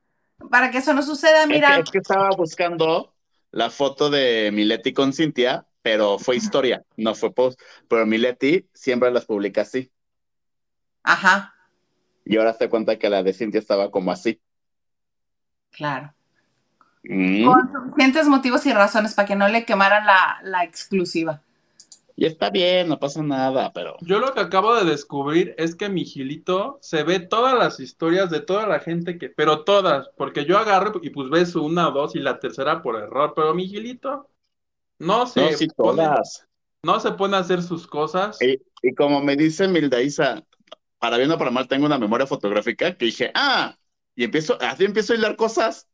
para 0.49 0.71
que 0.71 0.77
eso 0.77 0.93
no 0.93 1.01
suceda, 1.03 1.41
Es 1.41 1.47
mira, 1.49 1.75
que, 1.75 1.81
es 1.81 1.91
que 1.91 1.97
estaba 1.97 2.29
buscando 2.37 3.13
la 3.51 3.69
foto 3.69 4.09
de 4.09 4.51
Mileti 4.53 4.93
con 4.93 5.11
Cintia, 5.11 5.67
pero 5.81 6.17
fue 6.17 6.37
historia, 6.37 6.81
no 6.95 7.13
fue 7.13 7.33
post. 7.33 7.59
Pero 7.89 8.05
Mileti 8.05 8.69
siempre 8.73 9.11
las 9.11 9.25
publica 9.25 9.61
así. 9.63 9.91
ajá, 11.03 11.53
Y 12.25 12.37
ahora 12.37 12.53
se 12.53 12.69
cuenta 12.69 12.97
que 12.99 13.09
la 13.09 13.23
de 13.23 13.33
Cintia 13.33 13.59
estaba 13.59 13.89
como 13.91 14.11
así. 14.11 14.39
claro. 15.71 16.13
Mm, 17.03 17.45
Con 17.45 17.71
suficientes 17.71 18.27
motivos 18.27 18.65
y 18.65 18.73
razones 18.73 19.13
para 19.13 19.27
que 19.27 19.35
no 19.35 19.47
le 19.47 19.65
quemaran 19.65 20.05
la, 20.05 20.39
la 20.43 20.63
exclusiva. 20.63 21.41
Y 22.15 22.25
está 22.25 22.49
bien, 22.49 22.87
no 22.87 22.99
pasa 22.99 23.21
nada, 23.21 23.71
pero 23.73 23.97
Yo 23.99 24.19
lo 24.19 24.33
que 24.33 24.39
acabo 24.39 24.75
de 24.75 24.85
descubrir 24.85 25.55
es 25.57 25.75
que 25.75 25.89
mi 25.89 26.05
Gilito 26.05 26.77
se 26.81 27.03
ve 27.03 27.19
todas 27.19 27.57
las 27.57 27.79
historias 27.79 28.29
de 28.29 28.41
toda 28.41 28.67
la 28.67 28.79
gente 28.79 29.17
que, 29.17 29.29
pero 29.29 29.63
todas, 29.63 30.09
porque 30.17 30.45
yo 30.45 30.57
agarro 30.57 30.99
y 31.01 31.09
pues 31.09 31.29
ves 31.29 31.55
una 31.55 31.89
o 31.89 31.91
dos 31.91 32.15
y 32.15 32.19
la 32.19 32.39
tercera 32.39 32.81
por 32.81 32.95
error, 32.97 33.33
pero 33.35 33.53
mi 33.53 33.67
Gilito 33.67 34.29
no 34.99 35.27
se 35.27 35.41
no, 35.41 35.51
sí, 35.53 35.67
pone, 35.69 36.03
todas. 36.03 36.47
no 36.83 36.99
se 36.99 37.11
pone 37.13 37.37
a 37.37 37.39
hacer 37.39 37.61
sus 37.63 37.87
cosas. 37.87 38.39
Y, 38.39 38.61
y 38.81 38.93
como 38.95 39.21
me 39.21 39.35
dice 39.35 39.67
Milda 39.67 40.01
Isa, 40.01 40.45
para 40.99 41.17
bien 41.17 41.31
o 41.31 41.37
para 41.37 41.51
mal, 41.51 41.67
tengo 41.67 41.85
una 41.85 41.97
memoria 41.99 42.27
fotográfica 42.27 42.97
que 42.97 43.05
dije, 43.05 43.31
ah, 43.35 43.77
y 44.15 44.25
empiezo, 44.25 44.57
así 44.61 44.85
empiezo 44.85 45.13
a 45.13 45.15
hilar 45.17 45.35
cosas. 45.35 45.87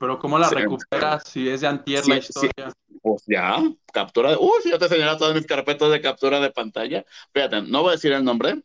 Pero 0.00 0.18
¿cómo 0.18 0.38
la 0.38 0.48
Sí. 0.48 0.54
recuperas 0.56 1.24
si 1.28 1.48
es 1.48 1.60
de 1.60 1.66
antier 1.66 2.04
Sí, 2.04 2.10
la 2.10 2.16
sí. 2.16 2.22
historia? 2.26 2.72
Pues 3.02 3.22
ya, 3.26 3.58
captura 3.92 4.30
de. 4.30 4.36
Uy, 4.36 4.62
si 4.62 4.70
yo 4.70 4.78
te 4.78 4.86
enseñara 4.86 5.18
todas 5.18 5.34
mis 5.34 5.46
carpetas 5.46 5.90
de 5.90 6.00
captura 6.00 6.40
de 6.40 6.50
pantalla. 6.50 7.04
Fíjate, 7.34 7.62
no 7.62 7.82
voy 7.82 7.90
a 7.90 7.92
decir 7.92 8.12
el 8.12 8.24
nombre, 8.24 8.62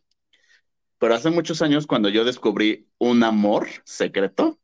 pero 0.98 1.14
hace 1.14 1.30
muchos 1.30 1.60
años, 1.60 1.86
cuando 1.86 2.08
yo 2.08 2.24
descubrí 2.24 2.88
un 2.98 3.22
amor 3.22 3.68
secreto, 3.84 4.58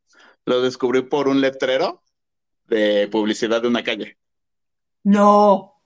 lo 0.45 0.61
descubrí 0.61 1.03
por 1.03 1.27
un 1.27 1.41
letrero 1.41 2.03
de 2.65 3.07
publicidad 3.11 3.61
de 3.61 3.67
una 3.67 3.83
calle. 3.83 4.17
No. 5.05 5.79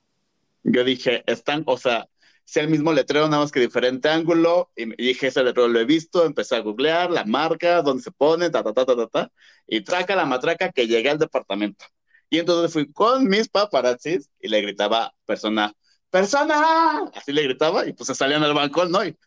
Yo 0.63 0.83
dije, 0.83 1.23
están, 1.27 1.63
o 1.65 1.77
sea, 1.77 2.07
es 2.47 2.57
el 2.57 2.69
mismo 2.69 2.93
letrero, 2.93 3.27
nada 3.27 3.43
más 3.43 3.51
que 3.51 3.59
diferente 3.59 4.07
ángulo. 4.07 4.71
Y 4.75 4.85
dije, 4.95 5.27
ese 5.27 5.43
letrero 5.43 5.67
lo 5.67 5.79
he 5.79 5.85
visto, 5.85 6.25
empecé 6.25 6.55
a 6.55 6.61
googlear 6.61 7.11
la 7.11 7.25
marca, 7.25 7.81
dónde 7.81 8.03
se 8.03 8.11
pone, 8.11 8.49
ta, 8.49 8.63
ta, 8.63 8.73
ta, 8.73 8.85
ta, 8.85 8.95
ta, 8.95 9.07
ta. 9.07 9.31
Y 9.67 9.81
traca 9.81 10.15
la 10.15 10.25
matraca 10.25 10.71
que 10.71 10.87
llegué 10.87 11.09
al 11.09 11.19
departamento. 11.19 11.85
Y 12.29 12.39
entonces 12.39 12.71
fui 12.71 12.91
con 12.91 13.27
mis 13.27 13.49
paparazzis 13.49 14.29
y 14.39 14.47
le 14.47 14.61
gritaba, 14.61 15.13
persona, 15.25 15.73
persona, 16.09 17.11
así 17.13 17.33
le 17.33 17.43
gritaba 17.43 17.85
y 17.85 17.93
pues 17.93 18.07
se 18.07 18.15
salían 18.15 18.43
al 18.43 18.53
balcón, 18.53 18.91
¿no? 18.91 19.03
Y 19.03 19.17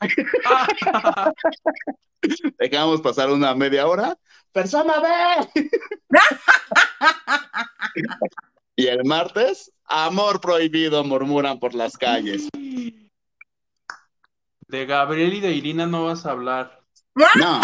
dejábamos 2.58 3.00
pasar 3.00 3.30
una 3.30 3.54
media 3.54 3.86
hora, 3.86 4.16
persona, 4.52 5.00
ve. 5.00 5.68
y 8.82 8.88
el 8.88 9.04
martes, 9.04 9.72
amor 9.84 10.40
prohibido, 10.40 11.04
murmuran 11.04 11.60
por 11.60 11.72
las 11.72 11.96
calles. 11.96 12.48
De 14.66 14.86
Gabriel 14.86 15.34
y 15.34 15.40
de 15.40 15.52
Irina 15.52 15.86
no 15.86 16.06
vas 16.06 16.26
a 16.26 16.32
hablar. 16.32 16.82
No, 17.14 17.60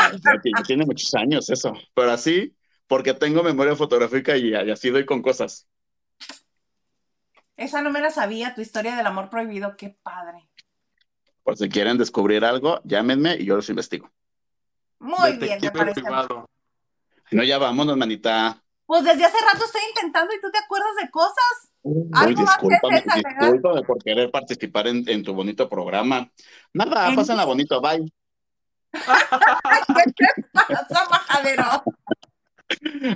tiene 0.64 0.86
muchos 0.86 1.12
años 1.14 1.50
eso, 1.50 1.72
pero 1.94 2.12
así, 2.12 2.54
porque 2.86 3.14
tengo 3.14 3.42
memoria 3.42 3.74
fotográfica 3.74 4.36
y, 4.36 4.50
y 4.50 4.70
así 4.70 4.90
doy 4.90 5.04
con 5.06 5.20
cosas. 5.20 5.66
Esa 7.56 7.82
no 7.82 7.90
me 7.90 8.00
la 8.00 8.10
sabía, 8.10 8.54
tu 8.54 8.60
historia 8.60 8.94
del 8.94 9.06
amor 9.06 9.28
prohibido, 9.28 9.76
qué 9.76 9.98
padre. 10.00 10.48
Por 11.42 11.56
si 11.56 11.68
quieren 11.68 11.98
descubrir 11.98 12.44
algo, 12.44 12.80
llámenme 12.84 13.34
y 13.34 13.46
yo 13.46 13.56
los 13.56 13.68
investigo. 13.70 14.08
Muy 15.00 15.36
bien, 15.38 15.58
me 15.60 15.70
parece. 15.72 16.00
privado. 16.00 16.48
No, 17.32 17.42
ya 17.42 17.58
vámonos, 17.58 17.96
manita. 17.96 18.62
Pues 18.88 19.04
desde 19.04 19.22
hace 19.22 19.36
rato 19.44 19.66
estoy 19.66 19.82
intentando 19.86 20.32
y 20.32 20.40
tú 20.40 20.50
te 20.50 20.56
acuerdas 20.56 20.96
de 20.98 21.10
cosas. 21.10 21.70
Uy, 21.82 22.08
¿Algo 22.14 22.40
más 22.40 22.56
que 22.56 22.68
discúlpame, 23.04 23.82
por 23.82 24.02
querer 24.02 24.30
participar 24.30 24.86
en, 24.86 25.06
en 25.06 25.22
tu 25.22 25.34
bonito 25.34 25.68
programa. 25.68 26.32
Nada, 26.72 27.10
En 27.10 27.14
pásenla 27.16 27.42
mí. 27.42 27.48
bonito, 27.48 27.82
bye. 27.82 28.10
¿Qué 28.92 30.12
te 30.16 30.42
pasa, 30.54 31.06
majadero? 31.10 31.84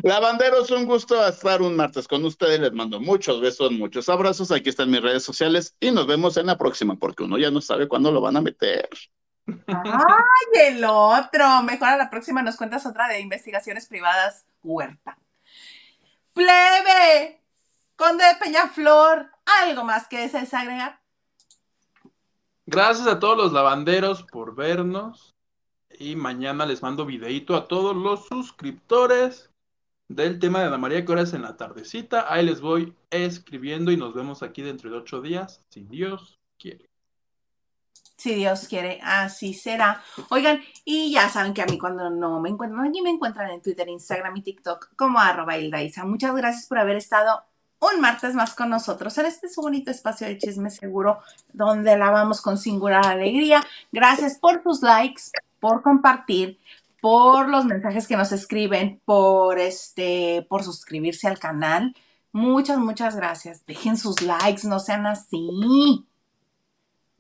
Lavanderos, 0.03 0.71
un 0.73 0.85
gusto 0.85 1.27
estar 1.27 1.63
un 1.63 1.75
martes 1.75 2.07
con 2.07 2.23
ustedes. 2.27 2.61
Les 2.61 2.73
mando 2.75 3.01
muchos 3.01 3.41
besos, 3.41 3.73
muchos 3.73 4.11
abrazos. 4.11 4.53
Aquí 4.53 4.69
están 4.69 4.91
mis 4.91 5.01
redes 5.01 5.25
sociales 5.25 5.75
y 5.81 5.91
nos 5.91 6.07
vemos 6.07 6.37
en 6.37 6.49
la 6.49 6.59
próxima, 6.59 6.97
porque 6.97 7.23
uno 7.23 7.39
ya 7.39 7.51
no 7.51 7.63
sabe 7.63 7.89
cuándo 7.89 8.13
lo 8.13 8.21
van 8.21 8.37
a 8.37 8.43
meter. 8.43 8.91
Ay, 9.47 10.67
el 10.67 10.85
otro. 10.85 11.63
Mejor 11.63 11.89
a 11.89 11.97
la 11.97 12.11
próxima 12.11 12.43
nos 12.43 12.57
cuentas 12.57 12.85
otra 12.85 13.09
de 13.09 13.21
investigaciones 13.21 13.87
privadas 13.87 14.45
huerta. 14.63 15.17
Plebe, 16.33 17.41
Conde 17.97 18.25
de 18.25 18.35
Peñaflor, 18.37 19.31
¿algo 19.63 19.85
más 19.85 20.09
que 20.09 20.19
desees 20.19 20.55
agregar? 20.55 21.01
Gracias 22.67 23.07
a 23.07 23.19
todos 23.19 23.37
los 23.37 23.53
lavanderos 23.53 24.23
por 24.25 24.55
vernos. 24.55 25.35
Y 25.99 26.17
mañana 26.17 26.65
les 26.65 26.83
mando 26.83 27.05
videito 27.05 27.55
a 27.55 27.69
todos 27.69 27.95
los 27.95 28.27
suscriptores 28.27 29.51
del 30.09 30.39
tema 30.39 30.61
de 30.61 30.67
Ana 30.67 30.79
María 30.79 31.05
que 31.05 31.13
ahora 31.13 31.23
es 31.23 31.35
en 31.35 31.43
la 31.43 31.57
tardecita. 31.57 32.33
Ahí 32.33 32.45
les 32.45 32.61
voy 32.61 32.95
escribiendo 33.11 33.93
y 33.93 33.97
nos 33.97 34.15
vemos 34.15 34.43
aquí 34.43 34.63
dentro 34.63 34.91
de 34.91 34.97
ocho 34.97 35.21
días, 35.21 35.61
si 35.69 35.83
Dios 35.85 36.39
quiere. 36.59 36.92
Si 38.23 38.37
Dios 38.37 38.69
quiere, 38.69 39.01
así 39.03 39.53
será. 39.53 40.01
Oigan, 40.29 40.61
y 40.85 41.11
ya 41.11 41.29
saben 41.29 41.53
que 41.55 41.63
a 41.63 41.67
mí 41.67 41.77
cuando 41.77 42.09
no 42.09 42.39
me 42.39 42.51
encuentran, 42.51 42.87
aquí 42.87 43.03
me 43.03 43.11
encuentran 43.11 43.51
en 43.51 43.61
Twitter, 43.61 43.89
Instagram 43.89 44.37
y 44.37 44.43
TikTok 44.43 44.95
como 44.95 45.19
arroba 45.19 45.59
Hildaisa. 45.59 46.05
Muchas 46.05 46.33
gracias 46.33 46.69
por 46.69 46.79
haber 46.79 46.95
estado 46.95 47.43
un 47.81 48.01
martes 48.01 48.37
más 48.37 48.55
con 48.55 48.71
nosotros 48.71 49.19
en 49.19 49.27
este 49.27 49.49
su 49.49 49.61
bonito 49.61 49.91
espacio 49.91 50.29
de 50.29 50.39
chisme 50.39 50.71
seguro 50.71 51.19
donde 51.53 51.99
la 51.99 52.11
vamos 52.11 52.41
con 52.41 52.59
singular 52.59 53.05
alegría. 53.05 53.61
Gracias 53.91 54.39
por 54.39 54.63
sus 54.63 54.83
likes, 54.83 55.23
por 55.59 55.83
compartir, 55.83 56.61
por 57.01 57.49
los 57.49 57.65
mensajes 57.65 58.07
que 58.07 58.17
nos 58.17 58.31
escriben, 58.31 59.01
por 59.05 59.59
este, 59.59 60.47
por 60.49 60.63
suscribirse 60.63 61.27
al 61.27 61.41
canal. 61.41 61.97
Muchas, 62.31 62.79
muchas 62.79 63.17
gracias. 63.17 63.67
Dejen 63.67 63.97
sus 63.97 64.23
likes, 64.23 64.69
no 64.69 64.79
sean 64.79 65.09
así. 65.09 66.07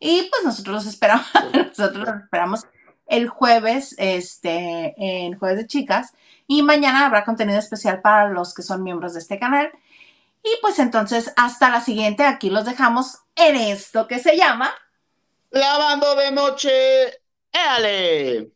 Y 0.04 0.28
pues 0.30 0.42
nosotros 0.42 0.74
los 0.74 0.86
esperamos, 0.86 1.26
nosotros 1.54 2.08
los 2.08 2.22
esperamos 2.24 2.66
el 3.06 3.28
jueves, 3.28 3.94
este, 3.98 4.94
en 4.96 5.38
jueves 5.38 5.58
de 5.58 5.66
chicas. 5.68 6.12
Y 6.48 6.62
mañana 6.62 7.06
habrá 7.06 7.24
contenido 7.24 7.60
especial 7.60 8.00
para 8.00 8.28
los 8.28 8.52
que 8.52 8.62
son 8.62 8.82
miembros 8.82 9.14
de 9.14 9.20
este 9.20 9.38
canal. 9.38 9.70
Y 10.42 10.50
pues 10.60 10.80
entonces, 10.80 11.32
hasta 11.36 11.70
la 11.70 11.80
siguiente, 11.80 12.24
aquí 12.24 12.50
los 12.50 12.64
dejamos 12.64 13.18
en 13.36 13.54
esto 13.54 14.08
que 14.08 14.18
se 14.18 14.36
llama 14.36 14.74
Lavando 15.50 16.16
de 16.16 16.32
noche. 16.32 17.20
¡Éale! 17.52 18.50